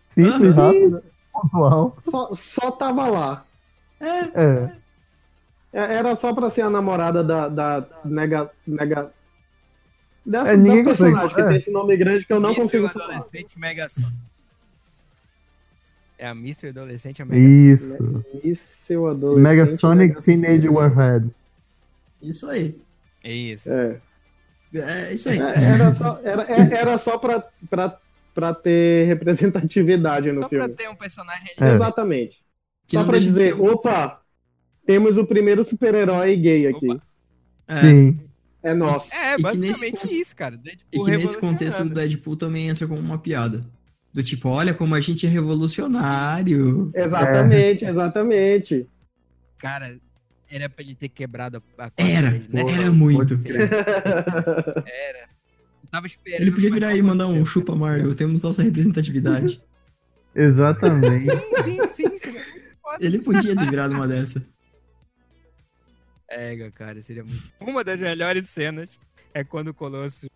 Simples, 0.10 0.58
Ah, 0.58 0.64
rápido, 0.68 1.04
pontual. 1.32 1.96
Só, 2.00 2.30
só 2.34 2.72
tava 2.72 3.08
lá. 3.08 3.46
É. 4.00 4.22
É- 5.74 5.96
Era 5.96 6.16
só 6.16 6.34
pra 6.34 6.50
ser 6.50 6.62
a 6.64 6.70
namorada 6.70 7.24
da, 7.24 7.48
da 7.50 7.88
nega. 8.04 8.50
nega 8.66 9.12
dessa 10.26 10.52
É, 10.54 10.58
ninguém 10.58 10.84
da 10.84 10.90
personagem 10.90 11.20
consegue, 11.22 11.36
que 11.36 11.42
é. 11.42 11.48
tem 11.50 11.58
esse 11.58 11.72
nome 11.72 11.96
grande 11.98 12.26
que 12.26 12.34
eu 12.34 12.40
não 12.40 12.54
consigo 12.56 12.90
falar. 12.90 13.06
adolescente 13.16 13.60
Mega. 13.60 13.88
É 16.18 16.28
a 16.28 16.34
Míssil 16.34 16.70
adolescente 16.70 17.22
a 17.22 17.26
Mega. 17.26 17.40
Isso. 18.44 18.92
Eu 18.92 19.08
adolescente. 19.08 19.44
Mega 19.44 19.78
Sonic 19.78 20.08
Mega 20.16 20.22
Teenage. 20.22 20.68
Warhead. 20.68 21.30
Isso 22.22 22.48
aí. 22.50 22.76
É 23.30 23.34
isso. 23.34 23.70
É. 23.72 23.98
É 24.74 25.14
isso 25.14 25.30
aí. 25.30 25.40
É, 25.40 25.64
Era 25.76 25.92
só, 25.92 26.20
era, 26.24 26.44
é- 26.44 26.74
era 26.80 26.98
só 26.98 27.18
pra, 27.18 27.44
pra, 27.70 27.98
pra 28.34 28.54
ter 28.54 29.06
representatividade 29.08 30.30
no 30.32 30.42
Só 30.42 30.50
pra 30.50 30.60
filme. 30.64 30.74
ter 30.76 30.90
um 30.90 30.96
personagem 30.96 31.52
É. 31.60 31.72
Exatamente. 31.74 32.40
Que 32.88 32.98
só 32.98 33.04
pra 33.04 33.18
dizer, 33.20 33.54
ser 33.54 33.62
um- 33.62 33.66
opa, 33.72 34.22
temos 34.86 35.18
o 35.18 35.26
primeiro 35.26 35.64
super-herói 35.64 36.36
gay 36.38 36.68
aqui. 36.68 36.90
Opa. 36.90 37.02
É. 37.68 37.82
Sim. 37.82 38.20
É 38.64 38.74
nosso. 38.74 39.14
É, 39.14 39.36
que 39.36 39.44
nesse 39.44 39.44
basicamente 39.82 40.08
con- 40.08 40.14
isso, 40.14 40.36
cara. 40.36 40.58
Deadpool 40.58 41.02
E 41.02 41.06
que 41.06 41.12
nesse 41.18 41.38
contexto 41.38 41.84
do. 41.84 41.90
Deadpool 41.94 42.36
também 42.36 42.68
entra 42.68 42.88
como 42.88 43.00
uma 43.00 43.18
piada. 43.18 43.66
Do 44.14 44.24
tipo, 44.24 44.50
olha 44.50 44.74
como 44.74 44.96
a 44.96 45.00
gente 45.00 45.26
é 45.26 45.30
revolucionário. 45.30 46.92
Exatamente, 46.94 47.86
exatamente. 47.86 48.88
Cara, 49.58 49.96
era 50.50 50.70
pra 50.70 50.84
ele 50.84 50.96
ter 50.96 51.10
quebrado 51.10 51.62
a, 51.78 51.92
Era, 51.98 52.32
vez, 52.32 52.48
né? 52.50 52.62
era 52.62 52.92
muito. 52.92 53.36
Era. 54.86 55.30
Eu 55.84 55.90
tava 55.90 56.08
esperando. 56.08 56.42
Ele 56.42 56.52
podia 56.52 56.72
virar 56.72 56.90
aí 56.90 57.00
e 57.00 57.02
mandar 57.02 57.28
um 57.28 57.46
chupa 57.46 57.76
Marvel, 57.76 58.14
temos 58.16 58.42
nossa 58.42 58.64
representatividade. 58.64 59.62
Exatamente. 60.36 61.32
Sim, 61.64 61.88
sim, 61.88 62.18
sim. 62.18 62.36
Ele 63.00 63.20
podia 63.20 63.56
ter 63.56 63.70
virado 63.70 63.96
uma 63.96 64.08
dessa. 64.08 64.46
É, 66.30 66.70
cara, 66.72 67.02
seria 67.02 67.24
muito. 67.24 67.52
Uma 67.60 67.84
das 67.84 68.00
melhores 68.00 68.48
cenas 68.50 69.00
é 69.34 69.44
quando 69.44 69.70
o 69.70 69.74
Colosso. 69.74 70.28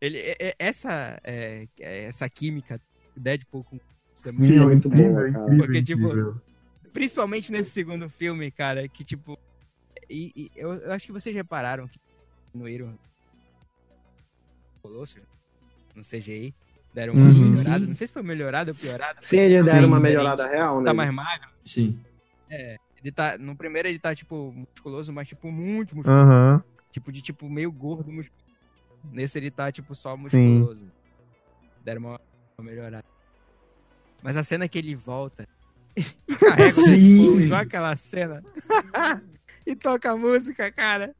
Ele, 0.00 0.18
é- 0.18 0.36
é- 0.40 0.54
essa, 0.58 1.18
é, 1.22 1.66
é, 1.80 2.04
essa 2.04 2.28
química 2.28 2.80
Deadpool 3.16 3.64
com. 3.64 3.76
é 4.26 4.32
muito 4.32 4.46
Sim, 4.46 4.58
bom, 4.58 4.64
muito 4.66 4.88
bom, 4.88 4.96
incrível, 4.96 5.28
incrível, 5.28 5.56
Porque, 5.58 5.82
tipo. 5.82 6.40
Principalmente 6.92 7.50
nesse 7.52 7.70
segundo 7.70 8.08
filme, 8.08 8.50
cara, 8.50 8.86
que 8.88 9.04
tipo. 9.04 9.38
E, 10.08 10.32
e 10.36 10.50
eu, 10.56 10.72
eu 10.74 10.92
acho 10.92 11.06
que 11.06 11.12
vocês 11.12 11.34
repararam 11.34 11.88
que 11.88 11.98
no 12.54 12.68
Iron 12.68 12.94
Colossus, 14.82 15.22
no 15.94 16.02
CGI, 16.02 16.54
Deram 16.94 17.12
uma 17.12 17.28
Sim, 17.28 17.40
melhorada. 17.40 17.80
sim. 17.80 17.86
Não 17.88 17.94
sei 17.94 18.06
se 18.06 18.12
foi 18.12 18.22
melhorada 18.22 18.70
ou 18.70 18.74
piorada. 18.76 19.18
Sim, 19.20 19.38
eles 19.38 19.64
deram 19.64 19.80
Sim, 19.80 19.86
uma 19.86 19.98
melhorada 19.98 20.46
real, 20.46 20.78
né? 20.78 20.86
Tá 20.86 20.94
mais 20.94 21.12
magro. 21.12 21.48
Sim. 21.64 21.98
Ele 22.48 23.10
tá. 23.12 23.36
No 23.36 23.56
primeiro 23.56 23.88
ele 23.88 23.98
tá, 23.98 24.14
tipo, 24.14 24.52
musculoso, 24.52 25.12
mas 25.12 25.26
tipo, 25.26 25.50
muito 25.50 25.96
musculoso. 25.96 26.22
Aham. 26.22 26.62
Tipo, 26.92 27.10
de 27.10 27.20
tipo, 27.20 27.50
meio 27.50 27.72
gordo 27.72 28.12
musculoso. 28.12 28.44
Nesse 29.12 29.38
ele 29.38 29.50
tá, 29.50 29.72
tipo, 29.72 29.92
só 29.92 30.16
musculoso. 30.16 30.88
Deram 31.84 32.02
uma, 32.02 32.20
uma 32.56 32.70
melhorada. 32.70 33.04
Mas 34.22 34.36
a 34.36 34.44
cena 34.44 34.68
que 34.68 34.78
ele 34.78 34.94
volta 34.94 35.48
e 35.96 36.36
carrega 36.36 36.68
o 36.68 36.72
Sim. 36.72 37.40
Igual 37.40 37.60
aquela 37.60 37.96
cena. 37.96 38.40
e 39.66 39.74
toca 39.76 40.12
a 40.12 40.16
música, 40.16 40.70
cara. 40.70 41.14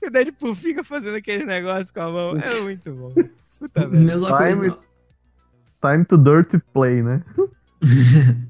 E 0.00 0.06
o 0.06 0.10
Deadpool 0.10 0.54
fica 0.54 0.84
fazendo 0.84 1.16
aquele 1.16 1.44
negócio 1.44 1.92
com 1.92 2.00
a 2.00 2.08
mão. 2.10 2.36
É 2.38 2.60
muito 2.62 2.92
bom. 2.92 3.12
Puta 3.58 3.88
merda. 3.88 3.98
Mesma 3.98 4.28
Vai, 4.30 4.54
coisa. 4.54 4.62
me- 4.62 4.68
na- 4.68 4.78
Time 5.92 6.04
to 6.04 6.16
dirty 6.18 6.58
play, 6.72 7.02
né? 7.02 7.22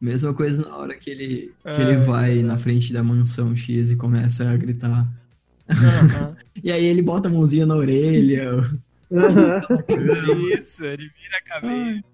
Mesma 0.00 0.34
coisa 0.34 0.68
na 0.68 0.76
hora 0.76 0.94
que 0.96 1.08
ele, 1.10 1.54
que 1.64 1.80
ele 1.80 1.96
vai 1.98 2.42
na 2.42 2.58
frente 2.58 2.92
da 2.92 3.00
mansão 3.02 3.54
X 3.56 3.90
e 3.92 3.96
começa 3.96 4.48
a 4.50 4.56
gritar. 4.56 5.08
Aham. 5.68 6.36
E 6.62 6.70
aí 6.72 6.84
ele 6.86 7.02
bota 7.02 7.28
a 7.28 7.30
mãozinha 7.30 7.66
na 7.66 7.74
orelha. 7.74 8.50
Isso, 10.58 10.84
ele 10.84 11.10
vira 11.10 11.38
a 11.38 11.42
cabeça. 11.42 12.04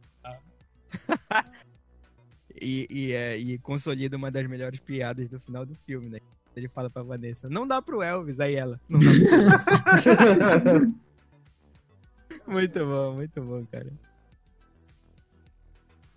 E, 2.61 2.87
e, 2.91 3.13
é, 3.13 3.37
e 3.37 3.59
consolida 3.59 4.17
uma 4.17 4.31
das 4.31 4.47
melhores 4.47 4.81
piadas 4.81 5.29
do 5.29 5.41
final 5.41 5.65
do 5.65 5.75
filme, 5.75 6.09
né? 6.09 6.19
Ele 6.55 6.69
fala 6.69 6.91
pra 6.91 7.03
Vanessa, 7.03 7.49
não 7.49 7.67
dá 7.67 7.81
pro 7.81 8.03
Elvis, 8.03 8.41
aí 8.41 8.55
ela. 8.55 8.81
Não 8.89 8.99
dá 8.99 9.07
pro 9.11 10.61
Elvis. 10.63 10.89
muito 12.47 12.79
bom, 12.87 13.15
muito 13.15 13.43
bom, 13.43 13.65
cara. 13.71 13.93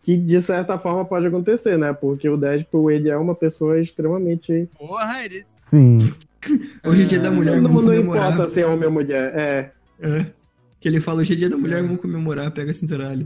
que 0.02 0.18
de 0.18 0.42
certa 0.42 0.78
forma 0.78 1.06
pode 1.06 1.28
acontecer, 1.28 1.78
né? 1.78 1.94
Porque 1.94 2.28
o 2.28 2.36
Deadpool, 2.36 2.92
ele 2.92 3.10
é 3.10 3.18
uma 3.18 3.34
pessoa 3.34 3.80
extremamente... 3.80 4.68
Porra, 4.78 5.24
ele. 5.24 5.46
Sim. 5.70 5.98
Hoje 6.84 7.04
é 7.04 7.06
dia 7.06 7.20
da 7.20 7.32
mulher, 7.32 7.62
não, 7.62 7.72
não 7.72 7.96
importa 7.96 8.48
se 8.50 8.62
é 8.62 8.66
homem 8.66 8.86
ou 8.86 8.92
mulher, 8.92 9.34
é. 9.34 9.72
É. 10.02 10.26
Que 10.80 10.90
ele 10.90 11.00
fala, 11.00 11.22
hoje 11.22 11.32
é 11.32 11.36
dia 11.38 11.50
da 11.50 11.56
mulher, 11.56 11.82
vamos 11.82 12.02
comemorar, 12.02 12.52
pega 12.52 12.72
a 12.72 12.74
cinturalha. 12.74 13.26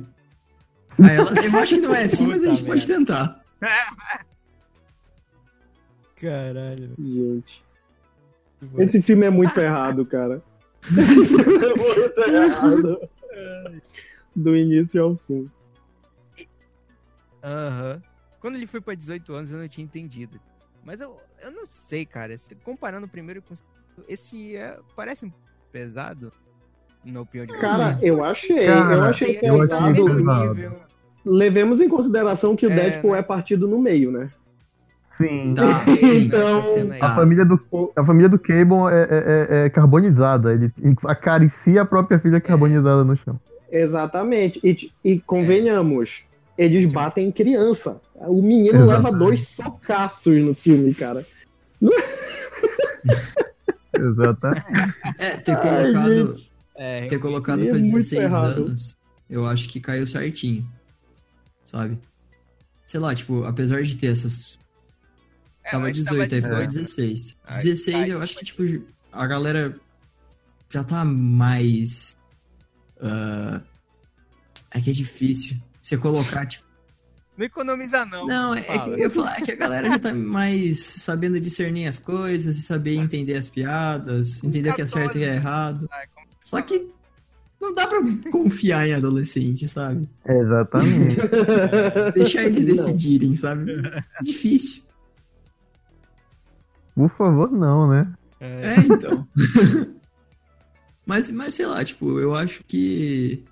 Aí 1.03 1.15
ela, 1.15 1.29
eu 1.29 1.59
acho 1.59 1.75
que 1.75 1.81
não 1.81 1.95
é 1.95 2.03
assim, 2.03 2.27
mas 2.27 2.43
a 2.43 2.47
gente 2.47 2.63
pode 2.63 2.87
tentar. 2.87 3.43
Caralho. 6.19 6.95
Gente. 6.97 7.63
Esse 8.79 9.01
filme 9.01 9.25
é 9.25 9.29
muito 9.29 9.59
errado, 9.59 10.05
cara. 10.05 10.41
Esse 10.83 11.25
filme 11.25 11.43
é 11.43 11.75
muito 11.75 12.19
errado. 12.19 13.09
Do 14.35 14.55
início 14.55 15.03
ao 15.03 15.15
fim. 15.15 15.49
Aham. 17.43 18.01
Quando 18.39 18.55
ele 18.55 18.67
foi 18.67 18.81
pra 18.81 18.95
18 18.95 19.33
anos, 19.33 19.51
eu 19.51 19.59
não 19.59 19.67
tinha 19.67 19.85
entendido. 19.85 20.39
Mas 20.83 21.01
eu, 21.01 21.19
eu 21.41 21.51
não 21.51 21.67
sei, 21.67 22.05
cara. 22.05 22.35
Comparando 22.63 23.05
o 23.05 23.09
primeiro 23.09 23.41
com 23.41 23.53
o 23.53 23.57
segundo, 23.57 23.75
esse 24.07 24.55
é, 24.55 24.79
parece 24.95 25.25
um 25.25 25.31
pesado, 25.71 26.31
na 27.05 27.21
opinião 27.21 27.45
de 27.47 27.57
Cara, 27.59 27.93
vocês. 27.93 28.03
eu 28.03 28.23
achei, 28.23 28.65
Cara, 28.65 28.95
eu 28.95 29.03
achei 29.03 29.37
pesado. 29.37 29.91
nível. 29.91 30.71
Levemos 31.25 31.79
em 31.81 31.89
consideração 31.89 32.55
que 32.55 32.65
o 32.65 32.71
É, 32.71 32.75
Deadpool 32.75 33.11
né? 33.13 33.19
é 33.19 33.21
partido 33.21 33.67
no 33.67 33.79
meio, 33.79 34.11
né? 34.11 34.29
Sim. 35.17 35.53
Tá, 35.55 35.63
sim. 35.97 36.27
Então. 36.27 36.63
A 37.01 37.15
família 37.15 37.43
do, 37.43 37.59
a 37.95 38.05
família 38.05 38.29
do 38.29 38.37
Cable 38.39 38.91
é, 38.91 39.01
é- 39.09 39.47
é- 39.63 39.65
é 39.65 39.69
carbonizada. 39.69 40.53
Ele 40.53 40.71
acaricia 41.05 41.81
a 41.81 41.85
própria 41.85 42.19
filha 42.19 42.39
carbonizada 42.39 43.03
no 43.03 43.15
chão. 43.17 43.39
Exatamente. 43.71 44.59
E, 44.63 44.77
e 45.03 45.19
convenhamos, 45.19 46.23
eles 46.57 46.85
batem 46.85 47.27
em 47.27 47.31
criança. 47.31 47.99
O 48.15 48.41
menino 48.41 48.77
Exatamente. 48.79 49.05
leva 49.05 49.17
dois 49.17 49.47
socaços 49.47 50.41
no 50.41 50.53
filme, 50.53 50.93
cara. 50.93 51.25
Exatamente. 53.93 54.63
É, 55.17 55.29
ter 55.37 55.51
Ai, 55.57 55.91
colocado, 55.93 56.35
É, 56.77 57.07
ter 57.07 57.17
colocado 57.19 57.63
é 57.63 57.69
pra 57.69 57.79
muito 57.79 57.93
16 57.93 58.21
errado. 58.21 58.63
anos, 58.63 58.95
eu 59.27 59.45
acho 59.47 59.67
que 59.67 59.79
caiu 59.79 60.05
certinho. 60.05 60.69
Sabe? 61.63 61.99
Sei 62.85 62.99
lá, 62.99 63.13
tipo, 63.13 63.43
apesar 63.43 63.81
de 63.83 63.95
ter 63.95 64.07
essas. 64.07 64.59
é, 65.63 65.71
Tava 65.71 65.87
antes 65.87 66.03
18, 66.03 66.35
aí 66.35 66.41
foi 66.41 66.49
né? 66.51 66.67
16. 66.67 67.35
Aí 67.43 67.63
16, 67.63 67.97
caiu, 67.97 68.17
eu 68.17 68.21
acho 68.21 68.37
que, 68.37 68.45
tipo, 68.45 68.63
a 69.11 69.25
galera 69.25 69.77
já 70.71 70.83
tá 70.83 71.03
mais. 71.03 72.15
ah, 73.01 73.61
é 74.71 74.79
que 74.79 74.91
é 74.91 74.93
difícil. 74.93 75.57
Você 75.81 75.97
colocar, 75.97 76.45
tipo. 76.45 76.65
Não 77.37 77.45
economiza, 77.45 78.05
não. 78.05 78.25
Não, 78.25 78.55
é, 78.55 78.59
é 78.67 78.79
que 78.79 78.89
eu 78.89 78.97
ia 78.97 79.09
falar 79.09 79.37
é 79.37 79.41
que 79.41 79.51
a 79.51 79.55
galera 79.55 79.89
já 79.89 79.99
tá 79.99 80.13
mais 80.13 80.79
sabendo 80.79 81.39
discernir 81.39 81.87
as 81.87 81.97
coisas 81.97 82.57
e 82.57 82.63
saber 82.63 82.95
entender 82.97 83.35
as 83.35 83.47
piadas, 83.47 84.43
entender 84.43 84.71
o 84.71 84.75
que 84.75 84.81
é 84.81 84.87
certo 84.87 85.15
e 85.15 85.17
o 85.17 85.21
que 85.21 85.25
é 85.25 85.35
14. 85.35 85.35
errado. 85.35 85.89
Ai, 85.91 86.07
Só 86.47 86.61
que 86.61 86.87
não 87.59 87.75
dá 87.75 87.85
pra 87.87 87.99
confiar 88.31 88.87
em 88.87 88.93
adolescente, 88.93 89.67
sabe? 89.67 90.07
Exatamente. 90.25 91.17
Deixar 92.15 92.45
eles 92.45 92.63
Não. 92.63 92.73
decidirem, 92.73 93.35
sabe? 93.35 93.73
Difícil. 94.21 94.83
Por 96.95 97.09
favor, 97.09 97.51
não, 97.51 97.89
né? 97.89 98.13
É, 98.39 98.75
É, 98.75 98.79
então. 98.79 99.27
mas, 101.05 101.31
mas 101.31 101.53
sei 101.53 101.65
lá, 101.65 101.83
tipo, 101.83 102.17
eu 102.17 102.33
acho 102.33 102.63
que 102.63 103.43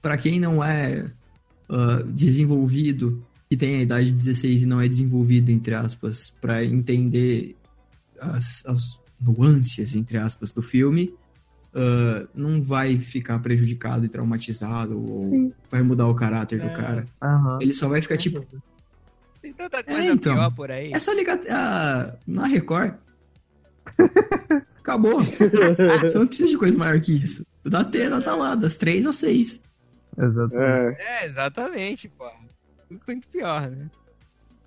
pra 0.00 0.16
quem 0.16 0.40
não 0.40 0.64
é 0.64 1.12
ah, 1.68 2.02
desenvolvido, 2.06 3.22
que 3.50 3.56
tem 3.58 3.76
a 3.76 3.82
idade 3.82 4.06
de 4.06 4.12
16 4.12 4.62
e 4.62 4.66
não 4.66 4.80
é 4.80 4.88
desenvolvido, 4.88 5.50
entre 5.50 5.74
aspas, 5.74 6.30
pra 6.40 6.64
entender 6.64 7.54
as, 8.18 8.64
as 8.64 8.98
nuances, 9.20 9.94
entre 9.94 10.16
aspas, 10.16 10.52
do 10.52 10.62
filme, 10.62 11.14
ah, 11.78 12.28
não 12.34 12.60
vai 12.60 12.98
ficar 12.98 13.38
prejudicado 13.38 14.04
e 14.04 14.08
traumatizado 14.08 14.98
ou 15.00 15.52
vai 15.70 15.82
mudar 15.82 16.06
o 16.08 16.14
caráter 16.14 16.58
do 16.60 16.66
É. 16.66 16.70
cara. 16.72 17.06
Aham. 17.22 17.58
Ele 17.60 17.72
só 17.72 17.88
vai 17.88 18.02
ficar 18.02 18.16
tipo, 18.16 18.44
Tem 19.40 19.52
tanta 19.52 19.82
coisa 19.82 20.04
então. 20.12 20.34
pior 20.34 20.50
por 20.50 20.70
aí. 20.70 20.92
é 20.92 20.98
só 21.00 21.12
ligar 21.12 21.38
ah, 21.50 22.14
na 22.26 22.46
Record. 22.46 22.94
Acabou. 24.80 25.22
Você 25.22 26.18
não 26.18 26.26
precisa 26.26 26.48
de 26.48 26.56
coisa 26.58 26.76
maior 26.78 26.98
que 27.00 27.12
isso. 27.12 27.44
O 27.64 27.70
da 27.70 27.80
Atena 27.80 28.20
tá 28.22 28.34
lá, 28.34 28.54
das 28.54 28.76
3 28.78 29.06
às 29.06 29.16
6. 29.16 29.62
Exatamente. 30.16 31.00
É. 31.00 31.22
É, 31.22 31.26
exatamente, 31.26 32.08
pô. 32.08 32.28
Muito 33.06 33.28
pior, 33.28 33.70
né? 33.70 33.90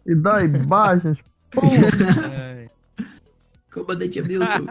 E 0.06 0.14
dá 0.16 0.44
imagens. 0.46 1.18
Pô, 1.52 1.62
É. 2.32 2.70
Comandante 3.74 4.20
Hamilton. 4.20 4.68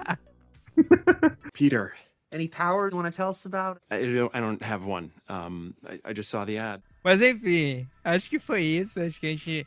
Peter. 1.53 1.93
Any 2.33 2.47
powers 2.47 2.93
you 2.93 2.97
want 2.97 3.13
to 3.13 3.17
tell 3.17 3.31
us 3.31 3.45
about? 3.45 3.81
I 3.91 4.03
don't, 4.03 4.31
I 4.35 4.41
don't 4.41 4.63
have 4.63 4.85
one. 4.85 5.11
Um, 5.29 5.75
I, 5.85 6.11
I 6.11 6.13
just 6.13 6.31
saw 6.31 6.45
the 6.45 6.59
ad. 6.59 6.83
Mas 7.03 7.21
enfim, 7.21 7.89
acho 8.05 8.31
que 8.31 8.39
foi 8.39 8.63
isso. 8.63 9.01
Acho 9.01 9.19
que 9.19 9.27
a 9.27 9.31
gente 9.31 9.67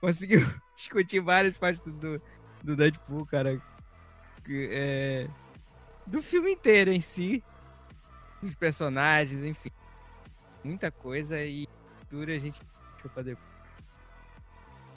conseguiu 0.00 0.40
discutir 0.76 1.20
várias 1.20 1.56
partes 1.56 1.82
do, 1.82 2.20
do 2.62 2.76
Deadpool, 2.76 3.24
cara. 3.24 3.60
Que, 4.44 4.68
é, 4.72 5.28
do 6.06 6.20
filme 6.20 6.52
inteiro 6.52 6.92
em 6.92 7.00
si. 7.00 7.42
Dos 8.42 8.54
personagens, 8.56 9.42
enfim. 9.42 9.70
Muita 10.62 10.90
coisa 10.90 11.42
e 11.42 11.66
cultura 12.00 12.34
a 12.34 12.38
gente 12.38 12.60
deixou 12.92 13.10
pra 13.10 13.22
depois. 13.22 13.48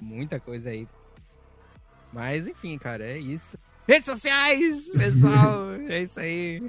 Muita 0.01 0.39
coisa 0.39 0.69
aí. 0.69 0.87
Mas 2.11 2.47
enfim, 2.47 2.77
cara, 2.77 3.05
é 3.05 3.17
isso. 3.17 3.57
Redes 3.87 4.05
sociais, 4.05 4.89
pessoal. 4.91 5.71
é 5.87 6.03
isso 6.03 6.19
aí. 6.19 6.63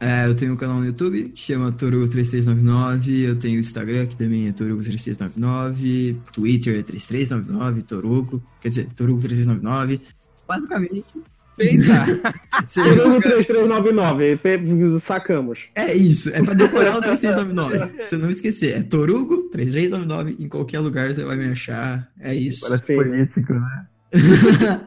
É, 0.00 0.26
eu 0.26 0.34
tenho 0.34 0.52
um 0.52 0.56
canal 0.56 0.80
no 0.80 0.84
YouTube 0.84 1.30
que 1.30 1.40
chama 1.40 1.72
Torugo3399. 1.72 3.28
Eu 3.28 3.38
tenho 3.38 3.56
o 3.56 3.60
Instagram 3.60 4.06
que 4.06 4.16
também 4.16 4.48
é 4.48 4.52
Torugo3399. 4.52 6.18
Twitter 6.32 6.78
é 6.78 6.82
3399, 6.82 7.82
Torugo. 7.82 8.42
Quer 8.60 8.68
dizer, 8.68 8.86
Torugo3399. 8.90 10.00
Basicamente, 10.46 11.14
Eita! 11.58 12.04
você 12.66 12.82
Jogo 12.94 13.20
3399, 13.20 14.36
pe- 14.38 14.98
sacamos. 15.00 15.68
É 15.74 15.94
isso, 15.94 16.30
é 16.30 16.42
pra 16.42 16.54
decorar 16.54 16.96
o 16.96 17.00
3399. 17.02 17.78
pra 17.96 18.06
você 18.06 18.16
não 18.16 18.28
esquecer. 18.30 18.78
É 18.78 18.82
Torugo 18.82 19.48
3399. 19.50 20.44
Em 20.44 20.48
qualquer 20.48 20.80
lugar 20.80 21.12
você 21.12 21.24
vai 21.24 21.36
me 21.36 21.48
achar. 21.50 22.10
É 22.20 22.34
isso. 22.34 22.66
Parece 22.66 22.86
Sim. 22.86 22.96
político, 22.96 23.52
né? 23.52 23.86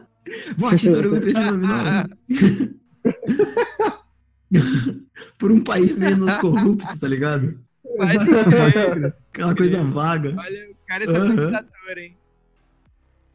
Vote 0.57 0.89
Torugo 0.89 1.19
3399. 1.21 2.77
Por 5.37 5.51
um 5.51 5.61
país 5.63 5.95
menos 5.95 6.35
corrupto, 6.37 6.99
tá 6.99 7.07
ligado? 7.07 7.59
Aquela 7.99 9.55
coisa 9.55 9.83
vaga. 9.83 10.35
Olha, 10.37 10.69
o 10.71 10.75
cara 10.87 11.03
é 11.03 11.07
seu 11.07 11.15
Aham. 11.15 11.35
candidator, 11.35 11.97
hein? 11.97 12.17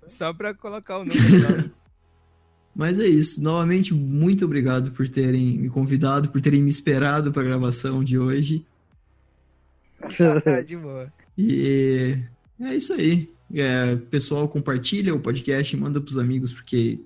Só 0.07 0.33
pra 0.35 0.53
colocar 0.55 0.99
o 0.99 1.05
número 1.05 1.43
lá. 1.43 1.65
Mas 2.75 2.99
é 2.99 3.07
isso. 3.07 3.43
Novamente, 3.43 3.93
muito 3.95 4.45
obrigado 4.45 4.93
por 4.93 5.09
terem 5.09 5.59
me 5.59 5.69
convidado, 5.69 6.31
por 6.31 6.41
terem 6.41 6.63
me 6.63 6.71
esperado 6.71 7.33
para 7.33 7.43
a 7.43 7.47
gravação 7.47 8.03
de 8.03 8.19
hoje. 8.19 8.67
Tá 10.01 10.61
de 10.67 10.77
boa. 10.77 11.13
E 11.37 12.19
é 12.61 12.75
isso 12.75 12.93
aí. 12.93 13.33
É, 13.55 13.97
pessoal, 13.97 14.49
compartilha 14.49 15.15
o 15.15 15.21
podcast, 15.21 15.77
manda 15.77 16.01
pros 16.01 16.17
amigos, 16.17 16.53
porque, 16.53 17.01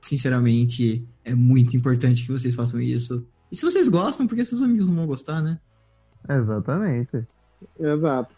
sinceramente, 0.00 1.06
é 1.24 1.34
muito 1.34 1.76
importante 1.76 2.24
que 2.24 2.32
vocês 2.32 2.54
façam 2.54 2.80
isso. 2.80 3.24
E 3.50 3.56
se 3.56 3.64
vocês 3.64 3.88
gostam, 3.88 4.26
porque 4.26 4.44
seus 4.44 4.62
amigos 4.62 4.88
não 4.88 4.96
vão 4.96 5.06
gostar, 5.06 5.40
né? 5.40 5.60
Exatamente. 6.28 7.26
Exato. 7.78 8.36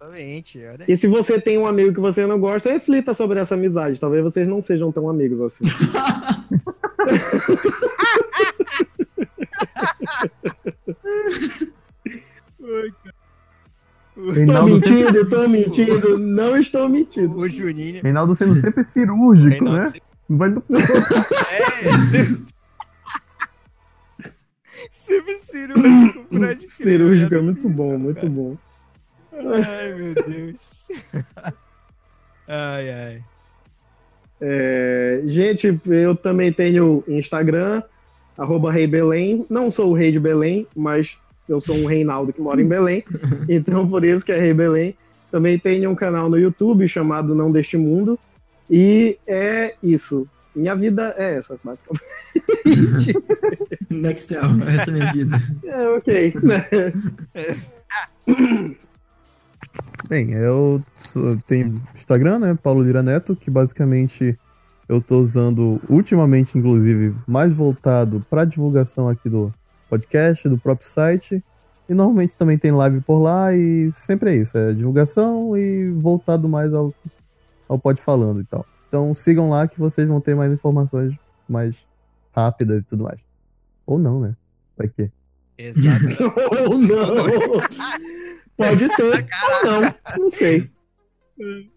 Exatamente. 0.00 0.58
E 0.88 0.96
se 0.96 1.08
você 1.08 1.40
tem 1.40 1.58
um 1.58 1.66
amigo 1.66 1.92
que 1.92 2.00
você 2.00 2.24
não 2.26 2.38
gosta, 2.38 2.70
reflita 2.70 3.12
sobre 3.12 3.40
essa 3.40 3.54
amizade. 3.54 3.98
Talvez 3.98 4.22
vocês 4.22 4.46
não 4.46 4.60
sejam 4.60 4.92
tão 4.92 5.08
amigos 5.08 5.40
assim. 5.40 5.64
Tô 14.46 14.62
mentindo, 14.64 15.28
tô 15.28 15.48
mentindo, 15.48 16.18
não 16.18 16.56
estou 16.56 16.88
mentindo. 16.88 17.36
O 17.38 17.48
Juninho. 17.48 18.02
Reinaldo 18.02 18.34
sendo 18.36 18.54
sempre 18.56 18.84
cirúrgico, 18.92 19.64
Reinaldo 19.64 19.80
né? 19.80 19.86
sempre- 19.90 20.08
vai 20.28 20.50
do... 20.50 20.62
É, 20.70 21.82
sempre- 24.90 25.34
cirúrgico, 25.40 26.26
Fred. 26.28 26.66
Cirúrgico 26.68 27.34
é 27.34 27.40
muito 27.40 27.68
bom, 27.68 27.96
muito 27.96 28.28
bom. 28.28 28.56
Ai, 29.38 29.94
meu 29.94 30.14
Deus. 30.14 30.88
Ai, 32.50 32.90
ai. 32.90 33.24
É, 34.40 35.20
gente, 35.26 35.78
eu 35.86 36.16
também 36.16 36.50
tenho 36.50 37.04
Instagram, 37.06 37.82
arroba 38.38 38.72
Rei 38.72 38.86
Belém. 38.86 39.44
Não 39.50 39.70
sou 39.70 39.90
o 39.90 39.94
rei 39.94 40.10
de 40.10 40.18
Belém, 40.18 40.66
mas 40.74 41.18
eu 41.46 41.60
sou 41.60 41.76
um 41.76 41.84
Reinaldo 41.84 42.32
que 42.32 42.40
mora 42.40 42.62
em 42.62 42.68
Belém. 42.68 43.04
Então, 43.48 43.86
por 43.86 44.04
isso 44.04 44.24
que 44.24 44.32
é 44.32 44.38
Rei 44.38 44.54
Belém. 44.54 44.96
Também 45.30 45.58
tenho 45.58 45.90
um 45.90 45.94
canal 45.94 46.30
no 46.30 46.38
YouTube 46.38 46.88
chamado 46.88 47.34
Não 47.34 47.52
Deste 47.52 47.76
Mundo. 47.76 48.18
E 48.70 49.18
é 49.26 49.74
isso. 49.82 50.26
Minha 50.54 50.74
vida 50.74 51.14
é 51.16 51.34
essa, 51.34 51.58
basicamente. 51.62 52.02
Nextel, 53.90 54.40
essa 54.66 54.90
é 54.90 54.94
a 54.94 54.96
minha 54.96 55.12
vida. 55.12 55.36
É, 55.64 55.88
ok. 55.88 56.34
Bem, 60.06 60.32
eu 60.32 60.82
tenho 61.46 61.82
Instagram, 61.94 62.38
né? 62.38 62.58
Paulo 62.62 62.82
Lira 62.82 63.02
Neto, 63.02 63.34
que 63.34 63.50
basicamente 63.50 64.38
eu 64.88 65.02
tô 65.02 65.20
usando 65.20 65.80
ultimamente, 65.88 66.56
inclusive, 66.56 67.14
mais 67.26 67.54
voltado 67.54 68.24
para 68.30 68.44
divulgação 68.44 69.08
aqui 69.08 69.28
do 69.28 69.52
podcast, 69.88 70.48
do 70.48 70.58
próprio 70.58 70.88
site. 70.88 71.42
E 71.88 71.94
normalmente 71.94 72.36
também 72.36 72.58
tem 72.58 72.70
live 72.70 73.00
por 73.00 73.18
lá 73.18 73.54
e 73.54 73.90
sempre 73.92 74.30
é 74.30 74.36
isso, 74.36 74.58
é 74.58 74.74
divulgação 74.74 75.56
e 75.56 75.90
voltado 75.90 76.46
mais 76.46 76.72
ao, 76.74 76.92
ao 77.66 77.78
pod 77.78 78.00
falando 78.00 78.40
e 78.40 78.44
tal. 78.44 78.64
Então 78.88 79.14
sigam 79.14 79.48
lá 79.48 79.66
que 79.66 79.78
vocês 79.78 80.06
vão 80.06 80.20
ter 80.20 80.34
mais 80.34 80.52
informações 80.52 81.14
mais 81.48 81.86
rápidas 82.30 82.82
e 82.82 82.84
tudo 82.84 83.04
mais. 83.04 83.20
Ou 83.86 83.98
não, 83.98 84.20
né? 84.20 84.36
Vai 84.76 84.88
que. 84.88 85.10
Exato. 85.56 86.06
Ou 86.68 86.78
não. 86.78 87.24
Pode 88.58 88.88
ter, 88.96 89.02
ou 89.02 89.70
não. 89.80 89.94
Não 90.18 90.30
sei. 90.30 90.70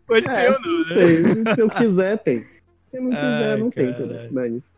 Pode 0.08 0.28
É, 0.30 0.36
ter 0.36 0.52
ou 0.52 0.60
não, 0.62 0.72
não 0.72 0.80
né? 0.80 0.94
sei. 0.94 1.56
Se 1.56 1.62
eu 1.62 1.70
quiser, 1.70 2.18
tem. 2.18 2.46
Se 2.84 3.00
não 3.00 3.10
quiser, 3.12 3.54
Ai, 3.54 3.58
não 3.60 3.70
tem. 3.70 3.92
caralho. 3.94 4.06
entendeu? 4.14 4.34
Dane-se. 4.34 4.72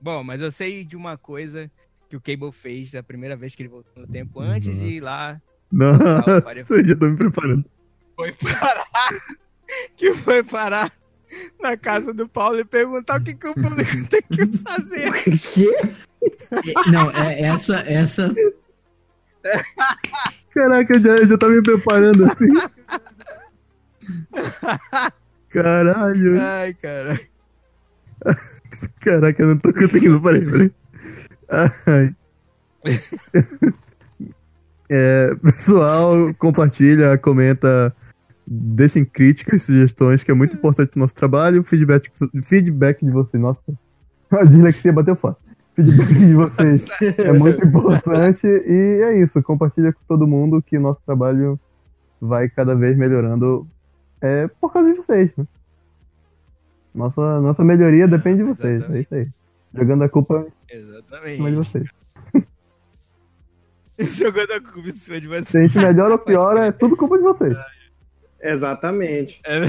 Bom, 0.00 0.24
mas 0.24 0.40
eu 0.40 0.50
sei 0.50 0.84
de 0.84 0.96
uma 0.96 1.16
coisa 1.16 1.70
que 2.08 2.16
o 2.16 2.20
Cable 2.20 2.50
fez 2.52 2.90
da 2.90 3.02
primeira 3.02 3.36
vez 3.36 3.54
que 3.54 3.62
ele 3.62 3.68
voltou 3.68 3.92
no 4.02 4.06
tempo, 4.08 4.40
antes 4.40 4.78
de 4.78 4.84
ir 4.96 5.00
lá, 5.00 5.40
Nossa, 5.70 6.42
faria- 6.42 6.66
eu 6.68 6.88
já 6.88 6.96
tô 6.96 7.06
me 7.08 7.16
preparando. 7.16 7.64
foi 8.16 8.32
parar. 8.32 8.84
que 9.96 10.12
foi 10.14 10.42
parar 10.42 10.90
na 11.62 11.76
casa 11.76 12.12
do 12.12 12.28
Paulo 12.28 12.58
e 12.58 12.64
perguntar 12.64 13.20
o 13.20 13.24
que, 13.24 13.32
que 13.34 13.46
o 13.46 13.54
público 13.54 14.08
tem 14.10 14.22
que 14.22 14.58
fazer. 14.58 15.10
Quê? 15.54 15.74
É, 16.50 16.90
Não, 16.90 17.10
é 17.10 17.40
essa, 17.42 17.76
essa. 17.88 18.34
Caraca, 20.54 20.94
eu 20.94 21.00
já, 21.00 21.16
eu 21.16 21.26
já 21.26 21.38
tá 21.38 21.48
me 21.48 21.62
preparando 21.62 22.24
assim. 22.24 22.48
Caralho. 25.48 26.40
Ai, 26.40 26.74
cara. 26.74 27.20
Caraca, 29.00 29.42
eu 29.42 29.48
não 29.48 29.58
tô 29.58 29.72
conseguindo. 29.72 30.20
Peraí, 30.20 30.44
peraí. 30.44 30.70
Ai. 31.86 32.14
É, 34.88 35.34
pessoal, 35.36 36.12
compartilha, 36.38 37.16
comenta, 37.18 37.94
deixem 38.46 39.04
críticas, 39.04 39.62
sugestões, 39.62 40.24
que 40.24 40.30
é 40.30 40.34
muito 40.34 40.56
importante 40.56 40.90
pro 40.90 41.00
nosso 41.00 41.14
trabalho. 41.14 41.62
Feedback, 41.62 42.10
feedback 42.42 43.04
de 43.04 43.10
vocês. 43.10 43.42
Nossa, 43.42 43.62
a 44.30 44.44
dislexia 44.44 44.92
bateu 44.92 45.16
forte. 45.16 45.40
Feedback 45.74 46.14
de 46.14 46.34
vocês 46.34 47.02
é 47.18 47.32
muito 47.32 47.64
importante. 47.64 48.46
E 48.46 49.02
é 49.02 49.18
isso, 49.20 49.42
compartilha 49.42 49.92
com 49.92 50.00
todo 50.06 50.26
mundo 50.26 50.62
que 50.62 50.76
o 50.76 50.80
nosso 50.80 51.02
trabalho 51.04 51.58
vai 52.20 52.48
cada 52.48 52.74
vez 52.74 52.96
melhorando 52.96 53.66
é, 54.20 54.46
por 54.60 54.72
causa 54.72 54.90
de 54.90 54.96
vocês. 54.96 55.34
Né? 55.36 55.46
Nossa, 56.94 57.40
nossa 57.40 57.64
melhoria 57.64 58.06
depende 58.06 58.38
de 58.38 58.44
vocês. 58.44 58.88
É 58.90 59.00
isso 59.00 59.14
aí. 59.14 59.28
Jogando 59.74 60.04
a 60.04 60.08
culpa 60.08 60.46
em 60.70 60.76
cima 60.76 61.50
de 61.50 61.54
Exatamente. 61.54 61.54
vocês. 61.54 61.88
Jogando 63.98 64.52
a 64.52 64.60
culpa 64.60 64.88
em 64.88 64.92
cima 64.92 65.20
de 65.20 65.44
Se 65.44 65.56
a 65.56 65.66
gente 65.66 65.78
melhora 65.78 66.12
ou 66.12 66.18
piora, 66.18 66.66
é 66.66 66.72
tudo 66.72 66.96
culpa 66.96 67.16
de 67.16 67.22
vocês. 67.22 67.56
Exatamente. 68.40 69.40
É, 69.44 69.60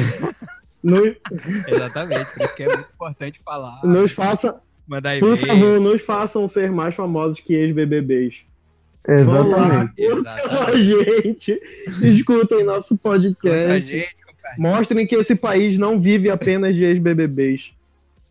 Nos, 0.84 1.16
exatamente, 1.68 2.26
por 2.34 2.44
isso 2.44 2.56
que 2.56 2.64
é 2.64 2.68
muito 2.68 2.90
importante 2.94 3.40
falar. 3.40 3.80
nos 3.86 4.12
faça, 4.12 4.62
Mandar 4.88 5.20
por 5.20 5.38
favor, 5.38 5.80
nos 5.80 6.02
façam 6.02 6.48
ser 6.48 6.72
mais 6.72 6.94
famosos 6.94 7.40
que 7.40 7.54
ex-BBBs. 7.54 8.46
Vão 9.26 9.50
lá, 9.50 9.92
Exatamente. 9.98 10.08
curtam 10.08 10.64
a 10.64 10.76
gente, 10.78 11.62
escutem 12.02 12.64
nosso 12.64 12.98
podcast, 12.98 13.86
gente, 13.86 14.16
mostrem 14.58 15.06
que 15.06 15.16
esse 15.16 15.36
país 15.36 15.78
não 15.78 16.00
vive 16.00 16.30
apenas 16.30 16.76
de 16.76 16.86
ex-BBBs. 16.86 17.74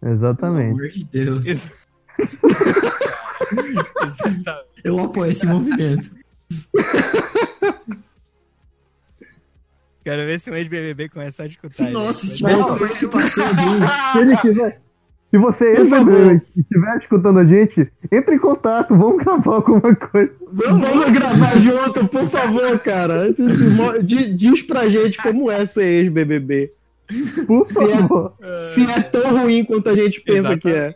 Pelo 0.01 0.15
Exatamente. 0.15 0.71
amor 0.71 0.89
de 0.89 1.05
Deus. 1.05 1.87
Eu 4.83 4.99
apoio 4.99 5.31
esse 5.31 5.47
movimento. 5.47 6.11
Quero 10.05 10.27
ver 10.27 10.41
se 10.41 10.51
um 10.51 10.55
ex-BBB 10.55 11.09
começar 11.11 11.45
a 11.45 11.47
escutar. 11.47 11.91
Nossa, 11.91 12.27
se 12.27 12.39
tivesse 12.39 12.79
participação 12.79 13.47
dele. 13.55 13.87
Se 14.13 14.19
ele 14.19 14.37
quiser. 14.39 14.81
Se 15.33 15.39
você 15.39 15.73
e 15.73 16.35
estiver 16.61 16.97
escutando 16.99 17.39
a 17.39 17.45
gente, 17.45 17.91
entre 18.13 18.35
em 18.35 18.39
contato, 18.39 18.95
vamos 18.95 19.25
gravar 19.25 19.55
alguma 19.55 19.97
coisa. 19.97 20.31
Vamos 20.53 21.11
gravar 21.11 21.57
junto, 21.59 22.07
por 22.07 22.29
favor, 22.29 22.79
cara. 22.81 23.33
Di- 24.03 24.35
Diz 24.35 24.61
pra 24.63 24.89
gente 24.91 25.17
como 25.17 25.51
é 25.51 25.65
ser 25.65 25.85
ex-BBB. 26.03 26.73
Por 27.47 27.67
Se 27.67 27.83
é- 27.83 27.89
favor. 27.97 28.35
Se 28.75 28.83
é 28.91 29.01
tão 29.01 29.39
ruim 29.39 29.65
quanto 29.65 29.89
a 29.89 29.95
gente 29.97 30.21
pensa 30.21 30.55
que 30.59 30.69
é. 30.69 30.95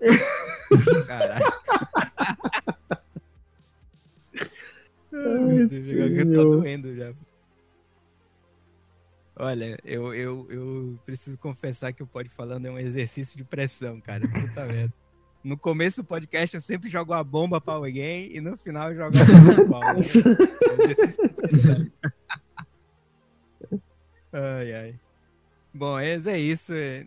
Caralho. 1.06 1.44
Ai, 5.12 5.38
meu 5.44 5.68
Deus, 5.68 5.88
agora 5.90 6.10
que 6.10 6.24
tá 6.24 6.42
doendo 6.42 6.96
já. 6.96 7.12
Olha, 9.40 9.78
eu, 9.84 10.12
eu, 10.12 10.46
eu 10.50 10.98
preciso 11.06 11.38
confessar 11.38 11.92
que 11.92 12.02
o 12.02 12.06
Pode 12.06 12.28
Falando 12.28 12.66
é 12.66 12.70
um 12.70 12.78
exercício 12.78 13.36
de 13.36 13.44
pressão, 13.44 14.00
cara. 14.00 14.26
Puta 14.26 14.66
merda. 14.72 14.92
No 15.44 15.56
começo 15.56 16.02
do 16.02 16.06
podcast 16.06 16.56
eu 16.56 16.60
sempre 16.60 16.88
jogo 16.90 17.12
a 17.12 17.22
bomba 17.22 17.60
pra 17.60 17.74
alguém 17.74 18.34
e 18.34 18.40
no 18.40 18.56
final 18.56 18.90
eu 18.92 18.96
jogo 18.96 19.12
a 19.16 19.24
bomba 19.24 19.54
pra 19.54 19.64
Paulo. 19.68 20.00
É 24.32 24.38
um 24.38 24.42
ai, 24.58 24.72
ai. 24.74 25.00
Bom, 25.72 25.94
mas 25.94 26.26
é 26.26 26.38
isso. 26.38 26.72
É, 26.74 27.06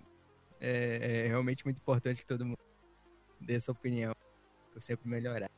é- 0.60 1.26
é 1.26 1.28
realmente 1.28 1.64
muito 1.66 1.80
importante 1.80 2.22
que 2.22 2.26
todo 2.26 2.46
mundo 2.46 2.58
dê 3.40 3.60
sua 3.60 3.74
opinião 3.74 4.14
pra 4.72 4.82
sempre 4.82 5.08
melhorar. 5.10 5.52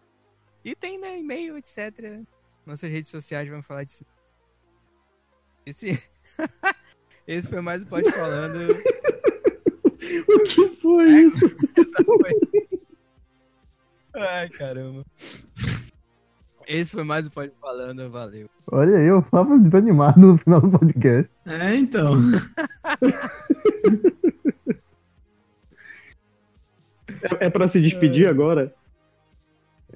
E 0.65 0.75
tem, 0.75 0.99
né, 0.99 1.19
e-mail, 1.19 1.57
etc. 1.57 2.21
Nossas 2.65 2.89
redes 2.89 3.09
sociais 3.09 3.47
vão 3.47 3.61
falar 3.61 3.83
disso. 3.83 4.05
Esse, 5.65 6.03
esse 7.27 7.47
foi 7.49 7.61
mais 7.61 7.83
o 7.83 7.87
Pode 7.87 8.11
Falando. 8.11 8.59
O 10.27 10.39
que 10.43 10.67
foi 10.67 11.05
isso? 11.11 11.45
Essa 11.79 12.03
foi- 12.03 12.79
Ai, 14.13 14.49
caramba. 14.49 15.05
Esse 16.67 16.91
foi 16.91 17.03
mais 17.05 17.25
o 17.25 17.31
Pode 17.31 17.53
Falando, 17.59 18.11
valeu. 18.11 18.49
Olha 18.69 18.97
aí, 18.97 19.05
eu 19.07 19.21
tava 19.23 19.57
desanimado 19.57 20.19
no 20.19 20.37
final 20.37 20.59
do 20.59 20.77
podcast. 20.77 21.31
É, 21.45 21.75
então. 21.75 22.15
É, 27.21 27.45
é 27.45 27.49
pra 27.49 27.67
se 27.67 27.79
despedir 27.79 28.27
agora? 28.27 28.73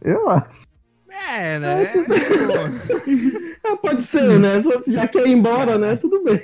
Eu 0.02 0.30
acho. 0.30 0.65
É, 1.10 1.60
né? 1.60 1.91
Ah, 1.91 3.47
pode 3.78 4.04
ser, 4.04 4.40
né? 4.40 4.62
Se 4.62 4.68
você 4.68 4.91
já 4.94 5.08
quer 5.08 5.26
ir 5.28 5.32
embora, 5.32 5.78
né? 5.78 5.95
Tudo 5.95 6.24
bem. 6.24 6.40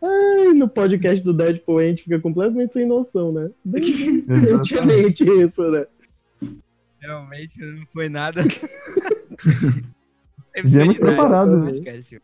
Ai, 0.00 0.54
no 0.54 0.68
podcast 0.68 1.24
do 1.24 1.34
Deadpool 1.34 1.78
a 1.78 1.84
gente 1.84 2.04
fica 2.04 2.20
completamente 2.20 2.72
sem 2.72 2.86
noção, 2.86 3.32
né? 3.32 3.50
Exatamente. 3.74 4.46
pertinente 4.46 5.24
isso, 5.24 5.68
né? 5.70 5.86
Realmente 7.00 7.58
não 7.58 7.86
foi 7.92 8.08
nada. 8.08 8.40
Viemos 10.64 10.98
preparados, 10.98 11.64
né? 11.64 11.72
podcast. 11.72 12.22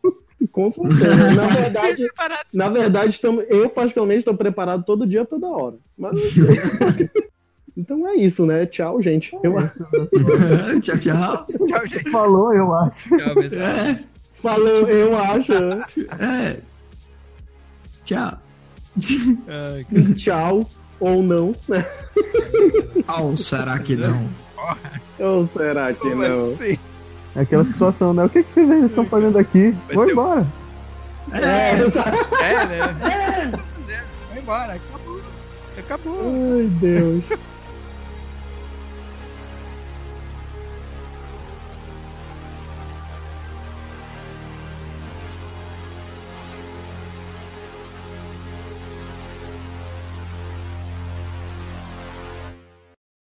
Com 0.51 0.70
certeza. 0.70 1.35
Na 1.35 1.47
verdade, 1.49 2.05
Preparado. 2.05 2.47
na 2.53 2.69
verdade 2.69 3.11
estamos, 3.11 3.45
eu 3.49 3.69
particularmente 3.69 4.20
estou 4.20 4.36
preparado 4.36 4.85
todo 4.85 5.07
dia, 5.07 5.24
toda 5.24 5.49
hora. 5.49 5.77
Mas... 5.97 6.16
então 7.77 8.07
é 8.09 8.15
isso, 8.15 8.47
né? 8.47 8.67
Tchau, 8.67 9.03
gente. 9.03 9.37
Eu 9.43 9.55
tchau, 10.81 10.97
tchau. 10.99 11.47
Tchau, 11.67 11.87
gente. 11.87 12.11
Falou, 12.11 12.55
eu 12.55 12.75
acho. 12.75 13.09
Tchau, 13.17 13.35
pessoal. 13.35 13.63
É, 13.63 14.05
falou, 14.33 14.89
eu 14.89 15.19
acho. 15.19 15.53
é. 16.21 16.61
Tchau. 18.05 18.39
Ai, 19.49 19.87
Tchau 20.15 20.69
ou 21.01 21.23
não. 21.23 21.55
né? 21.69 21.85
Ou 23.19 23.37
será 23.37 23.79
que 23.79 23.97
não? 23.97 24.29
Ou 25.19 25.45
será 25.45 25.93
que 25.93 26.01
como 26.01 26.23
não? 26.23 26.53
assim? 26.53 26.79
É 27.35 27.41
aquela 27.41 27.65
situação, 27.65 28.15
né? 28.15 28.25
O 28.25 28.29
que, 28.29 28.45
que 28.45 28.65
vocês 28.65 28.85
estão 28.85 29.05
fazendo 29.05 29.37
aqui? 29.39 29.77
Vai 29.93 30.11
embora. 30.11 30.47
É, 31.33 31.81
exato. 31.83 32.35
É, 32.37 32.67
né? 32.67 33.53
Vai 34.29 34.39
embora. 34.39 34.75
Acabou. 34.75 35.21
Acabou. 35.79 36.21
Ai, 36.57 36.69
Deus. 36.81 37.25